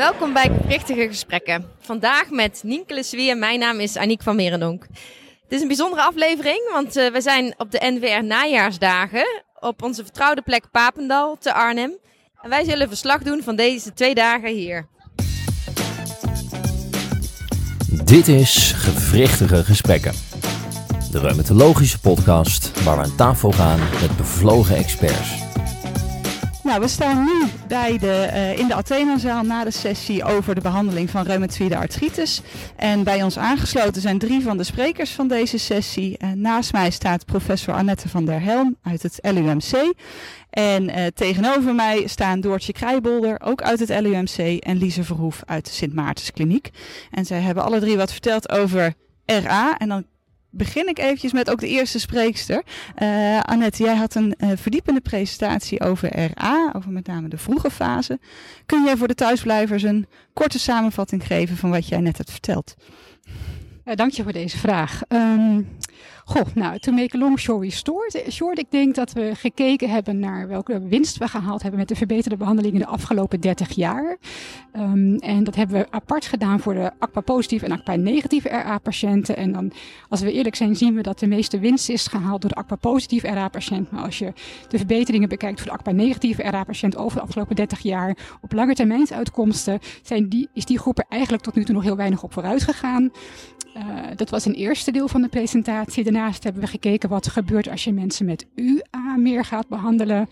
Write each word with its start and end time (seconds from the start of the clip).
Welkom 0.00 0.32
bij 0.32 0.50
Richtige 0.68 1.06
Gesprekken. 1.06 1.64
Vandaag 1.80 2.30
met 2.30 2.60
Nienke 2.64 3.28
en 3.30 3.38
mijn 3.38 3.58
naam 3.58 3.80
is 3.80 3.96
Aniek 3.96 4.22
van 4.22 4.36
Merendonk. 4.36 4.86
Het 5.42 5.52
is 5.52 5.60
een 5.60 5.66
bijzondere 5.66 6.02
aflevering, 6.02 6.70
want 6.72 6.96
uh, 6.96 7.12
we 7.12 7.20
zijn 7.20 7.54
op 7.56 7.70
de 7.70 7.80
NWR 7.82 8.24
Najaarsdagen 8.24 9.42
op 9.58 9.82
onze 9.82 10.02
vertrouwde 10.02 10.42
plek 10.42 10.70
Papendal 10.70 11.36
te 11.38 11.52
Arnhem. 11.52 11.98
En 12.42 12.50
wij 12.50 12.64
zullen 12.64 12.88
verslag 12.88 13.22
doen 13.22 13.42
van 13.42 13.56
deze 13.56 13.92
twee 13.92 14.14
dagen 14.14 14.54
hier. 14.54 14.86
Dit 18.04 18.28
is 18.28 18.72
Gewrichtige 18.72 19.64
Gesprekken. 19.64 20.12
De 21.12 21.18
reumatologische 21.18 22.00
podcast 22.00 22.82
waar 22.82 22.96
we 22.96 23.02
aan 23.02 23.16
tafel 23.16 23.52
gaan 23.52 23.80
met 24.00 24.16
bevlogen 24.16 24.76
experts. 24.76 25.49
Nou, 26.70 26.82
we 26.82 26.88
staan 26.88 27.24
nu 27.24 27.46
bij 27.68 27.98
de, 27.98 28.28
uh, 28.32 28.58
in 28.58 28.68
de 28.68 28.74
Athenazaal 28.74 29.42
na 29.42 29.64
de 29.64 29.70
sessie 29.70 30.24
over 30.24 30.54
de 30.54 30.60
behandeling 30.60 31.10
van 31.10 31.24
reumatoïde 31.24 31.76
artritis. 31.76 32.42
En 32.76 33.04
bij 33.04 33.22
ons 33.22 33.38
aangesloten 33.38 34.02
zijn 34.02 34.18
drie 34.18 34.42
van 34.42 34.56
de 34.56 34.64
sprekers 34.64 35.10
van 35.10 35.28
deze 35.28 35.58
sessie. 35.58 36.16
Naast 36.34 36.72
mij 36.72 36.90
staat 36.90 37.24
professor 37.24 37.74
Annette 37.74 38.08
van 38.08 38.24
der 38.24 38.42
Helm 38.42 38.76
uit 38.82 39.02
het 39.02 39.18
LUMC. 39.22 39.94
En 40.50 40.88
uh, 40.88 41.06
tegenover 41.14 41.74
mij 41.74 42.06
staan 42.06 42.40
Doortje 42.40 42.72
Krijbolder, 42.72 43.40
ook 43.40 43.62
uit 43.62 43.78
het 43.78 44.00
LUMC, 44.00 44.36
en 44.58 44.76
Lise 44.76 45.04
Verhoef 45.04 45.42
uit 45.46 45.64
de 45.64 45.70
Sint 45.70 45.94
Maartenskliniek. 45.94 46.70
En 47.10 47.26
zij 47.26 47.40
hebben 47.40 47.64
alle 47.64 47.80
drie 47.80 47.96
wat 47.96 48.12
verteld 48.12 48.50
over 48.50 48.94
RA. 49.24 49.76
En 49.78 49.88
dan 49.88 50.04
begin 50.50 50.88
ik 50.88 50.98
eventjes 50.98 51.32
met 51.32 51.50
ook 51.50 51.60
de 51.60 51.68
eerste 51.68 51.98
spreekster. 51.98 52.62
Uh, 53.02 53.40
Annette, 53.40 53.82
jij 53.82 53.96
had 53.96 54.14
een 54.14 54.34
uh, 54.38 54.50
verdiepende 54.54 55.00
presentatie 55.00 55.80
over 55.80 56.30
RA, 56.34 56.72
over 56.76 56.90
met 56.90 57.06
name 57.06 57.28
de 57.28 57.38
vroege 57.38 57.70
fase. 57.70 58.18
Kun 58.66 58.84
jij 58.84 58.96
voor 58.96 59.08
de 59.08 59.14
thuisblijvers 59.14 59.82
een 59.82 60.06
korte 60.32 60.58
samenvatting 60.58 61.26
geven 61.26 61.56
van 61.56 61.70
wat 61.70 61.88
jij 61.88 62.00
net 62.00 62.16
hebt 62.16 62.30
verteld? 62.30 62.74
Uh, 63.84 63.94
dank 63.94 64.12
je 64.12 64.22
voor 64.22 64.32
deze 64.32 64.58
vraag. 64.58 65.00
Um, 65.08 65.68
Goh, 66.30 66.46
nou, 66.54 66.78
to 66.78 66.92
make 66.92 67.16
a 67.16 67.18
long 67.18 67.38
story 67.38 67.70
short, 67.70 68.22
short, 68.28 68.58
ik 68.58 68.70
denk 68.70 68.94
dat 68.94 69.12
we 69.12 69.30
gekeken 69.34 69.90
hebben 69.90 70.18
naar 70.18 70.48
welke 70.48 70.80
winst 70.88 71.18
we 71.18 71.28
gehaald 71.28 71.62
hebben 71.62 71.80
met 71.80 71.88
de 71.88 71.94
verbeterde 71.94 72.36
behandelingen 72.36 72.80
de 72.80 72.86
afgelopen 72.86 73.40
30 73.40 73.70
jaar. 73.70 74.16
Um, 74.76 75.16
en 75.16 75.44
dat 75.44 75.54
hebben 75.54 75.76
we 75.76 75.90
apart 75.90 76.26
gedaan 76.26 76.60
voor 76.60 76.74
de 76.74 76.90
ACPA-positieve 76.98 77.64
en 77.64 77.72
ACPA-negatieve 77.72 78.48
RA-patiënten. 78.48 79.36
En 79.36 79.52
dan, 79.52 79.72
als 80.08 80.20
we 80.20 80.32
eerlijk 80.32 80.54
zijn, 80.54 80.76
zien 80.76 80.94
we 80.94 81.02
dat 81.02 81.18
de 81.18 81.26
meeste 81.26 81.58
winst 81.58 81.88
is 81.88 82.06
gehaald 82.06 82.40
door 82.40 82.50
de 82.50 82.56
ACPA-positieve 82.56 83.28
RA-patiënt. 83.28 83.90
Maar 83.90 84.04
als 84.04 84.18
je 84.18 84.32
de 84.68 84.76
verbeteringen 84.76 85.28
bekijkt 85.28 85.60
voor 85.60 85.70
de 85.70 85.76
ACPA-negatieve 85.76 86.42
RA-patiënt 86.42 86.96
over 86.96 87.16
de 87.16 87.22
afgelopen 87.22 87.56
30 87.56 87.80
jaar 87.80 88.16
op 88.40 88.52
lange 88.52 88.74
termijnsuitkomsten, 88.74 89.78
zijn 90.02 90.28
die, 90.28 90.48
is 90.52 90.64
die 90.64 90.78
groep 90.78 90.98
er 90.98 91.06
eigenlijk 91.08 91.42
tot 91.42 91.54
nu 91.54 91.64
toe 91.64 91.74
nog 91.74 91.84
heel 91.84 91.96
weinig 91.96 92.22
op 92.22 92.32
vooruit 92.32 92.62
gegaan. 92.62 93.10
Uh, 93.76 93.82
dat 94.16 94.30
was 94.30 94.44
een 94.44 94.54
eerste 94.54 94.90
deel 94.90 95.08
van 95.08 95.22
de 95.22 95.28
presentatie. 95.28 96.04
Daarnaast 96.04 96.44
hebben 96.44 96.62
we 96.62 96.68
gekeken 96.68 97.08
wat 97.08 97.26
er 97.26 97.32
gebeurt 97.32 97.68
als 97.68 97.84
je 97.84 97.92
mensen 97.92 98.26
met 98.26 98.46
UA 98.54 99.16
meer 99.16 99.44
gaat 99.44 99.68
behandelen. 99.68 100.28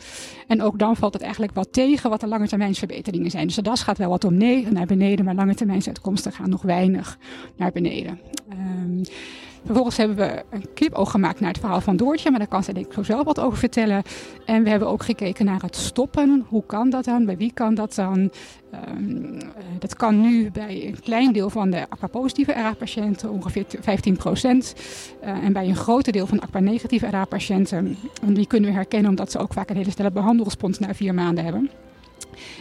En 0.46 0.62
ook 0.62 0.78
dan 0.78 0.96
valt 0.96 1.12
het 1.12 1.22
eigenlijk 1.22 1.54
wat 1.54 1.72
tegen 1.72 2.10
wat 2.10 2.20
de 2.20 2.26
lange 2.26 2.48
termijnsverbeteringen 2.48 3.30
zijn. 3.30 3.46
Dus 3.46 3.54
de 3.54 3.62
DAS 3.62 3.82
gaat 3.82 3.98
wel 3.98 4.08
wat 4.08 4.24
om 4.24 4.36
naar 4.36 4.86
beneden, 4.86 5.24
maar 5.24 5.34
lange 5.34 5.54
termijnsuitkomsten 5.54 6.32
gaan 6.32 6.50
nog 6.50 6.62
weinig 6.62 7.18
naar 7.56 7.72
beneden. 7.72 8.20
Um, 8.52 9.02
Vervolgens 9.68 9.96
hebben 9.96 10.16
we 10.16 10.44
een 10.50 10.64
knipoog 10.74 11.10
gemaakt 11.10 11.40
naar 11.40 11.48
het 11.48 11.58
verhaal 11.58 11.80
van 11.80 11.96
Doortje, 11.96 12.30
maar 12.30 12.38
daar 12.38 12.48
kan 12.48 12.64
zij 12.64 12.74
denk 12.74 12.86
ik 12.86 12.92
zo 12.92 13.02
zelf 13.02 13.24
wat 13.24 13.40
over 13.40 13.58
vertellen. 13.58 14.02
En 14.44 14.62
we 14.62 14.70
hebben 14.70 14.88
ook 14.88 15.02
gekeken 15.02 15.44
naar 15.44 15.62
het 15.62 15.76
stoppen. 15.76 16.44
Hoe 16.48 16.62
kan 16.66 16.90
dat 16.90 17.04
dan? 17.04 17.24
Bij 17.24 17.36
wie 17.36 17.52
kan 17.52 17.74
dat 17.74 17.94
dan? 17.94 18.30
Um, 18.88 19.38
dat 19.78 19.96
kan 19.96 20.20
nu 20.20 20.50
bij 20.50 20.86
een 20.86 21.00
klein 21.00 21.32
deel 21.32 21.50
van 21.50 21.70
de 21.70 21.88
ACPA-positieve 21.88 22.52
RA-patiënten, 22.52 23.30
ongeveer 23.30 23.64
15 23.80 24.16
procent. 24.16 24.74
Uh, 25.24 25.28
en 25.28 25.52
bij 25.52 25.68
een 25.68 25.76
groot 25.76 26.12
deel 26.12 26.26
van 26.26 26.36
de 26.36 26.42
ACPA-negatieve 26.42 27.10
RA-patiënten, 27.10 27.96
en 28.22 28.34
die 28.34 28.46
kunnen 28.46 28.70
we 28.70 28.76
herkennen 28.76 29.10
omdat 29.10 29.30
ze 29.30 29.38
ook 29.38 29.52
vaak 29.52 29.70
een 29.70 29.76
hele 29.76 29.90
snelle 29.90 30.10
behandelrespons 30.10 30.78
na 30.78 30.94
vier 30.94 31.14
maanden 31.14 31.44
hebben. 31.44 31.70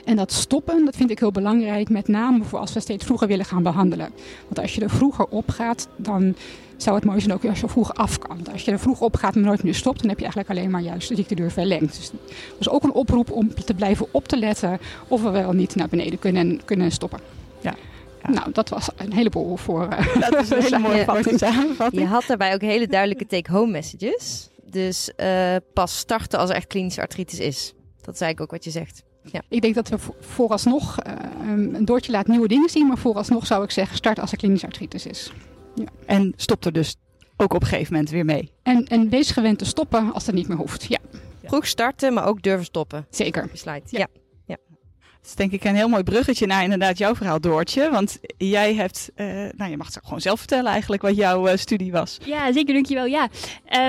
En 0.05 0.15
dat 0.15 0.31
stoppen, 0.31 0.85
dat 0.85 0.95
vind 0.95 1.11
ik 1.11 1.19
heel 1.19 1.31
belangrijk, 1.31 1.89
met 1.89 2.07
name 2.07 2.43
voor 2.43 2.59
als 2.59 2.73
we 2.73 2.79
steeds 2.79 3.05
vroeger 3.05 3.27
willen 3.27 3.45
gaan 3.45 3.63
behandelen. 3.63 4.09
Want 4.43 4.59
als 4.59 4.75
je 4.75 4.81
er 4.81 4.89
vroeger 4.89 5.25
op 5.25 5.49
gaat, 5.49 5.87
dan 5.95 6.35
zou 6.77 6.95
het 6.95 7.05
mooi 7.05 7.19
zijn 7.19 7.33
ook 7.33 7.45
als 7.45 7.59
je 7.59 7.67
vroeg 7.67 7.93
af 7.93 8.19
kan. 8.19 8.39
Als 8.51 8.61
je 8.61 8.71
er 8.71 8.79
vroeg 8.79 9.01
op 9.01 9.15
gaat 9.15 9.35
en 9.35 9.41
nooit 9.41 9.63
meer 9.63 9.75
stopt, 9.75 9.99
dan 9.99 10.09
heb 10.09 10.17
je 10.17 10.23
eigenlijk 10.25 10.59
alleen 10.59 10.71
maar 10.71 10.81
juist 10.81 11.09
de 11.09 11.15
ziektedeur 11.15 11.51
verlengd. 11.51 11.95
Dus 11.95 12.09
dat 12.09 12.59
is 12.59 12.69
ook 12.69 12.83
een 12.83 12.93
oproep 12.93 13.31
om 13.31 13.53
te 13.53 13.73
blijven 13.73 14.07
op 14.11 14.27
te 14.27 14.37
letten 14.37 14.79
of 15.07 15.21
we 15.21 15.29
wel 15.29 15.51
niet 15.51 15.75
naar 15.75 15.87
beneden 15.87 16.19
kunnen, 16.19 16.61
kunnen 16.65 16.91
stoppen. 16.91 17.19
Ja. 17.61 17.75
Ja. 18.23 18.29
Nou, 18.29 18.51
dat 18.51 18.69
was 18.69 18.89
een 18.95 19.13
heleboel 19.13 19.57
voor. 19.57 19.87
Uh, 19.91 20.21
dat 20.29 20.43
is 20.43 20.49
een 20.49 20.61
hele 20.79 20.79
mooie 20.79 21.37
samenvatting. 21.37 22.01
Je 22.01 22.07
had 22.07 22.23
daarbij 22.27 22.53
ook 22.53 22.61
hele 22.61 22.87
duidelijke 22.87 23.25
take-home 23.25 23.71
messages. 23.71 24.49
Dus 24.69 25.11
uh, 25.17 25.55
pas 25.73 25.97
starten 25.97 26.39
als 26.39 26.49
er 26.49 26.55
echt 26.55 26.67
klinische 26.67 27.01
artritis 27.01 27.39
is. 27.39 27.73
Dat 28.01 28.13
is 28.13 28.21
eigenlijk 28.21 28.41
ook 28.41 28.51
wat 28.51 28.63
je 28.63 28.79
zegt. 28.79 29.03
Ja. 29.31 29.41
Ik 29.49 29.61
denk 29.61 29.75
dat 29.75 29.89
we 29.89 29.97
vooralsnog, 30.19 30.97
uh, 31.07 31.13
een 31.47 31.85
Doortje 31.85 32.11
laat 32.11 32.27
nieuwe 32.27 32.47
dingen 32.47 32.69
zien, 32.69 32.87
maar 32.87 32.97
vooralsnog 32.97 33.45
zou 33.45 33.63
ik 33.63 33.71
zeggen 33.71 33.97
start 33.97 34.19
als 34.19 34.31
er 34.31 34.37
klinische 34.37 34.65
artritis 34.65 35.05
is. 35.05 35.31
Ja. 35.77 35.85
En 36.05 36.33
stop 36.35 36.65
er 36.65 36.73
dus 36.73 36.95
ook 37.37 37.53
op 37.53 37.61
een 37.61 37.67
gegeven 37.67 37.93
moment 37.93 38.11
weer 38.11 38.25
mee. 38.25 38.51
En, 38.63 38.85
en 38.85 39.09
wees 39.09 39.31
gewend 39.31 39.59
te 39.59 39.65
stoppen 39.65 40.13
als 40.13 40.25
dat 40.25 40.35
niet 40.35 40.47
meer 40.47 40.57
hoeft. 40.57 40.83
Ja. 40.83 40.99
Vroeg 41.43 41.67
starten, 41.67 42.13
maar 42.13 42.25
ook 42.27 42.41
durven 42.41 42.65
stoppen. 42.65 43.05
Zeker. 43.09 43.47
Besluit. 43.51 43.91
Ja. 43.91 43.99
ja. 43.99 44.07
Is 45.27 45.35
denk 45.35 45.51
ik 45.51 45.63
een 45.63 45.75
heel 45.75 45.87
mooi 45.87 46.03
bruggetje 46.03 46.45
naar 46.45 46.63
inderdaad 46.63 46.97
jouw 46.97 47.15
verhaal, 47.15 47.41
Doortje. 47.41 47.89
Want 47.91 48.19
jij 48.37 48.75
hebt, 48.75 49.11
uh, 49.15 49.27
nou 49.57 49.71
je 49.71 49.77
mag 49.77 49.93
het 49.93 49.99
gewoon 50.03 50.21
zelf 50.21 50.39
vertellen 50.39 50.71
eigenlijk 50.71 51.01
wat 51.01 51.15
jouw 51.15 51.47
uh, 51.47 51.55
studie 51.55 51.91
was. 51.91 52.17
Ja, 52.25 52.51
zeker, 52.51 52.73
dankjewel. 52.73 53.05
Ja. 53.05 53.29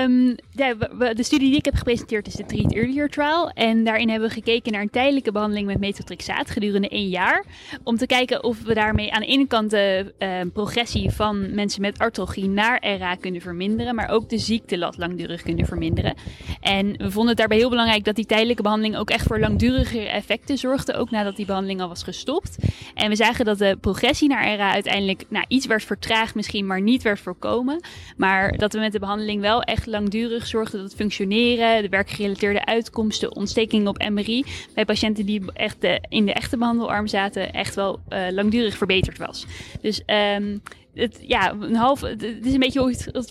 Um, 0.03 0.35
ja, 0.51 0.73
de 1.13 1.23
studie 1.23 1.49
die 1.49 1.57
ik 1.57 1.65
heb 1.65 1.75
gepresenteerd 1.75 2.27
is 2.27 2.33
de 2.33 2.45
Treat 2.45 2.73
Earlier 2.73 3.09
Trial. 3.09 3.49
En 3.49 3.83
daarin 3.83 4.09
hebben 4.09 4.27
we 4.27 4.33
gekeken 4.33 4.71
naar 4.71 4.81
een 4.81 4.89
tijdelijke 4.89 5.31
behandeling 5.31 5.67
met 5.67 5.79
methotrexaat 5.79 6.49
gedurende 6.49 6.89
één 6.89 7.09
jaar. 7.09 7.45
Om 7.83 7.97
te 7.97 8.05
kijken 8.05 8.43
of 8.43 8.61
we 8.63 8.73
daarmee 8.73 9.11
aan 9.11 9.21
de 9.21 9.27
ene 9.27 9.47
kant 9.47 9.69
de 9.69 10.13
uh, 10.19 10.29
progressie 10.53 11.11
van 11.11 11.53
mensen 11.55 11.81
met 11.81 11.99
artralgie 11.99 12.47
naar 12.47 12.97
RA 12.97 13.15
kunnen 13.15 13.41
verminderen. 13.41 13.95
Maar 13.95 14.09
ook 14.09 14.29
de 14.29 14.37
ziektelat 14.37 14.97
langdurig 14.97 15.41
kunnen 15.41 15.65
verminderen. 15.65 16.15
En 16.61 16.97
we 16.97 17.11
vonden 17.11 17.27
het 17.27 17.37
daarbij 17.37 17.57
heel 17.57 17.69
belangrijk 17.69 18.03
dat 18.03 18.15
die 18.15 18.25
tijdelijke 18.25 18.61
behandeling 18.61 18.97
ook 18.97 19.09
echt 19.09 19.27
voor 19.27 19.39
langdurigere 19.39 20.07
effecten 20.07 20.57
zorgde. 20.57 20.93
Ook 20.93 21.11
nadat 21.11 21.28
die 21.35 21.45
behandeling 21.45 21.81
al 21.81 21.87
was 21.87 22.03
gestopt. 22.03 22.55
En 22.93 23.09
we 23.09 23.15
zagen 23.15 23.45
dat 23.45 23.57
de 23.57 23.77
progressie 23.81 24.29
naar 24.29 24.55
RA 24.55 24.71
uiteindelijk 24.71 25.23
nou, 25.29 25.45
iets 25.47 25.65
werd 25.65 25.83
vertraagd 25.83 26.35
misschien, 26.35 26.65
maar 26.65 26.81
niet 26.81 27.01
werd 27.01 27.19
voorkomen. 27.19 27.79
Maar 28.17 28.57
dat 28.57 28.73
we 28.73 28.79
met 28.79 28.91
de 28.91 28.99
behandeling 28.99 29.41
wel 29.41 29.61
echt 29.61 29.85
langdurig 29.85 30.47
zorgden 30.47 30.79
dat 30.79 30.87
het 30.89 30.97
functioneren, 30.97 31.81
de 31.81 31.89
werkgerelateerde 31.89 32.65
uitkomsten, 32.65 33.35
ontstekingen 33.35 33.87
op 33.87 34.09
MRI 34.09 34.45
bij 34.73 34.85
patiënten 34.85 35.25
die 35.25 35.51
echt 35.53 35.81
de, 35.81 36.01
in 36.09 36.25
de 36.25 36.33
echte 36.33 36.57
behandelarm 36.57 37.07
zaten, 37.07 37.53
echt 37.53 37.75
wel 37.75 37.99
uh, 38.09 38.19
langdurig 38.31 38.77
verbeterd 38.77 39.17
was. 39.17 39.45
Dus 39.81 40.01
um, 40.37 40.61
het, 40.93 41.19
ja, 41.21 41.51
een 41.51 41.75
half, 41.75 42.01
het 42.01 42.45
is 42.45 42.53
een 42.53 42.59
beetje 42.59 42.81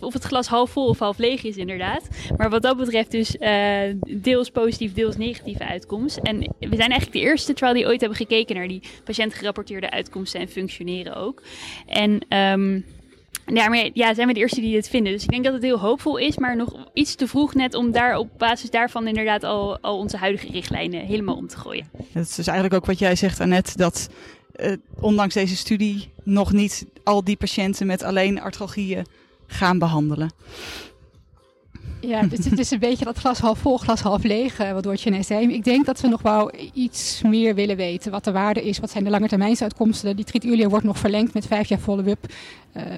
of 0.00 0.12
het 0.12 0.24
glas 0.24 0.46
half 0.46 0.70
vol 0.70 0.86
of 0.86 0.98
half 0.98 1.18
leeg 1.18 1.44
is, 1.44 1.56
inderdaad. 1.56 2.08
Maar 2.36 2.50
wat 2.50 2.62
dat 2.62 2.76
betreft, 2.76 3.10
dus 3.10 3.36
uh, 3.40 3.80
deels 4.08 4.50
positief, 4.50 4.92
deels 4.92 5.16
negatieve 5.16 5.66
uitkomst. 5.66 6.16
En 6.16 6.38
we 6.38 6.76
zijn 6.76 6.90
eigenlijk 6.90 7.12
de 7.12 7.20
eerste 7.20 7.52
trial 7.52 7.72
die 7.72 7.86
ooit 7.86 8.00
hebben 8.00 8.18
gekeken 8.18 8.56
naar 8.56 8.68
die 8.68 8.82
patiëntgerapporteerde 9.04 9.90
uitkomsten 9.90 10.40
en 10.40 10.48
functioneren 10.48 11.16
ook. 11.16 11.42
En. 11.86 12.22
Daarmee 13.54 13.90
ja, 13.94 14.14
zijn 14.14 14.26
we 14.26 14.34
de 14.34 14.40
eerste 14.40 14.60
die 14.60 14.72
dit 14.72 14.88
vinden. 14.88 15.12
Dus 15.12 15.22
ik 15.22 15.30
denk 15.30 15.44
dat 15.44 15.52
het 15.52 15.62
heel 15.62 15.78
hoopvol 15.78 16.16
is, 16.16 16.38
maar 16.38 16.56
nog 16.56 16.74
iets 16.92 17.14
te 17.14 17.26
vroeg 17.26 17.54
net 17.54 17.74
om 17.74 17.92
daar 17.92 18.18
op 18.18 18.28
basis 18.38 18.70
daarvan 18.70 19.06
inderdaad 19.06 19.44
al, 19.44 19.78
al 19.80 19.98
onze 19.98 20.16
huidige 20.16 20.50
richtlijnen 20.50 21.00
helemaal 21.00 21.36
om 21.36 21.48
te 21.48 21.56
gooien. 21.56 21.90
Dat 22.12 22.22
is 22.22 22.34
dus 22.34 22.46
eigenlijk 22.46 22.76
ook 22.82 22.86
wat 22.86 22.98
jij 22.98 23.16
zegt, 23.16 23.40
Annette, 23.40 23.76
dat 23.76 24.08
uh, 24.58 24.72
ondanks 25.00 25.34
deze 25.34 25.56
studie 25.56 26.10
nog 26.22 26.52
niet 26.52 26.86
al 27.04 27.24
die 27.24 27.36
patiënten 27.36 27.86
met 27.86 28.02
alleen 28.02 28.40
artralgieën 28.40 29.06
gaan 29.46 29.78
behandelen. 29.78 30.30
Ja, 32.00 32.22
dus 32.22 32.44
het 32.44 32.58
is 32.58 32.70
een 32.70 32.78
beetje 32.78 33.04
dat 33.04 33.18
glas 33.18 33.38
half 33.38 33.58
vol, 33.58 33.76
glas 33.76 34.00
half 34.00 34.22
leeg, 34.22 34.60
uh, 34.60 34.72
wat 34.72 34.82
Doortje 34.82 35.10
net 35.10 35.26
zei. 35.26 35.52
Ik 35.52 35.64
denk 35.64 35.86
dat 35.86 36.00
we 36.00 36.08
nog 36.08 36.22
wel 36.22 36.52
iets 36.72 37.22
meer 37.22 37.54
willen 37.54 37.76
weten. 37.76 38.10
Wat 38.10 38.24
de 38.24 38.32
waarde 38.32 38.64
is, 38.64 38.78
wat 38.78 38.90
zijn 38.90 39.04
de 39.04 39.10
langetermijnsuitkomsten. 39.10 40.16
Die 40.16 40.24
Treat 40.24 40.70
wordt 40.70 40.84
nog 40.84 40.98
verlengd 40.98 41.34
met 41.34 41.46
vijf 41.46 41.68
jaar 41.68 41.78
follow-up. 41.78 42.32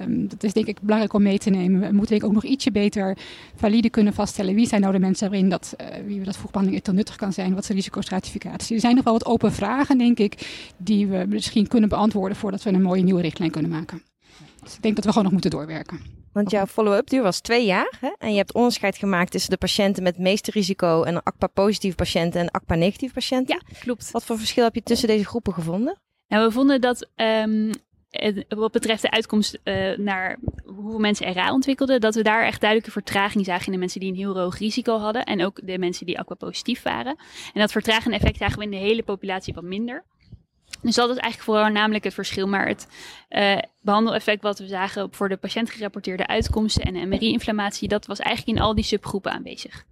Um, 0.03 0.27
dat 0.27 0.43
is 0.43 0.53
denk 0.53 0.65
ik 0.65 0.81
belangrijk 0.81 1.13
om 1.13 1.21
mee 1.21 1.37
te 1.37 1.49
nemen. 1.49 1.79
We 1.79 1.85
moeten 1.85 2.07
denk 2.07 2.21
ik 2.21 2.27
ook 2.27 2.33
nog 2.33 2.43
ietsje 2.43 2.71
beter 2.71 3.17
valide 3.55 3.89
kunnen 3.89 4.13
vaststellen. 4.13 4.55
Wie 4.55 4.67
zijn 4.67 4.81
nou 4.81 4.93
de 4.93 4.99
mensen 4.99 5.29
waarin 5.29 5.49
dat, 5.49 5.73
uh, 5.81 5.87
wie 6.05 6.23
dat 6.23 6.37
vroegbehandeling 6.37 6.85
heel 6.85 6.95
nuttig 6.95 7.15
kan 7.15 7.33
zijn? 7.33 7.53
Wat 7.53 7.61
is 7.61 7.67
de 7.67 7.73
risicostratificatie? 7.73 8.75
Er 8.75 8.81
zijn 8.81 8.95
nog 8.95 9.03
wel 9.03 9.13
wat 9.13 9.25
open 9.25 9.51
vragen, 9.51 9.97
denk 9.97 10.19
ik, 10.19 10.47
die 10.77 11.07
we 11.07 11.25
misschien 11.29 11.67
kunnen 11.67 11.89
beantwoorden 11.89 12.37
voordat 12.37 12.63
we 12.63 12.73
een 12.73 12.81
mooie 12.81 13.03
nieuwe 13.03 13.21
richtlijn 13.21 13.51
kunnen 13.51 13.71
maken. 13.71 14.01
Dus 14.63 14.75
ik 14.75 14.81
denk 14.81 14.95
dat 14.95 15.03
we 15.03 15.09
gewoon 15.09 15.23
nog 15.23 15.33
moeten 15.33 15.51
doorwerken. 15.51 16.20
Want 16.33 16.51
jouw 16.51 16.65
follow-up 16.65 17.09
duur 17.09 17.21
was 17.21 17.39
twee 17.39 17.65
jaar. 17.65 17.93
Hè? 17.99 18.09
En 18.17 18.31
je 18.31 18.37
hebt 18.37 18.53
onderscheid 18.53 18.97
gemaakt 18.97 19.31
tussen 19.31 19.49
de 19.49 19.57
patiënten 19.57 20.03
met 20.03 20.13
het 20.13 20.21
meeste 20.23 20.51
risico 20.51 21.03
en 21.03 21.23
ACPA-positieve 21.23 21.95
patiënten 21.95 22.41
en 22.41 22.51
ACPA-negatieve 22.51 23.13
patiënten. 23.13 23.61
Ja, 23.67 23.77
klopt. 23.79 24.11
Wat 24.11 24.25
voor 24.25 24.37
verschil 24.37 24.63
heb 24.63 24.75
je 24.75 24.83
tussen 24.83 25.07
deze 25.07 25.25
groepen 25.25 25.53
gevonden? 25.53 25.99
Nou, 26.27 26.45
we 26.45 26.51
vonden 26.51 26.81
dat 26.81 27.09
um, 27.15 27.71
wat 28.49 28.71
betreft 28.71 29.01
de 29.01 29.11
uitkomst 29.11 29.59
uh, 29.63 29.97
naar 29.97 30.37
hoeveel 30.65 30.99
mensen 30.99 31.33
RA 31.33 31.53
ontwikkelden, 31.53 32.01
dat 32.01 32.15
we 32.15 32.21
daar 32.21 32.45
echt 32.45 32.61
duidelijke 32.61 32.93
vertraging 32.93 33.45
zagen 33.45 33.65
in 33.65 33.71
de 33.71 33.77
mensen 33.77 33.99
die 33.99 34.09
een 34.09 34.17
heel 34.17 34.37
hoog 34.37 34.57
risico 34.57 34.97
hadden 34.97 35.23
en 35.23 35.45
ook 35.45 35.59
de 35.63 35.77
mensen 35.77 36.05
die 36.05 36.19
aquapositief 36.19 36.83
waren. 36.83 37.15
En 37.53 37.59
dat 37.59 37.71
vertragende 37.71 38.17
effect 38.17 38.37
zagen 38.37 38.57
we 38.57 38.63
in 38.63 38.71
de 38.71 38.77
hele 38.77 39.03
populatie 39.03 39.53
wat 39.53 39.63
minder. 39.63 40.03
Dus 40.81 40.95
dat 40.95 41.09
is 41.09 41.17
eigenlijk 41.17 41.59
voornamelijk 41.59 42.03
het 42.03 42.13
verschil. 42.13 42.47
Maar 42.47 42.67
het 42.67 42.87
uh, 43.29 43.57
behandeleffect 43.81 44.41
wat 44.41 44.59
we 44.59 44.67
zagen 44.67 45.07
voor 45.11 45.29
de 45.29 45.37
patiënt 45.37 45.69
gerapporteerde 45.69 46.27
uitkomsten 46.27 46.83
en 46.83 47.09
MRI-inflammatie, 47.09 47.87
dat 47.87 48.05
was 48.05 48.19
eigenlijk 48.19 48.57
in 48.57 48.63
al 48.63 48.75
die 48.75 48.83
subgroepen 48.83 49.31
aanwezig. 49.31 49.85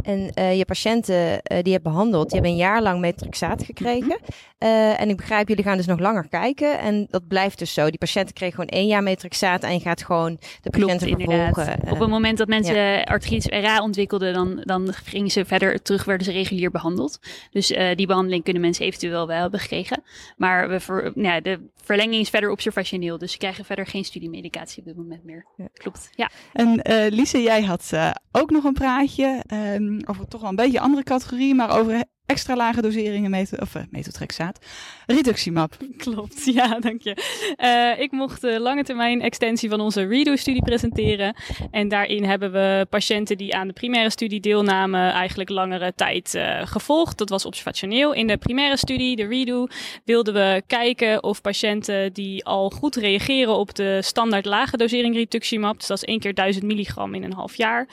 En 0.00 0.30
uh, 0.34 0.56
je 0.56 0.64
patiënten 0.64 1.16
uh, 1.16 1.38
die 1.38 1.64
je 1.64 1.70
hebt 1.70 1.82
behandeld, 1.82 2.30
die 2.30 2.40
hebben 2.40 2.50
een 2.50 2.66
jaar 2.66 2.82
lang 2.82 3.00
metrixaat 3.00 3.64
gekregen. 3.64 4.18
Mm 4.20 4.34
-hmm. 4.58 4.94
en 4.96 5.08
ik 5.08 5.16
begrijp, 5.16 5.48
jullie 5.48 5.64
gaan 5.64 5.76
dus 5.76 5.86
nog 5.86 5.98
langer 5.98 6.28
kijken. 6.28 6.78
En 6.78 7.06
dat 7.10 7.28
blijft 7.28 7.58
dus 7.58 7.74
zo. 7.74 7.90
Die 7.90 7.98
patiënten 7.98 8.34
kregen 8.34 8.54
gewoon 8.54 8.70
één 8.70 8.86
jaar 8.86 9.02
metrixaat 9.02 9.62
en 9.62 9.72
je 9.72 9.80
gaat 9.80 10.02
gewoon 10.02 10.38
de 10.60 10.70
patiënten 10.70 11.08
Klopt, 11.08 11.22
vervolgen. 11.22 11.78
Op 11.90 11.98
het 11.98 12.08
moment 12.08 12.38
dat 12.38 12.48
mensen 12.48 12.76
ja. 12.76 13.02
artritis 13.02 13.46
RA 13.46 13.82
ontwikkelden, 13.82 14.34
dan, 14.34 14.60
dan 14.64 14.92
gingen 14.92 15.30
ze 15.30 15.44
verder 15.44 15.82
terug, 15.82 16.04
werden 16.04 16.26
ze 16.26 16.32
regulier 16.32 16.70
behandeld. 16.70 17.18
Dus 17.50 17.66
die 17.94 18.06
behandeling 18.06 18.44
kunnen 18.44 18.62
mensen 18.62 18.84
eventueel 18.84 19.26
wel 19.26 19.40
hebben 19.40 19.60
gekregen. 19.60 20.02
Maar 20.36 20.68
we 20.68 20.80
ver, 20.80 21.12
ja, 21.14 21.40
de 21.40 21.60
verlenging 21.86 22.20
is 22.20 22.30
verder 22.30 22.50
observationeel. 22.50 23.18
Dus 23.18 23.32
ze 23.32 23.38
krijgen 23.38 23.64
verder 23.64 23.86
geen 23.86 24.04
studiemedicatie 24.04 24.78
op 24.78 24.84
dit 24.84 24.96
moment 24.96 25.24
meer. 25.24 25.46
Ja. 25.56 25.68
Klopt, 25.72 26.10
ja. 26.14 26.30
En 26.52 26.80
Lise, 27.14 27.42
jij 27.42 27.62
had 27.62 27.92
ook 28.32 28.50
nog 28.50 28.64
een 28.64 28.72
praatje 28.72 29.44
um, 29.52 30.00
over 30.04 30.28
toch 30.28 30.40
wel 30.40 30.50
een 30.50 30.56
beetje 30.56 30.80
andere 30.80 31.02
categorie, 31.02 31.54
maar 31.54 31.78
over 31.78 32.04
extra 32.26 32.56
lage 32.56 32.82
doseringen 32.82 33.30
met, 33.30 33.60
of, 33.60 33.74
uh, 33.74 33.82
metotrexaat. 33.90 34.58
Reductiemap. 35.06 35.76
Klopt, 35.96 36.44
ja, 36.58 36.78
dank 36.78 37.02
je. 37.02 37.16
Uh, 37.62 38.02
ik 38.02 38.12
mocht 38.12 38.40
de 38.40 38.60
lange 38.60 38.84
termijn 38.84 39.22
extensie 39.22 39.68
van 39.68 39.80
onze 39.80 40.06
REDO-studie 40.06 40.62
presenteren. 40.62 41.36
En 41.70 41.88
daarin 41.88 42.24
hebben 42.24 42.52
we 42.52 42.86
patiënten 42.90 43.36
die 43.36 43.54
aan 43.54 43.66
de 43.66 43.72
primaire 43.72 44.10
studie 44.10 44.40
deelnamen 44.40 45.12
eigenlijk 45.12 45.50
langere 45.50 45.92
tijd 45.94 46.34
uh, 46.34 46.60
gevolgd. 46.64 47.18
Dat 47.18 47.28
was 47.28 47.46
observationeel. 47.46 48.12
In 48.12 48.26
de 48.26 48.36
primaire 48.36 48.76
studie, 48.76 49.16
de 49.16 49.26
REDO, 49.26 49.66
wilden 50.04 50.34
we 50.34 50.62
kijken 50.66 51.22
of 51.22 51.40
patiënten 51.40 52.12
die 52.12 52.44
al 52.44 52.70
goed 52.70 52.96
reageren 52.96 53.56
op 53.56 53.74
de 53.74 54.02
standaard 54.02 54.44
lage 54.44 54.76
dosering 54.76 55.14
rituximab, 55.14 55.78
dus 55.78 55.86
dat 55.86 55.96
is 55.96 56.04
één 56.04 56.20
keer 56.20 56.34
1000 56.34 56.64
milligram 56.64 57.14
in 57.14 57.22
een 57.22 57.32
half 57.32 57.54
jaar, 57.54 57.88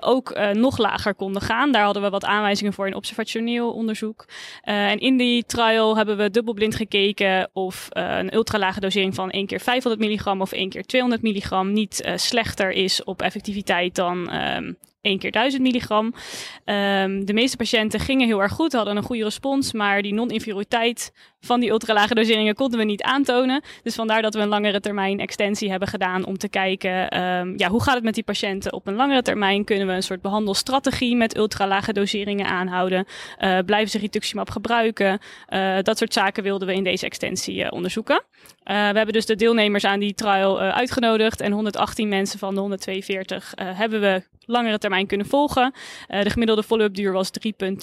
ook 0.00 0.38
nog 0.52 0.78
lager 0.78 1.14
konden 1.14 1.42
gaan. 1.42 1.72
Daar 1.72 1.84
hadden 1.84 2.02
we 2.02 2.10
wat 2.10 2.24
aanwijzingen 2.24 2.72
voor 2.72 2.86
in 2.86 2.94
observationeel 2.94 3.57
onderzoek. 3.66 4.24
Uh, 4.64 4.90
en 4.90 4.98
in 4.98 5.16
die 5.16 5.44
trial 5.46 5.96
hebben 5.96 6.16
we 6.16 6.30
dubbelblind 6.30 6.74
gekeken 6.74 7.50
of 7.52 7.88
uh, 7.92 8.16
een 8.18 8.34
ultralage 8.34 8.80
dosering 8.80 9.14
van 9.14 9.30
1 9.30 9.46
keer 9.46 9.60
500 9.60 10.02
milligram 10.02 10.40
of 10.40 10.52
1 10.52 10.68
keer 10.68 10.84
200 10.84 11.22
milligram 11.22 11.72
niet 11.72 12.02
uh, 12.04 12.12
slechter 12.16 12.70
is 12.70 13.04
op 13.04 13.22
effectiviteit 13.22 13.94
dan 13.94 14.34
um, 14.34 14.76
1 15.00 15.18
keer 15.18 15.30
1000 15.30 15.62
milligram. 15.62 16.04
Um, 16.04 17.24
de 17.24 17.32
meeste 17.32 17.56
patiënten 17.56 18.00
gingen 18.00 18.26
heel 18.26 18.42
erg 18.42 18.52
goed, 18.52 18.72
hadden 18.72 18.96
een 18.96 19.02
goede 19.02 19.24
respons, 19.24 19.72
maar 19.72 20.02
die 20.02 20.14
non-inferioriteit 20.14 21.12
van 21.40 21.60
die 21.60 21.70
ultralage 21.70 22.14
doseringen 22.14 22.54
konden 22.54 22.78
we 22.78 22.84
niet 22.84 23.02
aantonen. 23.02 23.62
Dus 23.82 23.94
vandaar 23.94 24.22
dat 24.22 24.34
we 24.34 24.40
een 24.40 24.48
langere 24.48 24.80
termijn 24.80 25.20
extensie 25.20 25.70
hebben 25.70 25.88
gedaan 25.88 26.26
om 26.26 26.38
te 26.38 26.48
kijken, 26.48 27.20
um, 27.20 27.54
ja, 27.56 27.68
hoe 27.68 27.82
gaat 27.82 27.94
het 27.94 28.04
met 28.04 28.14
die 28.14 28.24
patiënten 28.24 28.72
op 28.72 28.86
een 28.86 28.94
langere 28.94 29.22
termijn? 29.22 29.64
Kunnen 29.64 29.86
we 29.86 29.92
een 29.92 30.02
soort 30.02 30.22
behandelstrategie 30.22 31.16
met 31.16 31.36
ultralage 31.36 31.92
doseringen 31.92 32.46
aanhouden? 32.46 33.06
Uh, 33.38 33.58
blijven 33.66 33.90
ze 33.90 33.98
rituximab 33.98 34.50
gebruiken? 34.50 35.18
Uh, 35.48 35.76
dat 35.82 35.98
soort 35.98 36.12
zaken 36.12 36.42
wilden 36.42 36.68
we 36.68 36.74
in 36.74 36.84
deze 36.84 37.06
extensie 37.06 37.64
uh, 37.64 37.66
onderzoeken. 37.70 38.22
we 38.64 38.72
hebben 38.72 39.12
dus 39.12 39.26
de 39.26 39.36
deelnemers 39.36 39.84
aan 39.84 40.00
die 40.00 40.14
trial 40.14 40.60
uitgenodigd 40.60 41.40
en 41.40 41.52
118 41.52 42.08
mensen 42.08 42.38
van 42.38 42.54
de 42.54 42.60
142 42.60 43.52
hebben 43.56 44.00
we 44.00 44.22
langere 44.40 44.78
termijn 44.78 45.06
kunnen 45.06 45.26
volgen. 45.26 45.72
De 46.08 46.30
gemiddelde 46.30 46.62
follow-up 46.62 46.94
duur 46.94 47.12
was 47.12 47.30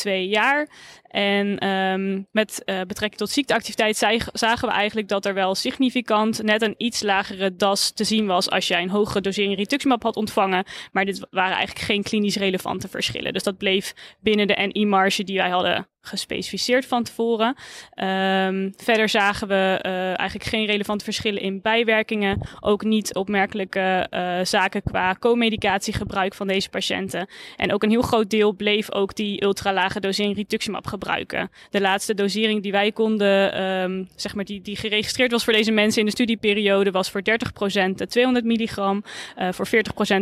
3,2 0.06 0.12
jaar. 0.12 0.68
En 1.16 1.68
um, 1.68 2.28
met 2.32 2.62
uh, 2.66 2.82
betrekking 2.82 3.20
tot 3.20 3.30
ziekteactiviteit 3.30 3.98
zagen 4.34 4.68
we 4.68 4.74
eigenlijk 4.74 5.08
dat 5.08 5.26
er 5.26 5.34
wel 5.34 5.56
significant 5.56 6.44
net 6.44 6.62
een 6.62 6.76
iets 6.78 7.02
lagere 7.02 7.56
DAS 7.56 7.92
te 7.92 8.04
zien 8.04 8.26
was 8.26 8.50
als 8.50 8.68
jij 8.68 8.82
een 8.82 8.90
hogere 8.90 9.22
dosering 9.22 9.56
rituximab 9.56 10.04
had 10.04 10.16
ontvangen. 10.16 10.66
Maar 10.92 11.06
dit 11.06 11.28
waren 11.30 11.56
eigenlijk 11.56 11.86
geen 11.86 12.04
klinisch 12.04 12.36
relevante 12.36 12.88
verschillen. 12.88 13.34
Dus 13.34 13.44
dat 13.44 13.58
bleef 13.58 13.94
binnen 14.20 14.48
de 14.48 14.70
NI-marge 14.72 15.24
die 15.24 15.38
wij 15.38 15.50
hadden 15.50 15.88
gespecificeerd 16.08 16.86
van 16.86 17.04
tevoren. 17.04 17.48
Um, 17.48 18.74
verder 18.78 19.10
zagen 19.10 19.48
we 19.48 19.80
uh, 19.86 20.08
eigenlijk 20.08 20.44
geen 20.44 20.66
relevante 20.66 21.04
verschillen 21.04 21.42
in 21.42 21.62
bijwerkingen. 21.62 22.42
Ook 22.60 22.84
niet 22.84 23.16
opmerkelijke 23.16 24.08
uh, 24.12 24.40
zaken 24.44 24.84
qua 24.84 25.16
co-medicatiegebruik 25.20 26.34
van 26.34 26.48
deze 26.48 26.70
patiënten. 26.70 27.28
En 27.58 27.74
ook 27.74 27.84
een 27.84 27.90
heel 27.90 28.02
groot 28.02 28.30
deel 28.30 28.54
bleef 28.54 28.92
ook 28.92 29.16
die 29.16 29.44
ultralage 29.44 30.00
dosering 30.00 30.36
rituximab 30.36 30.88
gebruiken. 30.88 31.50
De 31.70 31.82
laatste 31.82 32.14
dosering 32.14 32.64
die 32.64 32.72
wij 32.72 32.92
konden, 32.92 33.62
um, 33.64 34.08
zeg 34.16 34.36
maar 34.36 34.46
die, 34.46 34.62
die 34.62 34.76
geregistreerd 34.76 35.32
was 35.32 35.44
voor 35.44 35.54
deze 35.54 35.72
mensen 35.72 36.00
in 36.00 36.06
de 36.06 36.12
studieperiode, 36.12 36.92
was 36.92 37.12
voor 37.12 37.22
30% 37.22 37.96
de 37.96 38.08
200 38.08 38.46
milligram, 38.46 39.04
uh, 39.40 39.48
voor 39.52 39.68
40% 39.68 39.70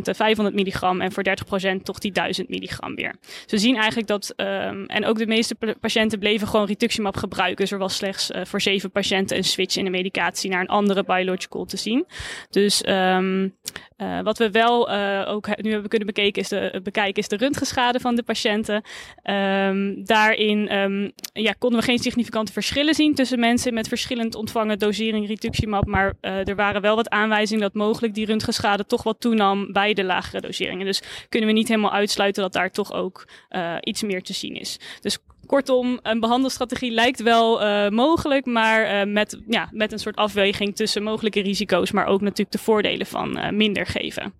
de 0.01 0.13
500 0.13 0.55
milligram 0.55 1.01
en 1.01 1.11
voor 1.11 1.23
30% 1.23 1.83
toch 1.83 1.99
die 1.99 2.11
1000 2.11 2.49
milligram 2.49 2.95
weer. 2.95 3.15
We 3.47 3.57
zien 3.57 3.75
eigenlijk 3.75 4.07
dat, 4.07 4.33
um, 4.37 4.85
en 4.85 5.05
ook 5.05 5.17
de 5.17 5.27
meeste 5.27 5.55
patiënten 5.79 6.19
bleven 6.19 6.47
gewoon 6.47 6.65
rituximab 6.65 7.17
gebruiken. 7.17 7.55
Dus 7.55 7.71
er 7.71 7.77
was 7.77 7.95
slechts 7.95 8.31
uh, 8.31 8.41
voor 8.45 8.61
zeven 8.61 8.91
patiënten 8.91 9.37
een 9.37 9.43
switch 9.43 9.77
in 9.77 9.83
de 9.83 9.89
medicatie 9.89 10.49
naar 10.49 10.61
een 10.61 10.67
andere 10.67 11.03
biological 11.03 11.65
te 11.65 11.77
zien. 11.77 12.05
Dus 12.49 12.83
um, 12.87 13.55
uh, 13.97 14.21
wat 14.21 14.37
we 14.37 14.51
wel 14.51 14.91
uh, 14.91 15.23
ook 15.27 15.47
nu 15.61 15.71
hebben 15.71 15.89
kunnen 15.89 16.07
bekeken 16.07 16.41
is 16.41 16.49
de, 16.49 16.79
bekijken 16.83 17.21
is 17.21 17.27
de 17.27 17.37
röntgenschade 17.37 17.99
van 17.99 18.15
de 18.15 18.23
patiënten. 18.23 18.83
Um, 19.23 20.05
daarin 20.05 20.75
um, 20.75 21.11
ja, 21.33 21.53
konden 21.57 21.79
we 21.79 21.85
geen 21.85 21.99
significante 21.99 22.51
verschillen 22.51 22.93
zien 22.93 23.15
tussen 23.15 23.39
mensen 23.39 23.73
met 23.73 23.87
verschillend 23.87 24.35
ontvangen 24.35 24.79
dosering 24.79 25.27
rituximab. 25.27 25.85
Maar 25.85 26.13
er 26.21 26.55
waren 26.55 26.81
wel 26.81 26.95
wat 26.95 27.09
aanwijzingen 27.09 27.61
dat 27.61 27.73
mogelijk 27.73 28.13
die 28.13 28.25
röntgenschade 28.25 28.85
toch 28.85 29.03
wat 29.03 29.19
toenam 29.19 29.71
bij 29.71 29.93
de 29.93 30.03
lagere 30.03 30.41
doseringen. 30.41 30.85
Dus 30.85 31.01
kunnen 31.29 31.49
we 31.49 31.55
niet 31.55 31.67
helemaal 31.67 31.93
uitsluiten 31.93 32.43
dat 32.43 32.53
daar 32.53 32.71
toch 32.71 32.93
ook 32.93 33.27
iets 33.79 34.03
meer 34.03 34.21
te 34.21 34.33
zien 34.33 34.55
is. 34.55 34.79
Dus 35.01 35.17
Kortom, 35.45 35.99
een 36.01 36.19
behandelstrategie 36.19 36.91
lijkt 36.91 37.21
wel 37.21 37.63
uh, 37.63 37.89
mogelijk, 37.89 38.45
maar 38.45 39.05
uh, 39.05 39.13
met, 39.13 39.41
ja, 39.47 39.69
met 39.71 39.91
een 39.91 39.99
soort 39.99 40.15
afweging 40.15 40.75
tussen 40.75 41.03
mogelijke 41.03 41.41
risico's, 41.41 41.91
maar 41.91 42.05
ook 42.05 42.21
natuurlijk 42.21 42.51
de 42.51 42.57
voordelen 42.57 43.05
van 43.05 43.37
uh, 43.37 43.49
minder 43.49 43.85
geven. 43.85 44.33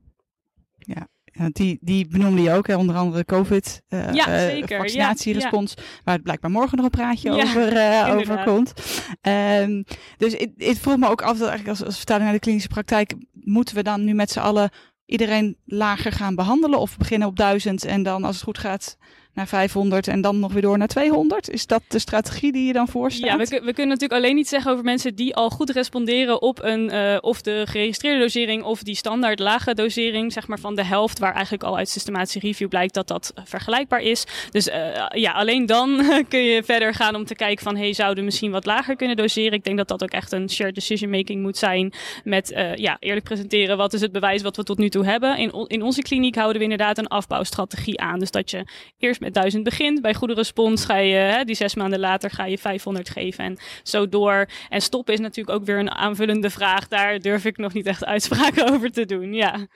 Ja. 0.78 1.08
Die, 1.51 1.78
die 1.82 2.08
benoemde 2.08 2.42
je 2.42 2.51
ook, 2.51 2.68
hè, 2.68 2.75
onder 2.75 2.96
andere 2.96 3.25
COVID, 3.25 3.82
ja, 3.88 4.60
vaccinatierespons, 4.66 5.74
ja, 5.75 5.84
ja. 5.84 6.01
waar 6.04 6.13
het 6.13 6.24
blijkbaar 6.24 6.51
morgen 6.51 6.75
nog 6.78 6.86
een 6.86 6.92
praatje 6.92 7.32
over, 7.32 7.72
over 8.20 8.44
komt. 8.44 8.74
Um, 9.22 9.84
dus 10.18 10.36
het 10.58 10.80
vroeg 10.80 10.98
me 10.98 11.10
ook 11.10 11.22
af, 11.22 11.38
dat 11.38 11.48
eigenlijk 11.48 11.70
als, 11.70 11.84
als 11.84 11.98
vertaling 11.98 12.25
naar 12.25 12.34
de 12.34 12.39
klinische 12.39 12.70
praktijk, 12.70 13.13
moeten 13.32 13.75
we 13.75 13.84
dan 13.84 14.04
nu 14.04 14.13
met 14.13 14.32
z'n 14.32 14.39
allen 14.39 14.70
iedereen 15.06 15.58
lager 15.66 16.12
gaan 16.12 16.36
behandelen 16.36 16.80
of 16.80 16.98
beginnen 16.98 17.28
op 17.28 17.36
duizend 17.36 17.86
en 17.86 18.04
dan 18.04 18.24
als 18.24 18.36
het 18.36 18.44
goed 18.44 18.58
gaat 18.58 18.98
naar 19.34 19.48
500 19.48 20.08
en 20.08 20.22
dan 20.22 20.40
nog 20.40 20.54
weer 20.54 20.62
door 20.62 20.78
naar 20.78 20.88
200? 20.88 21.50
Is 21.50 21.66
dat 21.66 21.82
de 21.88 22.00
strategie 22.00 22.52
die 22.52 22.68
je 22.68 22.74
dan 22.74 22.88
voorstelt? 22.88 23.32
Ja, 23.32 23.38
we, 23.38 23.46
we 23.46 23.74
kunnen 23.74 23.88
natuurlijk 23.88 24.13
alleen 24.13 24.36
niet 24.36 24.48
zeggen 24.48 24.72
over 24.72 24.84
mensen 24.84 25.16
die 25.16 25.36
al 25.36 25.50
goed 25.50 25.70
responderen 25.70 26.42
op 26.42 26.63
een, 26.63 26.94
uh, 26.94 27.18
of 27.22 27.42
de 27.42 27.63
geregistreerde 27.70 28.20
dosering 28.20 28.63
of 28.63 28.84
die 28.84 28.96
standaard 28.96 29.40
lage 29.40 29.74
dosering, 29.74 30.34
zeg 30.34 30.48
maar 30.48 30.60
van 30.60 30.75
de 30.75 30.86
helft, 30.86 31.20
waar 31.20 31.34
eigenlijk 31.34 31.63
al 31.63 31.78
uit 31.78 31.90
systematische 31.90 32.40
review 32.40 32.68
blijkt 32.68 32.94
dat 32.94 33.08
dat 33.08 33.34
vergelijkbaar 33.44 34.02
is. 34.02 34.25
Dus 34.52 34.68
uh, 34.68 34.74
ja, 35.10 35.32
alleen 35.32 35.66
dan 35.66 36.04
kun 36.30 36.40
je 36.40 36.63
verder 36.63 36.94
gaan 36.94 37.16
om 37.16 37.25
te 37.25 37.36
kijken 37.36 37.63
van, 37.63 37.75
hey, 37.75 37.94
zouden 37.94 38.20
we 38.20 38.25
misschien 38.25 38.52
wat 38.52 38.66
lager 38.66 38.96
kunnen 38.96 39.16
doseren? 39.16 39.54
Ik 39.54 39.63
denk 39.63 39.78
dat 39.78 39.88
dat 39.88 40.04
ook 40.04 40.12
echt 40.12 40.32
een 40.32 40.50
shared 40.50 40.75
decision 40.75 41.10
making 41.10 41.42
moet 41.42 41.58
zijn 41.58 41.94
met, 42.24 42.52
uh, 42.52 42.75
ja, 42.75 42.98
eerlijk 43.00 43.25
presenteren, 43.25 43.78
wat 43.78 43.94
is 43.94 44.02
het 44.02 44.12
bewijs 44.12 44.42
wat 44.42 44.56
we 44.56 44.63
tot 44.63 44.78
nu 44.78 44.90
toe 44.90 45.06
hebben. 45.06 45.38
In, 45.38 45.66
in 45.68 45.82
onze 45.82 46.02
kliniek 46.02 46.36
houden 46.36 46.58
we 46.58 46.63
inderdaad 46.63 46.98
een 46.98 47.08
afbouwstrategie 47.08 48.00
aan. 48.00 48.20
Dus 48.20 48.32
dat 48.32 48.52
je 48.52 48.66
eerst 48.98 49.22
met 49.24 49.34
1000 49.34 49.63
begint. 49.63 50.01
Bij 50.01 50.13
goede 50.13 50.34
respons 50.34 50.86
ga 50.86 50.98
je, 50.98 51.15
hè, 51.15 51.44
die 51.44 51.56
zes 51.56 51.75
maanden 51.75 52.00
later 52.00 52.30
ga 52.30 52.46
je 52.46 52.58
500 52.58 53.10
geven 53.10 53.44
en 53.44 53.58
zo 53.84 54.10
door. 54.10 54.46
En 54.70 54.82
stoppen 54.82 55.13
is 55.13 55.20
natuurlijk 55.20 55.58
ook 55.58 55.65
weer 55.65 55.80
een 55.80 55.92
aanvullende 55.92 56.50
vraag. 56.50 56.88
Daar 56.88 57.20
durf 57.20 57.46
ik 57.46 57.58
nog 57.58 57.74
niet 57.74 57.86
echt 57.86 58.06
uitspraken 58.06 58.70
over 58.74 58.92
te 58.92 59.06
doen. 59.06 59.34
Ja. 59.34 59.68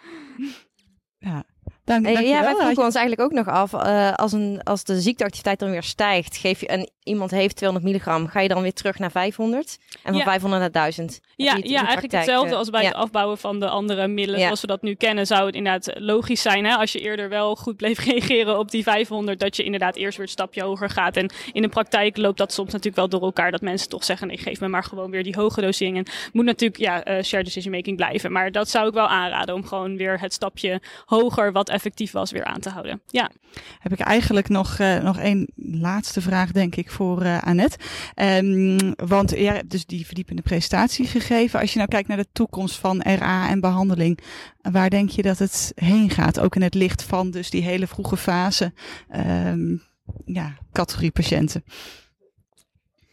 Ja. 1.17 1.43
Dank, 1.87 2.07
ja, 2.07 2.41
wij 2.41 2.55
vroegen 2.55 2.83
ons 2.83 2.95
eigenlijk 2.95 3.21
ook 3.21 3.45
nog 3.45 3.55
af, 3.55 3.73
eh, 3.73 4.13
als, 4.13 4.31
een, 4.31 4.61
als 4.63 4.83
de 4.83 5.01
ziekteactiviteit 5.01 5.59
dan 5.59 5.69
weer 5.69 5.83
stijgt, 5.83 6.37
geef 6.37 6.59
je, 6.59 6.67
en 6.67 6.89
iemand 7.03 7.31
heeft 7.31 7.55
200 7.55 7.91
milligram, 7.91 8.27
ga 8.27 8.39
je 8.39 8.47
dan 8.47 8.61
weer 8.61 8.73
terug 8.73 8.99
naar 8.99 9.11
500? 9.11 9.77
En 9.91 9.99
van 10.03 10.15
Ja. 10.15 10.23
500 10.23 10.61
naar 10.61 10.71
1000? 10.71 11.19
Ja, 11.35 11.45
ja 11.45 11.51
eigenlijk 11.51 11.87
praktijk, 11.87 12.11
hetzelfde 12.11 12.51
eh, 12.51 12.57
als 12.57 12.69
bij 12.69 12.81
ja. 12.81 12.87
het 12.87 12.97
afbouwen 12.97 13.37
van 13.37 13.59
de 13.59 13.69
andere 13.69 14.07
middelen 14.07 14.41
zoals 14.41 14.61
we 14.61 14.67
dat 14.67 14.81
nu 14.81 14.93
kennen. 14.93 15.27
Zou 15.27 15.45
het 15.45 15.55
inderdaad 15.55 15.91
logisch 15.99 16.41
zijn 16.41 16.65
hè, 16.65 16.75
als 16.75 16.91
je 16.91 16.99
eerder 16.99 17.29
wel 17.29 17.55
goed 17.55 17.75
bleef 17.75 17.99
reageren 18.05 18.59
op 18.59 18.71
die 18.71 18.83
500, 18.83 19.39
dat 19.39 19.55
je 19.55 19.63
inderdaad 19.63 19.95
eerst 19.95 20.17
weer 20.17 20.25
het 20.25 20.35
stapje 20.35 20.63
hoger 20.63 20.89
gaat. 20.89 21.17
En 21.17 21.31
in 21.51 21.61
de 21.61 21.69
praktijk 21.69 22.17
loopt 22.17 22.37
dat 22.37 22.53
soms 22.53 22.71
natuurlijk 22.71 22.95
wel 22.95 23.09
door 23.09 23.21
elkaar, 23.21 23.51
dat 23.51 23.61
mensen 23.61 23.89
toch 23.89 24.03
zeggen, 24.03 24.27
nee, 24.27 24.37
geef 24.37 24.59
me 24.59 24.67
maar 24.67 24.83
gewoon 24.83 25.11
weer 25.11 25.23
die 25.23 25.35
hoge 25.37 25.61
dosering. 25.61 25.97
En 25.97 26.05
moet 26.31 26.45
natuurlijk 26.45 26.79
ja, 26.79 27.03
eh 27.03 27.23
shared 27.23 27.45
decision 27.45 27.73
making 27.73 27.97
blijven. 27.97 28.31
Maar 28.31 28.51
dat 28.51 28.69
zou 28.69 28.87
ik 28.87 28.93
wel 28.93 29.07
aanraden 29.07 29.55
om 29.55 29.65
gewoon 29.65 29.97
weer 29.97 30.19
het 30.19 30.33
stapje 30.33 30.81
hoger, 31.05 31.51
wat 31.51 31.69
effectief 31.77 32.11
was, 32.11 32.31
weer 32.31 32.43
aan 32.43 32.59
te 32.59 32.69
houden. 32.69 33.01
Ja. 33.07 33.31
heb 33.79 33.91
ik 33.91 33.99
eigenlijk 33.99 34.49
nog, 34.49 34.79
eh, 34.79 34.97
nog 34.97 35.17
één 35.17 35.47
laatste 35.55 36.21
vraag, 36.21 36.51
denk 36.51 36.75
ik, 36.75 36.91
voor 36.91 37.21
eh 37.21 37.43
Annette. 37.43 37.77
Ehm, 38.13 38.91
want 38.95 39.37
ja, 39.37 39.61
dus 39.67 39.85
die 39.85 40.05
verdiepende 40.05 40.41
presentatie 40.41 41.05
gegeven. 41.07 41.59
Als 41.59 41.71
je 41.71 41.77
nou 41.77 41.89
kijkt 41.89 42.07
naar 42.07 42.17
de 42.17 42.27
toekomst 42.31 42.75
van 42.75 43.01
RA 43.01 43.49
en 43.49 43.59
behandeling, 43.59 44.19
waar 44.61 44.89
denk 44.89 45.09
je 45.09 45.21
dat 45.21 45.39
het 45.39 45.71
heen 45.75 46.09
gaat? 46.09 46.39
Ook 46.39 46.55
in 46.55 46.61
het 46.61 46.73
licht 46.73 47.03
van 47.03 47.31
dus 47.31 47.49
die 47.49 47.63
hele 47.63 47.87
vroege 47.87 48.17
fase, 48.17 48.73
ehm, 49.09 49.77
ja, 50.25 50.57
categorie 50.71 51.11
patiënten. 51.11 51.63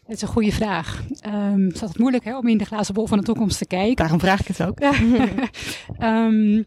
Dat 0.07 0.17
is 0.17 0.23
een 0.23 0.29
goede 0.29 0.53
vraag. 0.53 1.03
Ehm 1.21 1.65
het 1.65 1.75
is 1.75 1.81
altijd 1.81 1.99
moeilijk 1.99 2.25
hè, 2.25 2.37
om 2.37 2.49
in 2.49 2.59
de 2.59 2.65
glazen 2.65 2.95
bol 2.95 3.07
van 3.07 3.19
de 3.19 3.25
toekomst 3.25 3.59
te 3.59 3.67
kijken. 3.67 3.97
Daarom 3.97 4.21
vraag 4.21 4.41
ik 4.41 4.47
het 4.47 4.63
ook. 4.63 4.81
Ehm, 5.99 6.63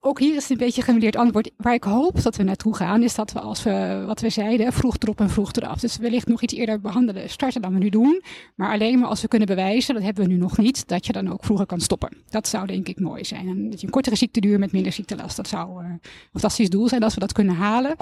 ook 0.00 0.18
hier 0.18 0.34
is 0.36 0.42
het 0.42 0.50
een 0.50 0.56
beetje 0.56 0.80
een 0.80 0.86
genuleerd 0.86 1.16
antwoord. 1.16 1.50
Waar 1.56 1.74
ik 1.74 1.84
hoop 1.84 2.22
dat 2.22 2.36
we 2.36 2.42
naartoe 2.42 2.76
gaan, 2.76 3.02
is 3.02 3.14
dat 3.14 3.32
we 3.32 3.40
als 3.40 3.62
we, 3.62 4.02
wat 4.06 4.20
we 4.20 4.30
zeiden, 4.30 4.72
vroeg 4.72 4.96
erop 4.98 5.20
en 5.20 5.30
vroeg 5.30 5.52
eraf. 5.52 5.80
Dus 5.80 5.96
wellicht 5.96 6.26
nog 6.26 6.42
iets 6.42 6.54
eerder 6.54 6.80
behandelen, 6.80 7.30
starten 7.30 7.62
dan 7.62 7.72
we 7.72 7.78
nu 7.78 7.88
doen. 7.88 8.22
Maar 8.54 8.72
alleen 8.72 8.98
maar 8.98 9.08
als 9.08 9.20
we 9.22 9.28
kunnen 9.28 9.48
bewijzen, 9.48 9.94
dat 9.94 10.02
hebben 10.02 10.24
we 10.24 10.32
nu 10.32 10.38
nog 10.38 10.56
niet, 10.56 10.88
dat 10.88 11.06
je 11.06 11.12
dan 11.12 11.32
ook 11.32 11.44
vroeger 11.44 11.66
kan 11.66 11.80
stoppen. 11.80 12.16
Dat 12.30 12.48
zou 12.48 12.66
denk 12.66 12.88
ik 12.88 13.00
mooi 13.00 13.24
zijn. 13.24 13.48
En 13.48 13.70
dat 13.70 13.80
je 13.80 13.86
een 13.86 13.92
kortere 13.92 14.16
ziekteduur 14.16 14.58
met 14.58 14.72
minder 14.72 14.92
ziektelast, 14.92 15.36
dat 15.36 15.48
zou 15.48 15.82
eh, 15.84 15.90
een 15.90 16.00
fantastisch 16.32 16.70
doel 16.70 16.88
zijn 16.88 17.02
als 17.02 17.14
we 17.14 17.20
dat 17.20 17.32
kunnen 17.32 17.54
halen. 17.54 17.96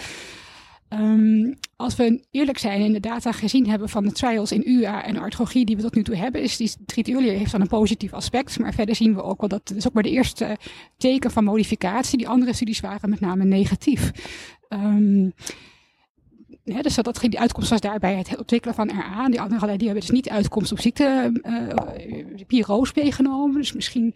Ehm, 0.88 1.52
als 1.76 1.96
we 1.96 2.24
eerlijk 2.30 2.58
zijn 2.58 2.82
en 2.82 2.92
de 2.92 3.00
data 3.00 3.32
gezien 3.32 3.68
hebben 3.68 3.88
van 3.88 4.04
de 4.04 4.12
trials 4.12 4.52
in 4.52 4.62
UA 4.64 5.04
en 5.04 5.16
artrologie 5.16 5.64
die 5.64 5.76
we 5.76 5.82
tot 5.82 5.94
nu 5.94 6.02
toe 6.02 6.16
hebben, 6.16 6.42
is 6.42 6.56
die 6.56 6.70
treat 6.86 7.08
earlier 7.08 7.32
heeft 7.32 7.50
dan 7.50 7.60
een 7.60 7.66
positief 7.66 8.12
aspect. 8.12 8.58
Maar 8.58 8.74
verder 8.74 8.94
zien 8.94 9.14
we 9.14 9.22
ook 9.22 9.40
wel 9.40 9.48
dat 9.48 9.68
het 9.68 9.76
is 9.76 9.86
ook 9.86 9.92
maar 9.92 10.02
de 10.02 10.10
eerste 10.10 10.56
teken 10.96 11.30
van 11.30 11.44
modificatie. 11.44 12.18
Die 12.18 12.28
andere 12.28 12.52
studies 12.52 12.80
waren 12.80 13.10
met 13.10 13.20
name 13.20 13.44
negatief. 13.44 14.10
Ehm 14.68 15.28
dus 16.66 16.94
dat, 16.94 17.18
die 17.20 17.40
uitkomst 17.40 17.70
was 17.70 17.80
daarbij 17.80 18.14
het 18.14 18.38
ontwikkelen 18.38 18.74
van 18.74 18.88
RA. 18.88 19.28
Die 19.28 19.40
andere 19.40 19.60
hadden 19.60 19.78
diabetes 19.78 20.10
niet 20.10 20.28
uitkomst 20.28 20.72
op 20.72 20.80
ziekte 20.80 21.32
uh, 22.48 22.82
meegenomen. 22.94 23.56
Dus 23.56 23.72
misschien 23.72 24.14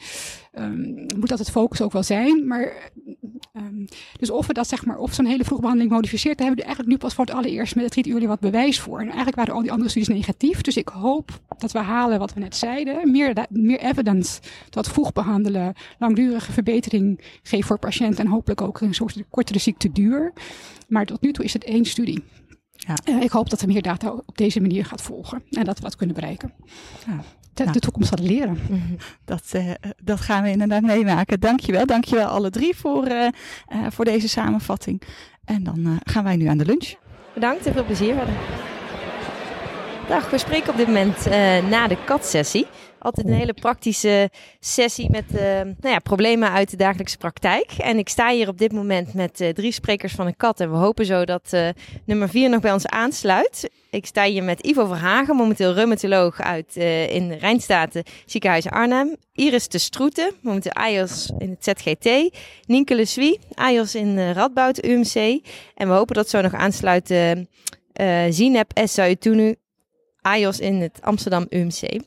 um, 0.59 1.07
moet 1.19 1.29
dat 1.29 1.39
het 1.39 1.51
focus 1.51 1.83
ook 1.83 1.93
wel 1.93 2.03
zijn. 2.03 2.47
Maar 2.47 2.91
um, 3.57 3.85
dus 4.19 4.31
of 4.31 4.47
we 4.47 4.53
dat 4.53 4.69
zeg 4.69 4.85
maar, 4.87 4.99
of 4.99 5.15
zo'n 5.15 5.27
hele 5.27 5.45
vroege 5.45 5.63
behandeling 5.63 5.95
modificeert, 5.95 6.39
daar 6.39 6.47
hebben 6.47 6.65
we 6.65 6.71
eigenlijk 6.71 7.01
nu 7.01 7.07
pas 7.07 7.15
voor 7.15 7.25
het 7.25 7.35
allereerst 7.35 7.75
met 7.75 7.95
het 7.95 8.07
early 8.07 8.27
wat 8.27 8.41
bewijs 8.41 8.81
voor. 8.81 8.99
En 8.99 9.07
eigenlijk 9.07 9.37
waren 9.37 9.55
al 9.55 9.63
die 9.63 9.73
andere 9.73 9.91
studies 9.91 10.09
negatief. 10.09 10.61
Dus 10.61 10.77
ik 10.77 10.89
hoop 10.89 11.41
dat 11.59 11.73
we 11.73 11.79
halen 11.79 12.19
wat 12.19 12.35
we 12.35 12.41
net 12.41 12.57
zeiden. 12.57 13.11
Meer, 13.11 13.47
meer 13.51 13.81
evidence 13.81 14.41
dat 14.71 14.89
vroeg 14.89 15.13
behandelen 15.13 15.75
langdurige 15.99 16.53
verbetering 16.53 17.21
geeft 17.43 17.67
voor 17.67 17.79
patiënten 17.79 18.25
en 18.25 18.31
hopelijk 18.31 18.61
ook 18.61 18.81
een 18.81 18.95
soort 18.95 19.23
kortere 19.31 19.59
ziekteduur. 19.59 20.33
Maar 20.89 21.07
tot 21.07 21.21
nu 21.21 21.33
toe 21.33 21.45
is 21.45 21.53
het 21.53 21.65
één 21.65 21.85
studie. 21.85 22.23
Ja. 22.87 22.95
Uh, 23.09 23.23
ik 23.23 23.31
hoop 23.31 23.51
dat 23.51 23.61
er 23.61 23.69
meer 23.69 23.83
data 23.83 24.11
op 24.27 24.37
deze 24.37 24.61
manier 24.61 24.85
gaat 24.85 25.03
volgen 25.03 25.43
en 25.51 25.65
dat 25.65 25.77
we 25.77 25.83
wat 25.83 25.97
kunnen 25.97 26.15
bereiken. 26.15 26.53
Ja. 27.07 27.23
De, 27.55 27.63
nou, 27.63 27.73
de, 27.73 27.85
toekomst 27.85 28.09
zal 28.17 28.27
leren. 28.27 28.59
Dat, 29.25 29.53
uh, 29.57 29.71
dat 30.03 30.21
gaan 30.21 30.43
we 30.43 30.51
inderdaad 30.51 30.83
meemaken. 30.83 31.41
Dankjewel. 31.41 31.87
Dankjewel 31.87 32.27
alle 32.27 32.51
drie 32.51 32.77
voor, 32.77 33.09
uh, 33.09 33.29
voor 33.89 34.05
deze 34.05 34.29
samenvatting. 34.29 35.03
En 35.45 35.63
dan 35.63 36.01
gaan 36.05 36.25
wij 36.25 36.37
nu 36.37 36.47
aan 36.47 36.59
de 36.59 36.65
lunch. 36.65 36.95
Bedankt 37.35 37.67
en 37.67 37.73
veel 37.73 37.85
plezier 37.85 38.15
verder. 38.15 38.35
Dag, 40.11 40.31
we 40.31 40.39
spreken 40.39 40.71
op 40.71 40.77
dit 40.77 40.87
moment 40.87 41.25
na 41.71 41.87
de 41.87 42.05
katsessie. 42.05 42.67
Altijd 42.99 43.27
een 43.27 43.33
hele 43.33 43.53
praktische 43.53 44.31
sessie 44.61 45.11
met 45.11 45.25
uh, 45.35 45.41
nou 45.61 45.75
ja, 45.81 45.99
problemen 45.99 46.51
uit 46.51 46.71
de 46.71 46.77
dagelijkse 46.77 47.17
praktijk. 47.17 47.73
En 47.79 47.99
ik 47.99 48.09
sta 48.09 48.31
hier 48.31 48.49
op 48.49 48.59
dit 48.59 48.73
moment 48.73 49.15
met 49.15 49.41
uh, 49.41 49.49
drie 49.49 49.73
sprekers 49.73 50.13
van 50.13 50.27
een 50.27 50.37
kat. 50.37 50.61
En 50.61 50.71
we 50.71 50.77
hopen 50.77 51.05
zo 51.05 51.25
dat 51.25 51.57
nummer 52.05 52.29
vier 52.29 52.49
nog 52.49 52.61
bij 52.61 52.73
ons 52.73 52.87
aansluit. 52.87 53.71
Ik 53.91 54.07
sta 54.07 54.25
hier 54.25 54.43
met 54.43 54.67
Ivo 54.67 54.87
Verhagen, 54.87 55.37
momenteel 55.37 55.73
reumatoloog 55.73 56.41
uit 56.41 56.77
in 57.11 57.29
de 57.29 57.37
Rijnstaten 57.37 58.03
ziekenhuis 58.27 58.67
Arnhem. 58.67 59.17
Iris 59.33 59.69
de 59.69 59.79
Stroeten, 59.79 60.33
momenteel 60.43 60.73
AIOS 60.73 61.31
in 61.39 61.51
het 61.51 61.65
ZGT. 61.65 62.37
Nienke 62.67 62.95
Le 62.95 63.05
Suy, 63.05 63.39
AIOS 63.55 63.95
in 63.95 64.33
Radboud 64.33 64.85
UMC. 64.85 65.41
En 65.75 65.89
we 65.89 65.95
hopen 65.95 66.15
dat 66.15 66.29
zo 66.29 66.41
nog 66.41 66.55
aansluit 66.55 67.15
Zineb 68.31 68.71
Essaytunu, 68.73 69.57
AIOS 70.23 70.61
in 70.61 70.81
het 70.81 70.99
Amsterdam 71.03 71.47
UMC. 71.49 72.01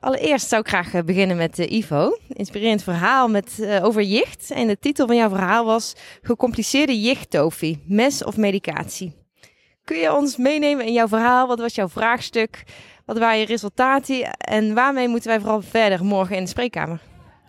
Allereerst 0.00 0.48
zou 0.48 0.62
ik 0.62 0.68
graag 0.68 1.04
beginnen 1.04 1.36
met 1.36 1.58
uh, 1.58 1.70
Ivo. 1.70 2.18
Inspirerend 2.28 2.82
verhaal 2.82 3.28
met, 3.28 3.56
uh, 3.60 3.84
over 3.84 4.02
jicht. 4.02 4.50
En 4.50 4.66
de 4.66 4.78
titel 4.78 5.06
van 5.06 5.16
jouw 5.16 5.28
verhaal 5.28 5.64
was 5.64 5.94
Gecompliceerde 6.22 7.00
jichttofie, 7.00 7.82
mes 7.86 8.24
of 8.24 8.36
medicatie. 8.36 9.12
Kun 9.84 9.96
je 9.96 10.14
ons 10.14 10.36
meenemen 10.36 10.86
in 10.86 10.92
jouw 10.92 11.08
verhaal? 11.08 11.46
Wat 11.46 11.58
was 11.58 11.74
jouw 11.74 11.88
vraagstuk? 11.88 12.64
Wat 13.04 13.18
waren 13.18 13.38
je 13.38 13.46
resultaten? 13.46 14.30
En 14.32 14.74
waarmee 14.74 15.08
moeten 15.08 15.30
wij 15.30 15.40
vooral 15.40 15.62
verder 15.62 16.04
morgen 16.04 16.36
in 16.36 16.42
de 16.42 16.48
spreekkamer? 16.50 17.00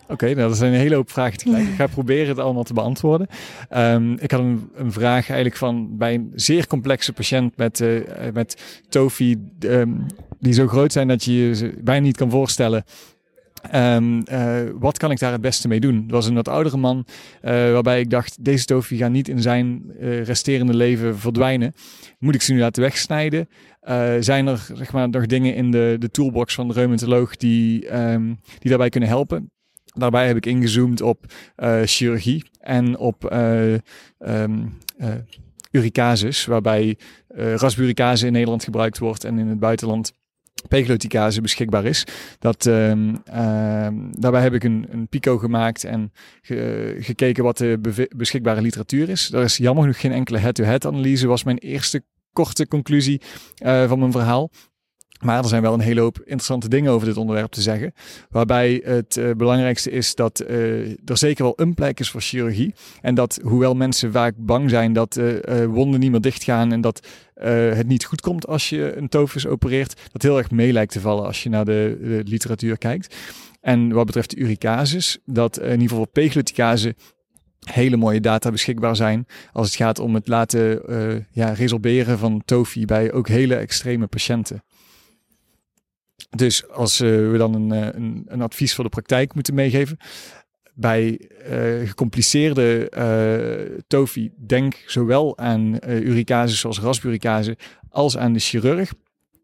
Oké, 0.09 0.23
okay, 0.23 0.33
nou, 0.33 0.47
dat 0.47 0.57
zijn 0.57 0.73
een 0.73 0.79
hele 0.79 0.95
hoop 0.95 1.11
vragen 1.11 1.37
tegelijk. 1.37 1.67
Ik 1.67 1.75
ga 1.75 1.87
proberen 1.99 2.27
het 2.27 2.39
allemaal 2.39 2.63
te 2.63 2.73
beantwoorden. 2.73 3.27
Um, 3.75 4.17
ik 4.19 4.31
had 4.31 4.39
een, 4.39 4.69
een, 4.75 4.91
vraag 4.91 5.27
eigenlijk 5.27 5.55
van 5.55 5.97
bij 5.97 6.13
een 6.13 6.31
zeer 6.35 6.67
complexe 6.67 7.13
patiënt 7.13 7.57
met, 7.57 7.79
uh, 7.79 8.01
met 8.33 8.81
TOFI, 8.89 9.51
um, 9.59 10.05
die 10.39 10.53
zo 10.53 10.67
groot 10.67 10.91
zijn 10.91 11.07
dat 11.07 11.23
je 11.23 11.33
je 11.33 11.73
bijna 11.83 12.05
niet 12.05 12.17
kan 12.17 12.29
voorstellen. 12.29 12.83
Um, 13.75 14.23
uh, 14.31 14.59
wat 14.73 14.97
kan 14.97 15.11
ik 15.11 15.19
daar 15.19 15.31
het 15.31 15.41
beste 15.41 15.67
mee 15.67 15.79
doen? 15.79 15.95
Het 15.95 16.11
was 16.11 16.27
een 16.27 16.33
wat 16.33 16.47
oudere 16.47 16.77
man, 16.77 17.05
uh, 17.43 17.51
waarbij 17.51 17.99
ik 17.99 18.09
dacht, 18.09 18.43
deze 18.45 18.65
TOFI 18.65 18.97
gaat 18.97 19.11
niet 19.11 19.27
in 19.27 19.41
zijn 19.41 19.83
uh, 19.99 20.23
resterende 20.23 20.73
leven 20.73 21.17
verdwijnen. 21.17 21.73
Moet 22.19 22.35
ik 22.35 22.41
ze 22.41 22.53
nu 22.53 22.59
laten 22.59 22.81
wegsnijden? 22.81 23.49
zijn 24.19 24.47
er 24.47 24.67
zeg 24.73 24.91
maar, 24.91 25.09
nog 25.09 25.25
dingen 25.25 25.55
in 25.55 25.71
de, 25.71 25.95
de 25.99 26.11
toolbox 26.11 26.55
van 26.55 26.67
de 26.67 26.73
reumatoloog 26.73 27.35
die, 27.35 27.97
um, 27.97 28.39
die 28.59 28.69
daarbij 28.69 28.89
kunnen 28.89 29.09
helpen? 29.09 29.51
Daarbij 29.97 30.27
heb 30.27 30.35
ik 30.37 30.45
ingezoomd 30.45 31.01
op 31.01 31.25
uh, 31.57 31.81
chirurgie 31.83 32.43
en 32.59 32.97
op 32.97 33.31
uh, 33.33 33.73
waarbij 36.45 36.97
rasburicase 37.35 38.25
in 38.25 38.31
Nederland 38.31 38.63
gebruikt 38.63 38.97
wordt 38.97 39.23
en 39.23 39.37
in 39.37 39.47
het 39.47 39.59
buitenland 39.59 40.11
pegloticase 40.67 41.41
beschikbaar 41.41 41.85
is. 41.85 42.03
Dat, 42.39 42.65
um, 42.65 43.21
um, 43.35 44.19
daarbij 44.19 44.41
heb 44.41 44.53
ik 44.53 44.63
een, 44.63 44.85
een 44.89 45.07
pico 45.07 45.37
gemaakt 45.37 45.83
en 45.83 46.11
ge, 46.41 46.95
gekeken 46.99 47.43
wat 47.43 47.57
de 47.57 48.07
beschikbare 48.15 48.61
literatuur 48.61 49.09
is. 49.09 49.31
Er 49.33 49.43
is 49.43 49.57
jammer 49.57 49.83
genoeg 49.83 49.99
geen 49.99 50.11
enkele 50.11 50.37
head-to-head 50.37 50.83
-head 50.83 50.93
analyse, 50.93 51.27
was 51.27 51.43
mijn 51.43 51.57
eerste 51.57 52.03
korte 52.33 52.67
conclusie 52.67 53.21
van 53.87 53.99
mijn 53.99 54.11
verhaal. 54.11 54.49
Maar 55.19 55.37
er 55.37 55.49
zijn 55.49 55.61
wel 55.61 55.73
een 55.73 55.79
hele 55.79 56.01
hoop 56.01 56.19
interessante 56.19 56.69
dingen 56.69 56.91
over 56.91 57.07
dit 57.07 57.17
onderwerp 57.17 57.51
te 57.51 57.61
zeggen. 57.61 57.93
Waarbij 58.29 58.81
het 58.83 59.15
uh, 59.15 59.31
belangrijkste 59.31 59.91
is 59.91 60.15
dat 60.15 60.41
uh, 60.41 60.49
er 61.05 61.17
zeker 61.17 61.43
wel 61.43 61.53
een 61.55 61.73
plek 61.73 61.99
is 61.99 62.09
voor 62.09 62.21
chirurgie. 62.21 62.73
En 63.01 63.15
dat 63.15 63.39
hoewel 63.43 63.75
mensen 63.75 64.11
vaak 64.11 64.33
bang 64.37 64.69
zijn 64.69 64.93
dat 64.93 65.17
uh, 65.17 65.65
wonden 65.65 65.99
niet 65.99 66.11
meer 66.11 66.21
dichtgaan 66.21 66.71
en 66.71 66.81
dat 66.81 67.07
het 67.39 67.87
niet 67.87 68.05
goed 68.05 68.21
komt 68.21 68.47
als 68.47 68.69
je 68.69 68.97
een 68.97 69.09
tovus 69.09 69.47
opereert, 69.47 70.01
dat 70.11 70.21
heel 70.21 70.37
erg 70.37 70.51
mee 70.51 70.71
lijkt 70.71 70.91
te 70.91 70.99
vallen 70.99 71.25
als 71.25 71.43
je 71.43 71.49
naar 71.49 71.65
de, 71.65 72.21
literatuur 72.25 72.77
kijkt. 72.77 73.15
En 73.61 73.91
wat 73.91 74.05
betreft 74.05 74.29
de 74.29 74.37
uricases, 74.37 75.17
dat 75.25 75.59
in 75.59 75.71
ieder 75.71 75.89
geval 75.89 76.07
pegloticase 76.07 76.95
hele 77.59 77.97
mooie 77.97 78.19
data 78.19 78.51
beschikbaar 78.51 78.95
zijn 78.95 79.25
als 79.51 79.67
het 79.67 79.75
gaat 79.75 79.99
om 79.99 80.13
het 80.13 80.27
laten 80.27 80.81
ja, 81.31 81.55
van 82.17 82.41
tofi 82.45 82.85
bij 82.85 83.11
ook 83.11 83.27
hele 83.27 83.55
extreme 83.55 84.07
patiënten. 84.07 84.63
Dus 86.29 86.69
als 86.69 87.01
uh, 87.01 87.31
we 87.31 87.37
dan 87.37 87.53
een, 87.53 87.71
een, 87.71 88.23
een, 88.27 88.41
advies 88.41 88.75
voor 88.75 88.83
de 88.83 88.89
praktijk 88.89 89.33
moeten 89.33 89.53
meegeven. 89.53 89.97
Bij 90.73 91.29
uh, 91.49 91.87
gecompliceerde 91.87 92.91
uh, 92.97 93.79
TOFI 93.87 94.31
denk 94.47 94.83
zowel 94.85 95.37
aan 95.37 95.77
uricases 95.87 96.59
zoals 96.59 96.79
rasburicase 96.79 97.57
als 97.89 98.17
aan 98.17 98.33
de 98.33 98.39
chirurg. 98.39 98.93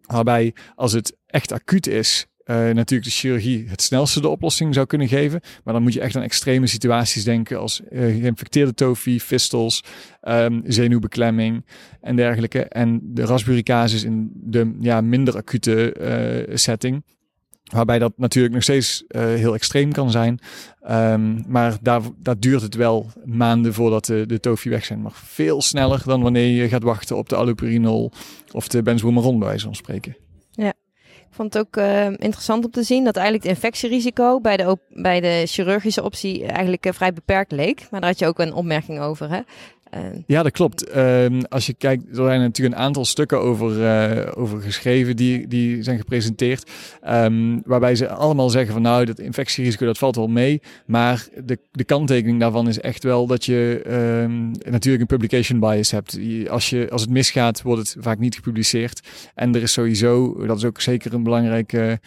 Waarbij 0.01 0.53
als 0.75 0.91
het 0.91 1.17
echt 1.25 1.51
acuut 1.51 1.87
is 1.87 2.27
uh, 2.45 2.55
natuurlijk 2.55 3.03
de 3.03 3.09
chirurgie 3.09 3.65
het 3.67 3.81
snelste 3.81 4.21
de 4.21 4.27
oplossing 4.27 4.73
zou 4.73 4.85
kunnen 4.85 5.07
geven. 5.07 5.41
Maar 5.63 5.73
dan 5.73 5.83
moet 5.83 5.93
je 5.93 5.99
echt 5.99 6.15
aan 6.15 6.21
extreme 6.21 6.67
situaties 6.67 7.23
denken 7.23 7.59
als 7.59 7.81
uh, 7.91 7.99
geïnfecteerde 7.99 8.73
tofi, 8.73 9.19
fistels, 9.19 9.83
um, 10.23 10.61
zenuwbeklemming 10.65 11.65
en 12.01 12.15
dergelijke. 12.15 12.63
En 12.63 12.99
de 13.03 13.25
Raspberry 13.25 13.63
casus 13.63 14.03
in 14.03 14.31
de 14.33 14.77
ja, 14.79 15.01
minder 15.01 15.35
acute 15.35 15.95
uh, 16.49 16.55
setting. 16.55 17.03
Waarbij 17.65 17.99
dat 17.99 18.13
natuurlijk 18.17 18.53
nog 18.53 18.63
steeds 18.63 19.03
heel 19.07 19.53
extreem 19.53 19.91
kan 19.91 20.11
zijn. 20.11 20.39
Um, 20.89 21.43
maar 21.47 21.77
daar, 21.81 22.01
duurt 22.39 22.61
het 22.61 22.75
wel 22.75 23.11
maanden 23.23 23.73
voordat 23.73 24.05
de, 24.05 24.25
de 24.25 24.57
weg 24.63 24.85
zijn. 24.85 25.01
Maar 25.01 25.11
veel 25.13 25.61
sneller 25.61 26.01
dan 26.05 26.21
wanneer 26.21 26.61
je 26.61 26.69
gaat 26.69 26.83
wachten 26.83 27.17
op 27.17 27.29
de 27.29 27.35
allopurinol 27.35 28.11
of 28.51 28.67
de 28.67 28.81
benzoateron 28.81 29.39
bij 29.39 29.47
wijze 29.47 29.67
spreken. 29.71 30.15
Vond 31.35 31.53
het 31.53 31.67
ook 31.67 31.77
uh, 31.77 32.05
interessant 32.05 32.65
om 32.65 32.71
te 32.71 32.83
zien 32.83 33.03
dat 33.03 33.15
eigenlijk 33.15 33.45
het 33.45 33.55
infectierisico 33.55 34.39
bij 34.39 34.57
de, 34.57 34.77
bij 34.89 35.21
de 35.21 35.43
chirurgische 35.45 36.03
optie 36.03 36.45
eigenlijk 36.45 36.85
uh, 36.85 36.93
vrij 36.93 37.13
beperkt 37.13 37.51
leek. 37.51 37.87
Maar 37.91 37.99
daar 37.99 38.09
had 38.09 38.19
je 38.19 38.27
ook 38.27 38.39
een 38.39 38.53
opmerking 38.53 38.99
over. 38.99 39.29
Hè? 39.29 39.39
Ja, 40.25 40.43
dat 40.43 40.51
klopt. 40.51 40.95
Uh, 40.95 41.25
als 41.49 41.65
je 41.65 41.73
kijkt, 41.73 42.09
er 42.09 42.15
zijn 42.15 42.39
natuurlijk 42.39 42.75
een 42.75 42.81
aantal 42.81 43.05
stukken 43.05 43.41
over, 43.41 43.79
uh, 43.79 44.31
over 44.35 44.61
geschreven 44.61 45.15
die, 45.15 45.47
die 45.47 45.83
zijn 45.83 45.97
gepresenteerd. 45.97 46.71
Um, 47.09 47.61
waarbij 47.65 47.95
ze 47.95 48.09
allemaal 48.09 48.49
zeggen 48.49 48.73
van 48.73 48.81
nou, 48.81 49.05
dat 49.05 49.19
infectierisico 49.19 49.85
dat 49.85 49.97
valt 49.97 50.15
wel 50.15 50.27
mee. 50.27 50.61
Maar 50.85 51.27
de, 51.43 51.59
de 51.71 51.83
kanttekening 51.83 52.39
daarvan 52.39 52.67
is 52.67 52.79
echt 52.79 53.03
wel 53.03 53.27
dat 53.27 53.45
je 53.45 53.81
um, 54.23 54.51
natuurlijk 54.69 55.01
een 55.01 55.17
publication 55.17 55.59
bias 55.59 55.91
hebt. 55.91 56.19
Als, 56.49 56.69
je, 56.69 56.87
als 56.89 57.01
het 57.01 57.09
misgaat, 57.09 57.61
wordt 57.61 57.81
het 57.81 58.03
vaak 58.03 58.19
niet 58.19 58.35
gepubliceerd. 58.35 59.07
En 59.35 59.55
er 59.55 59.61
is 59.61 59.73
sowieso, 59.73 60.45
dat 60.45 60.57
is 60.57 60.65
ook 60.65 60.81
zeker 60.81 61.13
een 61.13 61.23
belangrijke 61.23 61.99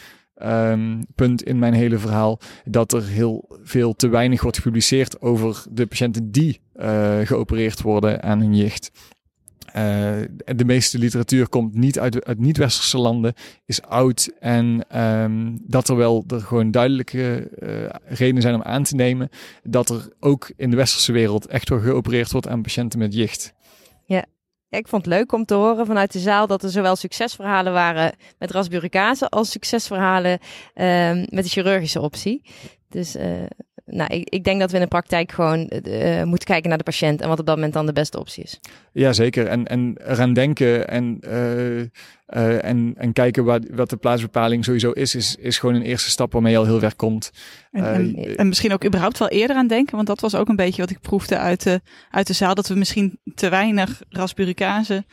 um, 0.42 1.00
punt 1.14 1.42
in 1.42 1.58
mijn 1.58 1.74
hele 1.74 1.98
verhaal. 1.98 2.38
Dat 2.64 2.92
er 2.92 3.06
heel 3.06 3.58
veel 3.62 3.94
te 3.94 4.08
weinig 4.08 4.42
wordt 4.42 4.56
gepubliceerd 4.56 5.20
over 5.20 5.64
de 5.70 5.86
patiënten 5.86 6.30
die 6.30 6.60
uh, 6.76 7.18
geopereerd 7.24 7.82
worden 7.82 8.22
aan 8.22 8.40
hun 8.40 8.56
jicht. 8.56 8.90
Uh, 9.68 9.74
de 10.56 10.64
meeste 10.64 10.98
literatuur 10.98 11.48
komt 11.48 11.74
niet 11.74 11.98
uit, 11.98 12.24
uit 12.24 12.38
niet-westerse 12.38 12.98
landen, 12.98 13.34
is 13.64 13.82
oud 13.82 14.30
en 14.40 14.98
um, 15.02 15.58
dat 15.66 15.88
er 15.88 15.96
wel 15.96 16.24
er 16.28 16.40
gewoon 16.40 16.70
duidelijke 16.70 17.50
uh, 17.58 18.16
redenen 18.16 18.42
zijn 18.42 18.54
om 18.54 18.62
aan 18.62 18.82
te 18.82 18.94
nemen 18.94 19.28
dat 19.62 19.90
er 19.90 20.08
ook 20.20 20.52
in 20.56 20.70
de 20.70 20.76
westerse 20.76 21.12
wereld 21.12 21.46
echt 21.46 21.68
wel 21.68 21.80
geopereerd 21.80 22.32
wordt 22.32 22.48
aan 22.48 22.62
patiënten 22.62 22.98
met 22.98 23.14
jicht. 23.14 23.54
Ja, 24.04 24.24
ik 24.70 24.88
vond 24.88 25.04
het 25.04 25.14
leuk 25.14 25.32
om 25.32 25.44
te 25.44 25.54
horen 25.54 25.86
vanuit 25.86 26.12
de 26.12 26.18
zaal 26.18 26.46
dat 26.46 26.62
er 26.62 26.70
zowel 26.70 26.96
succesverhalen 26.96 27.72
waren 27.72 28.14
met 28.38 28.50
rasburicase 28.50 29.28
als 29.28 29.50
succesverhalen 29.50 30.32
um, 30.32 31.26
met 31.28 31.44
de 31.44 31.50
chirurgische 31.50 32.00
optie. 32.00 32.42
Dus 32.88 33.16
uh, 33.16 33.24
nou, 33.90 34.14
ik, 34.14 34.28
ik, 34.28 34.44
denk 34.44 34.60
dat 34.60 34.70
we 34.70 34.76
in 34.76 34.82
de 34.82 34.88
praktijk 34.88 35.32
gewoon 35.32 35.70
uh, 35.86 36.22
moeten 36.22 36.46
kijken 36.46 36.68
naar 36.68 36.78
de 36.78 36.84
patiënt 36.84 37.20
en 37.20 37.28
wat 37.28 37.38
op 37.38 37.46
dat 37.46 37.54
moment 37.54 37.72
dan 37.74 37.86
de 37.86 37.92
beste 37.92 38.18
optie 38.18 38.42
is. 38.42 38.60
Ja, 38.92 39.12
zeker. 39.12 39.46
En, 39.46 39.66
en 39.66 39.96
eraan 40.06 40.32
denken 40.32 40.88
en, 40.88 41.18
uh, 41.24 41.78
uh, 41.80 42.64
en, 42.64 42.94
en 42.96 43.12
kijken 43.12 43.44
wat, 43.44 43.66
wat 43.70 43.90
de 43.90 43.96
plaatsbepaling 43.96 44.64
sowieso 44.64 44.90
is, 44.90 45.14
is, 45.14 45.36
is 45.36 45.58
gewoon 45.58 45.74
een 45.74 45.82
eerste 45.82 46.10
stap 46.10 46.32
waarmee 46.32 46.52
je 46.52 46.58
al 46.58 46.64
heel 46.64 46.78
ver 46.78 46.96
komt. 46.96 47.30
En, 47.70 47.84
en, 47.84 48.36
en, 48.36 48.48
misschien 48.48 48.72
ook 48.72 48.84
überhaupt 48.84 49.18
wel 49.18 49.28
eerder 49.28 49.56
aan 49.56 49.66
denken, 49.66 49.94
want 49.94 50.06
dat 50.06 50.20
was 50.20 50.34
ook 50.34 50.48
een 50.48 50.56
beetje 50.56 50.82
wat 50.82 50.90
ik 50.90 51.00
proefde 51.00 51.38
uit 51.38 51.62
de, 51.62 51.80
uit 52.10 52.26
de 52.26 52.32
zaal, 52.32 52.54
dat 52.54 52.68
we 52.68 52.74
misschien 52.74 53.18
te 53.34 53.48
weinig 53.48 54.02
rasburicase 54.08 55.04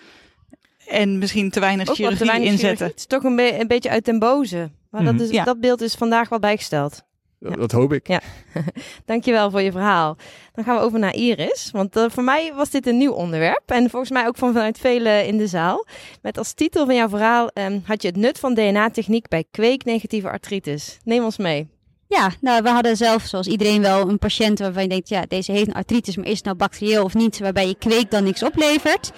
en 0.88 1.17
misschien 1.17 1.50
te 1.50 1.60
weinig 1.60 1.89
ook 1.89 1.96
chirurgie 1.96 2.20
te 2.20 2.25
weinig 2.25 2.50
inzetten. 2.50 2.77
Chirurgie. 2.77 3.01
Het 3.01 3.12
is 3.12 3.17
toch 3.17 3.24
een, 3.24 3.36
be 3.36 3.60
een 3.60 3.67
beetje 3.67 3.89
uit 3.89 4.05
den 4.05 4.20
boze. 4.20 4.72
Maar 4.89 5.01
mm. 5.01 5.17
dat, 5.17 5.27
is, 5.27 5.34
ja. 5.34 5.44
dat 5.44 5.60
beeld 5.60 5.82
is 5.82 5.94
vandaag 5.94 6.29
wel 6.29 6.39
bijgesteld. 6.39 7.03
Ja. 7.39 7.50
Dat 7.50 7.72
hoop 7.72 7.94
ik. 7.94 8.08
Ja, 8.08 8.22
dankjewel 9.06 9.51
voor 9.51 9.62
je 9.62 9.72
verhaal. 9.72 10.18
Dan 10.54 10.63
gaan 10.63 10.75
we 10.75 10.82
over 10.82 11.00
naar 11.00 11.13
Iris. 11.13 11.70
Want 11.72 11.98
uh, 11.98 12.06
voor 12.10 12.24
mij 12.24 12.54
was 12.54 12.70
dit 12.70 12.88
een 12.88 12.98
nieuw 12.98 13.12
onderwerp. 13.12 13.63
En 13.65 13.89
volgens 13.89 14.12
mij 14.12 14.27
ook 14.27 14.38
van 14.38 14.54
vanuit 14.54 14.77
velen 14.77 15.25
in 15.25 15.38
de 15.38 15.48
zaal. 15.48 15.86
Met 16.22 16.38
als 16.38 16.54
titel 16.54 16.86
van 16.86 16.96
jouw 16.96 17.10
verhaal 17.10 17.50
um, 17.54 17.82
had 17.86 18.01
je 18.01 18.08
het 18.08 18.18
nut 18.18 18.39
van 18.39 18.54
DNA-techniek 18.54 19.27
bij 19.27 19.46
kweeknegatieve 19.51 20.30
artritis. 20.30 20.98
Neem 21.04 21.24
ons 21.24 21.38
mee. 21.38 21.68
Ja, 22.08 22.32
nou, 22.42 22.63
we 22.63 22.70
hadden 22.70 22.98
zelf, 22.98 23.24
zoals 23.24 23.48
iedereen 23.48 23.82
wel, 23.82 24.10
een 24.10 24.18
patiënt 24.18 24.60
waarvan 24.60 24.84
je 24.84 24.89
denkt, 24.89 25.10
ja, 25.10 25.25
deze 25.27 25.51
heeft 25.51 25.68
een 25.68 25.74
artritis, 25.74 26.15
maar 26.15 26.25
is 26.25 26.36
het 26.36 26.46
nou 26.46 26.58
bacterieel 26.58 27.04
of 27.04 27.13
niet, 27.13 27.39
waarbij 27.39 27.68
je 27.68 27.75
kweek 27.75 28.12
dan 28.12 28.24
niks 28.24 28.44
oplevert. 28.44 29.12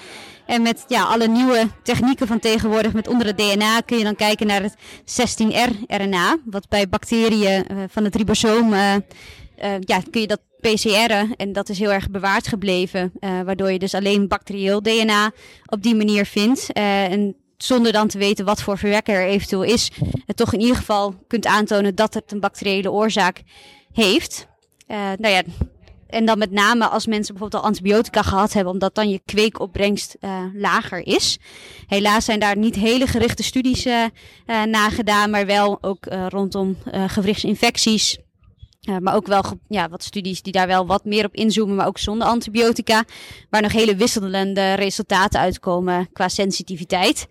En 0.47 0.61
met 0.61 0.85
ja, 0.87 1.03
alle 1.03 1.27
nieuwe 1.27 1.67
technieken 1.83 2.27
van 2.27 2.39
tegenwoordig, 2.39 2.93
met 2.93 3.07
onder 3.07 3.27
het 3.27 3.37
DNA, 3.37 3.79
kun 3.79 3.97
je 3.97 4.03
dan 4.03 4.15
kijken 4.15 4.47
naar 4.47 4.61
het 4.61 4.75
16R-RNA, 5.05 6.37
wat 6.45 6.69
bij 6.69 6.89
bacteriën 6.89 7.65
uh, 7.71 7.83
van 7.89 8.03
het 8.03 8.15
ribosoom, 8.15 8.73
uh, 8.73 8.93
uh, 8.93 9.75
ja, 9.79 10.01
kun 10.11 10.21
je 10.21 10.27
dat 10.27 10.41
PCR'en 10.61 11.35
en 11.35 11.53
dat 11.53 11.69
is 11.69 11.79
heel 11.79 11.91
erg 11.91 12.09
bewaard 12.09 12.47
gebleven, 12.47 13.11
waardoor 13.19 13.71
je 13.71 13.79
dus 13.79 13.93
alleen 13.93 14.27
bacterieel 14.27 14.81
DNA 14.81 15.31
op 15.65 15.83
die 15.83 15.95
manier 15.95 16.25
vindt. 16.25 16.73
en 16.73 17.35
zonder 17.57 17.91
dan 17.91 18.07
te 18.07 18.17
weten 18.17 18.45
wat 18.45 18.61
voor 18.61 18.77
verwekker 18.77 19.15
er 19.15 19.27
eventueel 19.27 19.63
is, 19.63 19.91
het 20.25 20.37
toch 20.37 20.53
in 20.53 20.59
ieder 20.59 20.75
geval 20.75 21.15
kunt 21.27 21.45
aantonen 21.45 21.95
dat 21.95 22.13
het 22.13 22.31
een 22.31 22.39
bacteriële 22.39 22.91
oorzaak 22.91 23.41
heeft. 23.93 24.47
Nou 24.87 25.27
ja, 25.27 25.41
en 26.07 26.25
dan 26.25 26.37
met 26.37 26.51
name 26.51 26.87
als 26.87 27.05
mensen 27.05 27.33
bijvoorbeeld 27.33 27.63
al 27.63 27.69
antibiotica 27.69 28.21
gehad 28.21 28.53
hebben, 28.53 28.73
omdat 28.73 28.95
dan 28.95 29.09
je 29.09 29.21
kweekopbrengst 29.25 30.15
uh, 30.21 30.43
lager 30.53 31.07
is. 31.07 31.37
Helaas 31.87 32.25
zijn 32.25 32.39
daar 32.39 32.57
niet 32.57 32.75
hele 32.75 33.07
gerichte 33.07 33.43
studies 33.43 33.85
uh, 33.85 34.03
nagedaan, 34.63 35.29
maar 35.29 35.45
wel 35.45 35.77
ook 35.81 36.05
rondom 36.27 36.77
gewrichtsinfecties. 37.07 38.17
maar 38.99 39.15
ook 39.15 39.27
wel 39.27 39.43
ja, 39.67 39.89
wat 39.89 40.03
studies 40.03 40.41
die 40.41 40.53
daar 40.53 40.67
wel 40.67 40.85
wat 40.85 41.05
meer 41.05 41.25
op 41.25 41.33
inzoomen, 41.35 41.75
maar 41.75 41.87
ook 41.87 41.97
zonder 41.97 42.27
antibiotica. 42.27 43.03
Waar 43.49 43.61
nog 43.61 43.71
hele 43.71 43.95
wisselende 43.95 44.73
resultaten 44.73 45.39
uitkomen 45.39 46.09
qua 46.13 46.27
sensitiviteit. 46.27 47.27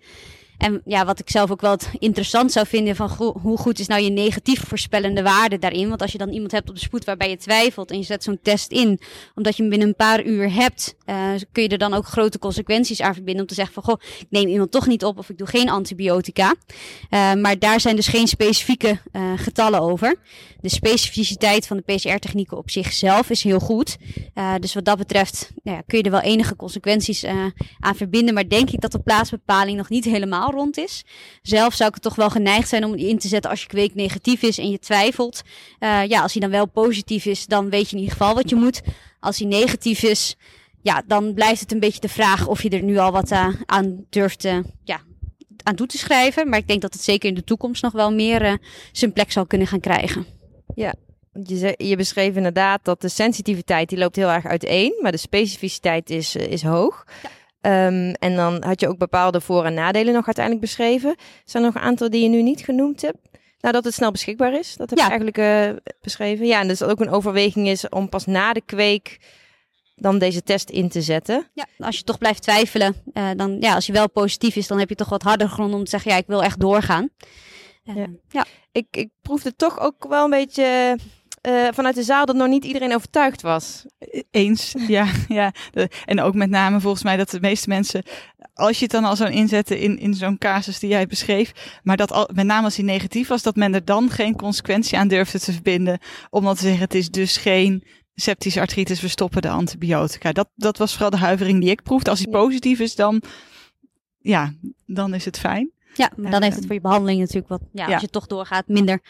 En 0.57 0.81
ja, 0.85 1.05
wat 1.05 1.19
ik 1.19 1.29
zelf 1.29 1.51
ook 1.51 1.61
wel 1.61 1.77
interessant 1.99 2.51
zou 2.51 2.67
vinden 2.67 2.95
van 2.95 3.33
hoe 3.41 3.57
goed 3.57 3.79
is 3.79 3.87
nou 3.87 4.01
je 4.01 4.09
negatief 4.09 4.67
voorspellende 4.67 5.23
waarde 5.23 5.57
daarin. 5.57 5.89
Want 5.89 6.01
als 6.01 6.11
je 6.11 6.17
dan 6.17 6.29
iemand 6.29 6.51
hebt 6.51 6.69
op 6.69 6.75
de 6.75 6.81
spoed 6.81 7.05
waarbij 7.05 7.29
je 7.29 7.37
twijfelt 7.37 7.91
en 7.91 7.97
je 7.97 8.03
zet 8.03 8.23
zo'n 8.23 8.39
test 8.41 8.71
in, 8.71 8.99
omdat 9.35 9.55
je 9.55 9.61
hem 9.61 9.69
binnen 9.69 9.87
een 9.87 9.95
paar 9.95 10.23
uur 10.23 10.53
hebt, 10.53 10.95
uh, 11.09 11.31
kun 11.51 11.63
je 11.63 11.69
er 11.69 11.77
dan 11.77 11.93
ook 11.93 12.05
grote 12.05 12.39
consequenties 12.39 13.01
aan 13.01 13.13
verbinden 13.13 13.41
om 13.41 13.47
te 13.47 13.53
zeggen 13.53 13.73
van 13.73 13.83
goh, 13.83 14.01
ik 14.19 14.27
neem 14.29 14.47
iemand 14.47 14.71
toch 14.71 14.87
niet 14.87 15.05
op 15.05 15.17
of 15.17 15.29
ik 15.29 15.37
doe 15.37 15.47
geen 15.47 15.69
antibiotica. 15.69 16.55
Uh, 17.09 17.33
maar 17.33 17.59
daar 17.59 17.79
zijn 17.79 17.95
dus 17.95 18.07
geen 18.07 18.27
specifieke 18.27 18.99
uh, 19.11 19.31
getallen 19.35 19.81
over. 19.81 20.15
De 20.61 20.69
specificiteit 20.69 21.67
van 21.67 21.77
de 21.77 21.93
PCR-technieken 21.93 22.57
op 22.57 22.69
zichzelf 22.69 23.29
is 23.29 23.43
heel 23.43 23.59
goed. 23.59 23.97
dus 24.59 24.73
wat 24.73 24.85
dat 24.85 24.97
betreft 24.97 25.51
nou 25.63 25.77
ja, 25.77 25.83
kun 25.87 25.97
je 25.97 26.03
er 26.03 26.11
wel 26.11 26.19
enige 26.19 26.55
consequenties 26.55 27.25
aan 27.79 27.95
verbinden. 27.95 28.33
Maar 28.33 28.49
denk 28.49 28.69
ik 28.69 28.81
dat 28.81 28.91
de 28.91 28.99
plaatsbepaling 28.99 29.77
nog 29.77 29.89
niet 29.89 30.05
helemaal 30.05 30.51
rond 30.51 30.77
is. 30.77 31.03
Zelf 31.41 31.73
zou 31.73 31.89
ik 31.89 31.93
het 31.95 32.03
toch 32.03 32.15
wel 32.15 32.29
geneigd 32.29 32.69
zijn 32.69 32.85
om 32.85 32.95
in 32.95 33.19
te 33.19 33.27
zetten 33.27 33.49
als 33.49 33.61
je 33.61 33.67
kweek 33.67 33.95
negatief 33.95 34.41
is 34.41 34.57
en 34.57 34.69
je 34.69 34.79
twijfelt. 34.79 35.41
Ja, 35.79 36.21
als 36.21 36.31
hij 36.31 36.41
dan 36.41 36.51
wel 36.51 36.67
positief 36.67 37.25
is, 37.25 37.45
dan 37.45 37.69
weet 37.69 37.89
je 37.89 37.95
in 37.95 38.01
ieder 38.01 38.17
geval 38.17 38.35
wat 38.35 38.49
je 38.49 38.55
moet. 38.55 38.81
Als 39.19 39.39
hij 39.39 39.47
negatief 39.47 40.03
is, 40.03 40.35
ja, 40.87 41.03
dan 41.07 41.33
blijft 41.33 41.59
het 41.59 41.71
een 41.71 41.79
beetje 41.79 41.99
de 41.99 42.09
vraag 42.09 42.47
of 42.47 42.63
je 42.63 42.69
er 42.69 42.83
nu 42.83 42.97
al 42.97 43.11
wat 43.11 43.31
uh, 43.31 43.47
aan 43.65 44.05
durft 44.09 44.45
uh, 44.45 44.57
ja, 44.83 44.99
aan 45.63 45.75
toe 45.75 45.87
te 45.87 45.97
schrijven. 45.97 46.49
Maar 46.49 46.59
ik 46.59 46.67
denk 46.67 46.81
dat 46.81 46.93
het 46.93 47.03
zeker 47.03 47.29
in 47.29 47.35
de 47.35 47.43
toekomst 47.43 47.81
nog 47.81 47.93
wel 47.93 48.13
meer 48.13 48.59
zijn 48.91 49.13
plek 49.13 49.31
zal 49.31 49.45
kunnen 49.45 49.67
gaan 49.67 49.79
krijgen. 49.79 50.25
Ja, 50.75 50.93
je, 51.43 51.73
je 51.77 51.95
beschreef 51.95 52.35
inderdaad 52.35 52.79
dat 52.83 53.01
de 53.01 53.09
sensitiviteit 53.09 53.89
die 53.89 53.97
loopt 53.97 54.15
heel 54.15 54.29
erg 54.29 54.45
uiteen, 54.45 54.99
maar 55.01 55.11
de 55.11 55.17
specificiteit 55.17 56.09
is, 56.09 56.35
is 56.35 56.63
hoog. 56.63 57.05
Ja. 57.23 57.29
Um, 57.87 58.11
en 58.11 58.35
dan 58.35 58.63
had 58.63 58.79
je 58.79 58.87
ook 58.87 58.97
bepaalde 58.97 59.41
voor- 59.41 59.65
en 59.65 59.73
nadelen 59.73 60.13
nog 60.13 60.25
uiteindelijk 60.25 60.65
beschreven. 60.65 61.15
Zijn 61.45 61.63
er 61.63 61.69
nog 61.69 61.81
een 61.81 61.87
aantal 61.87 62.09
die 62.09 62.23
je 62.23 62.29
nu 62.29 62.41
niet 62.41 62.63
genoemd 62.63 63.01
hebt? 63.01 63.17
Nou, 63.59 63.73
dat 63.73 63.83
het 63.83 63.93
snel 63.93 64.11
beschikbaar 64.11 64.53
is. 64.53 64.75
Dat 64.75 64.89
heb 64.89 64.99
je 64.99 65.05
eigenlijk 65.05 65.81
beschreven. 66.01 66.45
Ja, 66.45 66.61
en 66.61 66.67
dus 66.67 66.83
ook 66.83 66.99
een 66.99 67.09
overweging 67.09 67.67
is 67.67 67.89
om 67.89 68.09
pas 68.09 68.25
na 68.25 68.53
de 68.53 68.61
kweek 68.65 69.17
dan 69.99 70.19
deze 70.19 70.43
test 70.43 70.69
in 70.69 70.89
te 70.89 71.01
zetten. 71.01 71.49
Ja, 71.53 71.65
als 71.77 71.97
je 71.97 72.03
toch 72.03 72.17
blijft 72.17 72.41
twijfelen, 72.41 72.95
uh, 73.13 73.29
dan 73.35 73.57
ja, 73.59 73.75
als 73.75 73.85
je 73.85 73.93
wel 73.93 74.09
positief 74.09 74.55
is, 74.55 74.67
dan 74.67 74.79
heb 74.79 74.89
je 74.89 74.95
toch 74.95 75.09
wat 75.09 75.23
harder 75.23 75.49
grond 75.49 75.73
om 75.73 75.83
te 75.83 75.89
zeggen, 75.89 76.11
ja, 76.11 76.17
ik 76.17 76.27
wil 76.27 76.43
echt 76.43 76.59
doorgaan. 76.59 77.09
Uh, 77.85 77.95
ja. 77.95 78.07
ja. 78.29 78.45
Ik, 78.71 78.87
ik 78.91 79.09
proefde 79.21 79.55
toch 79.55 79.79
ook 79.79 80.05
wel 80.09 80.23
een 80.23 80.29
beetje 80.29 80.97
uh, 81.47 81.67
vanuit 81.73 81.95
de 81.95 82.03
zaal 82.03 82.25
dat 82.25 82.35
nog 82.35 82.47
niet 82.47 82.65
iedereen 82.65 82.95
overtuigd 82.95 83.41
was. 83.41 83.85
Eens, 84.31 84.73
ja. 84.87 85.07
ja. 85.27 85.51
En 86.05 86.21
ook 86.21 86.33
met 86.33 86.49
name 86.49 86.79
volgens 86.79 87.03
mij 87.03 87.17
dat 87.17 87.29
de 87.29 87.39
meeste 87.39 87.69
mensen, 87.69 88.03
als 88.53 88.77
je 88.77 88.83
het 88.83 88.91
dan 88.91 89.03
al 89.03 89.15
zou 89.15 89.31
inzetten 89.31 89.79
in, 89.79 89.99
in 89.99 90.13
zo'n 90.13 90.37
casus 90.37 90.79
die 90.79 90.89
jij 90.89 91.07
beschreef, 91.07 91.79
maar 91.83 91.97
dat 91.97 92.11
al, 92.11 92.29
met 92.33 92.45
name 92.45 92.63
als 92.63 92.75
die 92.75 92.85
negatief 92.85 93.27
was, 93.27 93.43
dat 93.43 93.55
men 93.55 93.73
er 93.73 93.85
dan 93.85 94.09
geen 94.09 94.35
consequentie 94.35 94.97
aan 94.97 95.07
durfde 95.07 95.39
te 95.39 95.53
verbinden. 95.53 95.99
Om 96.29 96.43
dan 96.43 96.55
te 96.55 96.61
zeggen, 96.61 96.81
het 96.81 96.95
is 96.95 97.09
dus 97.09 97.37
geen 97.37 97.83
septische 98.21 98.59
artritis, 98.59 99.01
we 99.01 99.07
stoppen 99.07 99.41
de 99.41 99.49
antibiotica. 99.49 100.31
Dat, 100.31 100.49
dat 100.55 100.77
was 100.77 100.91
vooral 100.91 101.09
de 101.09 101.17
huivering 101.17 101.61
die 101.61 101.69
ik 101.69 101.83
proefde. 101.83 102.09
Als 102.09 102.19
die 102.19 102.29
positief 102.29 102.79
is, 102.79 102.95
dan, 102.95 103.21
ja, 104.19 104.53
dan 104.85 105.13
is 105.13 105.25
het 105.25 105.39
fijn. 105.39 105.71
Ja, 105.93 106.11
maar 106.15 106.31
dan 106.31 106.41
heeft 106.41 106.55
het 106.55 106.65
voor 106.65 106.75
je 106.75 106.81
behandeling 106.81 107.19
natuurlijk 107.19 107.47
wat, 107.47 107.61
ja, 107.71 107.85
als 107.85 108.01
je 108.01 108.09
toch 108.09 108.27
doorgaat, 108.27 108.67
minder 108.67 109.01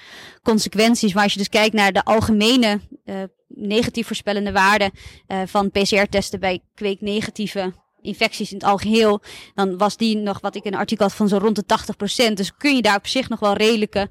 consequenties. 0.44 1.14
Maar 1.14 1.24
als 1.24 1.34
je 1.34 1.40
dus 1.40 1.50
kijkt 1.50 1.74
naar 1.74 1.92
de 1.92 2.04
algemene 2.04 2.80
uh, 3.06 3.16
negatief 3.48 4.08
voorspellende 4.08 4.52
waarden 4.52 4.92
uh, 5.28 5.42
van 5.46 5.72
PCR-testen 5.72 6.40
bij 6.40 6.62
kweeknegatieve 6.74 7.74
infecties 8.02 8.52
in 8.52 8.58
het 8.58 8.66
algeheel, 8.66 9.22
dan 9.56 9.78
was 9.78 9.98
die 9.98 10.18
nog, 10.18 10.40
wat 10.40 10.56
ik 10.56 10.64
in 10.64 10.74
een 10.74 10.80
artikel 10.80 11.06
had, 11.06 11.16
van 11.16 11.28
zo 11.28 11.38
rond 11.38 11.56
de 11.56 12.30
80%. 12.30 12.34
Dus 12.34 12.56
kun 12.58 12.76
je 12.76 12.82
daar 12.82 12.98
op 12.98 13.08
zich 13.08 13.30
nog 13.30 13.40
wel 13.40 13.54
redelijke 13.54 14.10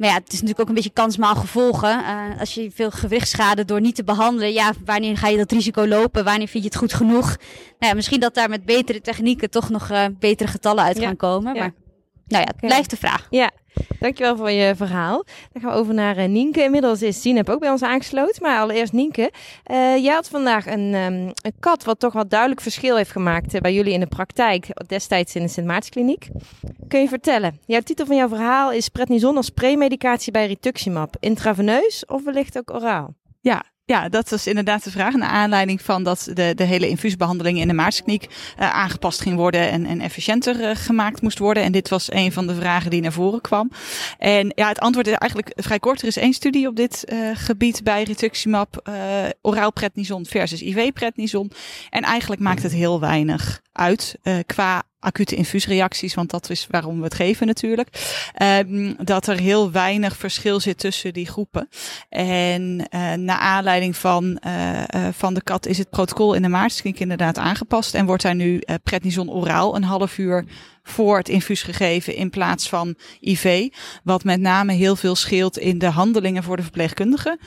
maar 0.00 0.08
ja, 0.08 0.14
het 0.14 0.26
is 0.26 0.32
natuurlijk 0.32 0.60
ook 0.60 0.68
een 0.68 0.74
beetje 0.74 0.90
kansmaal 0.90 1.34
gevolgen. 1.34 2.00
Uh, 2.00 2.40
als 2.40 2.54
je 2.54 2.70
veel 2.74 2.90
gewichtsschade 2.90 3.64
door 3.64 3.80
niet 3.80 3.94
te 3.94 4.04
behandelen, 4.04 4.52
ja, 4.52 4.72
wanneer 4.84 5.16
ga 5.16 5.28
je 5.28 5.36
dat 5.36 5.52
risico 5.52 5.86
lopen? 5.86 6.24
Wanneer 6.24 6.48
vind 6.48 6.62
je 6.62 6.68
het 6.68 6.78
goed 6.78 6.92
genoeg? 6.92 7.26
Nou 7.26 7.36
ja, 7.78 7.94
misschien 7.94 8.20
dat 8.20 8.34
daar 8.34 8.48
met 8.48 8.64
betere 8.64 9.00
technieken 9.00 9.50
toch 9.50 9.68
nog 9.68 9.90
uh, 9.90 10.04
betere 10.18 10.50
getallen 10.50 10.84
uit 10.84 10.98
gaan 10.98 11.16
komen. 11.16 11.56
Maar 11.56 11.72
nou 12.30 12.44
ja, 12.44 12.50
het 12.50 12.60
blijft 12.60 12.90
de 12.90 12.96
vraag. 12.96 13.26
Ja, 13.30 13.50
dankjewel 13.98 14.36
voor 14.36 14.50
je 14.50 14.74
verhaal. 14.76 15.24
Dan 15.52 15.62
gaan 15.62 15.72
we 15.72 15.78
over 15.78 15.94
naar 15.94 16.18
uh, 16.18 16.24
Nienke. 16.24 16.62
Inmiddels 16.62 17.02
is 17.02 17.20
Sinep 17.20 17.48
ook 17.48 17.60
bij 17.60 17.70
ons 17.70 17.82
aangesloten. 17.82 18.42
Maar 18.42 18.60
allereerst 18.60 18.92
Nienke. 18.92 19.32
Uh, 19.70 19.96
jij 19.96 20.14
had 20.14 20.28
vandaag 20.28 20.66
een, 20.66 20.94
um, 20.94 21.32
een 21.42 21.54
kat 21.60 21.84
wat 21.84 21.98
toch 21.98 22.12
wel 22.12 22.28
duidelijk 22.28 22.60
verschil 22.60 22.96
heeft 22.96 23.10
gemaakt 23.10 23.54
uh, 23.54 23.60
bij 23.60 23.74
jullie 23.74 23.92
in 23.92 24.00
de 24.00 24.06
praktijk. 24.06 24.66
Destijds 24.86 25.34
in 25.34 25.42
de 25.42 25.48
Sint 25.48 25.66
Maartenskliniek. 25.66 26.28
Kun 26.88 27.00
je 27.00 27.08
vertellen? 27.08 27.60
Jouw 27.66 27.80
titel 27.80 28.06
van 28.06 28.16
jouw 28.16 28.28
verhaal 28.28 28.72
is 28.72 28.88
prednison 28.88 29.36
als 29.36 29.50
premedicatie 29.50 30.32
bij 30.32 30.46
rituximab. 30.46 31.16
Intraveneus 31.20 32.04
of 32.06 32.24
wellicht 32.24 32.58
ook 32.58 32.74
oraal? 32.74 33.14
Ja, 33.40 33.64
ja, 33.90 34.08
dat 34.08 34.30
was 34.30 34.46
inderdaad 34.46 34.84
de 34.84 34.90
vraag. 34.90 35.14
Naar 35.14 35.28
aanleiding 35.28 35.82
van 35.82 36.02
dat 36.02 36.30
de, 36.34 36.52
de 36.54 36.64
hele 36.64 36.88
infuusbehandeling 36.88 37.58
in 37.58 37.68
de 37.68 37.74
maartskliniek 37.74 38.24
uh, 38.24 38.70
aangepast 38.74 39.20
ging 39.20 39.36
worden 39.36 39.70
en, 39.70 39.86
en 39.86 40.00
efficiënter 40.00 40.60
uh, 40.60 40.70
gemaakt 40.74 41.22
moest 41.22 41.38
worden. 41.38 41.62
En 41.62 41.72
dit 41.72 41.88
was 41.88 42.12
een 42.12 42.32
van 42.32 42.46
de 42.46 42.54
vragen 42.54 42.90
die 42.90 43.00
naar 43.00 43.12
voren 43.12 43.40
kwam. 43.40 43.70
En 44.18 44.52
ja, 44.54 44.68
het 44.68 44.78
antwoord 44.78 45.06
is 45.06 45.12
eigenlijk 45.12 45.52
vrij 45.56 45.78
kort. 45.78 46.00
Er 46.00 46.08
is 46.08 46.16
één 46.16 46.32
studie 46.32 46.68
op 46.68 46.76
dit 46.76 47.04
uh, 47.12 47.30
gebied 47.34 47.84
bij 47.84 48.02
rituximab, 48.02 48.90
oraal 49.42 49.72
prednison 49.72 50.26
versus 50.26 50.62
IV-prednison. 50.62 51.52
En 51.90 52.02
eigenlijk 52.02 52.40
maakt 52.40 52.62
het 52.62 52.72
heel 52.72 53.00
weinig 53.00 53.60
uit 53.80 54.18
qua 54.46 54.82
acute 54.98 55.34
infuusreacties, 55.34 56.14
want 56.14 56.30
dat 56.30 56.50
is 56.50 56.66
waarom 56.70 56.98
we 56.98 57.04
het 57.04 57.14
geven 57.14 57.46
natuurlijk. 57.46 57.88
Um, 58.42 58.96
dat 59.04 59.26
er 59.26 59.38
heel 59.38 59.70
weinig 59.70 60.16
verschil 60.16 60.60
zit 60.60 60.78
tussen 60.78 61.12
die 61.12 61.26
groepen. 61.26 61.68
En 62.08 62.88
uh, 62.90 63.12
naar 63.12 63.38
aanleiding 63.38 63.96
van, 63.96 64.40
uh, 64.46 64.82
van 65.12 65.34
de 65.34 65.42
kat 65.42 65.66
is 65.66 65.78
het 65.78 65.90
protocol 65.90 66.34
in 66.34 66.42
de 66.42 66.48
maartskliniek 66.48 67.00
inderdaad 67.00 67.38
aangepast. 67.38 67.94
En 67.94 68.06
wordt 68.06 68.22
daar 68.22 68.34
nu 68.34 68.62
prednison 68.82 69.30
oraal 69.30 69.76
een 69.76 69.84
half 69.84 70.18
uur 70.18 70.44
voor 70.82 71.16
het 71.16 71.28
infuus 71.28 71.62
gegeven 71.62 72.14
in 72.14 72.30
plaats 72.30 72.68
van 72.68 72.94
IV. 73.20 73.68
Wat 74.04 74.24
met 74.24 74.40
name 74.40 74.72
heel 74.72 74.96
veel 74.96 75.14
scheelt 75.14 75.58
in 75.58 75.78
de 75.78 75.90
handelingen 75.90 76.42
voor 76.42 76.56
de 76.56 76.62
verpleegkundigen. 76.62 77.38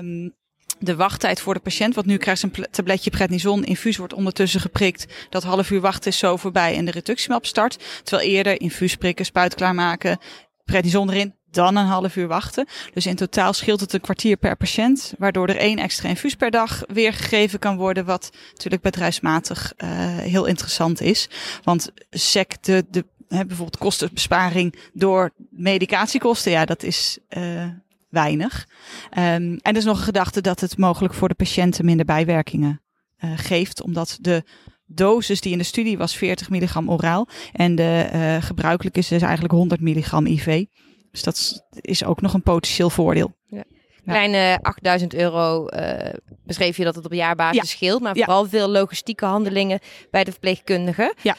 Um, 0.00 0.36
de 0.78 0.96
wachttijd 0.96 1.40
voor 1.40 1.54
de 1.54 1.60
patiënt. 1.60 1.94
Want 1.94 2.06
nu 2.06 2.16
krijgt 2.16 2.42
een 2.42 2.66
tabletje 2.70 3.10
prednison. 3.10 3.64
Infuus 3.64 3.96
wordt 3.96 4.12
ondertussen 4.12 4.60
geprikt. 4.60 5.06
Dat 5.30 5.42
half 5.42 5.70
uur 5.70 5.80
wachten 5.80 6.10
is 6.10 6.18
zo 6.18 6.36
voorbij 6.36 6.76
en 6.76 6.84
de 6.84 6.90
reductiemap 6.90 7.46
start. 7.46 7.78
Terwijl 8.02 8.28
eerder 8.28 8.60
infuus 8.60 8.96
prikken, 8.96 9.24
spuit 9.24 9.54
klaarmaken, 9.54 10.18
prednison 10.64 11.10
erin. 11.10 11.36
Dan 11.50 11.76
een 11.76 11.86
half 11.86 12.16
uur 12.16 12.28
wachten. 12.28 12.66
Dus 12.94 13.06
in 13.06 13.16
totaal 13.16 13.52
scheelt 13.52 13.80
het 13.80 13.92
een 13.92 14.00
kwartier 14.00 14.36
per 14.36 14.56
patiënt. 14.56 15.14
Waardoor 15.18 15.48
er 15.48 15.56
één 15.56 15.78
extra 15.78 16.08
infuus 16.08 16.34
per 16.34 16.50
dag 16.50 16.82
weer 16.86 17.12
gegeven 17.12 17.58
kan 17.58 17.76
worden. 17.76 18.04
Wat 18.04 18.30
natuurlijk 18.52 18.82
bedrijfsmatig 18.82 19.72
uh, 19.76 19.88
heel 20.18 20.44
interessant 20.44 21.00
is. 21.00 21.28
Want 21.62 21.90
SEC, 22.10 22.56
de, 22.60 22.84
de 22.90 23.04
bijvoorbeeld 23.28 23.78
kostenbesparing 23.78 24.74
door 24.92 25.30
medicatiekosten. 25.50 26.52
Ja, 26.52 26.64
dat 26.64 26.82
is 26.82 27.18
uh, 27.36 27.64
weinig. 28.08 28.66
Um, 29.10 29.16
en 29.16 29.58
er 29.62 29.76
is 29.76 29.84
nog 29.84 29.98
een 29.98 30.04
gedachte 30.04 30.40
dat 30.40 30.60
het 30.60 30.78
mogelijk 30.78 31.14
voor 31.14 31.28
de 31.28 31.34
patiënten 31.34 31.84
minder 31.84 32.06
bijwerkingen 32.06 32.82
uh, 33.24 33.30
geeft, 33.36 33.82
omdat 33.82 34.18
de 34.20 34.44
dosis 34.86 35.40
die 35.40 35.52
in 35.52 35.58
de 35.58 35.64
studie 35.64 35.98
was 35.98 36.16
40 36.16 36.50
milligram 36.50 36.90
oraal 36.90 37.28
en 37.52 37.74
de 37.74 38.08
uh, 38.12 38.42
gebruikelijk 38.42 38.96
is 38.96 39.08
dus 39.08 39.22
eigenlijk 39.22 39.52
100 39.52 39.80
milligram 39.80 40.26
IV. 40.26 40.64
Dus 41.10 41.22
dat 41.22 41.66
is 41.80 42.04
ook 42.04 42.20
nog 42.20 42.34
een 42.34 42.42
potentieel 42.42 42.90
voordeel. 42.90 43.36
Ja. 43.46 43.64
Kleine 44.04 44.58
8000 44.62 45.14
euro 45.14 45.66
uh, 45.68 46.12
beschreef 46.44 46.76
je 46.76 46.84
dat 46.84 46.94
het 46.94 47.04
op 47.04 47.12
jaarbasis 47.12 47.56
ja. 47.56 47.64
scheelt, 47.64 48.00
maar 48.00 48.16
vooral 48.16 48.46
veel 48.46 48.68
logistieke 48.68 49.24
handelingen 49.24 49.80
bij 50.10 50.24
de 50.24 50.30
verpleegkundigen. 50.30 51.14
Ja. 51.22 51.36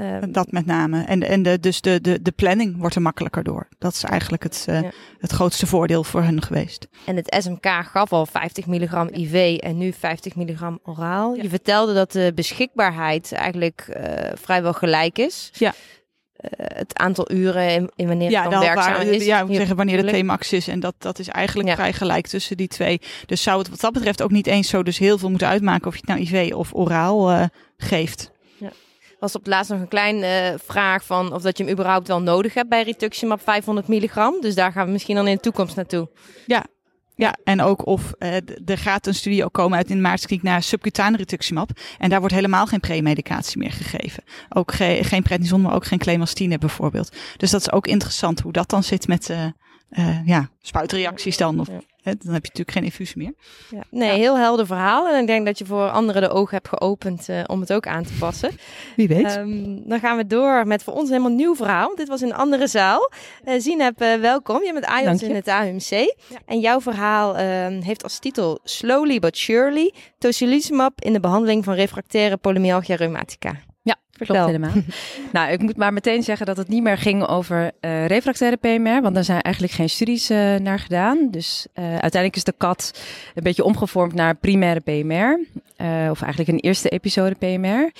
Uh, 0.00 0.16
dat 0.28 0.50
met 0.50 0.66
name. 0.66 1.04
En, 1.04 1.22
en 1.22 1.42
de, 1.42 1.60
dus 1.60 1.80
de, 1.80 2.00
de, 2.00 2.22
de 2.22 2.30
planning 2.30 2.78
wordt 2.78 2.94
er 2.94 3.02
makkelijker 3.02 3.42
door. 3.42 3.68
Dat 3.78 3.92
is 3.92 4.02
eigenlijk 4.02 4.42
het, 4.42 4.66
uh, 4.68 4.82
ja. 4.82 4.90
het 5.18 5.32
grootste 5.32 5.66
voordeel 5.66 6.04
voor 6.04 6.22
hun 6.22 6.42
geweest. 6.42 6.88
En 7.04 7.16
het 7.16 7.36
SMK 7.38 7.66
gaf 7.66 8.12
al 8.12 8.26
50 8.26 8.66
milligram 8.66 9.08
IV 9.12 9.58
en 9.60 9.78
nu 9.78 9.92
50 9.92 10.36
milligram 10.36 10.78
oraal. 10.82 11.34
Ja. 11.34 11.42
Je 11.42 11.48
vertelde 11.48 11.94
dat 11.94 12.12
de 12.12 12.32
beschikbaarheid 12.34 13.32
eigenlijk 13.32 13.86
uh, 13.96 14.02
vrijwel 14.34 14.72
gelijk 14.72 15.18
is. 15.18 15.50
Ja. 15.52 15.74
het 16.56 16.98
aantal 16.98 17.30
uren 17.32 17.70
in, 17.70 17.90
in 17.96 18.06
wanneer 18.06 18.30
ja, 18.30 18.42
het 18.42 18.50
dan 18.50 18.60
werkzaam 18.60 18.92
waar, 18.92 19.06
is. 19.06 19.24
Ja, 19.24 19.40
ik 19.40 19.54
zeggen 19.54 19.76
wanneer 19.76 20.06
de 20.06 20.20
T-max 20.20 20.52
is. 20.52 20.68
En 20.68 20.80
dat, 20.80 20.94
dat 20.98 21.18
is 21.18 21.28
eigenlijk 21.28 21.68
ja. 21.68 21.74
vrij 21.74 21.92
gelijk 21.92 22.26
tussen 22.26 22.56
die 22.56 22.68
twee. 22.68 23.00
Dus 23.26 23.42
zou 23.42 23.58
het 23.58 23.68
wat 23.68 23.80
dat 23.80 23.92
betreft 23.92 24.22
ook 24.22 24.30
niet 24.30 24.46
eens 24.46 24.68
zo 24.68 24.82
dus 24.82 24.98
heel 24.98 25.18
veel 25.18 25.30
moeten 25.30 25.48
uitmaken 25.48 25.86
of 25.86 25.94
je 25.94 26.02
het 26.06 26.08
nou 26.08 26.20
IV 26.20 26.54
of 26.54 26.74
oraal 26.74 27.48
geeft 27.76 28.34
was 29.18 29.34
op 29.34 29.40
het 29.40 29.50
laatst 29.52 29.70
nog 29.70 29.80
een 29.80 29.88
kleine 29.88 30.52
uh, 30.52 30.58
vraag 30.64 31.04
van 31.04 31.32
of 31.32 31.42
dat 31.42 31.58
je 31.58 31.64
hem 31.64 31.72
überhaupt 31.72 32.08
wel 32.08 32.22
nodig 32.22 32.54
hebt 32.54 32.68
bij 32.68 32.82
rituximab 32.82 33.40
500 33.42 33.88
milligram. 33.88 34.40
Dus 34.40 34.54
daar 34.54 34.72
gaan 34.72 34.86
we 34.86 34.92
misschien 34.92 35.16
dan 35.16 35.26
in 35.26 35.34
de 35.34 35.40
toekomst 35.40 35.76
naartoe. 35.76 36.08
Ja, 36.46 36.64
ja, 37.16 37.36
en 37.44 37.60
ook 37.60 37.86
of 37.86 38.12
uh, 38.18 38.34
er 38.66 38.78
gaat 38.78 39.06
een 39.06 39.14
studie 39.14 39.44
ook 39.44 39.52
komen 39.52 39.78
uit 39.78 39.90
in 39.90 40.00
maart 40.00 40.42
naar 40.42 40.62
subcutane 40.62 41.16
rituximab. 41.16 41.70
En 41.98 42.10
daar 42.10 42.20
wordt 42.20 42.34
helemaal 42.34 42.66
geen 42.66 42.80
premedicatie 42.80 43.58
meer 43.58 43.72
gegeven. 43.72 44.22
Ook 44.48 44.72
ge 44.72 44.98
geen 45.02 45.22
prednison, 45.22 45.60
maar 45.60 45.74
ook 45.74 45.86
geen 45.86 45.98
clemastine 45.98 46.58
bijvoorbeeld. 46.58 47.16
Dus 47.36 47.50
dat 47.50 47.60
is 47.60 47.72
ook 47.72 47.86
interessant 47.86 48.40
hoe 48.40 48.52
dat 48.52 48.70
dan 48.70 48.82
zit 48.82 49.06
met 49.06 49.28
uh, 49.28 49.44
uh, 49.90 50.26
ja, 50.26 50.48
spuitreacties 50.60 51.36
dan. 51.36 51.60
Of, 51.60 51.68
ja. 51.68 51.80
Hè, 52.06 52.12
dan 52.18 52.32
heb 52.32 52.44
je 52.44 52.48
natuurlijk 52.48 52.70
geen 52.70 52.84
infuus 52.84 53.14
meer. 53.14 53.32
Ja. 53.70 53.82
Nee, 53.90 54.08
ja. 54.08 54.14
heel 54.14 54.38
helder 54.38 54.66
verhaal. 54.66 55.08
En 55.08 55.20
ik 55.20 55.26
denk 55.26 55.46
dat 55.46 55.58
je 55.58 55.66
voor 55.66 55.90
anderen 55.90 56.22
de 56.22 56.28
ogen 56.28 56.54
hebt 56.54 56.68
geopend 56.68 57.28
uh, 57.28 57.42
om 57.46 57.60
het 57.60 57.72
ook 57.72 57.86
aan 57.86 58.04
te 58.04 58.12
passen. 58.18 58.50
Wie 58.96 59.08
weet. 59.08 59.36
Um, 59.36 59.88
dan 59.88 60.00
gaan 60.00 60.16
we 60.16 60.26
door 60.26 60.66
met 60.66 60.82
voor 60.82 60.92
ons 60.92 61.02
een 61.02 61.16
helemaal 61.16 61.36
nieuw 61.36 61.54
verhaal. 61.54 61.94
Dit 61.94 62.08
was 62.08 62.22
in 62.22 62.28
een 62.28 62.34
andere 62.34 62.66
zaal. 62.66 63.10
Uh, 63.44 63.54
Zineb, 63.58 63.98
welkom. 63.98 64.64
Je 64.64 64.72
bent 64.72 64.84
AJOS 64.84 65.22
in 65.22 65.34
het 65.34 65.48
AUMC. 65.48 66.14
En 66.46 66.60
jouw 66.60 66.80
verhaal 66.80 67.38
uh, 67.38 67.40
heeft 67.84 68.02
als 68.02 68.18
titel 68.18 68.58
Slowly 68.64 69.18
but 69.18 69.36
Surely 69.36 69.92
tocilizumab 70.18 71.00
in 71.00 71.12
de 71.12 71.20
behandeling 71.20 71.64
van 71.64 71.74
refractaire 71.74 72.36
polymyalgia 72.36 72.96
rheumatica. 72.96 73.65
Klopt 74.16 74.46
helemaal. 74.46 74.72
nou, 75.32 75.50
ik 75.50 75.60
moet 75.60 75.76
maar 75.76 75.92
meteen 75.92 76.22
zeggen 76.22 76.46
dat 76.46 76.56
het 76.56 76.68
niet 76.68 76.82
meer 76.82 76.98
ging 76.98 77.26
over 77.26 77.70
uh, 77.80 78.06
refractaire 78.06 78.56
PMR, 78.56 79.02
want 79.02 79.14
daar 79.14 79.24
zijn 79.24 79.40
eigenlijk 79.40 79.74
geen 79.74 79.90
studies 79.90 80.30
uh, 80.30 80.54
naar 80.54 80.78
gedaan. 80.78 81.28
Dus 81.30 81.66
uh, 81.74 81.84
uiteindelijk 81.84 82.36
is 82.36 82.44
de 82.44 82.54
kat 82.56 83.00
een 83.34 83.42
beetje 83.42 83.64
omgevormd 83.64 84.14
naar 84.14 84.34
primaire 84.34 84.80
PMR, 84.80 85.38
of 86.10 86.22
eigenlijk 86.22 86.48
een 86.48 86.60
eerste 86.60 86.88
episode 86.88 87.34
PMR. 87.34 87.92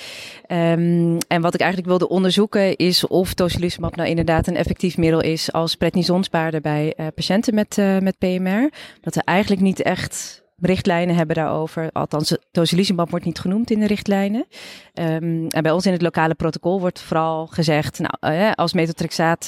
Um, 0.57 1.19
en 1.29 1.41
wat 1.41 1.55
ik 1.55 1.61
eigenlijk 1.61 1.91
wilde 1.91 2.09
onderzoeken 2.09 2.77
is 2.77 3.07
of 3.07 3.35
tocilizumab 3.35 3.97
nou 3.97 4.09
inderdaad 4.09 4.47
een 4.47 4.57
effectief 4.57 4.97
middel 4.97 5.21
is 5.21 5.53
als 5.53 5.75
prednisonspaarder 5.75 6.61
bij 6.61 6.95
patiënten 7.15 7.55
met, 7.55 7.77
met 7.77 8.19
PMR. 8.19 8.71
Dat 9.01 9.17
er 9.17 9.23
eigenlijk 9.25 9.63
niet 9.63 9.83
echt 9.83 10.45
richtlijnen 10.61 11.17
hebben 11.17 11.37
daarover. 11.37 11.91
Althans, 11.93 12.37
tocilizumab 12.51 13.11
wordt 13.11 13.25
niet 13.25 13.39
genoemd 13.39 13.71
in 13.71 13.81
de 13.81 13.87
richtlijnen. 13.87 14.47
Um, 14.95 15.49
en 15.49 15.63
bij 15.63 15.71
ons 15.71 15.87
in 15.87 15.93
het 15.93 16.03
lokale 16.03 16.35
protocol 16.35 16.81
wordt 16.81 17.01
vooral 17.01 17.47
gezegd, 17.47 17.99
nou, 17.99 18.37
uh, 18.37 18.53
als 18.53 18.73
metotrexaat 18.73 19.47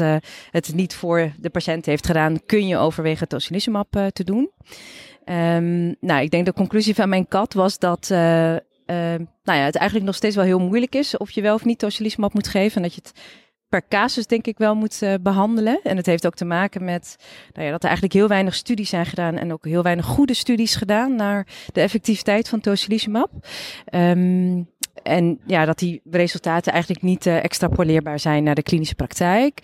het 0.50 0.74
niet 0.74 0.94
voor 0.94 1.32
de 1.38 1.50
patiënt 1.50 1.86
heeft 1.86 2.06
gedaan, 2.06 2.46
kun 2.46 2.66
je 2.66 2.76
overwegen 2.76 3.28
tocilizumab 3.28 3.96
uh, 3.96 4.06
te 4.06 4.24
doen. 4.24 4.50
Um, 5.24 5.96
nou, 6.00 6.22
ik 6.22 6.30
denk 6.30 6.44
de 6.44 6.52
conclusie 6.52 6.94
van 6.94 7.08
mijn 7.08 7.28
kat 7.28 7.54
was 7.54 7.78
dat 7.78 8.08
nou 8.08 9.58
ja, 9.58 9.64
het 9.64 9.76
eigenlijk 9.76 10.06
nog 10.06 10.14
steeds 10.14 10.36
wel 10.36 10.44
heel 10.44 10.58
moeilijk 10.58 10.94
is 10.94 11.16
of 11.16 11.30
je 11.30 11.40
wel 11.40 11.54
of 11.54 11.64
niet 11.64 11.78
tocilizumab 11.78 12.34
moet 12.34 12.48
geven. 12.48 12.76
En 12.76 12.82
dat 12.82 12.94
je 12.94 13.00
het 13.04 13.20
per 13.68 13.82
casus 13.88 14.26
denk 14.26 14.46
ik 14.46 14.58
wel 14.58 14.74
moet 14.74 15.02
uh, 15.02 15.14
behandelen. 15.20 15.80
En 15.82 15.96
het 15.96 16.06
heeft 16.06 16.26
ook 16.26 16.34
te 16.34 16.44
maken 16.44 16.84
met 16.84 17.16
nou 17.52 17.64
ja, 17.64 17.70
dat 17.70 17.80
er 17.80 17.88
eigenlijk 17.88 18.14
heel 18.14 18.28
weinig 18.28 18.54
studies 18.54 18.88
zijn 18.88 19.06
gedaan 19.06 19.36
en 19.36 19.52
ook 19.52 19.64
heel 19.64 19.82
weinig 19.82 20.06
goede 20.06 20.34
studies 20.34 20.74
gedaan 20.74 21.14
naar 21.14 21.46
de 21.72 21.80
effectiviteit 21.80 22.48
van 22.48 22.60
tocilizumab. 22.60 23.30
Um, 23.94 24.70
en 25.02 25.40
ja, 25.46 25.64
dat 25.64 25.78
die 25.78 26.00
resultaten 26.10 26.72
eigenlijk 26.72 27.02
niet 27.02 27.26
uh, 27.26 27.44
extrapoleerbaar 27.44 28.20
zijn 28.20 28.44
naar 28.44 28.54
de 28.54 28.62
klinische 28.62 28.94
praktijk. 28.94 29.60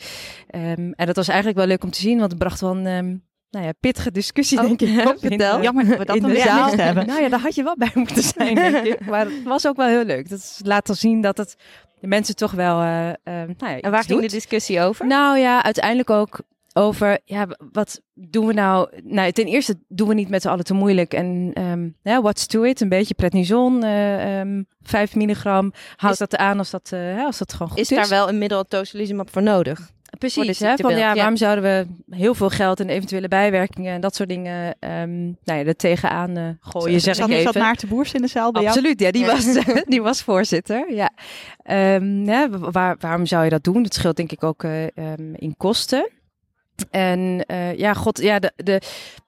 Um, 0.55 0.93
en 0.93 1.07
dat 1.07 1.17
was 1.17 1.29
eigenlijk 1.29 1.59
wel 1.59 1.67
leuk 1.67 1.85
om 1.85 1.90
te 1.90 2.01
zien, 2.01 2.19
want 2.19 2.31
het 2.31 2.38
bracht 2.38 2.61
wel 2.61 2.77
een 2.77 2.87
um, 2.87 3.23
nou 3.51 3.67
ja, 3.67 3.73
pittige 3.81 4.11
discussie, 4.11 4.59
oh, 4.59 4.64
denk 4.64 4.81
ik. 4.81 5.19
Vertel. 5.19 5.62
Jammer 5.62 5.87
dat 5.87 5.99
we 5.99 6.05
dat 6.05 6.17
in 6.17 6.23
de 6.23 6.37
zaal 6.37 6.77
hebben. 6.77 7.07
Nou 7.07 7.23
ja, 7.23 7.29
daar 7.29 7.40
had 7.40 7.55
je 7.55 7.62
wel 7.62 7.77
bij 7.77 7.90
moeten 7.95 8.23
zijn, 8.23 8.55
denk 8.55 8.87
ik. 8.87 9.07
Maar 9.07 9.25
het 9.25 9.43
was 9.45 9.67
ook 9.67 9.77
wel 9.77 9.87
heel 9.87 10.05
leuk. 10.05 10.29
Dat 10.29 10.61
laat 10.62 10.88
al 10.88 10.95
zien 10.95 11.21
dat 11.21 11.37
het 11.37 11.57
de 12.05 12.11
mensen 12.11 12.37
toch 12.37 12.53
wel. 12.53 12.81
eh, 12.81 13.09
eh, 13.09 13.14
nou 13.59 13.73
ja, 13.73 13.81
En 13.81 13.90
waar 13.90 14.05
ging 14.05 14.21
de 14.21 14.27
discussie 14.27 14.81
over? 14.81 15.07
Nou 15.07 15.38
ja, 15.38 15.62
uiteindelijk 15.62 16.11
ook 16.11 16.40
over, 16.73 17.19
ja, 17.25 17.47
wat 17.73 18.01
doen 18.14 18.47
we 18.47 18.53
nou? 18.53 18.88
Nou, 19.05 19.33
ten 19.33 19.47
eerste 19.47 19.79
doen 19.88 20.09
we 20.09 20.14
niet 20.14 20.29
met 20.29 20.43
z'n 20.43 20.49
allen 20.49 20.64
te 20.64 20.75
moeilijk. 20.75 21.14
En 21.14 21.51
ehm 21.55 21.88
ja, 22.03 22.23
what's 22.23 22.47
to 22.47 22.62
it? 22.62 22.81
Een 22.81 22.88
beetje 22.88 23.14
prednison, 23.14 23.83
eh 23.85 24.40
ehm 24.40 24.62
5 24.83 25.14
milligram. 25.14 25.73
Houdt 25.97 26.21
Is- 26.21 26.29
dat 26.29 26.37
aan 26.40 26.59
als 26.59 26.71
dat, 26.71 26.90
eh, 26.93 27.25
als 27.25 27.38
dat 27.38 27.53
gewoon 27.53 27.69
goed 27.69 27.79
is 27.79 27.90
is? 27.90 27.97
daar 27.97 28.09
wel 28.09 28.29
een 28.29 28.38
middel 28.38 28.64
tocilizumab 28.64 29.31
voor 29.33 29.43
nodig? 29.43 29.90
Precies, 30.18 30.59
hè, 30.59 30.77
van 30.77 30.90
ja, 30.90 30.98
ja. 30.98 31.14
waarom 31.14 31.37
zouden 31.37 31.64
we 31.64 32.14
heel 32.16 32.35
veel 32.35 32.50
geld 32.50 32.81
en 32.81 32.88
eventuele 32.88 33.29
bijwerkingen 33.29 33.94
en 33.94 34.00
dat 34.00 34.14
soort 34.14 34.29
dingen 34.29 34.77
ehm 34.79 35.24
nou 35.24 35.59
ja, 35.59 35.64
er 35.64 35.77
tegenaan 35.77 36.37
eh 36.37 36.48
gooien, 36.61 37.00
zeg 37.00 37.18
ik 37.18 37.29
even. 37.29 37.42
zat 37.42 37.55
Maarten 37.55 37.88
Boers 37.88 38.12
in 38.12 38.22
de 38.22 38.29
zaal 38.29 38.53
bij 38.53 38.62
jou? 38.62 38.74
Absoluut, 38.74 39.00
ja, 39.00 39.11
die. 39.11 39.27
Was, 39.27 39.44
die 39.87 40.03
was 40.03 40.22
voorzitter. 40.22 40.92
Ja. 40.92 41.11
Ehm, 41.62 42.27
hè, 42.27 42.59
waar, 42.59 42.96
waarom 43.00 43.27
zou 43.27 43.44
je 43.44 43.50
dat 43.50 43.64
doen? 43.64 43.83
Het 43.83 43.94
scheelt 43.94 44.16
denk 44.16 44.33
ik 44.33 44.44
ook 44.44 44.64
eh, 44.64 44.85
ehm, 44.96 45.35
in 45.35 45.55
kosten. 45.57 46.11
En 46.90 47.44
eh, 47.46 47.78
ja, 47.78 47.94
god, 47.94 48.20
ja, 48.20 48.38
de, 48.38 48.52
de, 48.56 48.80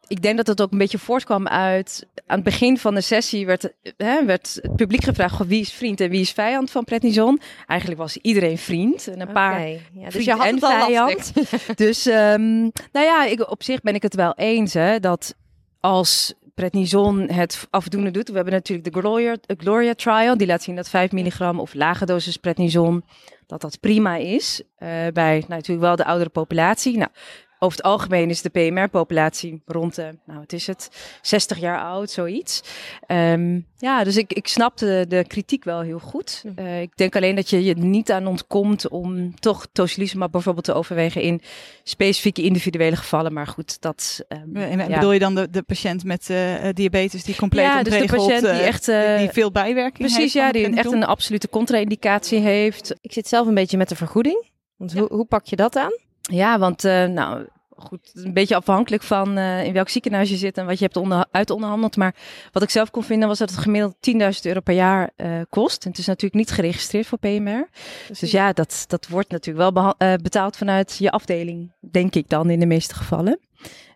ik 0.07 0.23
denk 0.23 0.37
dat 0.37 0.47
het 0.47 0.63
ook 0.63 0.73
een 0.73 0.79
beetje 0.79 0.99
voortkwam 0.99 1.49
uit. 1.49 2.07
Aan 2.27 2.37
het 2.37 2.45
begin 2.45 2.79
van 2.79 2.95
de 2.95 3.01
sessie 3.01 3.47
werd, 3.47 3.73
hè, 3.97 4.25
werd 4.25 4.59
het 4.63 4.77
publiek 4.77 5.05
gevraagd: 5.05 5.47
wie 5.47 5.61
is 5.61 5.73
vriend 5.73 6.01
en 6.01 6.11
wie 6.11 6.21
is 6.21 6.31
vijand 6.31 6.71
van 6.71 6.85
prednison? 6.85 7.41
Eigenlijk 7.67 8.01
was 8.01 8.17
iedereen 8.17 8.59
vriend. 8.59 9.09
En 9.09 9.21
een 9.21 9.33
paar 9.33 9.69
ja, 9.69 10.09
dus 10.09 10.25
je 10.25 10.33
had 10.33 10.51
het 10.51 10.63
al 10.63 10.71
vijand. 10.71 11.33
Dus 11.75 12.07
ehm, 12.07 12.61
nou 12.93 13.07
ja, 13.07 13.25
ik, 13.25 13.51
op 13.51 13.63
zich 13.63 13.81
ben 13.81 13.95
ik 13.95 14.03
het 14.03 14.15
wel 14.15 14.35
eens 14.37 14.75
hè, 14.75 15.01
dat 15.01 15.35
als 15.81 16.35
prednison 16.55 17.31
het 17.31 17.67
afdoende 17.71 18.11
doet. 18.11 18.29
We 18.29 18.35
hebben 18.35 18.53
natuurlijk 18.53 18.93
de 18.93 19.01
Gloria, 19.01 19.37
Gloria 19.47 19.95
trial. 19.95 20.37
Die 20.37 20.47
laat 20.47 20.63
zien 20.63 20.77
dat 20.77 20.89
5 20.89 21.13
milligram 21.13 21.61
of 21.61 21.75
lage 21.75 22.07
dosis 22.07 22.37
prednison, 22.37 23.05
dat 23.47 23.61
dat 23.61 23.81
prima 23.81 24.17
is. 24.17 24.63
eh, 24.77 24.89
bij 25.13 25.45
natuurlijk 25.49 25.81
wel 25.81 25.97
de 25.97 26.05
oudere 26.05 26.31
populatie. 26.31 26.97
Nou, 26.97 27.11
over 27.59 27.77
het 27.77 27.87
algemeen 27.87 28.31
is 28.31 28.43
de 28.43 28.49
PMR-populatie 28.49 29.63
rond 29.67 29.95
de, 29.95 30.19
nou 30.27 30.39
wat 30.39 30.53
is 30.53 30.67
het, 30.67 30.89
60 31.23 31.59
jaar 31.59 31.81
oud, 31.81 32.11
zoiets. 32.11 32.63
Ehm, 33.07 33.61
ja, 33.79 34.05
dus 34.05 34.17
ik, 34.17 34.33
ik 34.33 34.49
snap 34.49 34.77
de, 34.79 35.05
de 35.09 35.25
kritiek 35.27 35.65
wel 35.65 35.81
heel 35.81 35.99
goed. 35.99 36.45
Eh, 36.57 36.81
ik 36.81 36.97
denk 36.97 37.17
alleen 37.17 37.35
dat 37.35 37.51
je 37.51 37.65
je 37.65 37.75
niet 37.75 38.11
aan 38.13 38.27
ontkomt 38.27 38.89
om 38.89 39.35
toch 39.41 39.67
tocilizumab 39.73 40.33
bijvoorbeeld 40.33 40.65
te 40.65 40.73
overwegen 40.75 41.23
in 41.23 41.41
specifieke 41.83 42.43
individuele 42.43 42.97
gevallen. 42.97 43.33
Maar 43.33 43.47
goed, 43.47 43.81
dat... 43.81 44.25
ehm, 44.29 44.57
En 44.57 44.79
ja. 44.79 44.87
bedoel 44.95 45.13
je 45.13 45.19
dan 45.19 45.35
de, 45.35 45.51
de 45.51 45.63
patiënt 45.63 46.05
met 46.05 46.31
eh, 46.31 46.55
diabetes 46.73 47.25
die 47.25 47.37
compleet 47.37 47.65
Ja, 47.65 47.83
dus 47.83 47.99
de 47.99 48.07
patiënt 48.17 48.41
die 48.41 48.51
eh, 48.51 48.67
echt, 48.67 48.89
eh, 48.89 49.19
die 49.19 49.29
veel 49.31 49.51
bijwerking 49.51 49.99
heeft 49.99 50.15
Precies, 50.15 50.33
ja, 50.33 50.53
die 50.53 50.65
een- 50.65 50.79
echt 50.79 50.93
een 50.93 51.05
absolute 51.05 51.49
contra-indicatie 51.49 52.39
heeft. 52.39 52.95
Ik 53.01 53.13
zit 53.13 53.29
zelf 53.29 53.47
een 53.47 53.55
beetje 53.55 53.77
met 53.77 53.89
de 53.89 53.97
vergoeding. 53.97 54.49
Want 54.77 54.93
hoe, 54.93 55.09
hoe 55.13 55.25
pak 55.25 55.45
je 55.47 55.57
dat 55.57 55.77
aan? 55.77 55.93
Ja, 56.27 56.59
want 56.59 56.85
eh, 56.85 57.05
nou 57.05 57.47
goed, 57.77 58.11
een 58.15 58.33
beetje 58.33 58.57
afhankelijk 58.57 59.03
van 59.03 59.37
eh, 59.37 59.65
in 59.65 59.73
welk 59.73 59.89
ziekenhuis 59.89 60.31
je 60.31 60.37
zit 60.37 60.59
en 60.59 60.67
wat 60.67 60.79
je 60.79 60.85
hebt 60.85 60.97
onder, 60.97 61.27
uit 61.31 61.51
onderhandeld. 61.51 61.97
Maar 61.97 62.15
wat 62.53 62.63
ik 62.63 62.71
zelf 62.71 62.91
kon 62.91 63.03
vinden 63.03 63.29
was 63.29 63.39
dat 63.39 63.51
het 63.51 63.59
gemiddeld 63.59 63.95
10.000 64.11 64.19
euro 64.43 64.61
per 64.61 64.75
jaar 64.75 65.11
eh, 65.17 65.41
kost. 65.49 65.85
En 65.85 65.91
het 65.91 65.99
is 65.99 66.07
natuurlijk 66.07 66.35
niet 66.35 66.51
geregistreerd 66.51 67.07
voor 67.07 67.19
PMR. 67.19 67.69
Dus 68.09 68.31
ja, 68.31 68.53
dat, 68.53 68.85
dat 68.87 69.09
wordt 69.09 69.31
natuurlijk 69.31 69.75
wel 69.75 69.95
betaald 70.17 70.57
vanuit 70.57 70.97
je 70.97 71.11
afdeling, 71.11 71.73
denk 71.91 72.15
ik 72.15 72.29
dan 72.29 72.51
in 72.51 72.61
de 72.61 72.67
meeste 72.67 72.95
gevallen. 72.95 73.41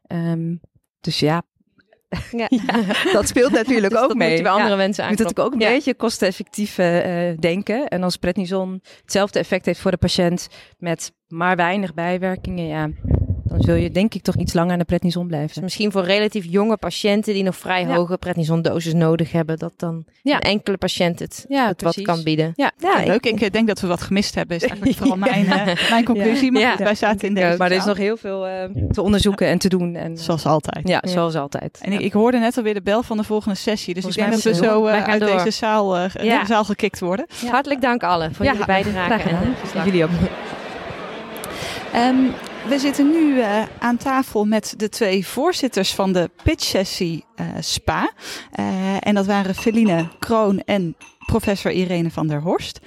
Ehm, 0.06 0.54
dus 1.00 1.20
ja, 1.20 1.42
Ja. 2.30 2.46
ja, 2.66 3.12
dat 3.12 3.28
speelt 3.28 3.52
natuurlijk 3.52 3.92
Dus 3.94 4.02
ook 4.02 4.08
dat 4.08 4.16
mee. 4.16 4.32
moet 4.32 4.42
bij 4.42 4.50
Ja. 4.52 4.56
andere 4.58 4.76
mensen 4.76 5.08
moet 5.08 5.18
natuurlijk 5.18 5.46
ook 5.46 5.52
een 5.54 5.60
Ja. 5.60 5.70
beetje 5.74 5.94
kosteneffectief 5.94 6.78
eh, 6.78 7.28
eh, 7.30 7.38
denken. 7.38 7.88
En 7.88 8.02
als 8.02 8.16
prednison 8.16 8.80
hetzelfde 9.02 9.38
effect 9.38 9.66
heeft 9.66 9.80
voor 9.80 9.90
de 9.90 9.96
patiënt 9.96 10.48
met 10.78 11.12
maar 11.28 11.56
weinig 11.56 11.94
bijwerkingen, 11.94 12.66
ja, 12.66 12.88
dan 13.50 13.60
zul 13.62 13.74
je 13.74 13.90
denk 13.90 14.14
ik 14.14 14.22
toch 14.22 14.34
iets 14.36 14.52
langer 14.52 14.72
aan 14.72 14.78
de 14.78 14.84
prednison 14.84 15.22
Dus 15.22 15.30
blijven. 15.36 15.62
misschien 15.62 15.92
voor 15.92 16.04
relatief 16.04 16.44
jonge 16.48 16.76
patiënten 16.76 17.34
die 17.34 17.42
nog 17.42 17.56
vrij 17.56 17.80
Ja. 17.82 17.94
hoge 17.94 18.16
prednisondosis 18.18 18.92
nodig 18.94 19.32
hebben, 19.32 19.58
dat 19.58 19.72
dan 19.76 20.04
Ja. 20.22 20.34
een 20.34 20.40
enkele 20.40 20.76
patiënt 20.76 21.18
het, 21.18 21.44
Ja, 21.48 21.66
het 21.66 21.82
wat 21.82 22.02
kan 22.02 22.22
bieden. 22.22 22.52
Ja, 22.56 22.72
ik- 23.00 23.06
leuk. 23.06 23.26
Ik 23.26 23.40
eh, 23.40 23.50
denk 23.50 23.66
dat 23.66 23.80
we 23.80 23.86
wat 23.86 24.00
gemist 24.02 24.34
hebben. 24.34 24.56
Is 24.56 24.62
eigenlijk 24.62 24.96
vooral 24.98 25.16
mijn, 25.16 25.46
eh, 25.46 25.90
mijn 25.90 26.04
conclusie. 26.04 26.52
Maar 26.52 26.76
wij 26.78 26.94
zaten 26.94 27.28
in 27.28 27.34
deze 27.34 27.56
maar 27.58 27.70
er 27.70 27.76
is 27.76 27.84
nog 27.84 27.96
heel 27.96 28.16
veel 28.16 28.46
eh, 28.46 28.64
te 28.90 29.02
onderzoeken 29.02 29.46
en 29.46 29.58
te 29.58 29.68
doen. 29.68 29.94
En, 29.94 30.16
Zoals 30.18 30.46
altijd. 30.46 30.88
ja, 30.88 31.02
zoals 31.04 31.34
altijd. 31.34 31.78
En 31.82 31.92
ik, 31.92 32.00
ik 32.00 32.12
hoorde 32.12 32.38
net 32.38 32.56
alweer 32.56 32.74
de 32.74 32.82
bel 32.82 33.02
van 33.02 33.16
de 33.16 33.24
volgende 33.24 33.56
sessie. 33.56 33.94
Dus 33.94 34.02
Volgens 34.02 34.24
ik 34.24 34.30
denk 34.30 34.42
dat 34.44 34.52
we 34.60 34.64
zo 34.66 34.86
uit 34.86 35.20
door. 35.20 35.36
deze 35.36 35.50
zaal, 35.50 35.98
Ja. 35.98 36.08
hele 36.12 36.46
zaal 36.46 36.64
gekikt 36.64 37.00
worden. 37.00 37.26
Hartelijk 37.50 37.80
dank 37.80 38.02
allen 38.02 38.34
voor 38.34 38.44
jullie 38.46 38.64
bijdrage. 38.64 39.28
en. 39.28 39.54
Jullie 39.84 40.04
ook. 40.04 40.10
Ehm, 41.92 42.16
we 42.70 42.78
zitten 42.78 43.10
nu 43.10 43.40
eh, 43.40 43.62
aan 43.78 43.96
tafel 43.96 44.44
met 44.44 44.74
de 44.76 44.88
twee 44.88 45.26
voorzitters 45.26 45.94
van 45.94 46.12
de 46.12 46.30
pitch-sessie 46.42 47.24
eh, 47.34 47.46
SPA. 47.60 48.12
Eh, 48.52 49.06
en 49.06 49.14
dat 49.14 49.26
waren 49.26 49.54
Feline 49.54 50.08
Kroon 50.18 50.60
en 50.60 50.96
professor 51.26 51.72
Irene 51.72 52.10
van 52.10 52.26
der 52.26 52.40
Horst. 52.40 52.80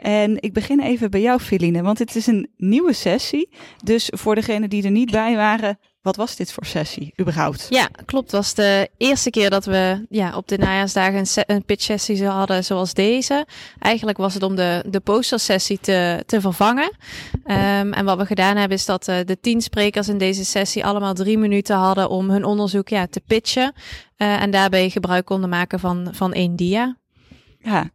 En 0.00 0.42
ik 0.42 0.52
begin 0.52 0.80
even 0.80 1.10
bij 1.10 1.20
jou, 1.20 1.40
Feline, 1.40 1.82
want 1.82 1.98
het 1.98 2.16
is 2.16 2.26
een 2.26 2.50
nieuwe 2.56 2.92
sessie. 2.92 3.48
Dus 3.84 4.12
voor 4.14 4.34
degenen 4.34 4.70
die 4.70 4.84
er 4.84 4.90
niet 4.90 5.10
bij 5.10 5.36
waren, 5.36 5.78
wat 6.02 6.16
was 6.16 6.36
dit 6.36 6.52
voor 6.52 6.64
sessie 6.66 7.12
überhaupt? 7.20 7.66
Ja, 7.70 7.88
klopt. 8.04 8.24
Het 8.30 8.40
was 8.40 8.54
de 8.54 8.88
eerste 8.96 9.30
keer 9.30 9.50
dat 9.50 9.64
we 9.64 10.06
ja, 10.08 10.36
op 10.36 10.48
de 10.48 10.58
najaarsdagen 10.58 11.18
een, 11.18 11.26
se- 11.26 11.44
een 11.46 11.64
pitch 11.64 11.82
sessie 11.82 12.26
hadden 12.26 12.64
zoals 12.64 12.94
deze. 12.94 13.46
Eigenlijk 13.78 14.18
was 14.18 14.34
het 14.34 14.42
om 14.42 14.56
de, 14.56 14.84
de 14.88 15.00
postersessie 15.00 15.78
te, 15.80 16.22
te 16.26 16.40
vervangen. 16.40 16.96
Ehm, 17.44 17.92
en 17.92 18.04
wat 18.04 18.18
we 18.18 18.26
gedaan 18.26 18.56
hebben 18.56 18.76
is 18.76 18.84
dat 18.84 19.08
eh, 19.08 19.16
de 19.24 19.40
tien 19.40 19.60
sprekers 19.60 20.08
in 20.08 20.18
deze 20.18 20.44
sessie 20.44 20.84
allemaal 20.84 21.14
drie 21.14 21.38
minuten 21.38 21.76
hadden 21.76 22.08
om 22.10 22.30
hun 22.30 22.44
onderzoek 22.44 22.88
ja, 22.88 23.06
te 23.06 23.20
pitchen. 23.26 23.72
Eh, 24.16 24.42
en 24.42 24.50
daarbij 24.50 24.90
gebruik 24.90 25.24
konden 25.24 25.48
maken 25.48 25.80
van, 25.80 26.08
van 26.12 26.32
één 26.32 26.56
dia. 26.56 26.96
Ja, 27.58 27.90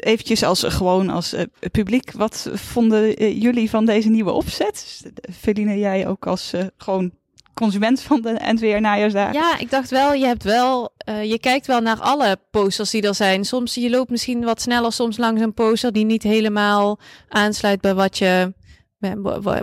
eventjes 0.00 0.42
als 0.42 0.62
gewoon 0.62 1.10
als 1.10 1.32
eh, 1.32 1.44
publiek, 1.70 2.12
wat 2.12 2.50
vonden 2.52 3.16
eh, 3.16 3.42
jullie 3.42 3.70
van 3.70 3.84
deze 3.86 4.08
nieuwe 4.08 4.30
opzet? 4.30 5.02
Feline, 5.38 5.78
jij 5.78 6.06
ook 6.08 6.26
als 6.26 6.52
eh, 6.52 6.64
gewoon 6.76 7.12
consument 7.60 8.02
van 8.02 8.20
de 8.20 8.38
NWR 8.40 8.80
najaarsdagen? 8.80 9.34
Ja, 9.34 9.58
ik 9.58 9.70
dacht 9.70 9.90
wel, 9.90 10.12
je 10.12 10.26
hebt 10.26 10.42
wel, 10.42 10.92
eh, 10.96 11.24
je 11.24 11.38
kijkt 11.38 11.66
wel 11.66 11.80
naar 11.80 12.00
alle 12.00 12.36
posters 12.50 12.90
die 12.90 13.02
er 13.02 13.14
zijn. 13.14 13.44
Soms 13.44 13.74
je 13.74 13.90
loopt 13.90 14.10
misschien 14.10 14.44
wat 14.44 14.60
sneller 14.60 14.92
soms 14.92 15.16
langs 15.16 15.40
een 15.40 15.54
poster 15.54 15.92
die 15.92 16.04
niet 16.04 16.22
helemaal 16.22 16.98
aansluit 17.28 17.80
bij 17.80 17.94
wat 17.94 18.18
je, 18.18 18.52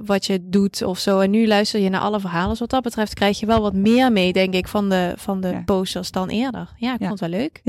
wat 0.06 0.26
je 0.26 0.40
doet 0.50 0.82
of 0.82 1.00
zo. 1.00 1.20
En 1.20 1.30
nu 1.30 1.48
luister 1.48 1.80
je 1.80 1.90
naar 1.90 2.02
alle 2.02 2.20
verhalen. 2.20 2.50
Dus 2.50 2.60
wat 2.60 2.70
dat 2.70 2.84
betreft 2.84 3.14
krijg 3.14 3.40
je 3.40 3.46
wel 3.46 3.62
wat 3.62 3.74
meer 3.74 4.12
mee, 4.12 4.34
denk 4.34 4.54
ik, 4.54 4.68
van 4.68 4.90
de, 4.90 5.14
van 5.18 5.42
de 5.42 5.48
Ja. 5.48 5.62
posters 5.66 6.12
dan 6.12 6.30
eerder. 6.30 6.70
Ja, 6.78 6.94
ik 6.94 7.00
Ja. 7.00 7.08
vond 7.08 7.20
het 7.20 7.30
wel 7.30 7.40
leuk. 7.40 7.62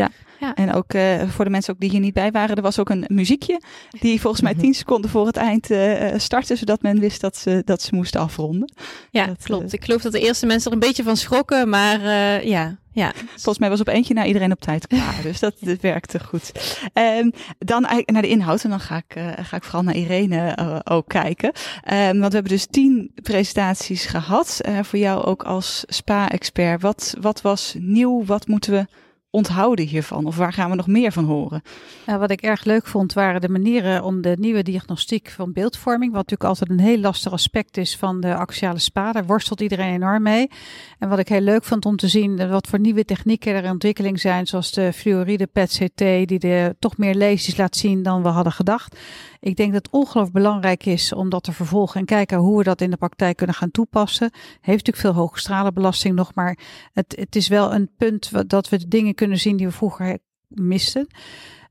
En 0.55 0.73
ook 0.75 0.93
eh, 0.93 1.29
voor 1.29 1.45
de 1.45 1.51
mensen 1.51 1.75
ook 1.75 1.81
die 1.81 1.91
hier 1.91 2.01
niet 2.01 2.15
bij 2.15 2.31
waren, 2.31 2.57
er 2.57 2.63
was 2.63 2.79
ook 2.79 2.91
een 2.91 3.05
muziekje 3.09 3.61
die 4.01 4.21
volgens 4.21 4.43
mij 4.43 4.55
tien 4.55 4.75
seconden 4.75 5.11
voor 5.11 5.27
het 5.27 5.37
eind 5.37 5.71
eh, 5.71 6.13
eh, 6.13 6.19
startte, 6.19 6.57
zodat 6.57 6.83
men 6.83 6.99
wist 7.01 7.21
dat 7.21 7.37
ze, 7.37 7.63
dat 7.65 7.83
ze 7.83 7.95
moesten 7.95 8.21
afronden. 8.21 8.73
Ja, 9.11 9.27
Dat, 9.27 9.43
klopt. 9.43 9.73
Ik 9.73 9.85
geloof 9.85 10.03
dat 10.03 10.13
de 10.13 10.21
eerste 10.21 10.47
mensen 10.47 10.71
er 10.71 10.77
een 10.77 10.87
beetje 10.87 11.03
van 11.03 11.17
schrokken, 11.17 11.69
maar 11.69 12.01
eh, 12.01 12.43
ja, 12.43 12.79
ja. 12.95 13.13
Volgens 13.27 13.59
mij 13.59 13.69
was 13.69 13.81
op 13.81 13.89
eentje 13.89 14.15
naar 14.15 14.27
iedereen 14.27 14.53
op 14.53 14.61
tijd 14.61 14.87
klaar, 14.87 15.23
dus 15.23 15.41
dat, 15.41 15.55
werkte 15.81 16.21
goed. 16.21 16.53
En 16.93 17.35
dan 17.59 17.87
naar 18.07 18.23
de 18.23 18.29
inhoud 18.29 18.65
en 18.65 18.71
dan 18.71 18.81
ga 18.81 18.97
ik, 18.97 19.15
eh, 19.17 19.45
ga 19.45 19.57
ik 19.57 19.63
vooral 19.63 19.83
naar 19.83 19.95
Irene 19.95 20.49
eh, 20.49 20.79
ook 20.85 21.09
kijken. 21.09 21.53
Ehm, 21.83 22.19
want 22.19 22.29
we 22.33 22.35
hebben 22.35 22.53
dus 22.53 22.67
tien 22.67 23.13
presentaties 23.23 24.07
gehad, 24.07 24.61
eh, 24.63 24.83
voor 24.83 24.99
jou 24.99 25.25
ook 25.25 25.43
als 25.43 25.85
spa-expert. 25.87 26.83
Wat, 26.83 27.15
wat 27.21 27.41
was 27.41 27.75
nieuw, 27.79 28.25
wat 28.25 28.47
moeten 28.47 28.73
we 28.73 28.87
onthouden 29.35 29.87
hiervan? 29.87 30.27
Of 30.27 30.37
waar 30.37 30.53
gaan 30.53 30.71
we 30.71 30.77
nog 30.77 30.87
meer 30.87 31.13
van 31.13 31.25
horen? 31.25 31.63
Nou, 32.07 32.19
wat 32.19 32.31
ik 32.31 32.41
erg 32.41 32.65
leuk 32.65 32.87
vond, 32.87 33.13
waren 33.13 33.41
de 33.41 33.49
manieren 33.49 34.05
om 34.05 34.21
de 34.21 34.37
nieuwe 34.39 34.63
diagnostiek 34.63 35.31
van 35.31 35.53
beeldvorming, 35.53 36.13
wat 36.13 36.29
natuurlijk 36.29 36.51
altijd 36.51 36.71
een 36.71 36.87
heel 36.87 36.99
lastig 36.99 37.33
aspect 37.33 37.77
is 37.77 37.97
van 37.97 38.21
de 38.21 38.35
axiale 38.35 38.79
spa. 38.79 39.13
Daar 39.13 39.27
worstelt 39.27 39.61
iedereen 39.61 39.95
enorm 39.95 40.23
mee. 40.23 40.51
En 40.99 41.09
wat 41.09 41.19
ik 41.19 41.29
heel 41.29 41.41
leuk 41.41 41.65
vond 41.65 41.87
om 41.87 41.97
te 41.97 42.09
zien, 42.09 42.39
eh, 42.39 42.51
wat 42.51 42.67
voor 42.67 42.81
nieuwe 42.81 43.05
technieken 43.05 43.55
er 43.55 43.65
in 43.65 43.71
ontwikkeling 43.71 44.21
zijn, 44.21 44.47
zoals 44.47 44.73
de 44.73 44.93
fluoride 44.93 45.47
PET-CT, 45.47 45.99
die 46.29 46.39
de, 46.39 46.77
toch 46.79 46.97
meer 46.97 47.15
lesies 47.15 47.57
laat 47.57 47.77
zien 47.77 48.03
dan 48.03 48.23
we 48.23 48.29
hadden 48.29 48.53
gedacht. 48.53 48.97
Ik 49.45 49.57
denk 49.57 49.73
dat 49.73 49.85
het 49.85 49.93
ongelooflijk 49.93 50.33
belangrijk 50.33 50.87
is 50.87 51.13
om 51.13 51.29
dat 51.29 51.43
te 51.43 51.53
vervolgen 51.53 52.01
en 52.01 52.07
kijken 52.07 52.39
hoe 52.39 52.59
we 52.59 52.65
dat 52.65 52.81
in 52.81 52.91
de 52.91 52.97
praktijk 52.97 53.37
kunnen 53.37 53.57
gaan 53.57 53.71
toepassen. 53.71 54.31
Heeft 54.61 54.87
natuurlijk 54.87 54.97
veel 54.97 55.13
hoge 55.13 55.39
stralenbelasting 55.39 56.15
nog, 56.15 56.35
maar 56.35 56.59
het, 56.93 57.17
het 57.19 57.37
is 57.37 57.49
wel 57.49 57.75
een 57.75 57.91
punt 57.97 58.49
dat 58.49 58.69
we 58.69 58.79
de 58.79 58.89
dingen 58.89 59.15
kunnen 59.15 59.39
zien 59.39 59.57
die 59.57 59.67
we 59.67 59.73
vroeger 59.73 60.19
misten. 60.49 61.07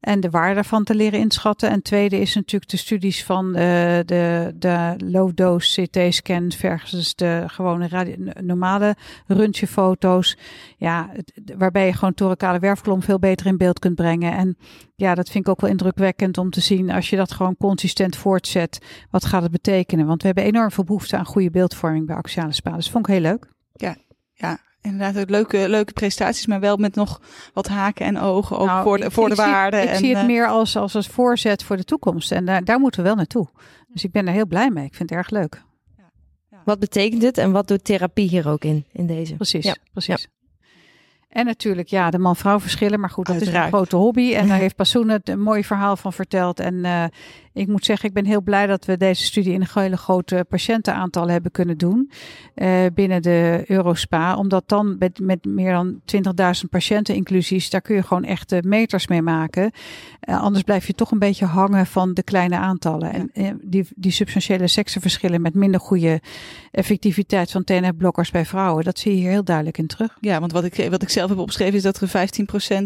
En 0.03 0.19
de 0.19 0.29
waarde 0.29 0.53
daarvan 0.53 0.83
te 0.83 0.95
leren 0.95 1.19
inschatten. 1.19 1.69
En 1.69 1.81
tweede 1.81 2.19
is 2.19 2.35
natuurlijk 2.35 2.71
de 2.71 2.77
studies 2.77 3.23
van 3.23 3.47
uh, 3.47 3.53
de, 4.05 4.53
de 4.55 4.95
low-dose 4.97 5.81
CT-scan 5.81 6.51
versus 6.51 7.15
de 7.15 7.43
gewone 7.47 8.17
normale 8.41 8.95
röntgenfoto's. 9.27 10.37
Ja, 10.77 11.09
waarbij 11.57 11.85
je 11.85 11.93
gewoon 11.93 12.13
thoracale 12.13 12.59
werfkolom 12.59 13.01
veel 13.01 13.19
beter 13.19 13.45
in 13.45 13.57
beeld 13.57 13.79
kunt 13.79 13.95
brengen. 13.95 14.33
En 14.33 14.57
ja, 14.95 15.15
dat 15.15 15.29
vind 15.29 15.45
ik 15.45 15.51
ook 15.51 15.61
wel 15.61 15.69
indrukwekkend 15.69 16.37
om 16.37 16.49
te 16.49 16.61
zien 16.61 16.91
als 16.91 17.09
je 17.09 17.15
dat 17.15 17.31
gewoon 17.31 17.57
consistent 17.57 18.15
voortzet. 18.15 18.79
Wat 19.09 19.25
gaat 19.25 19.41
het 19.41 19.51
betekenen? 19.51 20.05
Want 20.05 20.21
we 20.21 20.27
hebben 20.27 20.45
enorm 20.45 20.71
veel 20.71 20.83
behoefte 20.83 21.17
aan 21.17 21.25
goede 21.25 21.51
beeldvorming 21.51 22.05
bij 22.05 22.15
axiale 22.15 22.53
spaden. 22.53 22.79
Dus 22.79 22.89
vond 22.89 23.07
ik 23.07 23.13
heel 23.13 23.21
leuk. 23.21 23.47
Ja, 23.73 23.95
ja, 24.33 24.59
inderdaad 24.83 25.21
ook 25.21 25.29
leuke, 25.29 25.69
leuke 25.69 25.93
prestaties, 25.93 26.45
maar 26.45 26.59
wel 26.59 26.77
met 26.77 26.95
nog 26.95 27.21
wat 27.53 27.67
haken 27.67 28.05
en 28.05 28.19
ogen 28.19 28.57
ook 28.57 28.67
nou, 28.67 28.83
voor 28.83 28.97
de, 28.97 29.11
voor 29.11 29.29
de 29.29 29.35
waarde. 29.35 29.77
Ik, 29.77 29.89
ik 29.89 29.95
zie 29.95 30.09
het 30.09 30.17
uh, 30.17 30.25
meer 30.25 30.47
als, 30.47 30.75
als 30.75 30.93
een 30.93 31.03
voorzet 31.03 31.63
voor 31.63 31.77
de 31.77 31.83
toekomst. 31.83 32.31
En 32.31 32.45
daar, 32.45 32.63
daar 32.63 32.79
moeten 32.79 33.01
we 33.01 33.07
wel 33.07 33.15
naartoe. 33.15 33.47
Dus 33.87 34.03
ik 34.03 34.11
ben 34.11 34.27
er 34.27 34.33
heel 34.33 34.45
blij 34.45 34.69
mee. 34.69 34.85
Ik 34.85 34.95
vind 34.95 35.09
het 35.09 35.19
erg 35.19 35.29
leuk. 35.29 35.63
Ja, 35.97 36.11
ja. 36.49 36.61
Wat 36.65 36.79
betekent 36.79 37.21
het 37.21 37.37
en 37.37 37.51
wat 37.51 37.67
doet 37.67 37.83
therapie 37.83 38.29
hier 38.29 38.47
ook 38.49 38.63
in, 38.63 38.85
in 38.91 39.07
deze? 39.07 39.35
Precies, 39.35 39.65
ja. 39.65 39.75
precies. 39.91 40.27
En 41.33 41.45
natuurlijk, 41.45 41.87
ja, 41.87 42.09
de 42.09 42.19
man-vrouw 42.19 42.59
verschillen. 42.59 42.99
Maar 42.99 43.09
goed, 43.09 43.25
dat 43.25 43.35
Uiteraard. 43.35 43.65
is 43.65 43.71
een 43.71 43.77
grote 43.77 43.95
hobby. 43.95 44.33
En 44.33 44.47
daar 44.47 44.59
heeft 44.65 44.75
Passoen 44.75 45.09
het 45.09 45.29
een 45.29 45.41
mooi 45.41 45.63
verhaal 45.63 45.97
van 45.97 46.13
verteld. 46.13 46.59
En 46.59 46.73
uh, 46.73 47.03
ik 47.53 47.67
moet 47.67 47.85
zeggen, 47.85 48.07
ik 48.07 48.13
ben 48.13 48.25
heel 48.25 48.41
blij 48.41 48.67
dat 48.67 48.85
we 48.85 48.97
deze 48.97 49.23
studie 49.23 49.53
in 49.53 49.61
een 49.61 49.67
hele 49.73 49.97
grote 49.97 50.45
patiëntenaantal 50.49 51.29
hebben 51.29 51.51
kunnen 51.51 51.77
doen. 51.77 52.11
Uh, 52.55 52.85
binnen 52.93 53.21
de 53.21 53.63
Eurospa. 53.67 54.35
Omdat 54.35 54.63
dan 54.65 54.95
met, 54.99 55.19
met 55.19 55.45
meer 55.45 55.71
dan 55.71 56.01
20.000 56.63 56.69
patiënteninclusies, 56.69 57.69
daar 57.69 57.81
kun 57.81 57.95
je 57.95 58.03
gewoon 58.03 58.23
echte 58.23 58.61
meters 58.65 59.07
mee 59.07 59.21
maken. 59.21 59.71
Uh, 60.29 60.41
anders 60.41 60.63
blijf 60.63 60.87
je 60.87 60.93
toch 60.93 61.11
een 61.11 61.19
beetje 61.19 61.45
hangen 61.45 61.85
van 61.85 62.13
de 62.13 62.23
kleine 62.23 62.55
aantallen. 62.55 63.31
En 63.33 63.59
die, 63.61 63.87
die 63.95 64.11
substantiële 64.11 64.67
seksenverschillen 64.67 65.41
met 65.41 65.53
minder 65.53 65.79
goede 65.79 66.21
effectiviteit 66.71 67.51
van 67.51 67.63
TNF-blokkers 67.63 68.31
bij 68.31 68.45
vrouwen, 68.45 68.83
dat 68.83 68.99
zie 68.99 69.11
je 69.11 69.17
hier 69.17 69.29
heel 69.29 69.43
duidelijk 69.43 69.77
in 69.77 69.87
terug. 69.87 70.17
Ja, 70.19 70.39
want 70.39 70.51
wat 70.51 70.63
ik, 70.63 70.87
wat 70.89 71.01
ik 71.01 71.09
zelf 71.09 71.22
heb 71.29 71.37
opgeschreven 71.37 71.73
is 71.73 71.81
dat 71.81 72.01
er 72.01 72.07
15% 72.07 72.83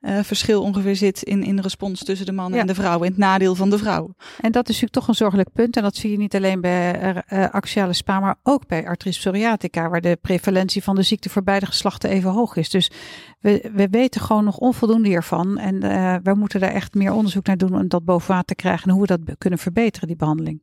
uh, 0.00 0.18
verschil 0.22 0.62
ongeveer 0.62 0.96
zit 0.96 1.22
in, 1.22 1.42
in 1.42 1.60
respons 1.60 2.04
tussen 2.04 2.26
de 2.26 2.32
mannen 2.32 2.54
ja. 2.54 2.60
en 2.60 2.66
de 2.66 2.74
vrouwen. 2.74 3.06
In 3.06 3.12
het 3.12 3.20
nadeel 3.20 3.54
van 3.54 3.70
de 3.70 3.78
vrouw. 3.78 4.14
En 4.40 4.52
dat 4.52 4.62
is 4.62 4.74
natuurlijk 4.74 4.92
toch 4.92 5.08
een 5.08 5.14
zorgelijk 5.14 5.52
punt. 5.52 5.76
En 5.76 5.82
dat 5.82 5.96
zie 5.96 6.10
je 6.10 6.16
niet 6.16 6.34
alleen 6.34 6.60
bij 6.60 7.14
uh, 7.32 7.48
axiale 7.50 7.92
spa, 7.92 8.20
maar 8.20 8.36
ook 8.42 8.66
bij 8.66 8.86
artritis 8.86 9.18
psoriatica, 9.18 9.88
waar 9.88 10.00
de 10.00 10.18
prevalentie 10.20 10.82
van 10.82 10.94
de 10.94 11.02
ziekte 11.02 11.30
voor 11.30 11.42
beide 11.42 11.66
geslachten 11.66 12.10
even 12.10 12.30
hoog 12.30 12.56
is. 12.56 12.70
Dus 12.70 12.90
we, 13.40 13.70
we 13.74 13.88
weten 13.90 14.20
gewoon 14.20 14.44
nog 14.44 14.56
onvoldoende 14.56 15.08
hiervan. 15.08 15.58
En 15.58 15.84
uh, 15.84 16.16
we 16.22 16.34
moeten 16.34 16.60
daar 16.60 16.72
echt 16.72 16.94
meer 16.94 17.12
onderzoek 17.12 17.46
naar 17.46 17.56
doen 17.56 17.74
om 17.74 17.88
dat 17.88 18.04
boven 18.04 18.28
water 18.28 18.46
te 18.46 18.54
krijgen 18.54 18.88
en 18.88 18.92
hoe 18.92 19.00
we 19.00 19.06
dat 19.06 19.38
kunnen 19.38 19.58
verbeteren, 19.58 20.08
die 20.08 20.16
behandeling. 20.16 20.60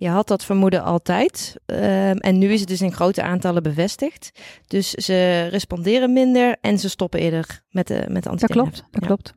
Je 0.00 0.08
had 0.08 0.28
dat 0.28 0.44
vermoeden 0.44 0.82
altijd. 0.82 1.54
Um, 1.66 1.78
en 2.16 2.38
nu 2.38 2.52
is 2.52 2.60
het 2.60 2.68
dus 2.68 2.80
in 2.80 2.92
grote 2.92 3.22
aantallen 3.22 3.62
bevestigd. 3.62 4.30
Dus 4.66 4.90
ze 4.90 5.46
responderen 5.50 6.12
minder 6.12 6.56
en 6.60 6.78
ze 6.78 6.88
stoppen 6.88 7.20
eerder 7.20 7.62
met 7.70 7.86
de, 7.86 8.04
met 8.08 8.22
de 8.22 8.36
Dat 8.36 8.50
klopt, 8.50 8.84
dat 8.90 9.00
ja. 9.00 9.06
klopt. 9.06 9.34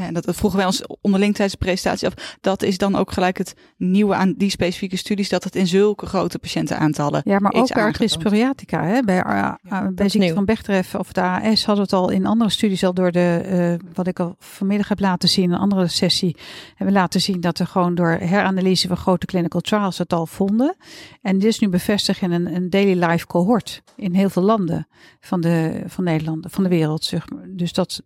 Ja, 0.00 0.06
en 0.06 0.14
dat 0.14 0.26
vroegen 0.28 0.58
wij 0.58 0.66
ons 0.66 0.82
onderling 1.00 1.34
tijdens 1.34 1.58
de 1.58 1.64
presentatie 1.64 2.06
af. 2.06 2.36
Dat 2.40 2.62
is 2.62 2.78
dan 2.78 2.96
ook 2.96 3.12
gelijk 3.12 3.38
het 3.38 3.54
nieuwe 3.76 4.14
aan 4.14 4.34
die 4.36 4.50
specifieke 4.50 4.96
studies, 4.96 5.28
dat 5.28 5.44
het 5.44 5.56
in 5.56 5.66
zulke 5.66 6.06
grote 6.06 6.38
patiëntenaatallen. 6.38 7.22
Ja, 7.24 7.38
maar 7.38 7.52
ook 7.52 7.98
psoriatica, 8.04 8.84
hè? 8.84 9.02
bij, 9.02 9.24
uh, 9.26 9.52
ja, 9.62 9.90
bij 9.94 10.08
ziekte 10.08 10.34
van 10.34 10.44
Bechterew 10.44 10.84
of 10.98 11.12
de 11.12 11.20
AS 11.20 11.64
hadden 11.64 11.86
we 11.86 11.90
het 11.90 11.92
al 11.92 12.10
in 12.10 12.26
andere 12.26 12.50
studies 12.50 12.84
al 12.84 12.94
door 12.94 13.12
de, 13.12 13.78
uh, 13.82 13.90
wat 13.94 14.06
ik 14.06 14.20
al 14.20 14.34
vanmiddag 14.38 14.88
heb 14.88 15.00
laten 15.00 15.28
zien, 15.28 15.44
in 15.44 15.52
een 15.52 15.58
andere 15.58 15.88
sessie, 15.88 16.36
hebben 16.68 16.94
we 16.94 17.00
laten 17.00 17.20
zien 17.20 17.40
dat 17.40 17.58
we 17.58 17.66
gewoon 17.66 17.94
door 17.94 18.10
heranalyse 18.10 18.88
van 18.88 18.96
grote 18.96 19.26
clinical 19.26 19.60
trials 19.60 19.98
het 19.98 20.12
al 20.12 20.26
vonden. 20.26 20.76
En 21.22 21.38
dit 21.38 21.48
is 21.48 21.58
nu 21.58 21.68
bevestigd 21.68 22.22
in 22.22 22.32
een, 22.32 22.54
een 22.54 22.70
daily 22.70 23.04
life 23.04 23.26
cohort 23.26 23.82
in 23.96 24.14
heel 24.14 24.30
veel 24.30 24.42
landen 24.42 24.88
van, 25.20 25.40
de, 25.40 25.82
van 25.86 26.04
Nederland, 26.04 26.46
van 26.48 26.62
de 26.62 26.68
wereld. 26.68 27.04
Zeg 27.04 27.30
maar. 27.30 27.44
Dus 27.48 27.72
dat 27.72 28.02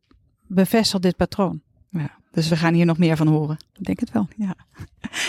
bevestigt 0.46 1.02
dit 1.02 1.16
patroon. 1.16 1.62
Ja, 1.98 2.10
dus 2.32 2.48
we 2.48 2.56
gaan 2.56 2.74
hier 2.74 2.86
nog 2.86 2.98
meer 2.98 3.16
van 3.16 3.26
horen. 3.26 3.56
Ik 3.78 3.84
denk 3.84 4.00
het 4.00 4.12
wel. 4.12 4.28
Ja. 4.36 4.54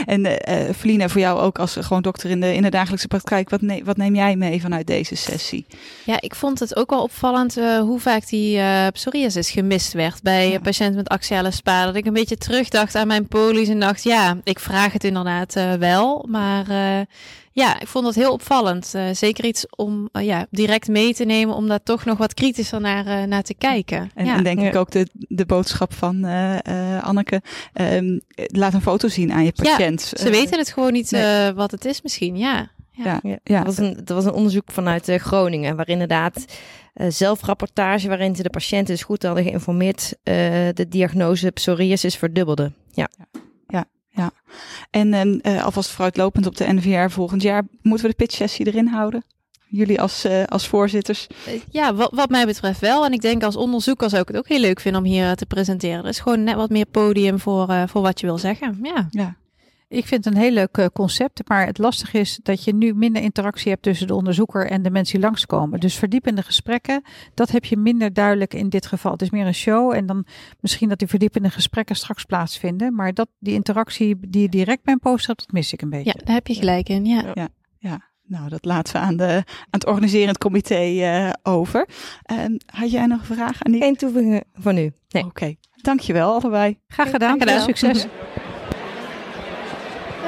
En 0.06 0.26
uh, 0.26 0.70
Feline, 0.76 1.10
voor 1.10 1.22
jou 1.22 1.40
ook 1.40 1.60
als 1.60 1.78
gewoon 1.80 2.02
dokter 2.02 2.30
in 2.30 2.42
de, 2.42 2.54
in 2.54 2.62
de 2.62 2.70
dagelijkse 2.70 3.08
praktijk, 3.08 3.50
wat, 3.50 3.62
ne 3.62 3.84
wat 3.84 3.98
neem 3.98 4.16
jij 4.16 4.36
mee 4.36 4.62
vanuit 4.62 4.88
deze 4.88 5.16
sessie? 5.16 5.66
Ja, 6.06 6.22
ik 6.22 6.36
vond 6.36 6.60
het 6.60 6.76
ook 6.76 6.90
wel 6.90 7.04
opvallend 7.04 7.58
uh, 7.58 7.80
hoe 7.80 8.00
vaak 8.00 8.28
die 8.28 8.58
uh, 8.58 8.88
psoriasis 8.88 9.52
gemist 9.52 9.94
werd 9.94 10.22
bij 10.22 10.50
ja. 10.50 10.60
patiënten 10.60 10.96
met 10.96 11.10
axiale 11.10 11.52
spa. 11.52 11.86
Dat 11.86 11.96
ik 11.96 12.06
een 12.06 12.14
beetje 12.14 12.38
terugdacht 12.38 12.96
aan 12.96 13.08
mijn 13.08 13.28
polies 13.28 13.68
en 13.68 13.80
dacht, 13.80 14.04
ja, 14.04 14.38
ik 14.44 14.60
vraag 14.60 14.94
het 14.94 15.04
inderdaad 15.04 15.54
wel, 15.80 16.26
maar 16.30 16.66
ja, 17.56 17.80
ik 17.80 17.88
vond 17.88 18.06
dat 18.06 18.16
heel 18.16 18.32
opvallend. 18.32 18.94
Uh, 18.96 19.10
zeker 19.12 19.46
iets 19.46 19.66
om 19.76 20.10
uh, 20.14 20.26
ja, 20.26 20.48
direct 20.50 20.88
mee 20.88 21.14
te 21.14 21.26
nemen, 21.26 21.56
om 21.56 21.68
daar 21.68 21.84
toch 21.84 22.06
nog 22.06 22.18
wat 22.18 22.34
kritischer 22.34 22.82
naar, 22.82 23.06
uh, 23.06 23.24
naar 23.24 23.44
te 23.44 23.54
kijken. 23.54 24.12
En, 24.16 24.26
ja. 24.26 24.38
en 24.38 24.44
denk 24.44 24.62
ik 24.62 24.76
ook 24.76 24.92
de, 24.92 25.08
de 25.14 25.46
boodschap 25.46 25.94
van 25.94 26.24
Anneke, 27.02 27.42
um, 27.74 28.22
laat 28.36 28.74
een 28.74 28.82
foto 28.82 29.08
zien 29.08 29.32
aan 29.32 29.44
je 29.44 29.52
patiënt. 29.52 30.12
Ja, 30.16 30.24
ze 30.24 30.30
weten 30.30 30.58
het 30.58 30.72
gewoon 30.72 30.94
niet 30.94 31.12
nee. 31.12 31.54
wat 31.54 31.72
het 31.72 31.86
is 31.86 32.02
misschien, 32.02 32.38
ja. 32.38 32.72
Ja, 32.92 33.20
ja. 33.24 33.40
ja. 33.44 33.58
Dat, 33.64 33.66
was 33.66 33.78
een, 33.78 33.94
dat 33.94 34.10
was 34.10 34.26
een 34.26 34.34
onderzoek 34.34 34.72
vanuit 34.72 35.12
Groningen, 35.16 35.76
waar 35.76 35.90
inderdaad 35.90 36.46
zelfrapportage, 36.94 38.08
waarin 38.08 38.36
ze 38.36 38.44
de 38.44 38.50
patiënten 38.50 38.94
dus 38.94 39.04
goed 39.04 39.24
hadden 39.24 39.44
geïnformeerd, 39.44 40.16
de 40.74 40.86
diagnose 40.90 41.52
psoriasis 41.52 42.16
verdubbelde. 42.16 42.72
ja. 42.92 43.10
ja. 43.18 43.40
Ja, 44.16 44.32
en 44.90 45.40
uh, 45.48 45.64
alvast 45.64 45.90
vooruitlopend 45.90 46.46
op 46.46 46.58
de 46.58 46.74
NVR 46.74 47.10
volgend 47.10 47.42
jaar, 47.42 47.64
moeten 47.82 48.06
we 48.06 48.12
de 48.12 48.24
pitch-sessie 48.24 48.68
erin 48.68 48.88
houden? 48.88 49.24
Jullie 49.68 50.02
als, 50.02 50.26
uh, 50.26 50.44
als 50.44 50.68
voorzitters? 50.68 51.28
Ja, 51.70 51.94
wat, 51.94 52.12
wat 52.14 52.30
mij 52.30 52.46
betreft 52.46 52.80
wel. 52.80 53.06
En 53.06 53.12
ik 53.12 53.22
denk 53.22 53.44
als 53.44 53.56
onderzoeker 53.56 54.10
zou 54.10 54.22
ik 54.22 54.28
het 54.28 54.38
ook 54.38 54.48
heel 54.48 54.60
leuk 54.60 54.80
vinden 54.80 55.02
om 55.02 55.08
hier 55.08 55.36
te 55.36 55.46
presenteren. 55.46 56.04
Er 56.04 56.10
is 56.10 56.20
gewoon 56.20 56.44
net 56.44 56.56
wat 56.56 56.70
meer 56.70 56.86
podium 56.86 57.40
voor, 57.40 57.70
uh, 57.70 57.84
voor 57.88 58.02
wat 58.02 58.20
je 58.20 58.26
wil 58.26 58.38
zeggen. 58.38 58.80
Ja. 58.82 59.08
ja. 59.10 59.36
Ik 59.88 60.06
vind 60.06 60.26
het 60.26 60.34
een 60.34 60.42
heel 60.42 60.52
leuk 60.52 60.78
uh, 60.78 60.86
concept, 60.94 61.42
maar 61.48 61.66
het 61.66 61.78
lastige 61.78 62.20
is 62.20 62.40
dat 62.44 62.64
je 62.64 62.74
nu 62.74 62.94
minder 62.94 63.22
interactie 63.22 63.72
hebt 63.72 63.84
tussen 63.84 64.08
de 64.08 64.16
onderzoeker 64.16 64.68
en 64.68 64.82
de 64.82 64.90
mensen 64.90 65.16
die 65.16 65.26
langskomen. 65.26 65.80
Dus 65.80 65.96
verdiepende 65.96 66.42
gesprekken, 66.42 67.02
dat 67.34 67.52
heb 67.52 67.66
je 67.66 67.78
minder 67.78 68.14
duidelijk 68.14 68.54
in 68.54 68.70
dit 68.70 68.86
geval. 68.86 69.12
Het 69.12 69.22
is 69.22 69.30
meer 69.30 69.46
een 69.46 69.54
show 69.54 69.94
en 69.94 70.06
dan 70.06 70.26
misschien 70.60 70.90
dat 70.90 71.00
die 71.00 71.08
verdiepende 71.08 71.50
gesprekken 71.50 71.96
straks 71.96 72.24
plaatsvinden. 72.24 72.96
Maar 72.96 73.14
dat, 73.14 73.28
die 73.40 73.54
interactie 73.54 74.16
die 74.30 74.42
je 74.42 74.50
direct 74.50 74.84
bij 74.84 74.94
een 74.94 75.00
poster 75.00 75.28
hebt, 75.28 75.40
dat 75.40 75.52
mis 75.52 75.74
ik 75.74 75.82
een 75.82 75.90
beetje. 75.90 76.14
Ja, 76.18 76.26
daar 76.26 76.36
heb 76.36 76.48
je 76.48 76.54
gelijk 76.54 76.90
in, 76.90 77.06
ja. 77.06 77.32
ja, 77.34 77.48
ja. 77.78 78.14
Nou, 78.28 78.50
dat 78.50 78.66
laten 78.66 78.94
we 78.94 79.00
aan, 79.00 79.18
de, 79.18 79.44
aan 79.46 79.46
het 79.70 79.86
organiserend 79.86 80.38
comité 80.38 80.82
uh, 80.86 81.30
over. 81.44 81.88
Uh, 82.32 82.58
had 82.66 82.92
jij 82.92 83.06
nog 83.06 83.20
een 83.20 83.36
vraag? 83.36 83.64
Annie? 83.64 83.82
Geen 83.82 83.96
toevoeging 83.96 84.44
van 84.54 84.78
u. 84.78 84.92
Nee. 85.10 85.24
Oké, 85.24 85.26
okay. 85.26 85.58
dankjewel 85.82 86.34
allebei. 86.34 86.80
Graag 86.88 87.10
gedaan. 87.10 87.42
Graag 87.42 87.50
gedaan. 87.50 87.62
Succes. 87.62 88.08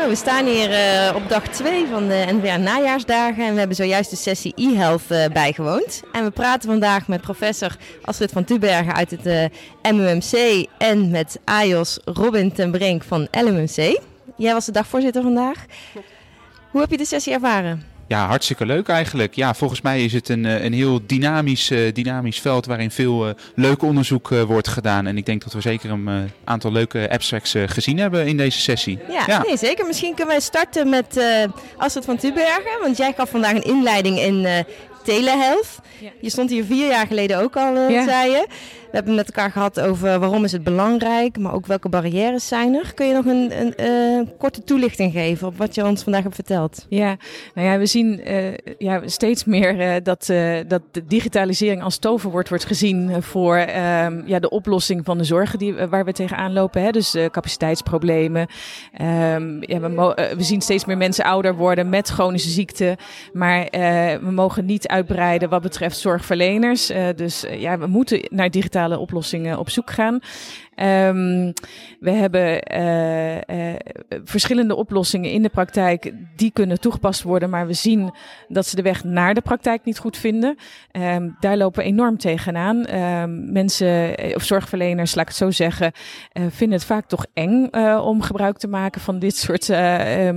Nou, 0.08 0.20
we 0.20 0.26
staan 0.26 0.46
hier 0.46 0.70
uh, 0.70 1.16
op 1.16 1.30
dag 1.30 1.48
2 1.48 1.88
van 1.88 2.08
de 2.08 2.26
NVA 2.28 2.58
najaarsdagen 2.58 3.46
en 3.46 3.54
we 3.54 3.60
hebben 3.60 3.76
zojuist 3.76 4.10
de 4.10 4.16
sessie 4.16 4.54
e-health 4.56 5.02
uh, 5.12 5.26
bijgewoond. 5.26 6.02
En 6.12 6.24
we 6.24 6.30
praten 6.30 6.70
vandaag 6.70 7.08
met 7.08 7.22
professor 7.22 7.76
Astrid 8.02 8.32
van 8.32 8.44
Tubergen 8.44 8.94
uit 8.94 9.12
het 9.12 9.26
uh, 9.26 9.94
MUMC 9.94 10.66
en 10.78 11.10
met 11.10 11.40
AJOS 11.44 12.00
Robin 12.06 12.54
ten 12.54 12.72
Brink 12.72 13.04
van 13.04 13.28
LMMC. 13.32 14.00
Jij 14.36 14.54
was 14.54 14.66
de 14.66 14.72
dagvoorzitter 14.72 15.22
vandaag. 15.22 15.66
Hoe 16.72 16.82
heb 16.82 16.92
je 16.92 16.98
de 16.98 17.06
sessie 17.06 17.34
ervaren? 17.34 17.97
Ja, 18.08 18.28
hartstikke 18.28 18.66
leuk 18.66 18.88
eigenlijk. 18.88 19.36
Ja, 19.36 19.54
volgens 19.54 19.82
mij 19.82 20.04
is 20.04 20.14
het 20.14 20.30
een, 20.30 20.44
een 20.44 20.74
heel 20.74 21.00
dynamisch, 21.06 21.72
uh, 21.72 21.94
dynamisch 21.94 22.40
veld 22.40 22.66
waarin 22.66 22.92
veel 22.92 23.28
uh, 23.28 23.34
leuk 23.56 23.82
onderzoek 23.82 24.32
uh, 24.32 24.42
wordt 24.42 24.68
gedaan. 24.68 25.08
En 25.08 25.18
ik 25.18 25.26
denk 25.26 25.44
dat 25.44 25.54
we 25.54 25.62
zeker 25.62 25.92
een 25.92 26.32
aantal 26.44 26.72
leuke 26.72 27.10
abstracts 27.12 27.56
gezien 27.66 27.98
hebben 27.98 28.28
in 28.28 28.38
deze 28.38 28.60
sessie. 28.60 29.00
Ja, 29.10 29.24
ja. 29.28 29.42
Nee, 29.42 29.58
zeker. 29.58 29.86
Misschien 29.86 30.14
kunnen 30.16 30.34
wij 30.34 30.44
starten 30.44 30.90
met 30.90 31.22
Astrid 31.78 32.06
van 32.06 32.18
Tubergen. 32.18 32.82
Want 32.82 32.98
jij 32.98 33.14
gaf 33.18 33.30
vandaag 33.30 33.52
een 33.54 33.64
inleiding 33.64 34.20
in 34.20 34.66
telehealth. 35.04 35.80
Ja. 36.00 36.10
Je 36.22 36.30
stond 36.30 36.50
hier 36.50 36.64
vier 36.64 36.88
jaar 36.88 37.08
geleden 37.08 37.40
ook 37.40 37.56
al, 37.56 37.90
ja. 37.90 38.04
zei 38.04 38.32
je. 38.32 38.48
We 38.92 38.96
hebben 38.96 39.16
met 39.16 39.26
elkaar 39.26 39.52
gehad 39.52 39.80
over 39.80 40.20
waarom 40.20 40.44
is 40.44 40.52
het 40.52 40.64
belangrijk, 40.64 41.38
maar 41.38 41.54
ook 41.54 41.66
welke 41.66 41.90
barrières 41.90 42.48
zijn 42.48 42.76
er. 42.76 42.94
Kun 42.94 43.08
je 43.08 43.14
nog 43.14 43.26
een, 43.26 43.62
een, 43.62 43.74
een 43.86 44.38
korte 44.38 44.64
toelichting 44.64 45.12
geven 45.12 45.48
op 45.48 45.58
wat 45.58 45.76
je 45.76 45.86
ons 45.86 46.04
vandaag 46.04 46.24
hebt 46.24 46.36
verteld? 46.36 46.86
Ja, 46.90 47.18
nou 47.54 47.68
ja, 47.68 47.78
we 47.78 47.86
zien 47.86 48.32
uh, 48.32 48.54
ja, 48.78 49.02
steeds 49.06 49.46
meer 49.46 49.80
uh, 49.80 49.96
dat, 50.04 50.26
dat 50.68 50.82
de 50.92 51.06
digitalisering 51.08 51.84
als 51.84 51.98
toverwoord 51.98 52.50
wordt 52.50 52.66
gezien 52.66 53.24
voor 53.24 53.58
ja, 53.58 54.40
de 54.40 54.50
oplossing 54.50 55.06
van 55.06 55.18
de 55.18 55.24
zorgen 55.24 55.60
die, 55.60 55.74
waar 55.74 56.06
we 56.06 56.12
tegenaan 56.12 56.54
lopen. 56.54 56.82
Hè? 56.82 56.92
Dus 56.92 57.16
capaciteitsproblemen. 57.32 58.48
Um, 59.02 59.58
ja, 59.62 59.80
we, 59.80 60.34
we, 60.38 60.44
zien 60.44 60.62
steeds 60.62 60.86
meer 60.86 60.98
mensen 60.98 61.24
ouder 61.24 61.56
worden 61.56 61.90
met 61.90 62.10
chronische 62.10 62.50
ziekten, 62.50 62.98
maar 63.34 63.68
we 64.22 64.32
mogen 64.32 64.66
niet 64.66 64.88
uitbreiden 64.88 65.50
wat 65.50 65.62
betreft 65.62 65.98
zorgverleners. 65.98 66.92
dus 67.16 67.46
ja, 67.50 67.78
we 67.78 67.88
moeten 67.88 68.22
naar 68.30 68.52
oplossingen 69.00 69.60
op 69.60 69.70
zoek 69.70 69.92
gaan. 69.92 70.20
Ehm, 70.78 71.52
we 72.00 72.12
hebben 72.12 72.74
uh, 72.78 73.36
uh, 73.36 73.76
verschillende 74.24 74.76
oplossingen 74.76 75.32
in 75.32 75.42
de 75.42 75.50
praktijk 75.50 76.14
die 76.36 76.52
kunnen 76.52 76.80
toegepast 76.80 77.24
worden, 77.24 77.50
maar 77.50 77.68
we 77.68 77.74
zien 77.74 78.12
dat 78.48 78.66
ze 78.66 78.76
de 78.76 78.82
weg 78.82 79.04
naar 79.04 79.34
de 79.34 79.42
praktijk 79.42 79.84
niet 79.84 79.98
goed 79.98 80.18
vinden. 80.18 80.58
Um, 80.92 81.36
daar 81.40 81.58
lopen 81.58 81.84
we 81.84 81.90
enorm 81.90 82.18
tegenaan. 82.18 82.96
Um, 82.96 83.52
mensen 83.52 84.16
of 84.36 84.44
zorgverleners, 84.44 85.16
laat 85.16 85.24
ik 85.24 85.30
het 85.30 85.38
zo 85.38 85.52
zeggen, 85.52 85.92
vinden 86.34 86.78
het 86.78 86.88
vaak 86.88 87.08
toch 87.08 87.26
eng 87.34 87.70
om 88.02 88.22
gebruik 88.22 88.58
te 88.58 88.68
maken 88.68 89.02
van 89.02 89.20
dit 89.20 89.36
soort 89.36 89.68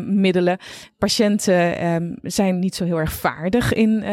middelen. 0.06 0.58
Patiënten 0.98 2.18
zijn 2.22 2.58
niet 2.58 2.74
zo 2.74 2.84
heel 2.84 2.98
erg 2.98 3.12
vaardig 3.12 3.72
in 3.72 4.04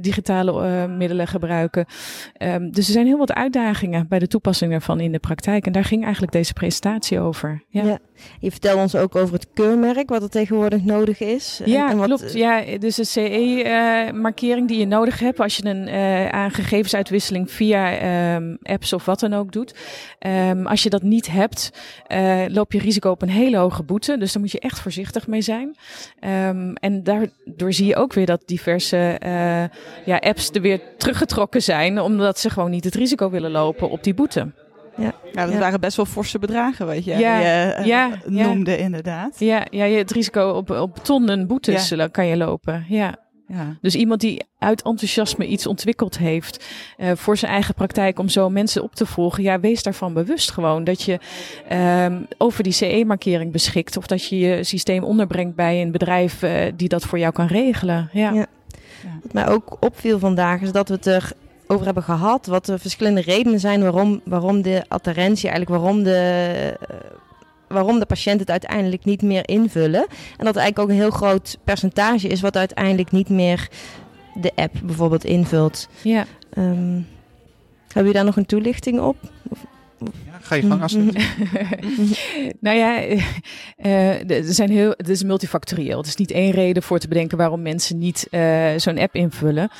digitale 0.00 0.88
middelen 0.88 1.26
gebruiken. 1.26 1.86
dus 2.70 2.86
er 2.86 2.92
zijn 2.92 3.06
heel 3.06 3.18
wat 3.18 3.32
uitdagingen 3.32 4.08
bij 4.08 4.18
de 4.18 4.26
toepassing 4.26 4.70
daarvan 4.70 5.00
in 5.00 5.12
de 5.12 5.18
praktijk. 5.18 5.70
En 5.72 5.78
daar 5.78 5.88
ging 5.88 6.02
eigenlijk 6.02 6.32
deze 6.32 6.52
presentatie 6.52 7.20
over. 7.20 7.62
Ja. 7.68 7.84
ja. 7.84 7.98
Je 8.40 8.50
vertelde 8.50 8.80
ons 8.80 8.94
ook 8.94 9.16
over 9.16 9.34
het 9.34 9.46
keurmerk, 9.54 10.08
wat 10.08 10.22
er 10.22 10.28
tegenwoordig 10.28 10.84
nodig 10.84 11.20
is. 11.20 11.60
Ja, 11.64 11.90
en 11.90 11.96
wat... 11.96 12.06
klopt. 12.06 12.32
Ja, 12.32 12.62
dus 12.78 12.94
de 12.94 13.04
CE-markering 13.04 14.68
die 14.68 14.78
je 14.78 14.86
nodig 14.86 15.18
hebt 15.18 15.40
als 15.40 15.56
je 15.56 15.64
een 15.64 15.88
uh, 15.88 16.28
aan 16.28 16.50
gegevensuitwisseling 16.50 17.50
via 17.50 18.34
um, 18.34 18.58
apps 18.62 18.92
of 18.92 19.04
wat 19.04 19.20
dan 19.20 19.34
ook 19.34 19.52
doet. 19.52 19.74
Um, 20.26 20.66
als 20.66 20.82
je 20.82 20.90
dat 20.90 21.02
niet 21.02 21.30
hebt, 21.30 21.70
uh, 22.08 22.44
loop 22.48 22.72
je 22.72 22.78
risico 22.78 23.10
op 23.10 23.22
een 23.22 23.28
hele 23.28 23.56
hoge 23.56 23.82
boete. 23.82 24.18
Dus 24.18 24.32
daar 24.32 24.42
moet 24.42 24.52
je 24.52 24.60
echt 24.60 24.80
voorzichtig 24.80 25.26
mee 25.26 25.42
zijn. 25.42 25.76
Um, 26.48 26.74
en 26.74 27.02
daardoor 27.02 27.72
zie 27.72 27.86
je 27.86 27.96
ook 27.96 28.12
weer 28.12 28.26
dat 28.26 28.42
diverse 28.46 29.16
ja, 30.04 30.16
apps 30.16 30.50
er 30.50 30.60
weer 30.60 30.80
teruggetrokken 30.98 31.62
zijn, 31.62 32.00
omdat 32.00 32.38
ze 32.38 32.50
gewoon 32.50 32.70
niet 32.70 32.84
het 32.84 32.94
risico 32.94 33.30
willen 33.30 33.50
lopen 33.50 33.90
op 33.90 34.04
die 34.04 34.14
boete. 34.14 34.52
Ja, 34.96 35.12
ja 35.32 35.46
dat 35.46 35.58
waren 35.58 35.80
best 35.80 35.96
wel 35.96 36.06
forse 36.06 36.38
bedragen, 36.38 36.86
weet 36.86 37.04
je. 37.04 37.16
Ja, 37.16 37.36
die, 37.36 37.80
uh, 37.80 37.86
ja, 37.86 38.10
noemde 38.26 38.78
inderdaad. 38.78 39.38
Ja, 39.38 39.66
ja, 39.70 39.84
het 39.84 40.10
risico 40.10 40.48
op, 40.50 40.70
op 40.70 41.04
tonnen 41.04 41.46
boetes 41.46 41.94
kan 42.10 42.26
je 42.26 42.36
lopen. 42.36 42.84
Ja. 42.88 43.14
Ja. 43.52 43.76
Dus 43.80 43.94
iemand 43.94 44.20
die 44.20 44.44
uit 44.58 44.82
enthousiasme 44.82 45.46
iets 45.46 45.66
ontwikkeld 45.66 46.18
heeft 46.18 46.64
uh, 46.98 47.10
voor 47.14 47.36
zijn 47.36 47.52
eigen 47.52 47.74
praktijk 47.74 48.18
om 48.18 48.28
zo 48.28 48.50
mensen 48.50 48.82
op 48.82 48.94
te 48.94 49.06
volgen, 49.06 49.42
ja, 49.42 49.60
wees 49.60 49.82
daarvan 49.82 50.12
bewust 50.12 50.50
gewoon 50.50 50.84
dat 50.84 51.02
je 51.02 51.18
um, 52.04 52.26
over 52.38 52.62
die 52.62 52.72
CE-markering 52.72 53.52
beschikt 53.52 53.96
of 53.96 54.06
dat 54.06 54.28
je 54.28 54.38
je 54.38 54.64
systeem 54.64 55.04
onderbrengt 55.04 55.54
bij 55.54 55.82
een 55.82 55.90
bedrijf 55.90 56.42
uh, 56.42 56.52
die 56.76 56.88
dat 56.88 57.04
voor 57.04 57.18
jou 57.18 57.32
kan 57.32 57.46
regelen. 57.46 58.08
Ja. 58.12 58.32
ja. 58.32 58.46
Wat 59.22 59.32
mij 59.32 59.48
ook 59.48 59.76
opviel 59.80 60.18
vandaag 60.18 60.60
is 60.60 60.72
dat 60.72 60.88
we 60.88 60.94
het 60.94 61.06
er 61.06 61.32
over 61.72 61.84
hebben 61.84 62.02
gehad. 62.02 62.46
Wat 62.46 62.66
de 62.66 62.78
verschillende 62.78 63.20
redenen 63.20 63.60
zijn 63.60 63.82
waarom, 63.82 64.20
waarom 64.24 64.62
de 64.62 64.84
adherentie, 64.88 65.48
eigenlijk 65.48 65.80
waarom 65.82 66.02
de, 66.02 66.78
uh, 66.90 66.96
waarom 67.68 67.98
de 67.98 68.06
patiënten 68.06 68.40
het 68.40 68.50
uiteindelijk 68.50 69.04
niet 69.04 69.22
meer 69.22 69.48
invullen. 69.48 70.06
En 70.36 70.44
dat 70.44 70.56
eigenlijk 70.56 70.78
ook 70.78 70.88
een 70.88 71.02
heel 71.02 71.10
groot 71.10 71.58
percentage 71.64 72.28
is 72.28 72.40
wat 72.40 72.56
uiteindelijk 72.56 73.10
niet 73.10 73.28
meer 73.28 73.68
de 74.34 74.52
app 74.54 74.74
bijvoorbeeld 74.82 75.24
invult. 75.24 75.88
Ja. 76.02 76.26
Um, 76.58 77.06
hebben 77.86 78.12
jullie 78.12 78.12
daar 78.12 78.24
nog 78.24 78.36
een 78.36 78.46
toelichting 78.46 79.00
op? 79.00 79.16
Of, 79.48 79.58
ga 80.42 80.54
je 80.54 80.62
gang, 80.62 80.82
Astrid. 80.82 81.14
nou 82.60 82.76
ja, 82.76 83.02
uh, 83.02 84.30
er 84.30 84.54
zijn 84.54 84.70
heel, 84.70 84.94
het 84.96 85.08
is 85.08 85.22
multifactorieel. 85.22 85.98
Het 85.98 86.06
is 86.06 86.16
niet 86.16 86.30
één 86.30 86.50
reden 86.50 86.82
voor 86.82 86.98
te 86.98 87.08
bedenken 87.08 87.38
waarom 87.38 87.62
mensen 87.62 87.98
niet 87.98 88.26
uh, 88.30 88.66
zo'n 88.76 88.98
app 88.98 89.14
invullen. 89.14 89.70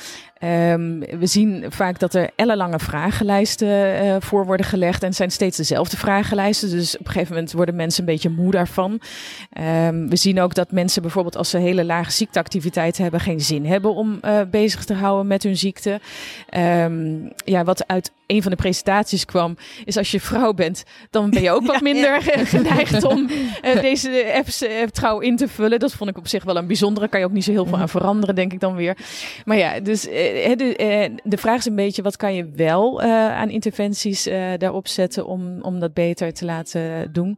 Um, 0.43 0.99
we 0.99 1.25
zien 1.25 1.65
vaak 1.69 1.99
dat 1.99 2.13
er 2.13 2.29
ellenlange 2.35 2.79
vragenlijsten 2.79 4.05
uh, 4.05 4.15
voor 4.19 4.45
worden 4.45 4.65
gelegd. 4.65 5.01
En 5.01 5.07
het 5.07 5.17
zijn 5.17 5.31
steeds 5.31 5.57
dezelfde 5.57 5.97
vragenlijsten. 5.97 6.69
Dus 6.69 6.97
op 6.97 7.05
een 7.05 7.11
gegeven 7.11 7.33
moment 7.33 7.51
worden 7.51 7.75
mensen 7.75 7.99
een 7.99 8.13
beetje 8.13 8.29
moe 8.29 8.51
daarvan. 8.51 8.91
Um, 8.91 10.09
we 10.09 10.15
zien 10.15 10.41
ook 10.41 10.53
dat 10.53 10.71
mensen 10.71 11.01
bijvoorbeeld 11.01 11.37
als 11.37 11.49
ze 11.49 11.57
hele 11.57 11.85
lage 11.85 12.11
ziekteactiviteit 12.11 12.97
hebben, 12.97 13.19
geen 13.19 13.41
zin 13.41 13.65
hebben 13.65 13.95
om 13.95 14.19
uh, 14.25 14.41
bezig 14.51 14.85
te 14.85 14.93
houden 14.93 15.27
met 15.27 15.43
hun 15.43 15.57
ziekte. 15.57 15.99
Um, 16.57 17.31
ja, 17.45 17.63
wat 17.63 17.87
uit 17.87 18.11
een 18.27 18.41
van 18.41 18.51
de 18.51 18.57
presentaties 18.57 19.25
kwam, 19.25 19.57
is 19.85 19.97
als 19.97 20.11
je 20.11 20.19
vrouw 20.19 20.52
bent, 20.55 20.83
dan 21.09 21.29
ben 21.29 21.41
je 21.41 21.51
ook 21.51 21.65
wat 21.71 21.81
minder 21.81 22.11
ja. 22.11 22.45
geneigd 22.57 23.03
om 23.03 23.29
uh, 23.65 23.81
deze 23.89 24.33
apps 24.35 24.63
trouw 24.91 25.19
in 25.19 25.37
te 25.37 25.47
vullen. 25.47 25.79
Dat 25.79 25.93
vond 25.93 26.09
ik 26.09 26.17
op 26.17 26.27
zich 26.27 26.43
wel 26.43 26.57
een 26.57 26.67
bijzondere. 26.67 27.07
Kan 27.07 27.19
je 27.19 27.25
ook 27.25 27.31
niet 27.31 27.43
zo 27.43 27.51
heel 27.51 27.65
veel 27.65 27.77
aan 27.77 27.89
veranderen, 27.89 28.35
denk 28.35 28.53
ik 28.53 28.59
dan 28.59 28.75
weer. 28.75 28.97
Maar 29.45 29.57
ja, 29.57 29.79
dus 29.79 30.01
de, 30.01 30.75
eh, 30.77 31.09
de 31.23 31.37
vraag 31.37 31.57
is 31.57 31.65
een 31.65 31.75
beetje, 31.75 32.01
wat 32.01 32.17
kan 32.17 32.33
je 32.33 32.49
wel 32.55 33.01
aan 33.01 33.49
interventies 33.49 34.23
daarop 34.57 34.87
zetten 34.87 35.25
om, 35.25 35.61
om 35.61 35.79
dat 35.79 35.93
beter 35.93 36.33
te 36.33 36.45
laten 36.45 37.11
doen 37.11 37.37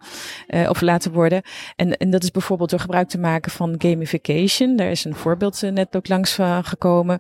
of 0.70 0.82
laten 0.82 1.11
worden. 1.11 1.41
En, 1.76 1.97
en 1.97 2.09
dat 2.09 2.24
is 2.24 2.32
bijvoorbeeld 2.32 2.70
door 2.70 2.80
gebruik 2.80 3.09
te 3.09 3.20
maken 3.20 3.51
van 3.51 3.76
gamification. 3.78 4.76
Daar 4.76 4.91
is 4.91 5.05
een 5.05 5.16
voorbeeld 5.16 5.61
net 5.61 5.95
ook 5.95 6.07
langs 6.07 6.34
van 6.34 6.63
gekomen. 6.63 7.20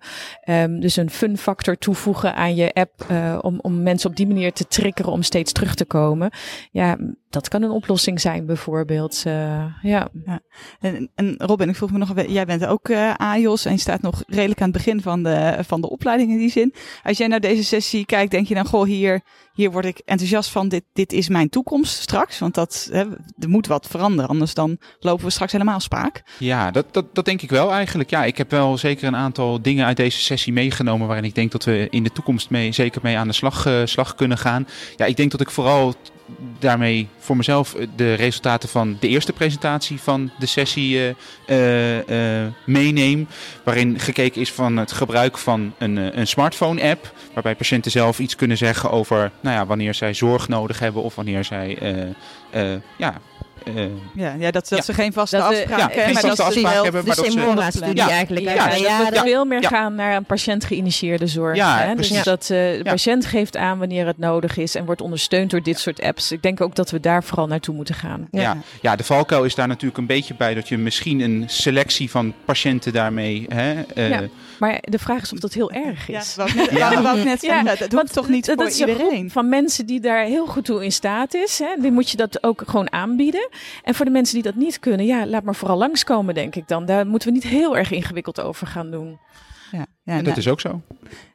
Um, 0.49 0.79
dus 0.79 0.95
een 0.95 1.09
fun 1.09 1.37
factor 1.37 1.77
toevoegen 1.77 2.35
aan 2.35 2.55
je 2.55 2.73
app 2.73 3.05
om, 3.41 3.59
om 3.61 3.83
mensen 3.83 4.09
op 4.09 4.15
die 4.15 4.27
manier 4.27 4.53
te 4.53 4.67
triggeren 4.67 5.11
om 5.11 5.21
steeds 5.21 5.51
terug 5.51 5.75
te 5.75 5.84
komen. 5.85 6.29
Ja, 6.71 6.97
dat 7.35 7.47
kan 7.47 7.61
een 7.61 7.71
oplossing 7.71 8.21
zijn 8.21 8.45
bijvoorbeeld. 8.45 9.23
Uh, 9.27 9.33
ja. 9.81 10.09
ja. 10.25 10.39
En, 10.79 11.11
en, 11.15 11.35
Robin, 11.37 11.69
ik 11.69 11.75
vroeg 11.75 11.91
me 11.91 11.97
nog, 11.97 12.13
jij 12.27 12.45
bent 12.45 12.65
ook 12.65 12.89
uh, 12.89 13.13
AIOS 13.13 13.65
en 13.65 13.71
je 13.71 13.79
staat 13.79 14.01
nog 14.01 14.23
redelijk 14.27 14.61
aan 14.61 14.69
het 14.69 14.77
begin 14.77 15.01
van 15.01 15.23
de, 15.23 15.57
van 15.67 15.81
de 15.81 15.89
opleiding 15.89 16.31
in 16.31 16.37
die 16.37 16.51
zin. 16.51 16.73
Als 17.03 17.17
jij 17.17 17.27
naar 17.27 17.39
deze 17.39 17.63
sessie 17.63 18.05
kijkt, 18.05 18.31
denk 18.31 18.47
je 18.47 18.53
dan, 18.53 18.65
goh, 18.65 18.85
hier, 18.85 19.21
hier 19.53 19.71
word 19.71 19.85
ik 19.85 20.01
enthousiast 20.05 20.49
van, 20.49 20.67
dit, 20.67 20.83
dit 20.93 21.13
is 21.13 21.29
mijn 21.29 21.49
toekomst 21.49 22.01
straks. 22.01 22.39
Want 22.39 22.53
dat, 22.53 22.89
hè, 22.91 23.03
er 23.39 23.49
moet 23.49 23.67
wat 23.67 23.87
veranderen, 23.87 24.29
anders 24.29 24.53
dan 24.53 24.77
lopen 24.99 25.25
we 25.25 25.31
straks 25.31 25.51
helemaal 25.51 25.79
spaak. 25.79 26.23
Ja, 26.39 26.71
dat, 26.71 26.93
dat, 26.93 27.15
dat 27.15 27.25
denk 27.25 27.41
ik 27.41 27.49
wel 27.49 27.71
eigenlijk. 27.71 28.09
Ja, 28.09 28.23
ik 28.23 28.37
heb 28.37 28.51
wel 28.51 28.77
zeker 28.77 29.07
een 29.07 29.15
aantal 29.15 29.61
dingen 29.61 29.85
uit 29.85 29.97
deze 29.97 30.19
sessie 30.19 30.53
meegenomen 30.53 31.07
waarin 31.07 31.25
ik 31.25 31.35
denk 31.35 31.51
dat 31.51 31.63
we 31.63 31.87
in 31.89 32.03
de 32.03 32.11
toekomst 32.11 32.49
mee, 32.49 32.71
zeker 32.71 33.01
mee 33.03 33.17
aan 33.17 33.27
de 33.27 33.33
slag, 33.33 33.67
uh, 33.67 33.81
slag 33.85 34.15
kunnen 34.15 34.37
gaan. 34.37 34.67
Ja, 34.95 35.05
ik 35.05 35.17
denk 35.17 35.31
dat 35.31 35.41
ik 35.41 35.49
vooral 35.49 35.93
daarmee 36.59 37.07
voor 37.17 37.37
mezelf 37.37 37.73
eh, 37.73 37.87
de 37.95 38.13
resultaten 38.13 38.69
van 38.69 38.97
de 38.99 39.07
eerste 39.07 39.33
presentatie 39.33 40.01
van 40.01 40.31
de 40.39 40.45
sessie 40.45 41.15
uh, 41.47 42.47
meeneem. 42.65 43.27
Waarin 43.63 43.99
gekeken 43.99 44.41
is 44.41 44.51
van 44.51 44.77
het 44.77 44.91
gebruik 44.91 45.37
van 45.37 45.73
een, 45.77 46.19
een 46.19 46.27
smartphone-app. 46.27 47.13
Waarbij 47.33 47.55
patiënten 47.55 47.91
zelf 47.91 48.19
iets 48.19 48.35
kunnen 48.35 48.57
zeggen 48.57 48.91
over 48.91 49.31
nou 49.41 49.55
ja, 49.55 49.65
wanneer 49.65 49.93
zij 49.93 50.13
zorg 50.13 50.47
nodig 50.47 50.79
hebben 50.79 51.03
of 51.03 51.15
wanneer 51.15 51.43
zij 51.43 51.77
ja, 52.97 53.21
uh, 53.65 53.83
ja, 54.13 54.33
ja, 54.39 54.51
dat, 54.51 54.69
dat 54.69 54.77
ja. 54.77 54.81
ze 54.81 54.93
geen 54.93 55.13
vaste 55.13 55.41
afspraken 55.41 56.01
hebben. 56.01 56.13
maar 56.13 56.35
dat 56.35 56.53
ze 56.53 56.59
hebben. 57.39 57.55
Maar 57.55 57.93
de 57.93 58.01
eigenlijk. 58.01 58.45
Ja, 58.45 58.75
ja, 58.75 58.97
dat 59.09 59.09
we 59.09 59.19
veel 59.19 59.45
meer 59.45 59.63
gaan 59.63 59.95
naar 59.95 60.15
een 60.15 60.25
patiënt-geïnitieerde 60.25 61.27
zorg. 61.27 61.55
Ja, 61.55 61.77
hè? 61.77 61.95
Dus 61.95 62.23
dat 62.23 62.41
uh, 62.41 62.47
de 62.47 62.79
patiënt 62.83 63.25
geeft 63.25 63.57
aan 63.57 63.77
wanneer 63.79 64.05
het 64.05 64.17
nodig 64.17 64.57
is 64.57 64.75
en 64.75 64.85
wordt 64.85 65.01
ondersteund 65.01 65.51
door 65.51 65.63
dit 65.63 65.79
soort 65.79 66.01
apps. 66.01 66.31
Ik 66.31 66.41
denk 66.41 66.61
ook 66.61 66.75
dat 66.75 66.91
we 66.91 66.99
daar 66.99 67.23
vooral 67.23 67.47
naartoe 67.47 67.75
moeten 67.75 67.95
gaan. 67.95 68.27
Ja, 68.31 68.57
ja. 68.81 68.95
de 68.95 69.03
valkuil 69.03 69.43
is 69.43 69.55
daar 69.55 69.67
natuurlijk 69.67 69.97
een 69.97 70.05
beetje 70.05 70.33
bij 70.33 70.53
dat 70.53 70.67
je 70.67 70.77
misschien 70.77 71.19
een 71.19 71.43
selectie 71.47 72.11
van 72.11 72.33
patiënten 72.45 72.93
daarmee... 72.93 73.45
Hè, 73.49 73.73
uh, 73.95 74.27
maar 74.59 74.77
de 74.81 74.99
vraag 74.99 75.21
is 75.21 75.33
of 75.33 75.39
dat 75.39 75.53
heel 75.53 75.71
erg 75.71 76.09
is. 76.09 76.35
Ja, 76.35 76.43
wat 76.43 76.53
net, 76.53 76.71
ja. 76.71 77.01
Wat 77.01 77.23
net 77.23 77.41
ja, 77.41 77.63
dat 77.63 77.91
hoeft 77.91 78.13
toch 78.13 78.29
niet 78.29 78.45
dat 78.45 78.55
voor 78.55 78.65
is 78.65 78.79
iedereen? 78.79 79.31
van 79.31 79.49
mensen 79.49 79.85
die 79.85 79.99
daar 79.99 80.23
heel 80.23 80.45
goed 80.45 80.65
toe 80.65 80.83
in 80.83 80.91
staat 80.91 81.33
is. 81.33 81.59
Hè, 81.59 81.81
die 81.81 81.91
moet 81.91 82.09
je 82.09 82.17
dat 82.17 82.43
ook 82.43 82.63
gewoon 82.65 82.91
aanbieden. 82.91 83.49
En 83.83 83.95
voor 83.95 84.05
de 84.05 84.11
mensen 84.11 84.33
die 84.33 84.43
dat 84.43 84.55
niet 84.55 84.79
kunnen, 84.79 85.05
ja, 85.05 85.27
laat 85.27 85.43
maar 85.43 85.55
vooral 85.55 85.77
langskomen, 85.77 86.33
denk 86.33 86.55
ik 86.55 86.67
dan. 86.67 86.85
Daar 86.85 87.07
moeten 87.07 87.27
we 87.27 87.33
niet 87.33 87.43
heel 87.43 87.77
erg 87.77 87.91
ingewikkeld 87.91 88.41
over 88.41 88.67
gaan 88.67 88.91
doen. 88.91 89.19
Ja, 89.71 89.85
ja, 90.03 90.21
dat 90.21 90.37
is 90.37 90.47
ook 90.47 90.59
zo. 90.59 90.81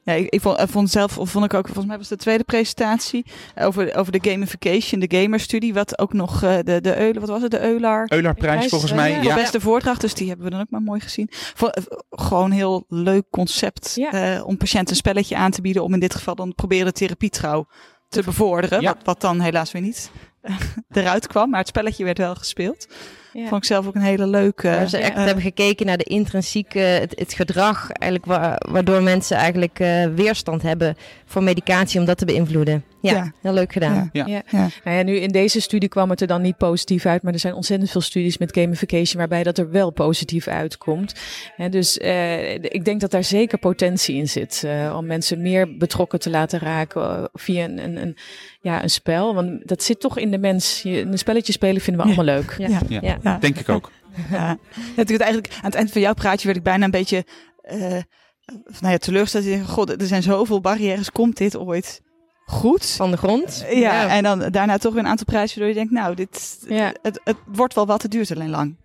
Ja, 0.03 0.13
ik, 0.13 0.29
ik, 0.29 0.41
vond, 0.41 0.61
vond 0.71 0.91
zelf, 0.91 1.13
vond 1.13 1.45
ik 1.45 1.55
ook, 1.55 1.67
volgens 1.67 1.87
mij 1.87 1.99
was 1.99 2.09
de 2.09 2.17
tweede 2.17 2.45
presentatie 2.45 3.25
over, 3.55 3.97
over 3.97 4.13
de 4.13 4.31
gamification, 4.31 5.01
de 5.01 5.17
gamerstudie, 5.17 5.75
wat 5.75 5.99
ook 5.99 6.13
nog 6.13 6.45
uh, 6.45 6.59
de, 6.65 6.81
de 6.81 6.99
Euler, 6.99 7.21
wat 7.21 7.29
was 7.29 7.43
het, 7.43 7.51
de 7.51 7.61
Euler? 7.61 8.13
Eulerprijs 8.13 8.67
volgens 8.69 8.93
mij, 8.93 9.11
ja. 9.11 9.21
De 9.21 9.35
beste 9.35 9.61
voordracht, 9.61 10.01
dus 10.01 10.15
die 10.15 10.29
hebben 10.29 10.45
we 10.45 10.51
dan 10.51 10.61
ook 10.61 10.71
maar 10.71 10.83
mooi 10.83 11.01
gezien. 11.01 11.27
Vond, 11.31 11.79
uh, 11.79 11.85
gewoon 12.11 12.51
heel 12.51 12.85
leuk 12.89 13.25
concept 13.31 13.93
ja. 13.95 14.37
uh, 14.37 14.47
om 14.47 14.57
patiënten 14.57 14.91
een 14.91 14.97
spelletje 14.97 15.37
aan 15.37 15.51
te 15.51 15.61
bieden, 15.61 15.83
om 15.83 15.95
in 15.95 16.01
dit 16.01 16.15
geval 16.15 16.35
dan 16.35 16.55
proberen 16.55 16.87
de 16.87 16.93
therapietrouw 16.93 17.67
te 18.09 18.23
bevorderen, 18.23 18.81
ja. 18.81 18.93
wat, 18.93 19.05
wat 19.05 19.21
dan 19.21 19.41
helaas 19.41 19.73
weer 19.73 19.83
niet 19.83 20.11
eruit 20.93 21.27
kwam, 21.27 21.51
maar 21.51 21.59
het 21.59 21.69
spelletje 21.69 22.05
werd 22.05 22.19
wel 22.19 22.35
gespeeld. 22.35 22.89
Ja. 23.33 23.47
Vond 23.49 23.63
ik 23.63 23.69
zelf 23.69 23.87
ook 23.87 23.95
een 23.95 24.01
hele 24.01 24.27
leuke. 24.27 24.85
Ze 24.89 24.99
echt 24.99 25.17
uh, 25.17 25.25
hebben 25.25 25.45
gekeken 25.45 25.87
naar 25.87 25.97
de 25.97 26.05
intrinsieke, 26.05 26.79
het, 26.79 27.19
het 27.19 27.33
gedrag, 27.33 27.91
eigenlijk 27.91 28.33
wa 28.33 28.61
waardoor 28.71 29.03
mensen 29.03 29.37
eigenlijk 29.37 29.79
uh, 29.81 30.07
weerstand 30.07 30.63
hebben 30.63 30.97
voor 31.25 31.43
medicatie 31.43 32.01
om 32.01 32.07
dat 32.07 32.19
te 32.19 32.25
beïnvloeden. 32.25 32.85
Ja, 33.01 33.33
heel 33.41 33.53
leuk 33.53 33.73
gedaan. 33.73 34.11
Ja. 34.13 34.27
Ja. 34.27 34.43
Nou 34.85 34.97
ja, 34.97 35.03
nu 35.03 35.17
in 35.17 35.29
deze 35.29 35.61
studie 35.61 35.89
kwam 35.89 36.11
het 36.11 36.21
er 36.21 36.27
dan 36.27 36.43
niet 36.43 36.57
positief 36.57 37.07
uit, 37.07 37.23
maar 37.23 37.33
er 37.33 37.39
zijn 37.39 37.55
ontzettend 37.55 37.91
veel 37.91 38.01
studies 38.01 38.39
met 38.39 38.57
gamification 38.57 39.19
waarbij 39.19 39.43
dat 39.43 39.59
er 39.59 39.71
wel 39.71 39.91
positief 39.91 40.47
uitkomt. 40.47 41.15
dus 41.71 41.99
uh, 41.99 42.55
ik 42.55 42.85
denk 42.85 43.01
dat 43.01 43.11
daar 43.11 43.25
zeker 43.25 43.59
potentie 43.59 44.17
in 44.17 44.29
zit 44.29 44.63
uh, 44.67 44.97
om 44.97 45.07
mensen 45.07 45.43
meer 45.43 45.77
betrokken 45.77 46.21
te 46.21 46.31
laten 46.31 46.59
raken 46.59 47.03
uh, 47.03 47.25
via 47.33 47.65
een, 47.65 47.85
een, 47.85 47.97
een, 47.97 48.17
ja, 48.61 48.83
een 48.83 48.91
spel. 48.91 49.35
Want 49.35 49.69
dat 49.69 49.83
zit 49.83 50.01
toch 50.01 50.19
in 50.19 50.31
de 50.31 50.39
mens. 50.39 50.83
Je, 50.83 51.01
een 51.01 51.19
spelletje 51.19 51.53
spelen 51.53 51.81
vinden 51.81 52.03
we 52.03 52.09
allemaal 52.09 52.35
leuk. 52.35 52.55
Ja, 52.59 52.81
ja. 52.89 53.19
ja. 53.23 53.39
denk 53.39 53.59
ik 53.59 53.69
ook. 53.69 53.91
Ja. 54.31 54.59
Natuurlijk 54.97 55.23
eigenlijk 55.23 55.55
aan 55.55 55.65
het 55.65 55.75
eind 55.75 55.93
van 55.93 56.01
jouw 56.01 56.15
praatje 56.15 56.47
werd 56.47 56.59
ik 56.59 56.65
bijna 56.65 56.85
een 56.85 56.91
beetje 56.91 57.25
nou 58.81 58.93
ja, 58.93 58.99
teleurgesteld. 58.99 59.69
God, 59.69 60.01
er 60.01 60.07
zijn 60.07 60.23
zoveel 60.23 60.61
barrières. 60.61 61.11
Komt 61.11 61.37
dit 61.37 61.57
ooit 61.57 62.03
goed? 62.51 62.87
Van 62.87 63.11
de 63.11 63.17
grond. 63.17 63.65
Ja, 63.71 63.79
ja. 63.79 64.09
en 64.09 64.23
dan 64.23 64.39
daarna 64.51 64.79
toch 64.79 64.93
weer 64.93 65.03
een 65.03 65.09
aantal 65.09 65.27
prijzen 65.27 65.59
waardoor 65.59 65.77
je 65.77 65.87
denkt, 65.87 66.03
nou, 66.03 66.15
dit, 66.15 66.59
ja. 66.69 66.93
het, 67.03 67.21
het 67.25 67.37
wordt 67.47 67.75
wel 67.75 67.87
wat, 67.87 68.03
het 68.03 68.11
duurt 68.11 68.31
alleen 68.31 68.51
lang. 68.51 68.77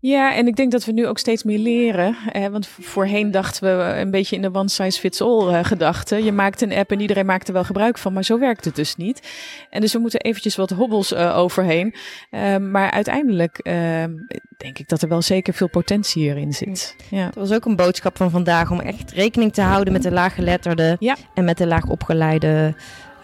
Ja, 0.00 0.34
en 0.34 0.46
ik 0.46 0.56
denk 0.56 0.72
dat 0.72 0.84
we 0.84 0.92
nu 0.92 1.06
ook 1.06 1.18
steeds 1.18 1.42
meer 1.42 1.58
leren. 1.58 2.16
Eh, 2.32 2.46
want 2.46 2.66
voorheen 2.66 3.30
dachten 3.30 3.62
we 3.62 3.94
een 3.98 4.10
beetje 4.10 4.36
in 4.36 4.42
de 4.42 4.54
one 4.54 4.68
size 4.68 5.00
fits 5.00 5.20
all 5.20 5.48
uh, 5.48 5.64
gedachte. 5.64 6.24
Je 6.24 6.32
maakt 6.32 6.60
een 6.60 6.72
app 6.72 6.90
en 6.90 7.00
iedereen 7.00 7.26
maakt 7.26 7.48
er 7.48 7.54
wel 7.54 7.64
gebruik 7.64 7.98
van, 7.98 8.12
maar 8.12 8.24
zo 8.24 8.38
werkt 8.38 8.64
het 8.64 8.76
dus 8.76 8.96
niet. 8.96 9.28
En 9.70 9.80
dus 9.80 9.92
we 9.92 9.98
moeten 9.98 10.20
eventjes 10.20 10.56
wat 10.56 10.70
hobbels 10.70 11.12
uh, 11.12 11.38
overheen. 11.38 11.94
Uh, 12.30 12.56
maar 12.56 12.90
uiteindelijk 12.90 13.58
ehm, 13.58 14.10
denk 14.56 14.78
ik 14.78 14.88
dat 14.88 15.02
er 15.02 15.08
wel 15.08 15.22
zeker 15.22 15.54
veel 15.54 15.68
potentie 15.68 16.22
hierin 16.22 16.52
zit. 16.52 16.96
Ja. 17.10 17.24
Dat 17.24 17.34
was 17.34 17.52
ook 17.52 17.64
een 17.64 17.76
boodschap 17.76 18.16
van 18.16 18.30
vandaag 18.30 18.70
om 18.70 18.80
echt 18.80 19.10
rekening 19.10 19.52
te 19.52 19.62
houden 19.62 19.92
met 19.92 20.02
de 20.02 20.12
laaggeletterden 20.12 20.96
ja. 20.98 21.16
en 21.34 21.44
met 21.44 21.58
de 21.58 21.66
laagopgeleide 21.66 22.74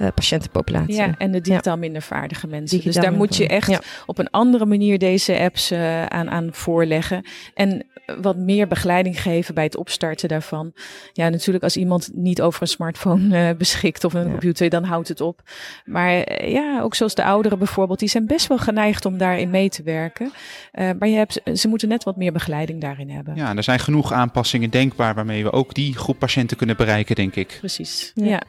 uh, 0.00 0.08
patiëntenpopulatie. 0.14 0.94
Ja, 0.94 1.14
en 1.18 1.32
de 1.32 1.40
digitaal 1.40 1.76
minder 1.76 2.02
vaardige 2.02 2.46
mensen. 2.46 2.78
Digitaal 2.78 3.02
dus 3.02 3.10
daar 3.10 3.18
moet 3.18 3.36
je 3.36 3.46
echt 3.48 3.70
ja. 3.70 3.80
op 4.06 4.18
een 4.18 4.30
andere 4.30 4.66
manier 4.66 4.98
deze 4.98 5.38
apps 5.38 5.72
uh, 5.72 6.06
aan, 6.06 6.30
aan 6.30 6.48
voorleggen. 6.52 7.24
En 7.54 7.86
wat 8.20 8.36
meer 8.36 8.66
begeleiding 8.66 9.22
geven 9.22 9.54
bij 9.54 9.64
het 9.64 9.76
opstarten 9.76 10.28
daarvan. 10.28 10.72
Ja, 11.12 11.28
natuurlijk 11.28 11.64
als 11.64 11.76
iemand 11.76 12.10
niet 12.14 12.42
over 12.42 12.62
een 12.62 12.68
smartphone 12.68 13.48
uh, 13.48 13.56
beschikt 13.56 14.04
of 14.04 14.14
een 14.14 14.24
ja. 14.24 14.30
computer, 14.30 14.68
dan 14.68 14.84
houdt 14.84 15.08
het 15.08 15.20
op. 15.20 15.42
Maar 15.84 16.44
ja, 16.48 16.80
ook 16.82 16.94
zoals 16.94 17.14
de 17.14 17.24
ouderen 17.24 17.58
bijvoorbeeld, 17.58 17.98
die 17.98 18.08
zijn 18.08 18.26
best 18.26 18.46
wel 18.46 18.58
geneigd 18.58 19.04
om 19.04 19.18
daarin 19.18 19.50
mee 19.50 19.68
te 19.68 19.82
werken. 19.82 20.32
maar 20.72 21.08
je 21.08 21.16
hebt, 21.16 21.40
ze 21.54 21.68
moeten 21.68 21.88
net 21.88 22.04
wat 22.04 22.16
meer 22.16 22.32
begeleiding 22.32 22.80
daarin 22.80 23.10
hebben. 23.10 23.34
Ja, 23.34 23.56
er 23.56 23.62
zijn 23.62 23.78
genoeg 23.78 24.12
aanpassingen 24.12 24.70
denkbaar 24.70 25.14
waarmee 25.14 25.42
we 25.42 25.52
ook 25.52 25.74
die 25.74 25.96
groep 25.96 26.18
patiënten 26.18 26.56
kunnen 26.56 26.76
bereiken, 26.76 27.14
denk 27.14 27.34
ik. 27.34 27.56
Precies, 27.60 28.12
ja. 28.14 28.42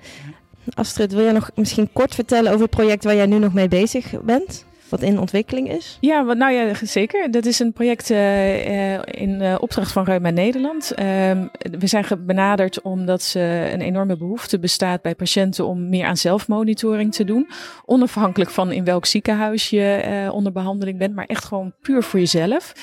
Astrid, 0.74 1.14
wil 1.14 1.26
je 1.26 1.32
nog 1.32 1.50
misschien 1.56 1.90
kort 1.94 2.16
vertellen 2.16 2.52
over 2.52 2.62
het 2.62 2.76
project 2.76 3.04
waar 3.04 3.16
jij 3.16 3.26
nu 3.26 3.38
nog 3.38 3.54
mee 3.54 3.68
bezig 3.68 4.22
bent? 4.22 4.66
Wat 4.90 5.02
in 5.02 5.20
ontwikkeling 5.20 5.72
is? 5.72 5.98
Ja, 6.00 6.26
wat, 6.26 6.38
nou 6.38 6.54
ja, 6.54 6.74
zeker. 6.84 7.32
Dat 7.32 7.46
is 7.46 7.60
een 7.60 7.74
project 7.74 8.10
uh, 8.10 8.96
in 8.96 9.42
uh, 9.42 9.56
opdracht 9.60 9.92
van 9.92 10.04
Reuma 10.04 10.30
Nederland. 10.30 10.92
Um, 11.00 11.50
we 11.80 11.88
zijn 11.88 12.06
benaderd 12.26 12.82
omdat 12.82 13.22
ze 13.22 13.70
een 13.74 13.82
enorme 13.82 14.18
behoefte 14.18 14.60
bestaat 14.60 15.02
bij 15.02 15.16
patiënten 15.16 15.66
om 15.66 15.90
meer 15.90 16.06
aan 16.06 16.18
zelfmonitoring 16.18 17.14
te 17.14 17.24
doen. 17.24 17.50
Onafhankelijk 17.86 18.50
van 18.50 18.72
in 18.72 18.84
welk 18.84 19.06
ziekenhuis 19.06 19.70
je 19.70 20.30
onder 20.32 20.52
behandeling 20.52 20.98
bent, 20.98 21.16
maar 21.16 21.26
echt 21.26 21.46
gewoon 21.46 21.74
puur 21.82 22.04
voor 22.04 22.20
jezelf. 22.20 22.74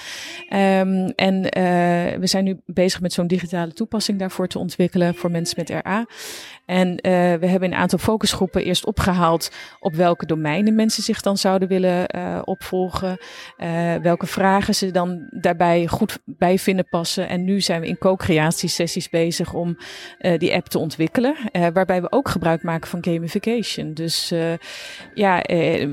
Um, 0.51 1.07
en 1.07 1.43
we 2.21 2.27
zijn 2.27 2.45
nu 2.45 2.61
bezig 2.67 3.01
met 3.01 3.13
zo'n 3.13 3.27
digitale 3.27 3.73
toepassing 3.73 4.19
daarvoor 4.19 4.49
te 4.49 4.59
ontwikkelen 4.59 5.15
voor 5.15 5.31
mensen 5.31 5.57
met 5.59 5.71
RA. 5.71 6.07
En 6.67 6.89
uh, 6.89 7.01
we 7.35 7.47
hebben 7.47 7.73
een 7.73 7.79
aantal 7.79 7.99
focusgroepen 7.99 8.65
eerst 8.65 8.87
opgehaald 8.87 9.51
op 9.81 9.95
welke 9.95 10.27
domeinen 10.27 10.75
mensen 10.75 11.03
zich 11.03 11.21
dan 11.21 11.37
zouden 11.37 11.69
willen 11.69 12.17
uh, 12.17 12.41
opvolgen. 12.45 13.19
Uh, 13.59 13.95
welke 13.95 14.27
vragen 14.27 14.75
ze 14.75 14.91
dan 14.91 15.27
daarbij 15.31 15.87
goed 15.87 16.19
bij 16.25 16.59
vinden 16.59 16.89
passen. 16.89 17.29
En 17.29 17.45
nu 17.45 17.61
zijn 17.61 17.81
we 17.81 17.87
in 17.87 17.99
co-creatiesessies 17.99 19.09
bezig 19.09 19.53
om 19.53 19.77
die 20.39 20.55
app 20.55 20.69
te 20.69 20.79
ontwikkelen. 20.79 21.37
waarbij 21.73 22.01
we 22.01 22.13
ook 22.13 22.29
gebruik 22.29 22.63
maken 22.63 22.89
van 22.89 23.05
gamification. 23.05 23.95
Dus 23.95 24.33
ja, 25.15 25.43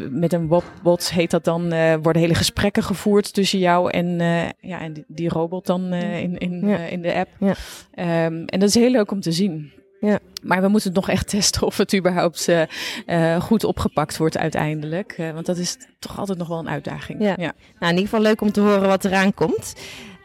met 0.09 0.33
een 0.33 0.61
bot 0.83 1.11
heet 1.11 1.31
dat 1.31 1.43
dan, 1.43 1.61
worden 2.01 2.21
hele 2.21 2.35
gesprekken 2.35 2.83
gevoerd 2.83 3.33
tussen 3.33 3.59
jou 3.59 3.91
en, 3.91 4.17
ja, 4.59 4.81
en 4.81 5.05
die, 5.07 5.29
robot 5.29 5.65
dan 5.65 5.93
in, 5.93 6.37
in, 6.37 6.67
ja. 6.67 6.77
in 6.77 7.01
de 7.01 7.13
app. 7.13 7.29
Ja. 7.39 8.25
Um, 8.25 8.45
en 8.45 8.59
dat 8.59 8.69
is 8.69 8.75
heel 8.75 8.91
leuk 8.91 9.11
om 9.11 9.21
te 9.21 9.31
zien. 9.31 9.71
Ja. 10.01 10.19
Maar 10.41 10.61
we 10.61 10.67
moeten 10.67 10.89
het 10.89 10.99
nog 10.99 11.09
echt 11.09 11.29
testen 11.29 11.61
of 11.61 11.77
het 11.77 11.95
überhaupt 11.95 12.47
uh, 12.47 12.61
uh, 13.07 13.41
goed 13.41 13.63
opgepakt 13.63 14.17
wordt 14.17 14.37
uiteindelijk. 14.37 15.15
Uh, 15.19 15.31
want 15.31 15.45
dat 15.45 15.57
is 15.57 15.77
toch 15.99 16.19
altijd 16.19 16.37
nog 16.37 16.47
wel 16.47 16.59
een 16.59 16.69
uitdaging. 16.69 17.21
Ja. 17.21 17.33
ja. 17.37 17.53
Nou, 17.79 17.91
in 17.91 17.97
ieder 17.97 18.03
geval 18.03 18.21
leuk 18.21 18.41
om 18.41 18.51
te 18.51 18.61
horen 18.61 18.87
wat 18.87 19.05
eraan 19.05 19.33
komt. 19.33 19.73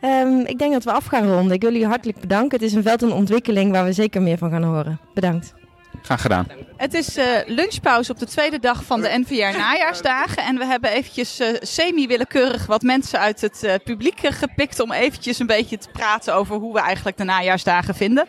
Um, 0.00 0.40
ik 0.40 0.58
denk 0.58 0.72
dat 0.72 0.84
we 0.84 0.92
af 0.92 1.04
gaan 1.04 1.28
ronden. 1.28 1.54
Ik 1.54 1.62
wil 1.62 1.72
jullie 1.72 1.86
hartelijk 1.86 2.20
bedanken. 2.20 2.58
Het 2.58 2.68
is 2.68 2.74
een 2.74 2.82
veld 2.82 3.02
en 3.02 3.12
ontwikkeling 3.12 3.70
waar 3.70 3.84
we 3.84 3.92
zeker 3.92 4.22
meer 4.22 4.38
van 4.38 4.50
gaan 4.50 4.62
horen. 4.62 5.00
Bedankt. 5.14 5.54
Graag 6.02 6.20
gedaan. 6.20 6.46
Het 6.76 6.94
is 6.94 7.18
uh, 7.18 7.24
lunchpauze 7.46 8.12
op 8.12 8.18
de 8.18 8.26
tweede 8.26 8.58
dag 8.58 8.84
van 8.84 9.00
de 9.00 9.24
NVR 9.24 9.58
najaarsdagen. 9.58 10.42
En 10.42 10.58
we 10.58 10.64
hebben 10.64 10.90
eventjes 10.90 11.40
uh, 11.40 11.48
semi-willekeurig 11.60 12.66
wat 12.66 12.82
mensen 12.82 13.18
uit 13.18 13.40
het 13.40 13.62
uh, 13.64 13.72
publiek 13.84 14.20
gepikt 14.20 14.80
om 14.80 14.92
eventjes 14.92 15.38
een 15.38 15.46
beetje 15.46 15.78
te 15.78 15.88
praten 15.92 16.34
over 16.34 16.56
hoe 16.56 16.72
we 16.72 16.80
eigenlijk 16.80 17.16
de 17.16 17.24
najaarsdagen 17.24 17.94
vinden. 17.94 18.26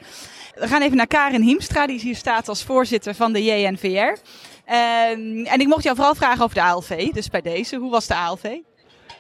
We 0.60 0.68
gaan 0.68 0.82
even 0.82 0.98
naar 0.98 1.08
Karin 1.08 1.42
Hiemstra, 1.42 1.88
die 1.88 2.00
hier 2.00 2.16
staat 2.16 2.50
als 2.50 2.64
voorzitter 2.64 3.16
van 3.16 3.34
de 3.34 3.44
JNVR. 3.44 4.20
Ehm, 4.66 5.46
en 5.46 5.60
ik 5.60 5.68
mocht 5.68 5.84
jou 5.84 5.96
vooral 5.96 6.16
vragen 6.16 6.44
over 6.44 6.56
de 6.56 6.62
ALV, 6.62 7.10
dus 7.12 7.30
bij 7.30 7.42
deze. 7.42 7.76
Hoe 7.76 7.92
was 7.92 8.08
de 8.08 8.16
ALV? 8.16 8.44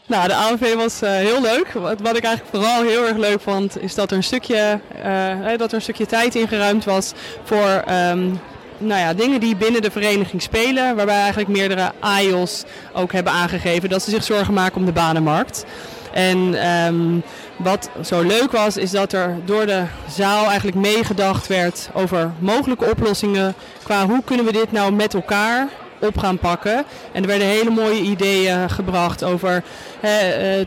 Nou, 0.05 0.27
de 0.27 0.35
ALV 0.35 0.73
was 0.75 1.03
uh, 1.03 1.09
heel 1.09 1.41
leuk. 1.41 1.71
Wat, 1.71 2.17
ik 2.17 2.23
eigenlijk 2.23 2.55
vooral 2.55 2.83
heel 2.83 3.07
erg 3.07 3.17
leuk 3.17 3.41
vond, 3.41 3.81
is 3.81 3.95
dat 3.95 4.11
er 4.11 4.17
een 4.17 4.23
stukje, 4.23 4.79
uh, 5.05 5.57
dat 5.57 5.69
er 5.69 5.75
een 5.75 5.81
stukje 5.81 6.05
tijd 6.05 6.35
ingeruimd 6.35 6.85
was 6.85 7.13
voor 7.43 7.83
um, 7.89 8.39
nou 8.77 8.99
ja, 8.99 9.13
dingen 9.13 9.39
die 9.39 9.55
binnen 9.55 9.81
de 9.81 9.91
vereniging 9.91 10.41
spelen. 10.41 10.95
Waarbij 10.95 11.19
eigenlijk 11.19 11.49
meerdere 11.49 11.91
AIOS 11.99 12.63
ook 12.93 13.11
hebben 13.11 13.33
aangegeven 13.33 13.89
dat 13.89 14.03
ze 14.03 14.09
zich 14.09 14.23
zorgen 14.23 14.53
maken 14.53 14.77
om 14.77 14.85
de 14.85 14.91
banenmarkt. 14.91 15.65
En 16.13 16.67
um, 16.87 17.23
wat 17.57 17.89
zo 18.03 18.21
leuk 18.21 18.51
was, 18.51 18.77
is 18.77 18.91
dat 18.91 19.13
er 19.13 19.35
door 19.45 19.65
de 19.65 19.83
zaal 20.09 20.45
eigenlijk 20.45 20.77
meegedacht 20.77 21.47
werd 21.47 21.89
over 21.93 22.31
mogelijke 22.39 22.89
oplossingen 22.89 23.53
qua 23.83 24.05
hoe 24.05 24.21
kunnen 24.25 24.45
we 24.45 24.51
dit 24.51 24.71
nou 24.71 24.91
met 24.91 25.13
elkaar 25.13 25.67
op 25.99 26.17
gaan 26.17 26.37
pakken. 26.37 26.85
En 27.11 27.21
er 27.21 27.27
werden 27.27 27.47
hele 27.47 27.69
mooie 27.69 28.01
ideeën 28.01 28.69
gebracht 28.69 29.23
over 29.23 29.63
eh, 29.99 30.11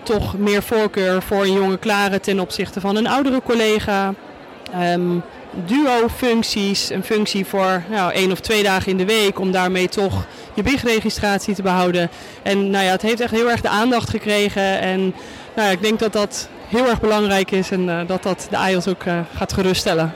toch 0.03 0.39
meer 0.39 0.63
voorkeur 0.63 1.23
voor 1.23 1.43
een 1.43 1.53
jonge 1.53 1.79
klare 1.79 2.21
ten 2.21 2.41
opzichte 2.41 2.81
van 2.81 2.97
een 2.97 3.07
oudere 3.07 3.43
collega. 3.43 4.15
Um, 4.95 5.23
duo-functies, 5.67 6.91
een 6.91 7.05
functie 7.05 7.47
voor 7.47 7.83
nou, 7.89 8.13
één 8.13 8.33
of 8.33 8.41
twee 8.41 8.63
dagen 8.63 8.91
in 8.91 8.97
de 8.97 9.05
week 9.05 9.39
om 9.39 9.53
daarmee 9.53 9.89
toch 9.89 10.27
je 10.55 10.63
BIG-registratie 10.63 11.55
te 11.55 11.63
behouden. 11.63 12.11
En 12.43 12.71
nou 12.71 12.85
ja, 12.85 12.91
het 12.91 13.03
heeft 13.03 13.21
echt 13.21 13.31
heel 13.31 13.51
erg 13.51 13.61
de 13.61 13.69
aandacht 13.69 14.11
gekregen 14.11 14.81
en 14.81 15.01
nou 15.55 15.69
ja, 15.69 15.75
ik 15.75 15.83
denk 15.83 15.99
dat 15.99 16.13
dat 16.13 16.49
heel 16.71 16.89
erg 16.89 17.01
belangrijk 17.01 17.51
is 17.51 17.71
en 17.71 17.89
uh, 17.89 18.01
dat 18.07 18.23
dat 18.23 18.47
de 18.51 18.69
IELTS 18.71 18.89
ook 18.89 19.05
uh, 19.05 19.21
gaat 19.35 19.53
geruststellen. 19.53 20.15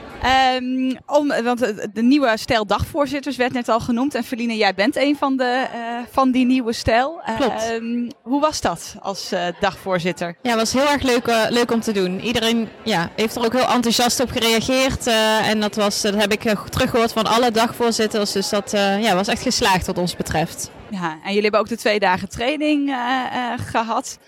Um, 0.56 0.96
om, 1.06 1.32
want 1.42 1.58
de 1.92 2.02
nieuwe 2.02 2.32
stijl 2.36 2.66
dagvoorzitters 2.66 3.36
werd 3.36 3.52
net 3.52 3.68
al 3.68 3.80
genoemd. 3.80 4.14
En 4.14 4.24
Feline, 4.24 4.56
jij 4.56 4.74
bent 4.74 4.96
een 4.96 5.16
van, 5.16 5.36
de, 5.36 5.66
uh, 5.74 5.80
van 6.10 6.30
die 6.30 6.46
nieuwe 6.46 6.72
stijl. 6.72 7.20
Klopt. 7.38 7.70
Um, 7.70 8.10
hoe 8.22 8.40
was 8.40 8.60
dat 8.60 8.94
als 9.00 9.32
uh, 9.32 9.40
dagvoorzitter? 9.60 10.36
Ja, 10.42 10.50
het 10.50 10.58
was 10.58 10.72
heel 10.72 10.90
erg 10.92 11.02
leuk, 11.02 11.26
uh, 11.28 11.44
leuk 11.48 11.72
om 11.72 11.80
te 11.80 11.92
doen. 11.92 12.20
Iedereen 12.20 12.68
ja, 12.84 13.10
heeft 13.16 13.36
er 13.36 13.44
ook 13.44 13.52
heel 13.52 13.68
enthousiast 13.68 14.20
op 14.20 14.30
gereageerd. 14.30 15.06
en 15.42 15.60
dat, 15.60 15.74
was, 15.74 16.00
dat 16.00 16.14
heb 16.14 16.32
ik 16.32 16.54
teruggehoord 16.70 17.12
van 17.12 17.26
alle 17.26 17.50
dagvoorzitters. 17.50 18.32
Dus 18.32 18.48
dat 18.48 18.70
ja, 19.00 19.14
was 19.14 19.28
echt 19.28 19.42
geslaagd 19.42 19.86
wat 19.86 19.98
ons 19.98 20.16
betreft. 20.16 20.70
Ja, 20.90 21.10
en 21.10 21.28
jullie 21.28 21.42
hebben 21.42 21.60
ook 21.60 21.68
de 21.68 21.76
twee 21.76 21.98
dagen 21.98 22.28
training 22.28 22.96
gehad. 23.70 24.18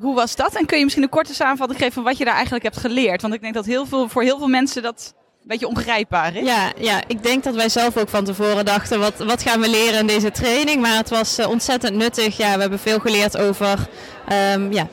Hoe 0.00 0.14
was 0.14 0.36
dat? 0.36 0.54
En 0.54 0.66
kun 0.66 0.76
je 0.76 0.82
misschien 0.82 1.04
een 1.04 1.10
korte 1.10 1.34
samenvatting 1.34 1.78
geven 1.78 1.94
van 1.94 2.04
wat 2.04 2.18
je 2.18 2.24
daar 2.24 2.34
eigenlijk 2.34 2.64
hebt 2.64 2.76
geleerd? 2.76 3.22
Want 3.22 3.34
ik 3.34 3.40
denk 3.40 3.54
dat 3.54 3.66
heel 3.66 3.86
veel, 3.86 4.08
voor 4.08 4.22
heel 4.22 4.38
veel 4.38 4.48
mensen 4.48 4.82
dat 4.82 5.14
een 5.16 5.48
beetje 5.48 5.68
ongrijpbaar 5.68 6.36
is. 6.36 6.46
Ja, 6.46 6.72
ja, 6.78 7.00
ik 7.06 7.22
denk 7.22 7.44
dat 7.44 7.54
wij 7.54 7.68
zelf 7.68 7.96
ook 7.96 8.08
van 8.08 8.24
tevoren 8.24 8.64
dachten, 8.64 9.00
wat, 9.00 9.18
wat 9.18 9.42
gaan 9.42 9.60
we 9.60 9.68
leren 9.68 9.98
in 9.98 10.06
deze 10.06 10.30
training? 10.30 10.80
Maar 10.80 10.96
het 10.96 11.10
was 11.10 11.38
uh, 11.38 11.48
ontzettend 11.48 11.94
nuttig. 11.94 12.36
Ja, 12.36 12.54
we 12.54 12.60
hebben 12.60 12.78
veel 12.78 12.98
geleerd 12.98 13.36
over 13.36 13.88
um, 14.54 14.72
ja, 14.72 14.88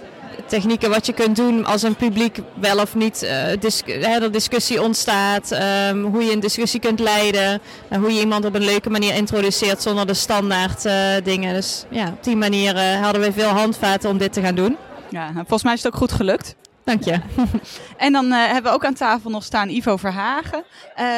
technieken 0.46 0.90
wat 0.90 1.06
je 1.06 1.14
kunt 1.14 1.36
doen 1.36 1.66
als 1.66 1.82
een 1.82 1.96
publiek 1.96 2.38
wel 2.60 2.80
of 2.80 2.96
niet 2.96 3.24
uh, 3.24 4.32
discussie 4.32 4.82
ontstaat. 4.82 5.52
Um, 5.90 6.04
hoe 6.04 6.24
je 6.24 6.32
een 6.32 6.40
discussie 6.40 6.80
kunt 6.80 7.00
leiden. 7.00 7.62
En 7.90 8.00
hoe 8.00 8.14
je 8.14 8.20
iemand 8.20 8.46
op 8.46 8.56
een 8.56 8.66
leuke 8.66 8.90
manier 8.90 9.16
introduceert 9.16 9.82
zonder 9.82 10.08
de 10.08 10.14
standaard 10.14 10.82
dingen. 11.24 11.54
Dus 11.54 11.86
ja, 11.90 12.08
op 12.08 12.24
die 12.24 12.36
manier 12.36 12.80
hadden 12.80 13.22
we 13.22 13.34
veel 13.34 13.50
handvaten 13.50 14.10
om 14.10 14.18
dit 14.18 14.34
te 14.34 14.42
gaan 14.42 14.56
doen. 14.56 14.78
Ja, 15.14 15.32
volgens 15.34 15.64
mij 15.64 15.74
is 15.74 15.84
het 15.84 15.94
ook 15.94 16.00
goed 16.00 16.12
gelukt. 16.12 16.56
Dank 16.84 17.04
je. 17.04 17.20
en 17.98 18.12
dan 18.12 18.26
uh, 18.26 18.46
hebben 18.46 18.64
we 18.64 18.78
ook 18.78 18.86
aan 18.86 18.94
tafel 18.94 19.30
nog 19.30 19.44
staan 19.44 19.70
Ivo 19.70 19.98
Verhagen. 19.98 20.64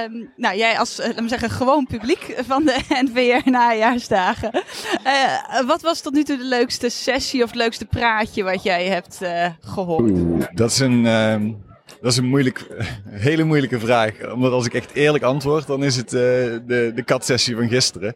Um, 0.03 0.29
nou, 0.35 0.57
jij 0.57 0.79
als, 0.79 0.99
uh, 0.99 1.05
laat 1.05 1.21
me 1.21 1.27
zeggen, 1.27 1.49
gewoon 1.49 1.85
publiek 1.85 2.35
van 2.47 2.65
de 2.65 2.79
NVR 3.09 3.49
najaarsdagen. 3.49 4.51
Uh, 5.05 5.67
wat 5.67 5.81
was 5.81 6.01
tot 6.01 6.13
nu 6.13 6.23
toe 6.23 6.37
de 6.37 6.43
leukste 6.43 6.89
sessie 6.89 7.43
of 7.43 7.49
het 7.49 7.57
leukste 7.57 7.85
praatje 7.85 8.43
wat 8.43 8.63
jij 8.63 8.85
hebt 8.85 9.19
gehoord? 9.59 10.09
Oeh, 10.09 10.43
dat 10.53 10.71
is 10.71 10.79
een... 10.79 11.05
Uh, 11.05 11.35
dat 12.01 12.11
is 12.11 12.17
een 12.17 12.25
moeilijk, 12.25 12.67
hele 13.27 13.43
moeilijke 13.43 13.79
vraag. 13.79 14.31
Omdat 14.33 14.51
als 14.51 14.65
ik 14.65 14.73
echt 14.73 14.93
eerlijk 14.93 15.23
antwoord, 15.23 15.67
dan 15.67 15.83
is 15.83 15.95
het 15.95 16.13
uh, 16.13 16.21
de, 16.21 16.91
de 16.95 17.03
katsessie 17.05 17.55
van 17.55 17.69
gisteren. 17.69 18.15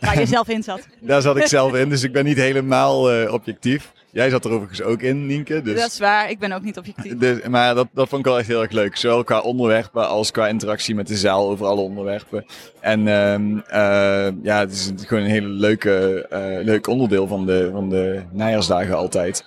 Waar 0.00 0.18
je 0.18 0.26
zelf 0.26 0.48
in 0.48 0.62
zat. 0.62 0.86
Daar 1.00 1.22
zat 1.22 1.36
ik 1.36 1.46
zelf 1.46 1.74
in, 1.74 1.88
dus 1.88 2.02
ik 2.02 2.12
ben 2.12 2.24
niet 2.24 2.36
helemaal 2.36 3.14
uh, 3.14 3.32
objectief. 3.32 3.92
Jij 4.12 4.30
zat 4.30 4.44
er 4.44 4.50
overigens 4.50 4.82
ook 4.82 5.00
in, 5.00 5.26
Nienke. 5.26 5.62
Dus... 5.62 5.80
Dat 5.80 5.90
is 5.90 5.98
waar, 5.98 6.30
ik 6.30 6.38
ben 6.38 6.52
ook 6.52 6.62
niet 6.62 6.78
objectief. 6.78 7.16
Dus, 7.16 7.46
maar 7.48 7.74
dat, 7.74 7.88
dat 7.92 8.08
vond 8.08 8.20
ik 8.20 8.26
wel 8.26 8.38
echt 8.38 8.48
heel 8.48 8.62
erg 8.62 8.70
leuk. 8.70 8.96
Zowel 8.96 9.24
qua 9.24 9.40
onderwerpen 9.40 10.08
als 10.08 10.30
qua 10.30 10.48
interactie 10.48 10.94
met 10.94 11.06
de 11.06 11.16
zaal 11.16 11.48
over 11.48 11.66
alle 11.66 11.80
onderwerpen. 11.80 12.44
En 12.80 13.00
uh, 13.00 13.38
uh, 13.38 14.42
ja, 14.42 14.58
het 14.58 14.72
is 14.72 14.92
gewoon 14.96 15.24
een 15.24 15.30
hele 15.30 15.48
leuke, 15.48 16.26
uh, 16.32 16.64
leuk 16.64 16.86
onderdeel 16.86 17.26
van 17.26 17.46
de, 17.46 17.68
van 17.72 17.88
de 17.88 18.22
najaarsdagen 18.32 18.96
altijd. 18.96 19.44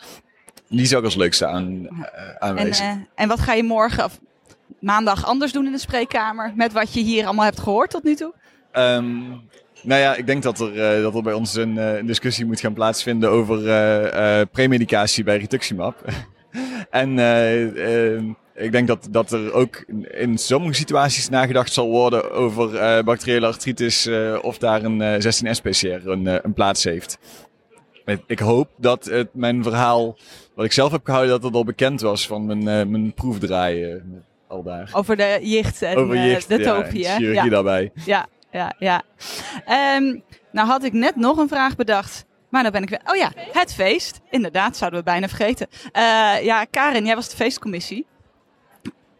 Die 0.70 0.86
zou 0.86 0.99
ik 0.99 1.05
als 1.05 1.16
leukste 1.16 1.47
aan, 1.47 1.88
aanwijzen. 2.39 2.86
En, 2.86 3.07
en 3.16 3.28
wat 3.28 3.39
ga 3.39 3.53
je 3.53 3.64
morgen 3.64 4.03
of 4.03 4.20
maandag 4.80 5.26
anders 5.26 5.51
doen 5.51 5.66
in 5.66 5.72
de 5.72 5.78
spreekkamer 5.78 6.53
met 6.55 6.74
wat 6.74 6.93
je 6.93 7.01
hier 7.01 7.26
allemaal 7.26 7.45
hebt 7.45 7.59
gehoord 7.59 7.89
tot 7.89 8.03
nu 8.03 8.16
toe? 8.16 8.34
Um, 8.74 9.41
nou 9.84 10.02
ja, 10.02 10.16
ik 10.16 10.26
denk 10.26 10.44
dat 10.44 10.60
er, 10.60 10.98
uh, 10.98 11.04
dat 11.04 11.16
er 11.16 11.22
bij 11.22 11.34
ons 11.34 11.56
een, 11.56 11.76
uh, 11.76 11.98
een, 11.98 12.06
discussie 12.06 12.46
moet 12.46 12.60
gaan 12.60 12.74
plaatsvinden 12.74 13.30
over 13.30 13.62
uh, 13.62 14.42
premedicatie 14.52 15.24
bij 15.24 15.38
rituximab. 15.38 15.96
en 16.90 17.20
ik 18.56 18.72
denk 18.72 18.88
dat, 18.88 19.08
dat 19.12 19.32
er 19.32 19.54
ook 19.54 19.86
in 20.12 20.38
sommige 20.38 20.74
situaties 20.74 21.30
nagedacht 21.30 21.74
zal 21.74 21.90
worden 21.90 22.32
over 22.32 23.04
bacteriële 23.04 23.46
artritis 23.46 24.10
of 24.42 24.58
daar 24.58 24.84
een 24.84 25.22
16S-PCR 25.22 26.06
een, 26.06 26.46
een 26.46 26.54
plaats 26.54 26.84
heeft. 26.84 27.18
Ik 28.28 28.40
hoop 28.40 28.70
dat 28.78 29.06
het, 29.06 29.30
mijn 29.34 29.64
verhaal, 29.64 30.18
wat 30.56 30.66
ik 30.66 30.72
zelf 30.72 30.92
heb 30.92 31.06
gehouden, 31.06 31.32
dat 31.32 31.44
het 31.44 31.54
al 31.54 31.64
bekend 31.64 32.02
was 32.02 32.28
van 32.28 32.46
mijn, 32.46 32.64
mijn 32.64 33.14
proefdraaien 33.14 34.24
al 34.48 34.64
daar. 34.64 34.90
Over 34.94 35.16
de 35.16 35.40
jicht 35.42 35.82
en 35.82 35.98
Over 35.98 36.28
jicht, 36.28 36.48
de 36.48 36.58
ja, 36.58 36.64
topie, 36.64 37.04
chirurgie 37.04 37.44
Ja. 37.44 37.50
daarbij. 37.50 37.92
Ja, 38.06 38.28
ja, 38.54 38.74
ja. 38.78 39.01
Um, 39.97 40.24
nou 40.51 40.68
had 40.68 40.84
ik 40.84 40.93
net 40.93 41.16
nog 41.16 41.38
een 41.38 41.47
vraag 41.47 41.76
bedacht. 41.76 42.26
Maar 42.49 42.64
dan 42.64 42.72
ben 42.72 42.82
ik 42.82 42.89
weer... 42.89 43.01
Oh 43.06 43.16
ja, 43.16 43.32
het 43.51 43.74
feest. 43.74 44.20
Inderdaad, 44.30 44.78
zouden 44.78 44.99
we 44.99 45.06
bijna 45.06 45.28
vergeten. 45.28 45.68
Uh, 45.93 46.43
ja, 46.43 46.66
Karin, 46.66 47.06
jij 47.06 47.16
was 47.16 47.30
de 47.30 47.36
feestcommissie. 47.36 48.06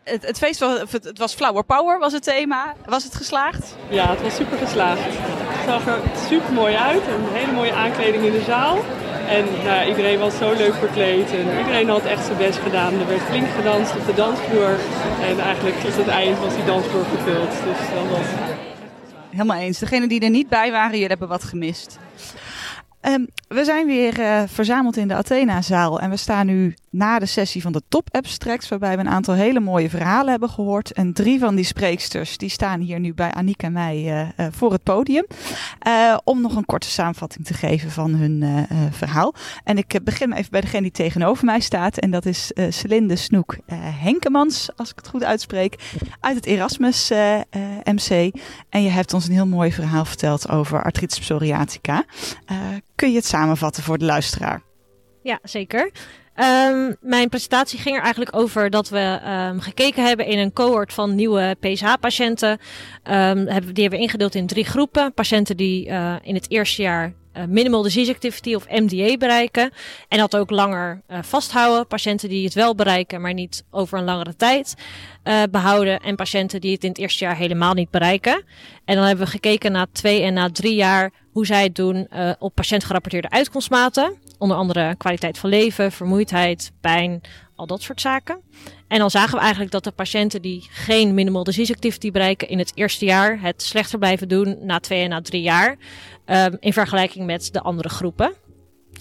Het, 0.04 0.26
het 0.26 0.38
feest 0.38 0.60
was, 0.60 0.80
het 0.92 1.18
was 1.18 1.34
Flower 1.34 1.64
Power, 1.64 2.00
was 2.00 2.14
het 2.14 2.24
thema. 2.24 2.74
Was 2.86 3.04
het 3.04 3.16
geslaagd? 3.16 3.76
Ja, 3.90 4.10
het 4.10 4.22
was 4.22 4.36
super 4.36 4.58
geslaagd. 4.58 5.02
Het 5.04 5.70
zag 5.70 5.88
er 5.88 6.00
super 6.30 6.54
mooi 6.54 6.76
uit. 6.76 7.02
Een 7.08 7.34
hele 7.34 7.52
mooie 7.52 7.74
aankleding 7.74 8.26
in 8.26 8.32
de 8.32 8.42
zaal. 8.42 8.78
En 9.28 9.46
nou 9.64 9.88
iedereen 9.88 10.20
was 10.20 10.38
zo 10.38 10.54
leuk 10.54 10.74
verkleed 10.74 11.32
en 11.32 11.58
iedereen 11.58 11.90
had 11.90 12.06
echt 12.06 12.26
zijn 12.26 12.38
best 12.38 12.60
gedaan. 12.60 13.00
Er 13.00 13.08
werd 13.08 13.22
flink 13.22 13.48
gedanst 13.56 13.96
op 13.96 14.06
de 14.06 14.14
dansvloer. 14.14 14.76
En 15.22 15.40
eigenlijk 15.40 15.80
tot 15.80 15.96
het 15.96 16.08
eind 16.08 16.40
was 16.40 16.56
die 16.56 16.66
dansvloer 16.66 17.06
gevuld. 17.06 17.50
Dus 17.50 17.78
dat 17.94 18.08
was 18.10 18.53
Helemaal 19.34 19.58
eens. 19.58 19.80
Degenen 19.80 20.10
die 20.10 20.20
er 20.20 20.30
niet 20.30 20.50
bij 20.50 20.72
waren, 20.72 20.92
jullie 20.92 21.08
hebben 21.08 21.28
wat 21.28 21.44
gemist. 21.44 22.00
Um, 23.02 23.28
we 23.48 23.64
zijn 23.64 23.86
weer 23.86 24.20
uh, 24.20 24.44
verzameld 24.46 24.98
in 24.98 25.08
de 25.08 25.14
Athena-zaal 25.14 26.00
en 26.00 26.10
we 26.10 26.18
staan 26.18 26.46
nu 26.46 26.76
na 26.94 27.20
de 27.20 27.26
sessie 27.26 27.62
van 27.62 27.72
de 27.72 27.82
Top 27.88 28.08
Abstracts, 28.12 28.70
waarbij 28.70 28.96
we 28.96 29.02
een 29.02 29.10
aantal 29.10 29.34
hele 29.34 29.60
mooie 29.60 29.90
verhalen 29.90 30.32
hebben 30.32 30.50
gehoord. 30.50 30.92
En 30.92 31.14
drie 31.14 31.40
van 31.40 31.56
die 31.56 31.66
spreeksters 31.66 32.38
die 32.38 32.50
staan 32.50 32.80
hier 32.80 33.00
nu 33.00 33.14
bij 33.14 33.32
Aniek 33.32 33.64
en 33.64 33.72
mij 33.72 33.98
uh, 33.98 34.22
uh, 34.22 34.48
voor 34.52 34.72
het 34.72 34.84
podium, 34.84 35.26
om 36.24 36.42
nog 36.42 36.56
een 36.56 36.66
korte 36.66 36.90
samenvatting 36.90 37.46
te 37.46 37.54
geven 37.54 37.92
van 37.92 38.16
hun 38.16 38.68
verhaal. 38.92 39.34
En 39.64 39.78
ik 39.78 40.00
begin 40.04 40.34
even 40.34 40.52
bij 40.52 40.62
degene 40.62 40.82
die 40.82 40.92
tegenover 40.92 41.46
mij 41.46 41.60
staat 41.60 41.98
en 41.98 42.12
dat 42.12 42.26
is 42.26 42.52
Celinde 42.70 43.16
Snoek 43.16 43.58
Henkemans, 43.76 44.70
als 44.76 44.90
ik 44.90 44.96
het 44.96 45.08
goed 45.08 45.24
uitspreek, 45.24 45.76
uit 46.20 46.36
het 46.36 46.46
Erasmus 46.46 47.10
MC. 47.84 48.32
En 48.70 48.84
je 48.84 48.90
hebt 48.90 49.14
ons 49.14 49.28
een 49.28 49.34
heel 49.34 49.48
mooi 49.48 49.72
verhaal 49.72 50.06
verteld 50.06 50.50
over 50.50 50.84
artritis 50.84 51.20
psoriatica. 51.20 52.06
kun 52.96 53.10
je 53.10 53.16
het 53.16 53.26
samenvatten 53.26 53.84
voor 53.84 53.98
de 53.98 54.06
luisteraar? 54.06 54.62
Ja, 55.24 55.40
zeker. 55.44 55.92
Um, 56.36 56.96
mijn 57.02 57.30
presentatie 57.30 57.80
ging 57.80 57.96
er 57.96 58.02
eigenlijk 58.02 58.36
over 58.36 58.70
dat 58.70 58.90
we 58.90 59.20
um, 59.50 59.60
gekeken 59.60 60.06
hebben 60.06 60.26
in 60.26 60.38
een 60.38 60.54
cohort 60.54 60.94
van 60.94 61.16
nieuwe 61.16 61.56
PSH-patiënten. 61.60 62.50
Um, 62.50 63.46
die 63.46 63.54
hebben 63.54 63.90
we 63.90 63.98
ingedeeld 63.98 64.36
in 64.36 64.48
drie 64.48 64.66
groepen. 64.66 65.14
Patiënten 65.14 65.58
die 65.58 65.88
uh, 65.88 66.16
in 66.22 66.36
het 66.36 66.50
eerste 66.50 66.82
jaar 66.82 67.14
uh, 67.38 67.44
minimal 67.48 67.82
disease 67.82 68.12
activity 68.12 68.54
of 68.56 68.70
MDA 68.70 69.18
bereiken. 69.18 69.72
En 70.08 70.18
dat 70.18 70.36
ook 70.36 70.50
langer 70.50 71.02
uh, 71.12 71.18
vasthouden. 71.22 71.88
Patiënten 71.88 72.30
die 72.30 72.44
het 72.44 72.54
wel 72.54 72.76
bereiken, 72.76 73.22
maar 73.22 73.34
niet 73.34 73.64
over 73.72 73.98
een 73.98 74.04
langere 74.04 74.36
tijd 74.36 74.76
uh, 75.24 75.44
behouden. 75.52 76.00
En 76.00 76.16
patiënten 76.16 76.62
die 76.62 76.72
het 76.72 76.84
in 76.84 76.90
het 76.90 76.98
eerste 76.98 77.24
jaar 77.24 77.36
helemaal 77.36 77.74
niet 77.74 77.90
bereiken. 77.90 78.44
En 78.86 78.96
dan 78.96 79.06
hebben 79.06 79.26
we 79.26 79.32
gekeken 79.32 79.72
na 79.72 79.88
twee 79.92 80.22
en 80.22 80.34
na 80.34 80.50
drie 80.50 80.76
jaar 80.76 81.12
hoe 81.32 81.46
zij 81.46 81.64
het 81.64 81.76
doen 81.76 82.08
op 82.40 82.56
patiëntgerapporteerde 82.56 83.30
uitkomstmaten. 83.30 84.18
Onder 84.38 84.58
andere 84.58 84.96
kwaliteit 84.96 85.38
van 85.38 85.50
leven, 85.50 85.92
vermoeidheid, 85.92 86.72
pijn, 86.82 87.22
al 87.56 87.68
dat 87.68 87.82
soort 87.82 88.02
zaken. 88.02 88.42
En 88.88 89.00
dan 89.00 89.12
zagen 89.12 89.34
we 89.34 89.40
eigenlijk 89.40 89.72
dat 89.72 89.84
de 89.84 89.92
patiënten 89.92 90.42
die 90.42 90.68
geen 90.72 91.14
minimal 91.14 91.44
disease 91.44 91.74
activity 91.74 92.12
bereiken 92.12 92.48
in 92.50 92.60
het 92.60 92.72
eerste 92.76 93.06
jaar 93.06 93.42
het 93.42 93.62
slechter 93.62 94.00
blijven 94.00 94.28
doen 94.28 94.58
na 94.62 94.80
twee 94.80 95.04
en 95.04 95.10
na 95.10 95.22
drie 95.22 95.42
jaar. 95.42 95.78
Um, 96.26 96.58
in 96.60 96.74
vergelijking 96.74 97.26
met 97.26 97.50
de 97.52 97.62
andere 97.62 97.90
groepen. 97.90 98.34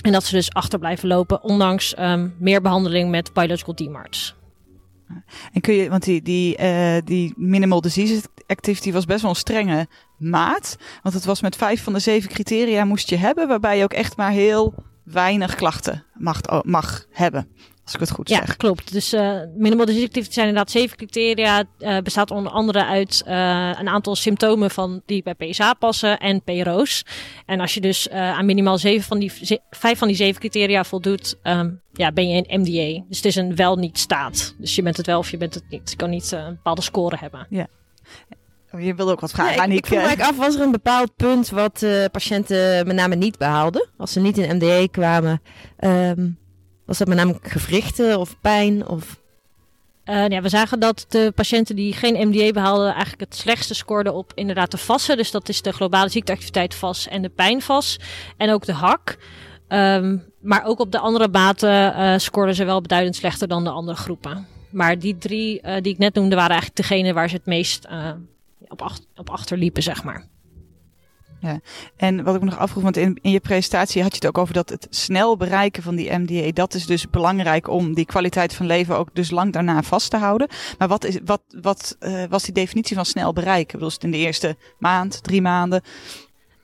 En 0.01 0.13
dat 0.13 0.25
ze 0.25 0.35
dus 0.35 0.53
achter 0.53 0.79
blijven 0.79 1.09
lopen, 1.09 1.43
ondanks 1.43 1.99
um, 1.99 2.35
meer 2.39 2.61
behandeling 2.61 3.11
met 3.11 3.33
biological 3.33 3.75
DMARDs. 3.75 4.35
En 5.53 5.61
kun 5.61 5.75
je, 5.75 5.91
want 5.91 6.03
die, 6.03 6.23
die, 6.23 6.59
uh, 6.59 6.97
die 7.05 7.33
minimal 7.37 7.81
disease 7.81 8.23
activity 8.47 8.93
was 8.93 9.05
best 9.05 9.21
wel 9.21 9.31
een 9.31 9.37
strenge 9.37 9.87
maat. 10.19 10.77
Want 11.03 11.15
het 11.15 11.25
was 11.25 11.41
met 11.41 11.57
vijf 11.57 11.83
van 11.83 11.93
de 11.93 11.99
zeven 11.99 12.31
criteria 12.31 12.85
moest 12.85 13.09
je 13.09 13.17
hebben, 13.17 13.49
waarbij 13.49 13.79
je 13.79 13.85
ook 13.85 13.93
echt 13.93 14.17
maar 14.17 14.31
heel 14.31 14.75
weinig 15.05 15.55
klachten 15.55 16.05
mag, 16.15 16.41
mag 16.63 17.07
hebben. 17.11 17.49
Als 17.85 17.95
ik 17.95 18.01
het 18.01 18.11
goed 18.11 18.29
ja, 18.29 18.37
zeg. 18.37 18.57
klopt. 18.57 18.93
Dus 18.93 19.15
uh, 19.15 19.41
minimal 19.57 19.87
activity 19.87 20.33
zijn 20.33 20.47
inderdaad 20.47 20.71
zeven 20.71 20.97
criteria. 20.97 21.65
Uh, 21.79 21.99
bestaat 21.99 22.31
onder 22.31 22.53
andere 22.53 22.85
uit 22.85 23.23
uh, 23.27 23.33
een 23.79 23.89
aantal 23.89 24.17
symptomen 24.17 24.71
van 24.71 25.03
die 25.07 25.23
bij 25.23 25.35
PSA 25.35 25.75
passen 25.75 26.19
en 26.19 26.43
PRO's. 26.43 27.05
En 27.47 27.61
als 27.61 27.75
je 27.75 27.81
dus 27.81 28.11
aan 28.11 28.47
minimaal 28.47 28.79
zeven 28.79 29.07
van 29.07 29.19
die 29.19 29.33
vijf 29.71 29.99
van 29.99 30.09
die 30.09 30.17
zeven 30.17 30.41
criteria 30.41 30.85
voldoet, 30.85 31.37
um, 31.43 31.81
ja, 31.93 32.13
ben 32.13 32.29
je 32.29 32.45
een 32.47 32.61
MDA. 32.61 33.05
Dus 33.09 33.17
het 33.17 33.27
is 33.27 33.37
een 33.37 33.57
wel 33.57 33.77
niet 33.77 33.99
staat. 33.99 34.55
Dus 34.59 34.75
je 34.75 34.83
bent 34.83 34.97
het 34.97 35.07
wel 35.07 35.19
of 35.19 35.31
je 35.31 35.37
bent 35.37 35.55
het 35.55 35.65
niet. 35.69 35.91
Je 35.91 35.97
kan 35.97 36.11
niet 36.11 36.33
een 36.33 36.55
bepaalde 36.55 36.83
score 36.83 37.17
hebben. 37.21 37.47
Ja. 37.51 37.67
Je 38.79 38.95
wilde 38.95 39.13
ook 39.13 39.21
wat 39.21 39.31
vragen, 39.31 39.55
ja, 39.55 39.65
ik, 39.65 39.73
ik 39.73 39.87
vroeg 39.87 40.17
me 40.17 40.25
af, 40.25 40.37
was 40.37 40.55
er 40.55 40.61
een 40.61 40.71
bepaald 40.71 41.17
punt 41.17 41.51
wat 41.51 41.83
uh, 41.83 42.05
patiënten 42.13 42.87
met 42.87 42.97
name 42.97 43.15
niet 43.15 43.39
behaalden? 43.39 43.89
Als 43.97 44.13
ze 44.13 44.21
niet 44.21 44.39
in 44.39 44.57
MDA 44.57 44.87
kwamen, 44.91 45.43
um, 45.81 46.39
was 46.85 46.99
dat 46.99 47.09
met 47.09 47.17
name 47.17 47.39
gewrichten 47.43 48.19
of 48.19 48.41
pijn? 48.41 48.89
Of... 48.89 49.21
Uh, 50.05 50.29
ja, 50.29 50.43
we 50.43 50.49
zagen 50.49 50.81
dat 50.81 51.05
de 51.09 51.33
patiënten 51.35 51.77
die 51.77 51.93
geen 51.93 52.29
MDA 52.29 52.51
behaalden 52.51 52.91
eigenlijk 52.91 53.21
het 53.21 53.35
slechtste 53.35 53.75
scoorden 53.75 54.15
op 54.15 54.33
inderdaad 54.35 54.71
de 54.71 54.79
vassen. 54.79 55.17
Dus 55.17 55.31
dat 55.31 55.49
is 55.49 55.63
de 55.63 55.73
globale 55.73 56.09
ziekteactiviteit 56.09 56.75
VAS 56.75 57.09
en 57.09 57.23
de 57.23 57.29
pijnvas. 57.29 57.99
En 58.37 58.51
ook 58.51 58.65
de 58.65 58.73
HAK. 58.73 59.17
Um, 59.69 60.25
maar 60.41 60.65
ook 60.65 60.79
op 60.79 60.93
de 60.93 60.99
andere 60.99 61.29
maten 61.29 61.71
uh, 61.71 62.19
scoorden 62.19 62.55
ze 62.55 62.65
wel 62.65 62.81
beduidend 62.81 63.17
slechter 63.17 63.49
dan 63.49 63.65
de 63.65 63.71
andere 63.71 63.97
groepen. 63.97 64.47
Maar 64.71 64.99
die 64.99 65.19
drie 65.19 65.61
uh, 65.63 65.75
die 65.81 65.93
ik 65.93 65.99
net 65.99 66.15
noemde 66.15 66.35
waren 66.35 66.51
eigenlijk 66.51 66.89
degene 66.89 67.13
waar 67.13 67.29
ze 67.29 67.37
het 67.37 67.47
meest 67.47 67.87
op, 68.69 68.83
ach 68.83 68.99
op 69.17 69.73
zeg 69.75 70.05
maar. 70.05 70.27
Ja, 71.43 71.61
en 71.97 72.25
wat 72.25 72.35
ik 72.35 72.43
nog 72.43 72.59
afvroeg, 72.59 72.83
want 72.83 72.97
in, 72.97 73.19
in 73.23 73.31
je 73.31 73.41
presentatie 73.41 74.03
had 74.03 74.11
je 74.11 74.17
het 74.17 74.27
ook 74.27 74.39
over 74.39 74.55
dat 74.55 74.69
het 74.69 74.87
snel 74.91 75.37
bereiken 75.37 75.83
van 75.83 75.95
die 75.95 76.19
MDA, 76.19 76.51
dat 76.53 76.75
is 76.75 76.87
dus 76.87 77.11
belangrijk 77.11 77.69
om 77.69 77.95
die 77.95 78.05
kwaliteit 78.05 78.55
van 78.55 78.67
leven 78.67 78.99
ook 78.99 79.09
dus 79.13 79.31
lang 79.31 79.53
daarna 79.53 79.83
vast 79.83 80.11
te 80.11 80.17
houden. 80.17 80.49
Maar 80.79 80.89
wat, 80.89 81.05
is, 81.05 81.19
wat, 81.25 81.43
wat 81.61 81.97
uh, 82.01 82.25
was 82.29 82.43
die 82.43 82.55
definitie 82.55 82.97
van 82.97 83.05
snel 83.05 83.33
bereiken? 83.33 83.79
Was 83.79 83.95
het 83.95 84.05
in 84.05 84.11
de 84.11 84.17
eerste 84.17 84.57
maand, 84.79 85.23
drie 85.23 85.43
maanden? 85.43 85.83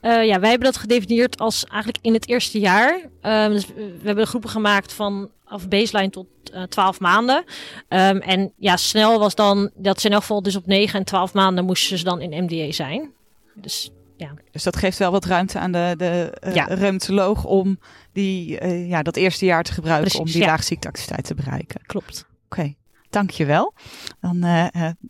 Uh, 0.02 0.26
ja, 0.26 0.40
wij 0.40 0.50
hebben 0.50 0.72
dat 0.72 0.80
gedefinieerd 0.80 1.38
als 1.38 1.64
eigenlijk 1.64 2.04
in 2.04 2.12
het 2.12 2.28
eerste 2.28 2.58
jaar. 2.58 3.00
Uh, 3.22 3.46
dus 3.46 3.66
we 3.66 4.00
hebben 4.02 4.26
groepen 4.26 4.50
gemaakt 4.50 4.92
van 4.92 5.30
af 5.44 5.68
baseline 5.68 6.10
tot 6.10 6.26
uh, 6.54 6.62
12 6.62 7.00
maanden. 7.00 7.44
Um, 7.88 8.18
en 8.18 8.52
ja, 8.56 8.76
snel 8.76 9.18
was 9.18 9.34
dan, 9.34 9.70
dat 9.74 9.96
is 9.96 10.04
in 10.04 10.12
elk 10.12 10.20
geval 10.20 10.42
dus 10.42 10.56
op 10.56 10.66
9 10.66 10.98
en 10.98 11.04
12 11.04 11.34
maanden 11.34 11.64
moesten 11.64 11.98
ze 11.98 12.04
dan 12.04 12.20
in 12.20 12.44
MDA 12.44 12.72
zijn. 12.72 13.10
Dus 13.54 13.90
ja. 14.18 14.34
Dus 14.50 14.62
dat 14.62 14.76
geeft 14.76 14.98
wel 14.98 15.10
wat 15.10 15.24
ruimte 15.24 15.58
aan 15.58 15.72
de, 15.72 15.94
de 15.96 16.38
uh, 16.46 16.54
ja. 16.54 16.64
reumatoloog 16.64 17.44
om 17.44 17.78
die, 18.12 18.60
uh, 18.60 18.88
ja, 18.88 19.02
dat 19.02 19.16
eerste 19.16 19.44
jaar 19.44 19.62
te 19.62 19.72
gebruiken 19.72 20.10
Precies, 20.10 20.26
om 20.26 20.32
die 20.32 20.42
ja. 20.42 20.46
laagziekteactiviteit 20.46 21.24
te 21.24 21.34
bereiken. 21.34 21.80
Klopt. 21.86 22.26
Oké, 22.44 22.74
dankjewel. 23.10 23.74
Dan 24.20 24.44
uh, 24.44 24.66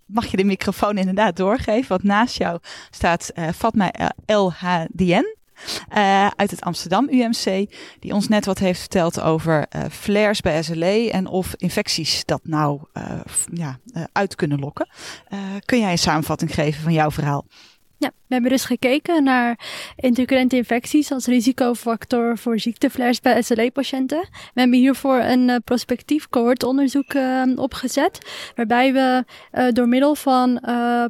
mag 0.07 0.27
je 0.27 0.37
de 0.37 0.45
microfoon 0.45 0.99
inderdaad 0.99 1.37
doorgeven. 1.37 1.89
Want 1.89 2.03
naast 2.03 2.39
jou 2.39 2.59
staat 2.91 3.33
Fatma 3.55 3.93
LHDN. 4.27 5.37
Uh, 5.97 6.27
uit 6.27 6.51
het 6.51 6.61
Amsterdam 6.61 7.09
UMC, 7.11 7.75
die 7.99 8.13
ons 8.13 8.29
net 8.29 8.45
wat 8.45 8.59
heeft 8.59 8.81
verteld 8.81 9.21
over 9.21 9.67
uh, 9.77 9.83
flares 9.91 10.41
bij 10.41 10.63
SLE 10.63 11.11
en 11.13 11.27
of 11.27 11.55
infecties 11.57 12.25
dat 12.25 12.41
nou 12.43 12.81
uh, 12.95 13.21
ja, 13.53 13.79
uit 14.13 14.35
kunnen 14.35 14.59
lokken. 14.59 14.89
kun 15.65 15.79
jij 15.79 15.91
een 15.91 15.99
samenvatting 15.99 16.55
geven 16.55 16.83
van 16.83 16.93
jouw 16.93 17.11
verhaal? 17.11 17.47
Ja, 18.01 18.11
we 18.27 18.35
hebben 18.35 18.51
dus 18.51 18.65
gekeken 18.65 19.25
naar 19.25 19.59
intercurrente 19.97 20.57
infecties 20.57 21.13
als 21.13 21.27
risicofactor 21.27 22.39
voor 22.39 22.59
ziekteflares 22.59 23.21
bij 23.21 23.43
SLE-patiënten. 23.43 24.21
We 24.55 24.61
hebben 24.61 24.79
hiervoor 24.79 25.19
een 25.19 25.49
uh, 25.49 25.57
prospectief 25.65 26.29
cohortonderzoek 26.29 27.15
uh, 27.15 27.43
opgezet, 27.57 28.19
waarbij 28.55 28.93
we 28.93 29.25
uh, 29.53 29.69
door 29.73 29.89
middel 29.89 30.15
van 30.15 30.61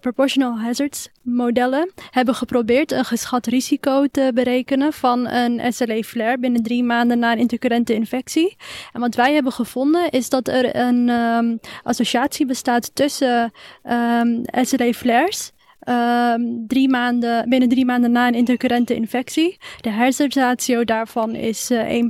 proportional 0.00 0.58
hazards 0.58 1.08
modellen 1.22 1.92
hebben 2.10 2.34
geprobeerd 2.34 2.92
een 2.92 3.04
geschat 3.04 3.46
risico 3.46 4.06
te 4.06 4.30
berekenen 4.34 4.92
van 4.92 5.28
een 5.28 5.72
SLE-flare 5.72 6.38
binnen 6.38 6.62
drie 6.62 6.84
maanden 6.84 7.18
na 7.18 7.32
een 7.32 7.38
intercurrente 7.38 7.94
infectie. 7.94 8.56
En 8.92 9.00
wat 9.00 9.14
wij 9.14 9.34
hebben 9.34 9.52
gevonden 9.52 10.10
is 10.10 10.28
dat 10.28 10.48
er 10.48 10.76
een 10.76 11.08
um, 11.08 11.60
associatie 11.82 12.46
bestaat 12.46 12.94
tussen 12.94 13.52
um, 13.84 14.42
SLE-flares 14.44 15.52
Um, 15.88 16.64
drie 16.66 16.88
maanden, 16.88 17.48
binnen 17.48 17.68
drie 17.68 17.84
maanden 17.84 18.12
na 18.12 18.26
een 18.26 18.34
intercurrente 18.34 18.94
infectie. 18.94 19.58
De 19.80 19.90
hazard 19.90 20.34
ratio 20.34 20.84
daarvan 20.84 21.34
is 21.34 21.70
uh, 21.70 21.80
1,9. 21.82 22.00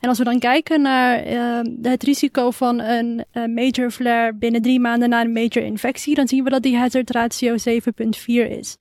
En 0.00 0.08
als 0.08 0.18
we 0.18 0.24
dan 0.24 0.38
kijken 0.38 0.82
naar 0.82 1.26
uh, 1.26 1.60
het 1.82 2.02
risico 2.02 2.50
van 2.50 2.80
een 2.80 3.24
major 3.32 3.90
flare 3.90 4.34
binnen 4.34 4.62
drie 4.62 4.80
maanden 4.80 5.08
na 5.08 5.20
een 5.20 5.32
major 5.32 5.62
infectie, 5.62 6.14
dan 6.14 6.28
zien 6.28 6.44
we 6.44 6.50
dat 6.50 6.62
die 6.62 6.76
hazard 6.76 7.10
ratio 7.10 7.54
7,4 7.56 8.50
is. 8.50 8.76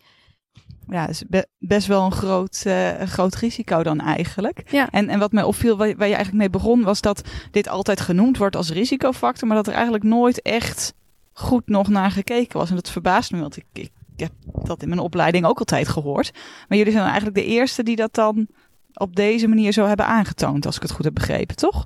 Ja, 0.90 1.08
is 1.08 1.24
be 1.28 1.48
best 1.60 1.88
wel 1.88 2.06
een 2.06 2.12
groot, 2.12 2.64
uh, 2.68 3.00
een 3.00 3.08
groot 3.08 3.36
risico 3.36 3.84
dan 3.84 4.00
eigenlijk. 4.00 4.64
Ja. 4.72 4.90
En, 4.92 5.10
en 5.10 5.20
wat 5.20 5.32
mij 5.32 5.44
opviel, 5.44 5.78
waar 5.78 5.88
je 5.88 5.96
eigenlijk 5.98 6.34
mee 6.34 6.50
begon, 6.50 6.82
was 6.82 7.02
dat 7.02 7.22
dit 7.52 7.70
altijd 7.70 8.02
genoemd 8.02 8.38
wordt 8.38 8.56
als 8.56 8.72
risicofactor, 8.72 9.48
maar 9.48 9.58
dat 9.58 9.68
er 9.68 9.74
eigenlijk 9.74 10.04
nooit 10.04 10.42
echt 10.42 10.94
goed 11.40 11.68
nog 11.68 11.88
naar 11.88 12.12
gekeken 12.12 12.60
was. 12.60 12.70
En 12.70 12.76
dat 12.76 12.90
verbaast 12.90 13.32
me, 13.32 13.40
want 13.40 13.58
ik, 13.58 13.66
ik, 13.74 13.92
heb 14.16 14.32
dat 14.44 14.82
in 14.82 14.90
mijn 14.90 15.02
opleiding 15.02 15.46
ook 15.46 15.60
altijd 15.60 15.88
gehoord. 15.88 16.32
Maar 16.68 16.78
jullie 16.78 16.94
zijn 16.94 17.06
eigenlijk 17.06 17.36
de 17.36 17.46
eerste 17.46 17.84
die 17.84 17.96
dat 17.96 18.14
dan 18.14 18.48
op 18.94 19.16
deze 19.16 19.48
manier 19.48 19.72
zo 19.72 19.86
hebben 19.86 20.06
aangetoond, 20.06 20.66
als 20.66 20.76
ik 20.76 20.82
het 20.82 20.92
goed 20.92 21.06
heb 21.06 21.14
begrepen, 21.14 21.56
toch? 21.56 21.86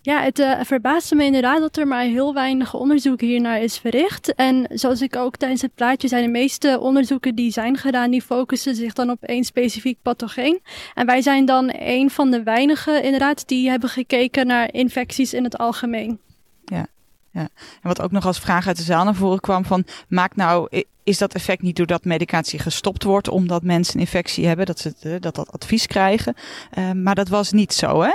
Ja, 0.00 0.22
het 0.22 0.38
uh, 0.38 0.60
verbaasde 0.62 1.14
me 1.14 1.24
inderdaad 1.24 1.60
dat 1.60 1.76
er 1.76 1.86
maar 1.86 2.02
heel 2.02 2.34
weinig 2.34 2.74
onderzoek 2.74 3.20
hiernaar 3.20 3.62
is 3.62 3.78
verricht. 3.78 4.34
En 4.34 4.66
zoals 4.68 5.02
ik 5.02 5.16
ook 5.16 5.36
tijdens 5.36 5.62
het 5.62 5.74
plaatje 5.74 6.08
zei, 6.08 6.22
de 6.22 6.30
meeste 6.30 6.78
onderzoeken 6.80 7.34
die 7.34 7.50
zijn 7.50 7.76
gedaan, 7.76 8.10
die 8.10 8.22
focussen 8.22 8.74
zich 8.74 8.92
dan 8.92 9.10
op 9.10 9.22
één 9.22 9.44
specifiek 9.44 9.98
pathogeen. 10.02 10.60
En 10.94 11.06
wij 11.06 11.22
zijn 11.22 11.44
dan 11.44 11.72
een 11.78 12.10
van 12.10 12.30
de 12.30 12.42
weinigen 12.42 13.02
inderdaad 13.02 13.48
die 13.48 13.70
hebben 13.70 13.88
gekeken 13.88 14.46
naar 14.46 14.72
infecties 14.72 15.34
in 15.34 15.44
het 15.44 15.58
algemeen. 15.58 16.18
Ja. 17.34 17.40
En 17.40 17.48
wat 17.82 18.00
ook 18.00 18.10
nog 18.10 18.26
als 18.26 18.38
vraag 18.38 18.66
uit 18.66 18.76
de 18.76 18.82
zaal 18.82 19.04
naar 19.04 19.14
voren 19.14 19.40
kwam 19.40 19.64
van, 19.64 19.84
maakt 20.08 20.36
nou, 20.36 20.82
is 21.02 21.18
dat 21.18 21.34
effect 21.34 21.62
niet 21.62 21.76
doordat 21.76 22.04
medicatie 22.04 22.58
gestopt 22.58 23.02
wordt 23.02 23.28
omdat 23.28 23.62
mensen 23.62 23.94
een 23.94 24.00
infectie 24.00 24.46
hebben, 24.46 24.66
dat 24.66 24.78
ze 24.78 25.18
dat, 25.20 25.34
dat 25.34 25.52
advies 25.52 25.86
krijgen? 25.86 26.34
Uh, 26.78 26.92
maar 26.92 27.14
dat 27.14 27.28
was 27.28 27.52
niet 27.52 27.72
zo, 27.72 28.02
hè? 28.02 28.12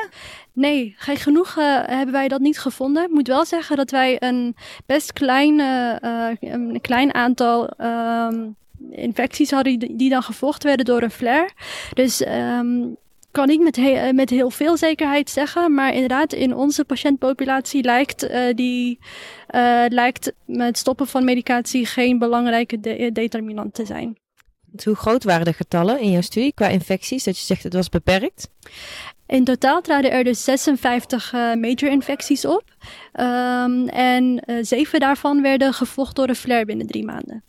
Nee, 0.53 0.95
geen 0.97 1.17
genoeg 1.17 1.55
uh, 1.57 1.63
hebben 1.85 2.11
wij 2.11 2.27
dat 2.27 2.39
niet 2.39 2.59
gevonden. 2.59 3.03
Ik 3.03 3.09
moet 3.09 3.27
wel 3.27 3.45
zeggen 3.45 3.77
dat 3.77 3.91
wij 3.91 4.15
een 4.19 4.55
best 4.85 5.13
klein, 5.13 5.59
een 6.39 6.79
klein 6.81 7.13
aantal 7.13 7.73
um, 7.77 8.55
infecties 8.91 9.51
hadden 9.51 9.79
die, 9.79 9.95
die 9.95 10.09
dan 10.09 10.23
gevolgd 10.23 10.63
werden 10.63 10.85
door 10.85 11.01
een 11.01 11.11
flare. 11.11 11.49
Dus 11.93 12.25
um, 12.25 12.97
kan 13.31 13.47
niet 13.47 13.61
met, 13.61 13.75
he 13.75 14.13
met 14.13 14.29
heel 14.29 14.49
veel 14.49 14.77
zekerheid 14.77 15.29
zeggen, 15.29 15.73
maar 15.73 15.93
inderdaad 15.93 16.33
in 16.33 16.55
onze 16.55 16.85
patiëntpopulatie 16.85 17.83
lijkt, 17.83 18.29
uh, 18.29 18.53
die, 18.55 18.99
uh, 19.55 19.85
lijkt 19.87 20.33
het 20.45 20.77
stoppen 20.77 21.07
van 21.07 21.23
medicatie 21.23 21.85
geen 21.85 22.17
belangrijke 22.17 22.79
de 22.79 23.09
determinant 23.13 23.73
te 23.73 23.85
zijn. 23.85 24.17
Hoe 24.83 24.95
groot 24.95 25.23
waren 25.23 25.45
de 25.45 25.53
getallen 25.53 25.99
in 25.99 26.11
jouw 26.11 26.21
studie 26.21 26.53
qua 26.53 26.67
infecties? 26.67 27.23
Dat 27.23 27.37
je 27.37 27.45
zegt 27.45 27.63
het 27.63 27.73
was 27.73 27.89
beperkt? 27.89 28.49
In 29.25 29.43
totaal 29.43 29.81
traden 29.81 30.11
er 30.11 30.23
dus 30.23 30.43
56 30.43 31.33
uh, 31.33 31.39
major 31.39 31.91
infecties 31.91 32.45
op. 32.45 32.63
Um, 33.19 33.87
en 33.87 34.43
zeven 34.61 34.99
daarvan 34.99 35.41
werden 35.41 35.73
gevolgd 35.73 36.15
door 36.15 36.29
een 36.29 36.35
flare 36.35 36.65
binnen 36.65 36.87
drie 36.87 37.05
maanden. 37.05 37.43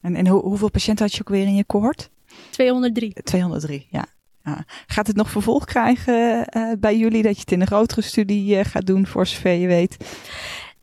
En, 0.00 0.14
en 0.14 0.26
ho 0.26 0.40
hoeveel 0.40 0.70
patiënten 0.70 1.04
had 1.04 1.14
je 1.14 1.20
ook 1.20 1.28
weer 1.28 1.46
in 1.46 1.54
je 1.54 1.66
cohort? 1.66 2.10
203. 2.50 3.12
203, 3.24 3.86
ja. 3.90 4.06
Ja. 4.44 4.64
Gaat 4.86 5.06
het 5.06 5.16
nog 5.16 5.30
vervolg 5.30 5.64
krijgen 5.64 6.46
uh, 6.56 6.72
bij 6.78 6.96
jullie 6.96 7.22
dat 7.22 7.34
je 7.34 7.40
het 7.40 7.52
in 7.52 7.60
een 7.60 7.66
grotere 7.66 8.02
studie 8.02 8.58
uh, 8.58 8.64
gaat 8.64 8.86
doen, 8.86 9.06
voor 9.06 9.26
zover 9.26 9.52
je 9.52 9.66
weet? 9.66 9.96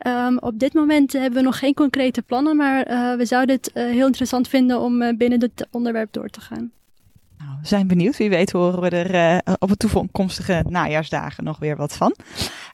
Um, 0.06 0.38
op 0.38 0.58
dit 0.58 0.74
moment 0.74 1.12
hebben 1.12 1.38
we 1.38 1.44
nog 1.44 1.58
geen 1.58 1.74
concrete 1.74 2.22
plannen, 2.22 2.56
maar 2.56 2.90
uh, 2.90 3.16
we 3.16 3.24
zouden 3.24 3.56
het 3.56 3.70
heel 3.74 4.06
interessant 4.06 4.48
vinden 4.48 4.80
om 4.80 5.16
binnen 5.16 5.40
dit 5.40 5.68
onderwerp 5.70 6.12
door 6.12 6.28
te 6.28 6.40
gaan. 6.40 6.70
Nou, 7.38 7.50
we 7.60 7.66
zijn 7.66 7.86
benieuwd. 7.86 8.16
Wie 8.16 8.30
weet 8.30 8.52
horen 8.52 8.80
we 8.80 8.88
er 8.88 9.42
op 9.58 9.68
de 9.68 9.76
toekomstige 9.76 10.64
najaarsdagen 10.68 11.44
nog 11.44 11.58
weer 11.58 11.76
wat 11.76 11.96
van. 11.96 12.14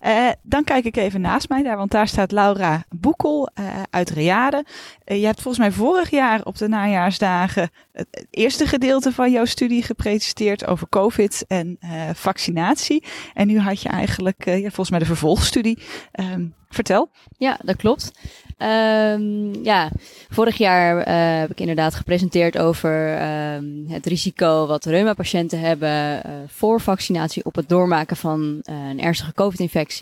Uh, 0.04 0.28
dan 0.42 0.64
kijk 0.64 0.84
ik 0.84 0.96
even 0.96 1.20
naast 1.20 1.48
mij 1.48 1.62
daar, 1.62 1.76
want 1.76 1.90
daar 1.90 2.08
staat 2.08 2.32
Laura 2.32 2.84
Boekel 2.88 3.48
uh, 3.54 3.82
uit 3.90 4.10
Reade. 4.10 4.64
Uh, 5.06 5.20
je 5.20 5.26
hebt 5.26 5.42
volgens 5.42 5.58
mij 5.58 5.72
vorig 5.72 6.10
jaar 6.10 6.40
op 6.44 6.58
de 6.58 6.68
najaarsdagen 6.68 7.70
het 7.92 8.26
eerste 8.30 8.66
gedeelte 8.66 9.12
van 9.12 9.32
jouw 9.32 9.44
studie 9.44 9.82
gepresenteerd 9.82 10.66
over 10.66 10.88
COVID 10.88 11.44
en 11.48 11.78
vaccinatie. 12.14 13.04
En 13.34 13.46
nu 13.46 13.58
had 13.58 13.82
je 13.82 13.88
eigenlijk, 13.88 14.44
ja, 14.44 14.60
volgens 14.60 14.90
mij 14.90 14.98
de 14.98 15.04
vervolgstudie. 15.04 15.78
Um, 16.20 16.54
vertel. 16.68 17.10
Ja, 17.38 17.58
dat 17.62 17.76
klopt. 17.76 18.12
Um, 18.58 19.64
ja, 19.64 19.90
vorig 20.28 20.56
jaar 20.56 21.08
heb 21.40 21.50
ik 21.50 21.60
inderdaad 21.60 21.94
gepresenteerd 21.94 22.58
over 22.58 23.22
um, 23.54 23.84
het 23.88 24.06
risico 24.06 24.66
wat 24.66 24.84
reuma-patiënten 24.84 25.60
hebben 25.60 26.22
voor 26.46 26.80
vaccinatie 26.80 27.44
op 27.44 27.54
het 27.54 27.68
doormaken 27.68 28.16
van 28.16 28.60
een 28.62 29.00
ernstige 29.00 29.32
COVID-infectie 29.34 29.95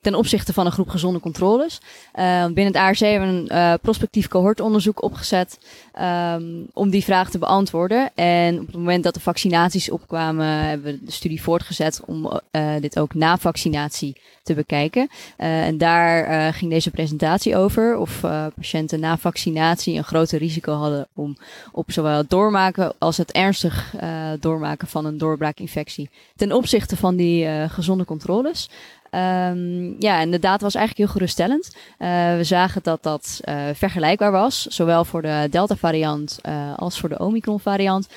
ten 0.00 0.14
opzichte 0.14 0.52
van 0.52 0.66
een 0.66 0.72
groep 0.72 0.88
gezonde 0.88 1.20
controles. 1.20 1.80
binnen 2.14 2.66
het 2.66 2.76
ARC 2.76 2.98
hebben 2.98 3.44
we 3.44 3.52
een 3.52 3.78
prospectief 3.80 4.28
cohortonderzoek 4.28 5.02
opgezet 5.02 5.58
um, 6.00 6.66
om 6.72 6.90
die 6.90 7.04
vraag 7.04 7.30
te 7.30 7.38
beantwoorden. 7.38 8.10
En 8.14 8.60
op 8.60 8.66
het 8.66 8.76
moment 8.76 9.04
dat 9.04 9.14
de 9.14 9.20
vaccinaties 9.20 9.90
opkwamen, 9.90 10.46
hebben 10.46 10.92
we 10.92 11.04
de 11.04 11.12
studie 11.12 11.42
voortgezet 11.42 12.00
om 12.06 12.40
dit 12.80 12.98
ook 12.98 13.14
na 13.14 13.38
vaccinatie 13.38 14.20
te 14.42 14.54
bekijken. 14.54 15.08
en 15.36 15.78
daar 15.78 16.54
ging 16.54 16.70
deze 16.70 16.90
presentatie 16.90 17.56
over 17.56 17.96
of 17.96 18.20
patiënten 18.54 19.00
na 19.00 19.18
vaccinatie 19.18 19.96
een 19.96 20.04
groter 20.04 20.38
risico 20.38 20.72
hadden 20.72 21.08
om 21.14 21.36
op 21.72 21.92
zowel 21.92 22.16
het 22.16 22.30
doormaken 22.30 22.92
als 22.98 23.16
het 23.16 23.32
ernstig 23.32 23.94
doormaken 24.40 24.88
van 24.88 25.04
een 25.04 25.18
doorbraakinfectie 25.18 26.10
ten 26.36 26.52
opzichte 26.52 26.96
van 26.96 27.16
die 27.16 27.68
gezonde 27.68 28.04
controles. 28.04 28.68
Um, 29.10 29.96
ja, 29.98 30.20
en 30.20 30.30
de 30.30 30.38
data 30.38 30.64
was 30.64 30.74
eigenlijk 30.74 30.96
heel 30.96 31.16
geruststellend. 31.16 31.76
Uh, 31.98 32.36
we 32.36 32.44
zagen 32.44 32.82
dat 32.82 33.02
dat 33.02 33.40
uh, 33.44 33.62
vergelijkbaar 33.74 34.32
was, 34.32 34.66
zowel 34.66 35.04
voor 35.04 35.22
de 35.22 35.46
Delta-variant 35.50 36.38
uh, 36.48 36.76
als 36.76 37.00
voor 37.00 37.08
de 37.08 37.18
Omicron-variant. 37.18 38.08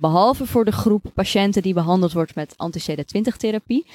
behalve 0.00 0.46
voor 0.46 0.64
de 0.64 0.72
groep 0.72 1.04
patiënten 1.14 1.62
die 1.62 1.74
behandeld 1.74 2.12
wordt 2.12 2.34
met 2.34 2.54
anti-CD20-therapie. 2.56 3.86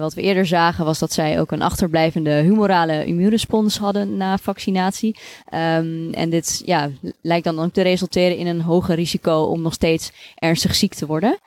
wat 0.00 0.14
we 0.14 0.22
eerder 0.22 0.46
zagen 0.46 0.84
was 0.84 0.98
dat 0.98 1.12
zij 1.12 1.40
ook 1.40 1.50
een 1.50 1.62
achterblijvende 1.62 2.30
humorale 2.30 3.04
immuunrespons 3.04 3.78
hadden 3.78 4.16
na 4.16 4.38
vaccinatie. 4.38 5.16
Um, 5.54 6.12
en 6.12 6.30
dit 6.30 6.62
ja, 6.64 6.90
lijkt 7.20 7.44
dan 7.44 7.58
ook 7.58 7.72
te 7.72 7.82
resulteren 7.82 8.36
in 8.36 8.46
een 8.46 8.60
hoger 8.60 8.94
risico 8.94 9.42
om 9.42 9.62
nog 9.62 9.72
steeds 9.72 10.12
ernstig 10.34 10.74
ziek 10.74 10.94
te 10.94 11.06
worden. 11.06 11.38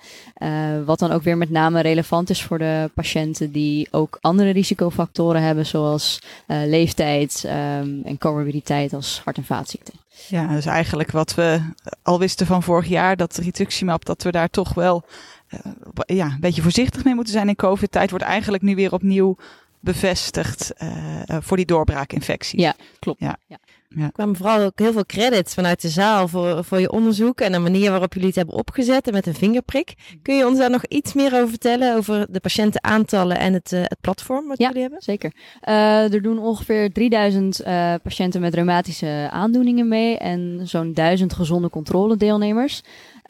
wat 0.85 0.99
dan 0.99 1.11
ook 1.11 1.23
weer 1.23 1.37
met 1.37 1.49
name 1.49 1.81
relevant 1.81 2.29
is 2.29 2.43
voor 2.43 2.57
de 2.57 2.91
patiënten 2.93 3.51
die 3.51 3.82
ook 3.91 4.17
andere 4.21 4.49
risicofactoren 4.49 5.41
hebben, 5.41 5.65
zoals 5.65 6.19
uh, 6.47 6.57
leeftijd 6.65 7.43
um, 7.45 8.01
en 8.03 8.17
comorbiditeit 8.19 8.93
als 8.93 9.21
hart- 9.23 9.37
en 9.37 9.45
vaatziekten. 9.45 9.93
Ja, 10.27 10.47
dus 10.47 10.65
eigenlijk 10.65 11.11
wat 11.11 11.33
we 11.35 11.61
al 12.01 12.19
wisten 12.19 12.45
van 12.45 12.63
vorig 12.63 12.87
jaar, 12.87 13.17
dat 13.17 13.37
rituximab, 13.37 14.05
dat 14.05 14.23
we 14.23 14.31
daar 14.31 14.49
toch 14.49 14.73
wel 14.73 15.03
uh, 15.49 16.17
ja, 16.17 16.25
een 16.25 16.39
beetje 16.39 16.61
voorzichtig 16.61 17.03
mee 17.03 17.15
moeten 17.15 17.33
zijn 17.33 17.47
in 17.47 17.55
COVID-tijd, 17.55 18.09
wordt 18.09 18.25
eigenlijk 18.25 18.63
nu 18.63 18.75
weer 18.75 18.93
opnieuw 18.93 19.37
bevestigd 19.79 20.71
uh, 20.77 21.37
voor 21.39 21.57
die 21.57 21.65
doorbraakinfecties. 21.65 22.61
Ja, 22.61 22.75
klopt. 22.99 23.19
Ja. 23.19 23.37
ja. 23.47 23.57
Er 23.97 24.11
kwamen 24.11 24.35
vooral 24.35 24.61
ook 24.61 24.79
heel 24.79 24.91
veel 24.91 25.05
credits 25.05 25.53
vanuit 25.53 25.81
de 25.81 25.89
zaal 25.89 26.27
voor, 26.27 26.63
voor 26.63 26.79
je 26.79 26.91
onderzoek 26.91 27.41
en 27.41 27.51
de 27.51 27.59
manier 27.59 27.89
waarop 27.89 28.13
jullie 28.13 28.27
het 28.27 28.37
hebben 28.37 28.55
opgezet 28.55 29.07
en 29.07 29.13
met 29.13 29.27
een 29.27 29.33
vingerprik. 29.33 29.93
Kun 30.21 30.35
je 30.35 30.47
ons 30.47 30.57
daar 30.57 30.69
nog 30.69 30.85
iets 30.85 31.13
meer 31.13 31.33
over 31.33 31.49
vertellen, 31.49 31.95
over 31.95 32.27
de 32.29 32.39
patiëntenaantallen 32.39 33.37
en 33.37 33.53
het, 33.53 33.71
uh, 33.71 33.81
het 33.81 33.97
platform 34.01 34.47
wat 34.47 34.57
ja, 34.57 34.67
jullie 34.67 34.81
hebben? 34.81 35.01
zeker. 35.01 35.31
Uh, 35.69 36.13
er 36.13 36.21
doen 36.21 36.39
ongeveer 36.39 36.91
3000 36.91 37.61
uh, 37.61 37.93
patiënten 38.03 38.41
met 38.41 38.53
reumatische 38.53 39.27
aandoeningen 39.31 39.87
mee 39.87 40.17
en 40.17 40.61
zo'n 40.63 40.93
1000 40.93 41.33
gezonde 41.33 41.69
controledeelnemers. 41.69 42.81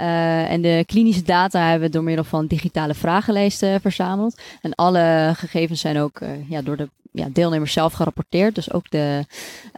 Uh, 0.02 0.52
en 0.52 0.62
de 0.62 0.84
klinische 0.86 1.24
data 1.24 1.70
hebben 1.70 1.88
we 1.88 1.94
door 1.94 2.04
middel 2.04 2.24
van 2.24 2.48
digitale 2.48 2.94
vragenlijsten 2.94 3.82
verzameld. 3.82 4.42
En 4.62 4.76
alle 4.76 5.32
gegevens 5.36 5.82
zijn 5.82 5.98
ook 5.98 6.20
uh, 6.20 6.30
ja, 6.50 6.62
door 6.62 6.78
de 6.78 6.90
ja, 7.14 7.28
deelnemers 7.32 7.74
zelf 7.74 7.94
gerapporteerd. 7.94 8.56
Dus 8.56 8.72
ook 8.74 8.90
de 8.90 9.26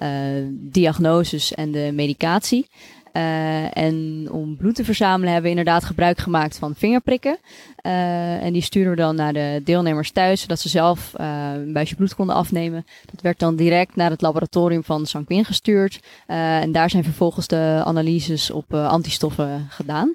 uh, 0.02 0.48
diagnoses 0.52 1.54
en 1.54 1.72
de 1.72 1.92
medicatie. 1.94 2.68
Uh, 3.16 3.78
en 3.78 4.28
om 4.32 4.58
bloed 4.58 4.76
te 4.76 4.84
verzamelen 4.84 5.34
hebben 5.34 5.52
we 5.52 5.58
inderdaad 5.58 5.84
gebruik 5.84 6.18
gemaakt 6.18 6.58
van 6.58 6.76
vingerprikken. 6.76 7.38
Uh, 7.86 8.44
en 8.44 8.54
die 8.54 8.62
sturen 8.62 8.90
we 8.90 8.96
dan 8.96 9.16
naar 9.16 9.34
de 9.34 9.62
deelnemers 9.64 10.12
thuis, 10.12 10.42
zodat 10.42 10.60
ze 10.60 10.70
zelf 10.70 11.14
uh, 11.18 11.52
een 11.54 11.74
buisje 11.74 11.96
bloed 11.96 12.16
konden 12.16 12.36
afnemen. 12.36 12.86
Dat 13.12 13.22
werd 13.22 13.40
dan 13.40 13.56
direct 13.56 13.96
naar 13.96 14.10
het 14.10 14.22
laboratorium 14.22 14.84
van 14.84 15.06
Sanquin 15.06 15.46
gestuurd. 15.46 16.00
en 16.26 16.72
daar 16.72 16.90
zijn 16.90 17.04
vervolgens 17.04 17.48
de 17.48 17.82
analyses 17.86 18.52
op 18.52 18.74
antistoffen 18.74 19.68
gedaan. 19.70 20.14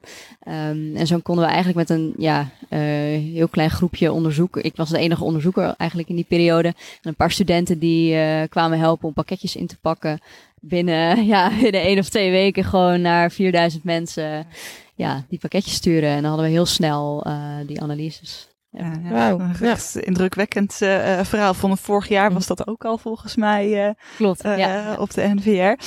Um, 0.49 0.97
en 0.97 1.07
zo 1.07 1.19
konden 1.19 1.45
we 1.45 1.51
eigenlijk 1.51 1.89
met 1.89 1.99
een 1.99 2.15
ja, 2.17 2.49
heel 2.69 3.49
klein 3.49 3.71
groepje 3.71 4.13
onderzoeken. 4.13 4.65
Ik 4.65 4.77
was 4.77 4.89
de 4.89 4.99
enige 4.99 5.25
onderzoeker 5.25 5.75
eigenlijk 5.77 6.09
in 6.09 6.17
die 6.17 6.27
periode. 6.29 6.69
En 6.69 6.75
een 7.03 7.15
paar 7.15 7.31
studenten 7.31 7.79
die 7.79 8.17
kwamen 8.49 8.79
helpen 8.79 9.09
om 9.09 9.15
pakketjes 9.15 9.57
in 9.57 9.67
te 9.67 9.77
pakken 9.81 10.21
binnen, 10.61 11.25
ja, 11.35 11.49
binnen 11.49 11.83
één 11.83 11.99
of 11.99 12.09
twee 12.09 12.31
weken 12.31 12.65
gewoon 12.65 13.01
naar 13.01 13.31
4000 13.31 13.85
mensen 13.85 14.47
ja, 14.95 15.25
die 15.29 15.39
pakketjes 15.39 15.75
sturen. 15.75 16.09
En 16.09 16.21
dan 16.21 16.31
hadden 16.31 16.47
we 16.47 16.53
heel 16.53 16.67
snel 16.67 17.27
uh, 17.27 17.57
die 17.67 17.81
analyses. 17.81 18.50
Ja, 18.73 18.93
ja. 19.03 19.31
Wow. 19.31 19.43
Ja. 19.61 19.77
Indrukwekkend 20.01 20.79
uh, 20.83 21.21
verhaal. 21.23 21.55
Van 21.55 21.79
vorig 21.79 22.09
jaar 22.09 22.33
was 22.33 22.47
dat 22.47 22.67
ook 22.67 22.85
al 22.85 22.99
volgens 22.99 23.37
mij 23.37 23.87
uh, 23.87 23.91
Klopt, 24.17 24.45
uh, 24.45 24.59
ja. 24.59 24.97
op 24.99 25.15
de 25.15 25.33
NVR. 25.35 25.83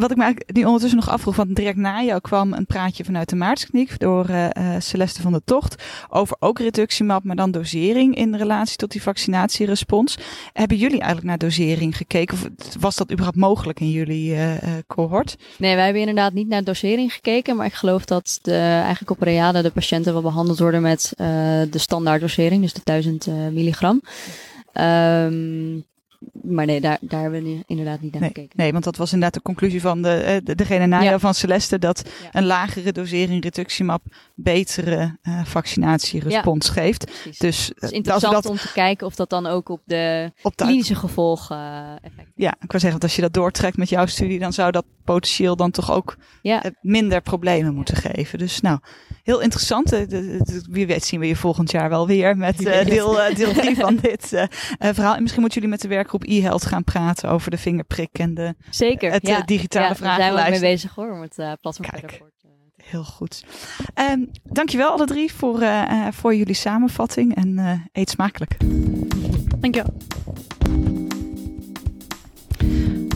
Wat 0.00 0.10
ik 0.10 0.16
me 0.16 0.36
nu 0.46 0.64
ondertussen 0.64 0.98
nog 0.98 1.08
afvroeg, 1.08 1.36
want 1.36 1.56
direct 1.56 1.76
na 1.76 2.02
jou 2.02 2.20
kwam 2.20 2.52
een 2.52 2.66
praatje 2.66 3.04
vanuit 3.04 3.28
de 3.28 3.36
Maartskliniek 3.36 3.98
door 3.98 4.26
Celeste 4.78 5.22
van 5.22 5.32
der 5.32 5.44
Tocht 5.44 5.82
over 6.08 6.36
ook 6.38 6.58
reductiemap, 6.58 7.24
maar 7.24 7.36
dan 7.36 7.50
dosering 7.50 8.16
in 8.16 8.34
relatie 8.34 8.76
tot 8.76 8.90
die 8.90 9.02
vaccinatierespons. 9.02 10.18
Hebben 10.52 10.76
jullie 10.76 10.98
eigenlijk 10.98 11.26
naar 11.26 11.38
dosering 11.38 11.96
gekeken? 11.96 12.38
Of 12.38 12.48
was 12.80 12.96
dat 12.96 13.10
überhaupt 13.10 13.38
mogelijk 13.38 13.80
in 13.80 13.90
jullie 13.90 14.36
cohort? 14.86 15.36
Nee, 15.58 15.74
wij 15.74 15.84
hebben 15.84 16.02
inderdaad 16.02 16.32
niet 16.32 16.48
naar 16.48 16.64
dosering 16.64 17.12
gekeken, 17.12 17.56
maar 17.56 17.66
ik 17.66 17.74
geloof 17.74 18.04
dat 18.04 18.38
de, 18.42 18.56
eigenlijk 18.56 19.10
op 19.10 19.22
Reade 19.22 19.62
de 19.62 19.70
patiënten 19.70 20.12
wel 20.12 20.22
behandeld 20.22 20.58
worden 20.58 20.82
met 20.82 21.12
de 21.16 21.78
standaard 21.78 22.22
dosering, 22.26 22.62
dus 22.62 22.72
de 22.72 22.80
1000 22.84 23.26
uh, 23.26 23.34
milligram. 23.34 24.00
Um, 24.72 25.84
maar 26.42 26.66
nee, 26.66 26.80
daar, 26.80 26.98
daar 27.00 27.20
hebben 27.22 27.42
we 27.42 27.62
inderdaad 27.66 28.00
niet 28.00 28.12
naar 28.12 28.20
nee, 28.20 28.30
gekeken. 28.34 28.56
Nee, 28.56 28.72
want 28.72 28.84
dat 28.84 28.96
was 28.96 29.12
inderdaad 29.12 29.34
de 29.34 29.42
conclusie 29.42 29.80
van 29.80 30.02
de, 30.02 30.40
de, 30.44 30.54
degene 30.54 30.86
na 30.86 31.00
ja. 31.00 31.18
van 31.18 31.34
Celeste, 31.34 31.78
dat 31.78 32.10
ja. 32.22 32.28
een 32.32 32.46
lagere 32.46 32.92
dosering 32.92 33.42
rituximab 33.42 34.02
betere 34.34 35.18
uh, 35.22 35.44
vaccinatierespons 35.44 36.66
ja, 36.66 36.72
geeft. 36.72 37.04
Precies. 37.04 37.38
Dus 37.38 37.66
het 37.66 37.82
is 37.82 37.90
interessant 37.90 38.34
dat, 38.34 38.46
om 38.46 38.56
te 38.56 38.72
kijken 38.72 39.06
of 39.06 39.14
dat 39.14 39.30
dan 39.30 39.46
ook 39.46 39.68
op 39.68 39.80
de 39.84 40.32
op 40.42 40.56
de 40.56 40.64
klinische 40.64 40.94
gevolgen 40.94 41.56
uh, 41.56 41.92
effect 42.02 42.30
Ja, 42.34 42.50
ik 42.60 42.70
wil 42.70 42.80
zeggen, 42.80 42.90
want 42.90 43.02
als 43.02 43.16
je 43.16 43.22
dat 43.22 43.32
doortrekt 43.32 43.76
met 43.76 43.88
jouw 43.88 44.06
studie, 44.06 44.38
dan 44.38 44.52
zou 44.52 44.70
dat 44.70 44.84
potentieel 45.04 45.56
dan 45.56 45.70
toch 45.70 45.92
ook 45.92 46.16
ja. 46.42 46.62
minder 46.80 47.20
problemen 47.20 47.74
moeten 47.74 47.96
geven. 47.96 48.38
Dus 48.38 48.60
nou, 48.60 48.78
heel 49.22 49.40
interessant. 49.40 49.90
Wie 50.70 50.86
weet 50.86 51.04
zien 51.04 51.20
we 51.20 51.26
je 51.26 51.36
volgend 51.36 51.70
jaar 51.70 51.88
wel 51.88 52.06
weer 52.06 52.36
met 52.36 52.60
uh, 52.60 52.84
deel 52.84 53.18
3 53.34 53.70
uh, 53.70 53.78
van 53.78 53.96
dit 54.02 54.32
uh, 54.32 54.44
verhaal. 54.78 55.14
En 55.14 55.20
misschien 55.20 55.42
moeten 55.42 55.60
jullie 55.60 55.68
met 55.76 55.80
de 55.80 55.88
werkgroep 55.88 56.24
e-health 56.24 56.66
gaan 56.66 56.84
praten 56.84 57.28
over 57.28 57.50
de 57.50 57.58
vingerprik 57.58 58.18
en 58.18 58.34
de, 58.34 58.54
Zeker, 58.70 59.12
het 59.12 59.26
ja. 59.26 59.40
digitale 59.40 59.88
ja, 59.88 59.94
vragenlijst. 59.94 60.36
Daar 60.36 60.44
zijn 60.44 60.52
we 60.54 60.60
mee 60.60 60.72
bezig 60.72 60.94
hoor, 60.94 61.12
om 61.12 61.20
het 61.20 61.60
platform 61.60 61.90
Kijk. 61.90 62.22
Heel 62.82 63.04
goed. 63.04 63.44
Um, 64.10 64.30
dankjewel 64.42 64.90
alle 64.90 65.06
drie 65.06 65.32
voor, 65.32 65.62
voor 66.10 66.34
jullie 66.34 66.54
samenvatting 66.54 67.34
en 67.34 67.88
eet 67.92 68.10
smakelijk. 68.10 68.56
Dankjewel. 69.60 69.94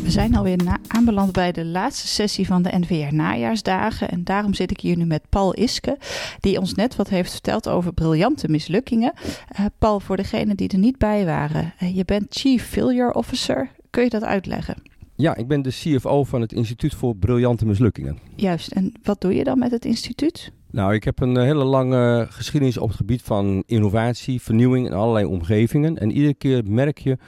We 0.08 0.14
zijn 0.14 0.36
alweer 0.36 0.56
na- 0.64 0.78
aanbeland 0.86 1.32
bij 1.32 1.52
de 1.52 1.64
laatste 1.64 2.06
sessie 2.06 2.46
van 2.46 2.62
de 2.62 2.78
NVR 2.78 3.14
Najaarsdagen. 3.14 4.10
En 4.10 4.24
daarom 4.24 4.54
zit 4.54 4.70
ik 4.70 4.80
hier 4.80 4.96
nu 4.96 5.04
met 5.04 5.22
Paul 5.28 5.54
Iske, 5.54 5.98
die 6.40 6.58
ons 6.58 6.74
net 6.74 6.96
wat 6.96 7.08
heeft 7.08 7.30
verteld 7.30 7.68
over 7.68 7.92
briljante 7.92 8.48
mislukkingen. 8.48 9.12
Uh, 9.60 9.66
Paul, 9.78 10.00
voor 10.00 10.16
degenen 10.16 10.56
die 10.56 10.68
er 10.68 10.78
niet 10.78 10.98
bij 10.98 11.24
waren, 11.24 11.72
uh, 11.82 11.96
je 11.96 12.04
bent 12.04 12.26
Chief 12.28 12.64
Failure 12.64 13.14
Officer. 13.14 13.70
Kun 13.90 14.02
je 14.02 14.10
dat 14.10 14.22
uitleggen? 14.22 14.74
Ja, 15.16 15.36
ik 15.36 15.48
ben 15.48 15.62
de 15.62 15.70
CFO 15.70 16.24
van 16.24 16.40
het 16.40 16.52
Instituut 16.52 16.94
voor 16.94 17.16
Briljante 17.16 17.66
Mislukkingen. 17.66 18.18
Juist, 18.36 18.72
en 18.72 18.92
wat 19.02 19.20
doe 19.20 19.34
je 19.34 19.44
dan 19.44 19.58
met 19.58 19.70
het 19.70 19.84
instituut? 19.84 20.52
Nou, 20.70 20.94
ik 20.94 21.04
heb 21.04 21.20
een 21.20 21.38
hele 21.38 21.64
lange 21.64 22.26
geschiedenis 22.30 22.78
op 22.78 22.88
het 22.88 22.96
gebied 22.96 23.22
van 23.22 23.62
innovatie, 23.66 24.42
vernieuwing 24.42 24.86
in 24.86 24.92
allerlei 24.92 25.24
omgevingen. 25.24 25.98
En 25.98 26.10
iedere 26.10 26.34
keer 26.34 26.62
merk 26.64 26.98
je 26.98 27.18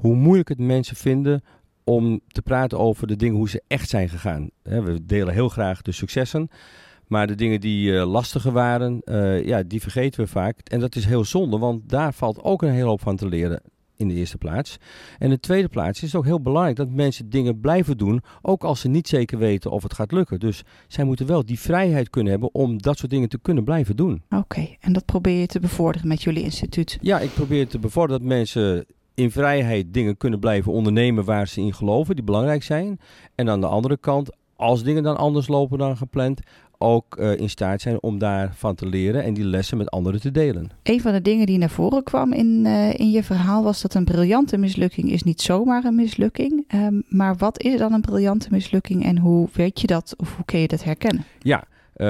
hoe 0.00 0.14
moeilijk 0.14 0.48
het 0.48 0.58
mensen 0.58 0.96
vinden 0.96 1.42
om 1.88 2.20
te 2.26 2.42
praten 2.42 2.78
over 2.78 3.06
de 3.06 3.16
dingen 3.16 3.36
hoe 3.36 3.48
ze 3.48 3.62
echt 3.66 3.88
zijn 3.88 4.08
gegaan. 4.08 4.50
We 4.62 4.98
delen 5.02 5.34
heel 5.34 5.48
graag 5.48 5.82
de 5.82 5.92
successen, 5.92 6.48
maar 7.06 7.26
de 7.26 7.34
dingen 7.34 7.60
die 7.60 7.90
uh, 7.90 8.10
lastiger 8.10 8.52
waren, 8.52 9.00
uh, 9.04 9.44
ja, 9.46 9.62
die 9.62 9.80
vergeten 9.80 10.20
we 10.20 10.26
vaak. 10.26 10.58
En 10.58 10.80
dat 10.80 10.96
is 10.96 11.04
heel 11.04 11.24
zonde, 11.24 11.58
want 11.58 11.88
daar 11.88 12.12
valt 12.14 12.42
ook 12.42 12.62
een 12.62 12.70
hele 12.70 12.88
hoop 12.88 13.00
van 13.00 13.16
te 13.16 13.28
leren 13.28 13.62
in 13.96 14.08
de 14.08 14.14
eerste 14.14 14.38
plaats. 14.38 14.76
En 15.18 15.24
in 15.24 15.30
de 15.30 15.40
tweede 15.40 15.68
plaats 15.68 16.02
is 16.02 16.12
het 16.12 16.20
ook 16.20 16.26
heel 16.26 16.42
belangrijk 16.42 16.76
dat 16.76 16.90
mensen 16.90 17.30
dingen 17.30 17.60
blijven 17.60 17.96
doen, 17.96 18.22
ook 18.42 18.64
als 18.64 18.80
ze 18.80 18.88
niet 18.88 19.08
zeker 19.08 19.38
weten 19.38 19.70
of 19.70 19.82
het 19.82 19.94
gaat 19.94 20.12
lukken. 20.12 20.40
Dus 20.40 20.62
zij 20.88 21.04
moeten 21.04 21.26
wel 21.26 21.44
die 21.44 21.60
vrijheid 21.60 22.10
kunnen 22.10 22.30
hebben 22.30 22.54
om 22.54 22.82
dat 22.82 22.98
soort 22.98 23.10
dingen 23.10 23.28
te 23.28 23.38
kunnen 23.38 23.64
blijven 23.64 23.96
doen. 23.96 24.22
Oké, 24.24 24.36
okay, 24.36 24.76
en 24.80 24.92
dat 24.92 25.04
probeer 25.04 25.40
je 25.40 25.46
te 25.46 25.60
bevorderen 25.60 26.08
met 26.08 26.22
jullie 26.22 26.42
instituut? 26.42 26.98
Ja, 27.00 27.18
ik 27.18 27.34
probeer 27.34 27.68
te 27.68 27.78
bevorderen 27.78 28.20
dat 28.20 28.28
mensen 28.28 28.86
in 29.18 29.30
vrijheid 29.30 29.94
dingen 29.94 30.16
kunnen 30.16 30.38
blijven 30.38 30.72
ondernemen 30.72 31.24
waar 31.24 31.48
ze 31.48 31.60
in 31.60 31.74
geloven, 31.74 32.14
die 32.14 32.24
belangrijk 32.24 32.62
zijn. 32.62 33.00
En 33.34 33.50
aan 33.50 33.60
de 33.60 33.66
andere 33.66 33.96
kant, 33.96 34.30
als 34.56 34.82
dingen 34.82 35.02
dan 35.02 35.16
anders 35.16 35.48
lopen 35.48 35.78
dan 35.78 35.96
gepland, 35.96 36.40
ook 36.78 37.16
uh, 37.18 37.38
in 37.38 37.50
staat 37.50 37.80
zijn 37.80 38.02
om 38.02 38.18
daarvan 38.18 38.74
te 38.74 38.86
leren 38.86 39.24
en 39.24 39.34
die 39.34 39.44
lessen 39.44 39.76
met 39.76 39.90
anderen 39.90 40.20
te 40.20 40.30
delen. 40.30 40.70
Een 40.82 41.00
van 41.00 41.12
de 41.12 41.22
dingen 41.22 41.46
die 41.46 41.58
naar 41.58 41.70
voren 41.70 42.02
kwam 42.02 42.32
in, 42.32 42.64
uh, 42.64 42.98
in 42.98 43.10
je 43.10 43.22
verhaal 43.22 43.62
was 43.62 43.82
dat 43.82 43.94
een 43.94 44.04
briljante 44.04 44.56
mislukking 44.58 45.10
is 45.10 45.22
niet 45.22 45.40
zomaar 45.40 45.84
een 45.84 45.94
mislukking. 45.94 46.64
Um, 46.74 47.02
maar 47.08 47.36
wat 47.36 47.62
is 47.62 47.78
dan 47.78 47.92
een 47.92 48.00
briljante 48.00 48.48
mislukking 48.50 49.04
en 49.04 49.18
hoe 49.18 49.48
weet 49.52 49.80
je 49.80 49.86
dat 49.86 50.14
of 50.16 50.36
hoe 50.36 50.44
kun 50.44 50.58
je 50.58 50.68
dat 50.68 50.84
herkennen? 50.84 51.24
Ja, 51.38 51.64
uh, 51.98 52.06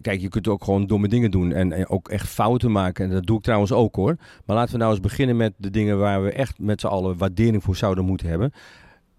kijk, 0.00 0.20
je 0.20 0.28
kunt 0.28 0.48
ook 0.48 0.64
gewoon 0.64 0.86
domme 0.86 1.08
dingen 1.08 1.30
doen 1.30 1.52
en, 1.52 1.88
ook 1.88 2.08
echt 2.08 2.28
fouten 2.28 2.72
maken. 2.72 3.04
En 3.04 3.10
dat 3.10 3.26
doe 3.26 3.36
ik 3.36 3.42
trouwens 3.42 3.72
ook 3.72 3.96
hoor. 3.96 4.16
Maar 4.44 4.56
laten 4.56 4.72
we 4.72 4.78
nou 4.78 4.90
eens 4.90 5.00
beginnen 5.00 5.36
met 5.36 5.52
de 5.56 5.70
dingen 5.70 5.98
waar 5.98 6.22
we 6.22 6.32
echt 6.32 6.58
met 6.58 6.80
z'n 6.80 6.86
allen 6.86 7.16
waardering 7.16 7.62
voor 7.62 7.76
zouden 7.76 8.04
moeten 8.04 8.28
hebben. 8.28 8.52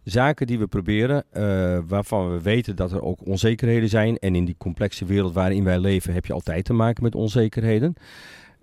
Zaken 0.03 0.47
die 0.47 0.59
we 0.59 0.67
proberen, 0.67 1.24
uh, 1.34 1.80
waarvan 1.88 2.32
we 2.32 2.41
weten 2.41 2.76
dat 2.76 2.91
er 2.91 3.01
ook 3.01 3.26
onzekerheden 3.26 3.89
zijn. 3.89 4.17
En 4.17 4.36
in 4.36 4.45
die 4.45 4.55
complexe 4.57 5.05
wereld 5.05 5.34
waarin 5.34 5.63
wij 5.63 5.80
leven 5.80 6.13
heb 6.13 6.26
je 6.26 6.34
altijd 6.34 6.65
te 6.65 6.74
maken 6.74 7.03
met 7.03 7.15
onzekerheden. 7.15 7.93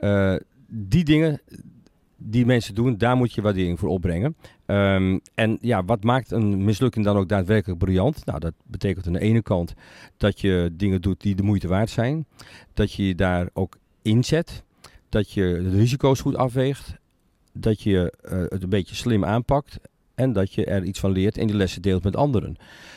Uh, 0.01 0.35
die 0.69 1.05
dingen 1.05 1.41
die 2.17 2.47
mensen 2.47 2.75
doen, 2.75 2.97
daar 2.97 3.17
moet 3.17 3.33
je 3.33 3.43
waardering 3.43 3.79
voor 3.79 3.89
opbrengen. 3.89 4.37
Um, 4.67 5.21
en 5.35 5.59
ja, 5.61 5.85
wat 5.85 6.05
maakt 6.05 6.31
een 6.31 6.65
mislukking 6.65 7.05
dan 7.05 7.17
ook 7.17 7.29
daadwerkelijk 7.29 7.79
briljant? 7.79 8.25
Nou, 8.25 8.39
dat 8.39 8.53
betekent 8.65 9.07
aan 9.07 9.13
de 9.13 9.19
ene 9.19 9.43
kant 9.43 9.75
dat 10.17 10.41
je 10.41 10.71
dingen 10.73 11.01
doet 11.01 11.21
die 11.21 11.35
de 11.35 11.43
moeite 11.43 11.69
waard 11.69 11.91
zijn. 11.91 12.27
Dat 12.75 12.93
je 12.93 13.07
je 13.07 13.15
daar 13.15 13.49
ook 13.53 13.79
inzet. 14.03 14.65
Dat 15.09 15.33
je 15.33 15.61
de 15.63 15.77
risico's 15.77 16.21
goed 16.21 16.37
afweegt. 16.37 16.97
Dat 17.53 17.83
je 17.83 18.15
uh, 18.25 18.43
het 18.49 18.63
een 18.63 18.69
beetje 18.69 18.95
slim 18.95 19.25
aanpakt. 19.25 19.79
En 20.15 20.33
dat 20.33 20.53
je 20.53 20.65
er 20.65 20.85
iets 20.85 21.01
van 21.01 21.11
leert 21.11 21.39
en 21.39 21.47
die 21.47 21.57
lessen 21.57 21.83
deelt 21.83 22.05
met 22.05 22.17
anderen. 22.17 22.57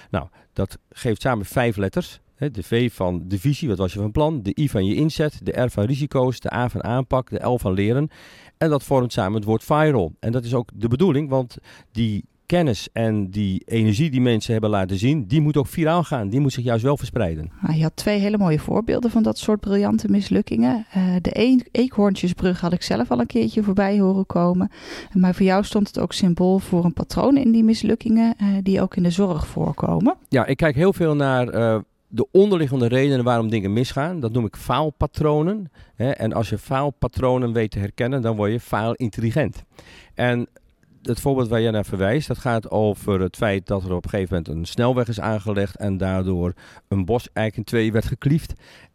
Nou, 0.09 0.27
dat 0.53 0.77
geeft 0.89 1.21
samen 1.21 1.45
vijf 1.45 1.75
letters. 1.75 2.19
De 2.39 2.63
V 2.63 2.93
van 2.93 3.23
de 3.25 3.39
visie, 3.39 3.67
wat 3.67 3.77
was 3.77 3.93
je 3.93 3.99
van 3.99 4.11
plan? 4.11 4.41
De 4.41 4.51
I 4.59 4.69
van 4.69 4.85
je 4.85 4.95
inzet, 4.95 5.39
de 5.43 5.61
R 5.61 5.69
van 5.69 5.85
risico's, 5.85 6.39
de 6.39 6.53
A 6.53 6.69
van 6.69 6.83
aanpak, 6.83 7.29
de 7.29 7.47
L 7.47 7.57
van 7.57 7.73
leren. 7.73 8.09
En 8.57 8.69
dat 8.69 8.83
vormt 8.83 9.13
samen 9.13 9.33
het 9.33 9.43
woord 9.43 9.63
viral. 9.63 10.13
En 10.19 10.31
dat 10.31 10.43
is 10.43 10.53
ook 10.53 10.69
de 10.73 10.87
bedoeling, 10.87 11.29
want 11.29 11.57
die 11.91 12.25
kennis 12.45 12.89
en 12.93 13.29
die 13.29 13.61
energie 13.65 14.09
die 14.09 14.21
mensen 14.21 14.51
hebben 14.51 14.69
laten 14.69 14.97
zien, 14.97 15.27
die 15.27 15.41
moet 15.41 15.57
ook 15.57 15.67
viraal 15.67 16.03
gaan. 16.03 16.29
Die 16.29 16.39
moet 16.39 16.53
zich 16.53 16.63
juist 16.63 16.83
wel 16.83 16.97
verspreiden. 16.97 17.51
Nou, 17.61 17.77
je 17.77 17.83
had 17.83 17.95
twee 17.95 18.19
hele 18.19 18.37
mooie 18.37 18.59
voorbeelden 18.59 19.11
van 19.11 19.23
dat 19.23 19.37
soort 19.37 19.59
briljante 19.59 20.09
mislukkingen. 20.09 20.85
Uh, 20.97 21.15
de 21.21 21.39
e 21.39 21.59
eekhoorntjesbrug 21.71 22.61
had 22.61 22.73
ik 22.73 22.81
zelf 22.81 23.11
al 23.11 23.19
een 23.19 23.27
keertje 23.27 23.63
voorbij 23.63 23.99
horen 23.99 24.25
komen. 24.25 24.71
Maar 25.13 25.35
voor 25.35 25.45
jou 25.45 25.63
stond 25.63 25.87
het 25.87 25.99
ook 25.99 26.13
symbool 26.13 26.59
voor 26.59 26.85
een 26.85 26.93
patroon 26.93 27.37
in 27.37 27.51
die 27.51 27.63
mislukkingen 27.63 28.35
uh, 28.41 28.47
die 28.63 28.81
ook 28.81 28.95
in 28.95 29.03
de 29.03 29.11
zorg 29.11 29.47
voorkomen. 29.47 30.15
Ja, 30.29 30.45
ik 30.45 30.57
kijk 30.57 30.75
heel 30.75 30.93
veel 30.93 31.15
naar 31.15 31.53
uh, 31.53 31.79
de 32.11 32.27
onderliggende 32.31 32.87
redenen 32.87 33.23
waarom 33.23 33.49
dingen 33.49 33.73
misgaan. 33.73 34.19
Dat 34.19 34.31
noem 34.31 34.45
ik 34.45 34.55
faalpatronen. 34.55 35.71
Hè? 35.95 36.09
En 36.09 36.33
als 36.33 36.49
je 36.49 36.57
faalpatronen 36.57 37.53
weet 37.53 37.71
te 37.71 37.79
herkennen, 37.79 38.21
dan 38.21 38.35
word 38.35 38.51
je 38.51 38.59
faalintelligent. 38.59 39.63
En 40.13 40.47
het 41.01 41.19
voorbeeld 41.19 41.47
waar 41.47 41.61
jij 41.61 41.71
naar 41.71 41.85
verwijst, 41.85 42.27
dat 42.27 42.37
gaat 42.37 42.69
over 42.69 43.21
het 43.21 43.35
feit 43.35 43.67
dat 43.67 43.83
er 43.83 43.93
op 43.93 44.03
een 44.03 44.09
gegeven 44.09 44.35
moment 44.35 44.55
een 44.55 44.65
snelweg 44.65 45.07
is 45.07 45.19
aangelegd 45.19 45.75
en 45.77 45.97
daardoor 45.97 46.53
een 46.87 47.05
bos 47.05 47.27
eigenlijk 47.33 47.57
in 47.57 47.63
twee 47.63 47.91
werd 47.91 48.05
gekliefd. 48.05 48.53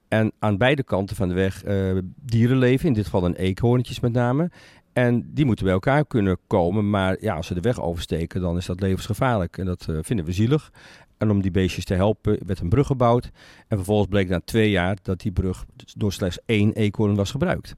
En 0.09 0.33
aan 0.39 0.57
beide 0.57 0.83
kanten 0.83 1.17
van 1.17 1.29
de 1.29 1.35
weg 1.35 1.65
uh, 1.65 1.99
dieren 2.17 2.57
leven, 2.59 2.87
in 2.87 2.93
dit 2.93 3.05
geval 3.05 3.25
een 3.25 3.35
eekhoorntjes 3.35 4.01
met 4.01 4.12
name. 4.12 4.51
En 4.93 5.31
die 5.33 5.45
moeten 5.45 5.65
bij 5.65 5.75
elkaar 5.75 6.07
kunnen 6.07 6.39
komen, 6.47 6.91
maar 6.91 7.17
ja, 7.21 7.35
als 7.35 7.47
ze 7.47 7.55
de 7.55 7.61
weg 7.61 7.81
oversteken, 7.81 8.41
dan 8.41 8.57
is 8.57 8.67
dat 8.67 8.81
levensgevaarlijk. 8.81 9.59
En 9.59 9.67
dat 9.67 9.87
uh, 9.91 9.99
vinden 10.03 10.25
we 10.25 10.33
zielig. 10.33 10.73
En 11.19 11.31
om 11.31 11.43
die 11.43 11.51
beestjes 11.51 11.85
te 11.85 11.95
helpen 11.95 12.39
werd 12.47 12.61
een 12.61 12.69
brug 12.69 12.87
gebouwd. 12.87 13.31
En 13.69 13.77
vervolgens 13.77 14.09
bleek 14.09 14.29
na 14.29 14.41
twee 14.45 14.71
jaar 14.71 14.97
dat 15.03 15.21
die 15.21 15.33
brug 15.33 15.65
door 15.97 16.12
slechts 16.12 16.39
één 16.47 16.73
eekhoorn 16.73 17.15
was 17.15 17.31
gebruikt. 17.31 17.75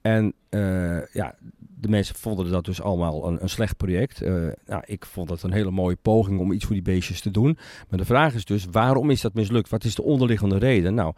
En 0.00 0.34
uh, 0.50 1.06
ja, 1.12 1.34
de 1.58 1.88
mensen 1.88 2.14
vonden 2.14 2.50
dat 2.50 2.64
dus 2.64 2.82
allemaal 2.82 3.26
een, 3.26 3.42
een 3.42 3.48
slecht 3.48 3.76
project. 3.76 4.20
Nou, 4.66 4.82
ik 4.84 5.06
vond 5.06 5.28
dat 5.28 5.42
een 5.42 5.52
hele 5.52 5.70
mooie 5.70 5.96
poging 6.02 6.40
om 6.40 6.52
iets 6.52 6.64
voor 6.64 6.74
die 6.74 6.82
beestjes 6.82 7.20
te 7.20 7.30
doen. 7.30 7.58
Maar 7.88 7.98
de 7.98 8.04
vraag 8.04 8.34
is 8.34 8.44
dus, 8.44 8.66
waarom 8.70 9.10
is 9.10 9.20
dat 9.20 9.34
mislukt? 9.34 9.68
Wat 9.68 9.84
is 9.84 9.94
de 9.94 10.02
onderliggende 10.02 10.58
reden? 10.58 10.94
Nou, 10.94 11.14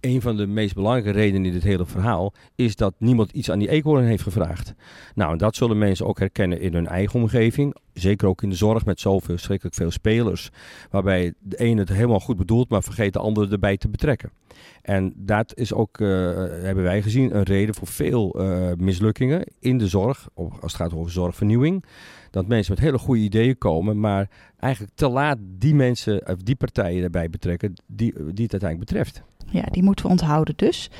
een 0.00 0.20
van 0.20 0.36
de 0.36 0.46
meest 0.46 0.74
belangrijke 0.74 1.18
redenen 1.18 1.46
in 1.46 1.52
dit 1.52 1.62
hele 1.62 1.86
verhaal 1.86 2.32
is 2.54 2.76
dat 2.76 2.94
niemand 2.98 3.30
iets 3.30 3.50
aan 3.50 3.58
die 3.58 3.70
eekhoorn 3.70 4.04
heeft 4.04 4.22
gevraagd. 4.22 4.74
Nou, 5.14 5.32
en 5.32 5.38
dat 5.38 5.56
zullen 5.56 5.78
mensen 5.78 6.06
ook 6.06 6.18
herkennen 6.18 6.60
in 6.60 6.74
hun 6.74 6.86
eigen 6.86 7.20
omgeving. 7.20 7.74
Zeker 7.92 8.28
ook 8.28 8.42
in 8.42 8.50
de 8.50 8.56
zorg 8.56 8.84
met 8.84 9.00
zoveel 9.00 9.38
schrikkelijk 9.38 9.76
veel 9.76 9.90
spelers. 9.90 10.50
Waarbij 10.90 11.32
de 11.38 11.56
ene 11.56 11.80
het 11.80 11.88
helemaal 11.88 12.20
goed 12.20 12.36
bedoelt, 12.36 12.68
maar 12.68 12.82
vergeet 12.82 13.12
de 13.12 13.18
andere 13.18 13.50
erbij 13.50 13.76
te 13.76 13.88
betrekken. 13.88 14.30
En 14.82 15.12
dat 15.16 15.56
is 15.56 15.72
ook, 15.72 15.98
uh, 15.98 16.08
hebben 16.62 16.84
wij 16.84 17.02
gezien, 17.02 17.36
een 17.36 17.42
reden 17.42 17.74
voor 17.74 17.86
veel 17.86 18.42
uh, 18.42 18.72
mislukkingen 18.76 19.44
in 19.60 19.78
de 19.78 19.88
zorg. 19.88 20.28
Als 20.34 20.52
het 20.60 20.74
gaat 20.74 20.94
over 20.94 21.12
zorgvernieuwing. 21.12 21.84
Dat 22.30 22.46
mensen 22.46 22.74
met 22.74 22.82
hele 22.82 22.98
goede 22.98 23.20
ideeën 23.20 23.58
komen, 23.58 24.00
maar 24.00 24.30
eigenlijk 24.58 24.94
te 24.94 25.08
laat 25.08 25.38
die 25.40 25.74
mensen, 25.74 26.28
of 26.28 26.36
die 26.36 26.56
partijen 26.56 27.02
erbij 27.02 27.30
betrekken 27.30 27.72
die, 27.86 28.12
die 28.12 28.44
het 28.44 28.52
uiteindelijk 28.52 28.78
betreft. 28.78 29.22
Ja, 29.50 29.62
die 29.70 29.82
moeten 29.82 30.04
we 30.04 30.10
onthouden 30.10 30.54
dus. 30.56 30.90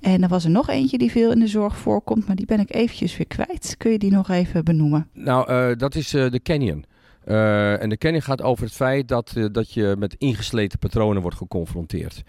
En 0.00 0.22
er 0.22 0.28
was 0.28 0.44
er 0.44 0.50
nog 0.50 0.68
eentje 0.68 0.98
die 0.98 1.10
veel 1.10 1.32
in 1.32 1.38
de 1.38 1.46
zorg 1.46 1.76
voorkomt, 1.76 2.26
maar 2.26 2.36
die 2.36 2.46
ben 2.46 2.60
ik 2.60 2.74
eventjes 2.74 3.16
weer 3.16 3.26
kwijt. 3.26 3.74
Kun 3.78 3.90
je 3.90 3.98
die 3.98 4.10
nog 4.10 4.28
even 4.28 4.64
benoemen? 4.64 5.08
Nou, 5.12 5.52
uh, 5.52 5.76
dat 5.76 5.94
is 5.94 6.14
uh, 6.14 6.30
de 6.30 6.40
Canyon. 6.42 6.84
Uh, 7.26 7.82
en 7.82 7.88
de 7.88 7.96
kenning 7.96 8.24
gaat 8.24 8.42
over 8.42 8.64
het 8.64 8.74
feit 8.74 9.08
dat, 9.08 9.32
dat 9.52 9.72
je 9.72 9.94
met 9.98 10.14
ingesleten 10.18 10.78
patronen 10.78 11.22
wordt 11.22 11.36
geconfronteerd. 11.36 12.22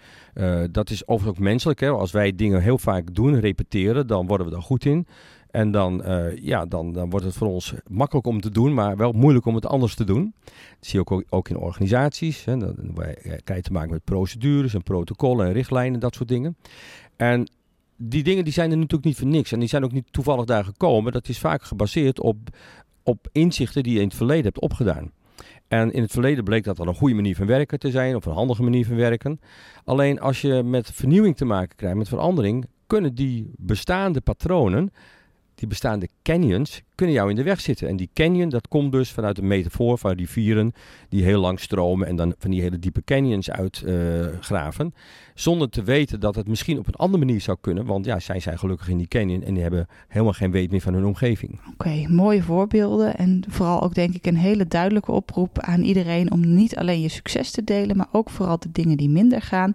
Dat 0.70 0.90
is 0.90 1.06
overigens 1.06 1.38
ook 1.38 1.44
menselijk. 1.44 1.80
Hè? 1.80 1.88
Als 1.88 2.12
wij 2.12 2.34
dingen 2.34 2.60
heel 2.60 2.78
vaak 2.78 3.14
doen, 3.14 3.40
repeteren, 3.40 4.06
dan 4.06 4.26
worden 4.26 4.46
we 4.46 4.52
daar 4.52 4.62
goed 4.62 4.84
in. 4.84 5.06
En 5.54 5.70
dan, 5.70 6.02
ja, 6.40 6.66
dan, 6.66 6.92
dan 6.92 7.10
wordt 7.10 7.26
het 7.26 7.34
voor 7.34 7.48
ons 7.48 7.74
makkelijk 7.88 8.26
om 8.26 8.40
te 8.40 8.50
doen, 8.50 8.74
maar 8.74 8.96
wel 8.96 9.12
moeilijk 9.12 9.46
om 9.46 9.54
het 9.54 9.66
anders 9.66 9.94
te 9.94 10.04
doen. 10.04 10.34
Dat 10.44 10.54
zie 10.80 10.98
je 10.98 11.10
ook, 11.10 11.24
ook 11.28 11.48
in 11.48 11.56
organisaties. 11.56 12.44
Hè? 12.44 12.56
Dan 12.56 12.94
krijg 13.22 13.44
je 13.44 13.62
te 13.62 13.72
maken 13.72 13.90
met 13.90 14.04
procedures 14.04 14.74
en 14.74 14.82
protocollen 14.82 15.46
en 15.46 15.52
richtlijnen, 15.52 16.00
dat 16.00 16.14
soort 16.14 16.28
dingen. 16.28 16.56
En 17.16 17.50
die 17.96 18.22
dingen 18.22 18.44
die 18.44 18.52
zijn 18.52 18.70
er 18.70 18.76
natuurlijk 18.76 19.04
niet 19.04 19.18
voor 19.18 19.26
niks. 19.26 19.52
En 19.52 19.58
die 19.58 19.68
zijn 19.68 19.84
ook 19.84 19.92
niet 19.92 20.12
toevallig 20.12 20.44
daar 20.44 20.64
gekomen. 20.64 21.12
Dat 21.12 21.28
is 21.28 21.38
vaak 21.38 21.62
gebaseerd 21.62 22.20
op 22.20 22.38
op 23.04 23.28
inzichten 23.32 23.82
die 23.82 23.92
je 23.92 24.00
in 24.00 24.06
het 24.06 24.16
verleden 24.16 24.44
hebt 24.44 24.60
opgedaan. 24.60 25.12
En 25.68 25.92
in 25.92 26.02
het 26.02 26.10
verleden 26.10 26.44
bleek 26.44 26.64
dat 26.64 26.76
dan 26.76 26.88
een 26.88 26.94
goede 26.94 27.14
manier 27.14 27.36
van 27.36 27.46
werken 27.46 27.78
te 27.78 27.90
zijn 27.90 28.16
of 28.16 28.26
een 28.26 28.32
handige 28.32 28.62
manier 28.62 28.86
van 28.86 28.96
werken. 28.96 29.40
Alleen 29.84 30.20
als 30.20 30.40
je 30.40 30.62
met 30.62 30.90
vernieuwing 30.92 31.36
te 31.36 31.44
maken 31.44 31.76
krijgt, 31.76 31.96
met 31.96 32.08
verandering, 32.08 32.66
kunnen 32.86 33.14
die 33.14 33.50
bestaande 33.56 34.20
patronen, 34.20 34.90
die 35.60 35.66
bestaande 35.66 36.08
canyons, 36.24 36.82
kunnen 36.94 37.14
jou 37.14 37.30
in 37.30 37.36
de 37.36 37.42
weg 37.42 37.60
zitten. 37.60 37.88
En 37.88 37.96
die 37.96 38.10
canyon, 38.14 38.48
dat 38.48 38.68
komt 38.68 38.92
dus 38.92 39.10
vanuit 39.10 39.36
de 39.36 39.42
metafoor 39.42 39.98
van 39.98 40.12
rivieren 40.12 40.72
die 41.08 41.24
heel 41.24 41.40
lang 41.40 41.60
stromen 41.60 42.06
en 42.06 42.16
dan 42.16 42.34
van 42.38 42.50
die 42.50 42.60
hele 42.60 42.78
diepe 42.78 43.02
canyons 43.04 43.50
uitgraven. 43.50 44.86
Uh, 44.86 44.92
zonder 45.34 45.70
te 45.70 45.82
weten 45.82 46.20
dat 46.20 46.34
het 46.34 46.48
misschien 46.48 46.78
op 46.78 46.86
een 46.86 46.94
andere 46.94 47.24
manier 47.24 47.40
zou 47.40 47.56
kunnen. 47.60 47.86
Want 47.86 48.04
ja, 48.04 48.18
zij 48.20 48.40
zijn 48.40 48.58
gelukkig 48.58 48.88
in 48.88 48.98
die 48.98 49.08
canyon 49.08 49.42
en 49.42 49.54
die 49.54 49.62
hebben 49.62 49.86
helemaal 50.08 50.32
geen 50.32 50.50
weet 50.50 50.70
meer 50.70 50.80
van 50.80 50.94
hun 50.94 51.04
omgeving. 51.04 51.52
Oké, 51.52 51.70
okay, 51.70 52.06
mooie 52.10 52.42
voorbeelden. 52.42 53.16
En 53.16 53.44
vooral 53.48 53.82
ook 53.82 53.94
denk 53.94 54.14
ik 54.14 54.26
een 54.26 54.36
hele 54.36 54.66
duidelijke 54.66 55.12
oproep 55.12 55.58
aan 55.58 55.82
iedereen 55.82 56.32
om 56.32 56.54
niet 56.54 56.76
alleen 56.76 57.00
je 57.00 57.08
succes 57.08 57.50
te 57.50 57.64
delen, 57.64 57.96
maar 57.96 58.08
ook 58.12 58.30
vooral 58.30 58.58
de 58.58 58.72
dingen 58.72 58.96
die 58.96 59.08
minder 59.08 59.42
gaan. 59.42 59.72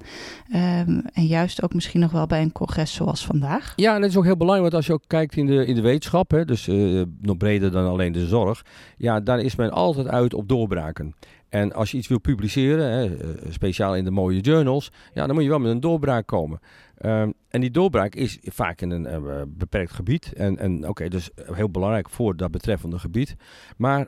Um, 0.56 1.02
en 1.14 1.26
juist 1.26 1.64
ook 1.64 1.74
misschien 1.74 2.00
nog 2.00 2.12
wel 2.12 2.28
bij 2.28 2.42
een 2.42 2.52
congres 2.52 2.94
zoals 2.94 3.26
vandaag. 3.26 3.74
Ja, 3.76 3.96
en 3.96 4.02
dat 4.02 4.10
is 4.10 4.18
ook 4.18 4.24
heel 4.24 4.38
belangrijk, 4.38 4.72
want 4.72 4.74
als 4.74 4.86
je 4.86 4.94
ook 4.94 5.08
kijkt 5.08 5.36
in 5.36 5.46
de, 5.46 5.66
in 5.66 5.76
de 5.76 5.82
wetenschap, 5.82 6.32
hè, 6.32 6.46
dus 6.46 6.68
uh, 6.68 7.02
nog 7.22 7.38
breder 7.38 7.72
dan 7.72 7.88
alleen 7.88 8.12
de 8.12 8.28
zorg, 8.28 8.66
ja, 8.98 9.20
daar 9.20 9.40
is 9.40 9.56
men 9.56 9.72
altijd 9.72 10.08
uit 10.08 10.34
op 10.34 10.48
doorbraken. 10.48 11.16
En 11.50 11.74
als 11.74 11.92
je 11.92 11.98
iets 11.98 12.08
wil 12.08 12.20
publiceren, 12.20 12.92
hè, 12.92 13.18
speciaal 13.52 13.96
in 13.96 14.04
de 14.04 14.12
mooie 14.12 14.40
journals, 14.40 14.92
ja, 15.14 15.26
dan 15.26 15.36
moet 15.36 15.44
je 15.44 15.50
wel 15.50 15.60
met 15.60 15.72
een 15.72 15.80
doorbraak 15.80 16.28
komen. 16.28 16.60
Um, 17.06 17.34
en 17.50 17.62
die 17.62 17.72
doorbraak 17.72 18.16
is 18.16 18.38
vaak 18.42 18.82
in 18.82 18.92
een 18.92 19.24
uh, 19.24 19.42
beperkt 19.48 19.92
gebied. 19.92 20.34
En, 20.34 20.58
en 20.58 20.88
oké, 20.88 21.08
dus 21.08 21.30
heel 21.52 21.70
belangrijk 21.70 22.10
voor 22.10 22.36
dat 22.36 22.52
betreffende 22.52 23.00
gebied. 23.00 23.36
Maar 23.78 24.08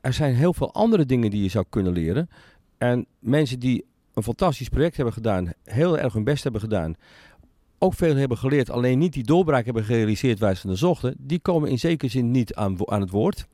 er 0.00 0.12
zijn 0.12 0.34
heel 0.34 0.54
veel 0.54 0.72
andere 0.72 1.06
dingen 1.06 1.30
die 1.30 1.42
je 1.42 1.48
zou 1.48 1.64
kunnen 1.68 1.92
leren. 1.92 2.28
En 2.78 3.06
mensen 3.18 3.58
die 3.58 3.84
een 4.14 4.22
fantastisch 4.22 4.68
project 4.68 4.96
hebben 4.96 5.14
gedaan, 5.14 5.52
heel 5.64 5.98
erg 5.98 6.12
hun 6.12 6.24
best 6.24 6.42
hebben 6.42 6.60
gedaan, 6.60 6.94
ook 7.78 7.94
veel 7.94 8.16
hebben 8.16 8.38
geleerd, 8.38 8.70
alleen 8.70 8.98
niet 8.98 9.12
die 9.12 9.24
doorbraak 9.24 9.64
hebben 9.64 9.84
gerealiseerd 9.84 10.38
waar 10.38 10.56
ze 10.56 10.66
naar 10.66 10.76
zochten, 10.76 11.14
die 11.18 11.38
komen 11.38 11.70
in 11.70 11.78
zekere 11.78 12.10
zin 12.10 12.30
niet 12.30 12.54
aan, 12.54 12.90
aan 12.90 13.00
het 13.00 13.10
woord. 13.10 13.46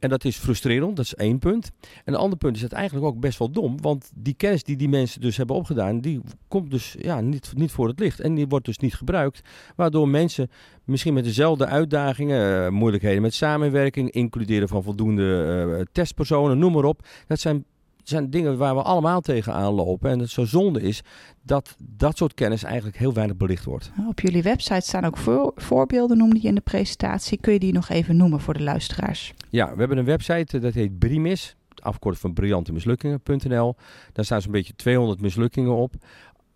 En 0.00 0.08
dat 0.08 0.24
is 0.24 0.36
frustrerend, 0.36 0.96
dat 0.96 1.04
is 1.04 1.14
één 1.14 1.38
punt. 1.38 1.70
En 1.80 2.12
een 2.12 2.20
ander 2.20 2.38
punt 2.38 2.56
is 2.56 2.62
het 2.62 2.72
eigenlijk 2.72 3.06
ook 3.06 3.20
best 3.20 3.38
wel 3.38 3.50
dom, 3.50 3.80
want 3.80 4.10
die 4.14 4.34
kennis 4.34 4.62
die 4.62 4.76
die 4.76 4.88
mensen 4.88 5.20
dus 5.20 5.36
hebben 5.36 5.56
opgedaan, 5.56 6.00
die 6.00 6.20
komt 6.48 6.70
dus 6.70 6.96
ja, 6.98 7.20
niet, 7.20 7.52
niet 7.54 7.70
voor 7.70 7.88
het 7.88 7.98
licht. 7.98 8.20
En 8.20 8.34
die 8.34 8.46
wordt 8.46 8.66
dus 8.66 8.78
niet 8.78 8.94
gebruikt, 8.94 9.40
waardoor 9.76 10.08
mensen 10.08 10.50
misschien 10.84 11.14
met 11.14 11.24
dezelfde 11.24 11.66
uitdagingen, 11.66 12.64
uh, 12.64 12.68
moeilijkheden 12.68 13.22
met 13.22 13.34
samenwerking, 13.34 14.10
includeren 14.10 14.68
van 14.68 14.82
voldoende 14.82 15.66
uh, 15.78 15.84
testpersonen, 15.92 16.58
noem 16.58 16.72
maar 16.72 16.84
op. 16.84 17.06
Dat 17.26 17.40
zijn 17.40 17.64
zijn 18.04 18.30
dingen 18.30 18.58
waar 18.58 18.74
we 18.74 18.82
allemaal 18.82 19.20
tegenaan 19.20 19.72
lopen. 19.72 20.10
En 20.10 20.18
het 20.18 20.30
zo 20.30 20.44
zonde 20.44 20.82
is 20.82 21.02
dat 21.42 21.76
dat 21.78 22.16
soort 22.16 22.34
kennis 22.34 22.62
eigenlijk 22.62 22.96
heel 22.96 23.12
weinig 23.12 23.36
belicht 23.36 23.64
wordt. 23.64 23.90
Op 24.08 24.20
jullie 24.20 24.42
website 24.42 24.80
staan 24.80 25.04
ook 25.04 25.16
voor, 25.16 25.52
voorbeelden, 25.56 26.16
noemde 26.16 26.42
je 26.42 26.48
in 26.48 26.54
de 26.54 26.60
presentatie. 26.60 27.38
Kun 27.40 27.52
je 27.52 27.58
die 27.58 27.72
nog 27.72 27.88
even 27.88 28.16
noemen 28.16 28.40
voor 28.40 28.54
de 28.54 28.62
luisteraars? 28.62 29.34
Ja, 29.48 29.72
we 29.72 29.78
hebben 29.78 29.98
een 29.98 30.04
website 30.04 30.58
dat 30.58 30.74
heet 30.74 30.98
Brimis. 30.98 31.56
Afkorting 31.74 32.22
van 32.22 32.32
briljantemislukingen.nl. 32.32 33.76
Daar 34.12 34.24
staan 34.24 34.42
zo'n 34.42 34.52
beetje 34.52 34.74
200 34.76 35.20
mislukkingen 35.20 35.76
op. 35.76 35.94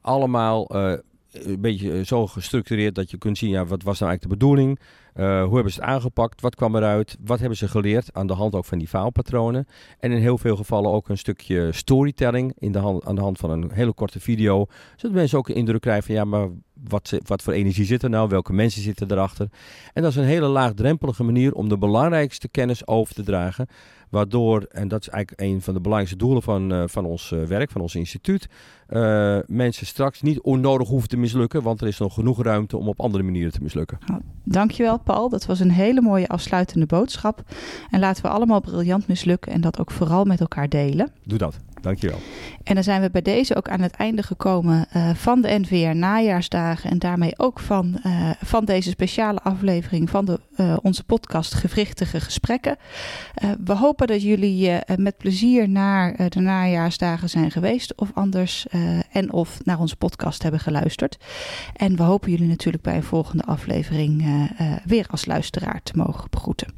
Allemaal 0.01 0.77
uh, 0.77 0.93
een 1.35 1.61
beetje 1.61 2.05
zo 2.05 2.27
gestructureerd 2.27 2.95
dat 2.95 3.11
je 3.11 3.19
kunt 3.19 3.39
zien, 3.39 3.51
ja, 3.51 3.65
wat 3.65 3.83
was 3.83 3.99
nou 3.99 4.11
eigenlijk 4.11 4.23
de 4.23 4.47
bedoeling? 4.47 4.79
Uh, 5.17 5.45
hoe 5.45 5.55
hebben 5.55 5.73
ze 5.73 5.81
het 5.81 5.89
aangepakt? 5.89 6.41
Wat 6.41 6.55
kwam 6.55 6.77
eruit? 6.77 7.17
Wat 7.25 7.39
hebben 7.39 7.59
ze 7.59 7.69
geleerd 7.69 8.13
aan 8.13 8.27
de 8.27 8.33
hand 8.33 8.55
ook 8.55 8.65
van 8.65 8.79
die 8.79 8.89
faalpatronen? 8.89 9.67
En 9.99 10.13
in 10.13 10.19
heel 10.19 10.39
veel 10.39 10.57
gevallen 10.57 10.91
ook 10.91 11.09
een 11.09 11.19
stukje 11.19 11.73
storytelling 11.73 12.55
in 12.59 12.73
de 12.73 12.79
hand, 12.79 13.05
aan 13.05 13.15
de 13.15 13.21
hand 13.21 13.39
van 13.39 13.51
een 13.51 13.71
hele 13.73 13.93
korte 13.93 14.21
video. 14.21 14.67
Zodat 14.97 15.17
mensen 15.17 15.39
ook 15.39 15.49
een 15.49 15.55
indruk 15.55 15.81
krijgen 15.81 16.05
van 16.05 16.15
ja, 16.15 16.25
maar 16.25 16.49
wat, 16.89 17.19
wat 17.27 17.43
voor 17.43 17.53
energie 17.53 17.85
zit 17.85 18.03
er 18.03 18.11
nou? 18.11 18.29
Welke 18.29 18.53
mensen 18.53 18.83
zitten 18.83 19.11
erachter? 19.11 19.49
En 19.93 20.03
dat 20.03 20.11
is 20.11 20.17
een 20.17 20.25
hele 20.25 20.47
laagdrempelige 20.47 21.23
manier 21.23 21.55
om 21.55 21.69
de 21.69 21.79
belangrijkste 21.79 22.49
kennis 22.49 22.87
over 22.87 23.15
te 23.15 23.23
dragen. 23.23 23.67
Waardoor, 24.15 24.63
en 24.71 24.89
dat 24.89 25.01
is 25.01 25.09
eigenlijk 25.09 25.49
een 25.51 25.63
van 25.63 25.75
de 25.75 25.81
belangrijkste 25.81 26.25
doelen 26.25 26.43
van, 26.43 26.73
uh, 26.73 26.83
van 26.87 27.05
ons 27.05 27.31
uh, 27.31 27.43
werk, 27.45 27.71
van 27.71 27.81
ons 27.81 27.95
instituut, 27.95 28.49
uh, 28.89 29.39
mensen 29.47 29.87
straks 29.87 30.23
niet 30.23 30.41
onnodig 30.41 30.89
hoeven 30.89 31.09
te 31.09 31.17
mislukken, 31.17 31.63
want 31.63 31.81
er 31.81 31.87
is 31.87 31.99
nog 31.99 32.15
genoeg 32.15 32.43
ruimte 32.43 32.77
om 32.77 32.89
op 32.89 33.01
andere 33.01 33.25
manieren 33.25 33.53
te 33.53 33.63
mislukken. 33.63 33.99
Nou, 34.07 34.21
dankjewel 34.45 34.99
Paul, 34.99 35.29
dat 35.29 35.47
was 35.47 35.61
een 35.61 35.71
hele 35.71 36.01
mooie 36.01 36.29
afsluitende 36.29 36.87
boodschap. 36.87 37.43
En 37.91 38.01
laten 38.01 38.23
we 38.23 38.29
allemaal 38.29 38.61
briljant 38.61 39.09
mislukken 39.09 39.53
en 39.53 39.61
dat 39.61 39.81
ook 39.81 39.91
vooral 39.91 40.25
met 40.25 40.41
elkaar 40.41 40.69
delen. 40.69 41.11
Doe 41.25 41.39
dat, 41.39 41.59
dankjewel. 41.85 42.19
En 42.63 42.75
dan 42.75 42.85
zijn 42.85 43.01
we 43.01 43.11
bij 43.11 43.23
deze 43.23 43.57
ook 43.57 43.69
aan 43.69 43.81
het 43.81 43.95
einde 43.95 44.23
gekomen 44.23 44.87
uh, 44.97 45.11
van 45.15 45.41
de 45.41 45.59
NVR 45.61 45.97
najaarsdagen. 45.97 46.91
En 46.91 46.99
daarmee 46.99 47.39
ook 47.39 47.61
van, 47.61 48.01
uh, 48.07 48.31
van 48.43 48.65
deze 48.65 48.91
speciale 48.91 49.41
aflevering 49.41 50.11
van 50.11 50.25
de, 50.25 50.41
uh, 50.57 50.77
onze 50.83 51.05
podcast 51.05 51.55
Gewrichtige 51.55 52.21
Gesprekken. 52.21 52.77
we 53.65 53.73
hopen 53.73 54.07
dat 54.07 54.23
jullie 54.23 54.71
met 54.97 55.17
plezier 55.17 55.69
naar 55.69 56.29
de 56.29 56.41
najaarsdagen 56.41 57.29
zijn 57.29 57.51
geweest. 57.51 57.95
Of 57.95 58.11
anders. 58.15 58.67
en 59.11 59.33
of 59.33 59.65
naar 59.65 59.79
onze 59.79 59.97
podcast 59.97 60.43
hebben 60.43 60.61
geluisterd. 60.61 61.17
En 61.77 61.97
we 61.97 62.03
hopen 62.03 62.31
jullie 62.31 62.49
natuurlijk 62.49 62.83
bij 62.83 62.97
een 62.97 63.03
volgende 63.03 63.45
aflevering 63.45 64.25
weer 64.85 65.07
als 65.11 65.27
luisteraar 65.27 65.81
te 65.83 65.93
mogen 65.97 66.31
begroeten. 66.31 66.69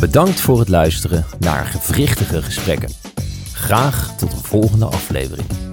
Bedankt 0.00 0.40
voor 0.40 0.58
het 0.58 0.68
luisteren 0.68 1.24
naar 1.38 1.64
Gewrichtige 1.66 2.42
Gesprekken. 2.42 3.17
Graag 3.58 4.16
tot 4.16 4.32
een 4.32 4.44
volgende 4.44 4.84
aflevering. 4.84 5.67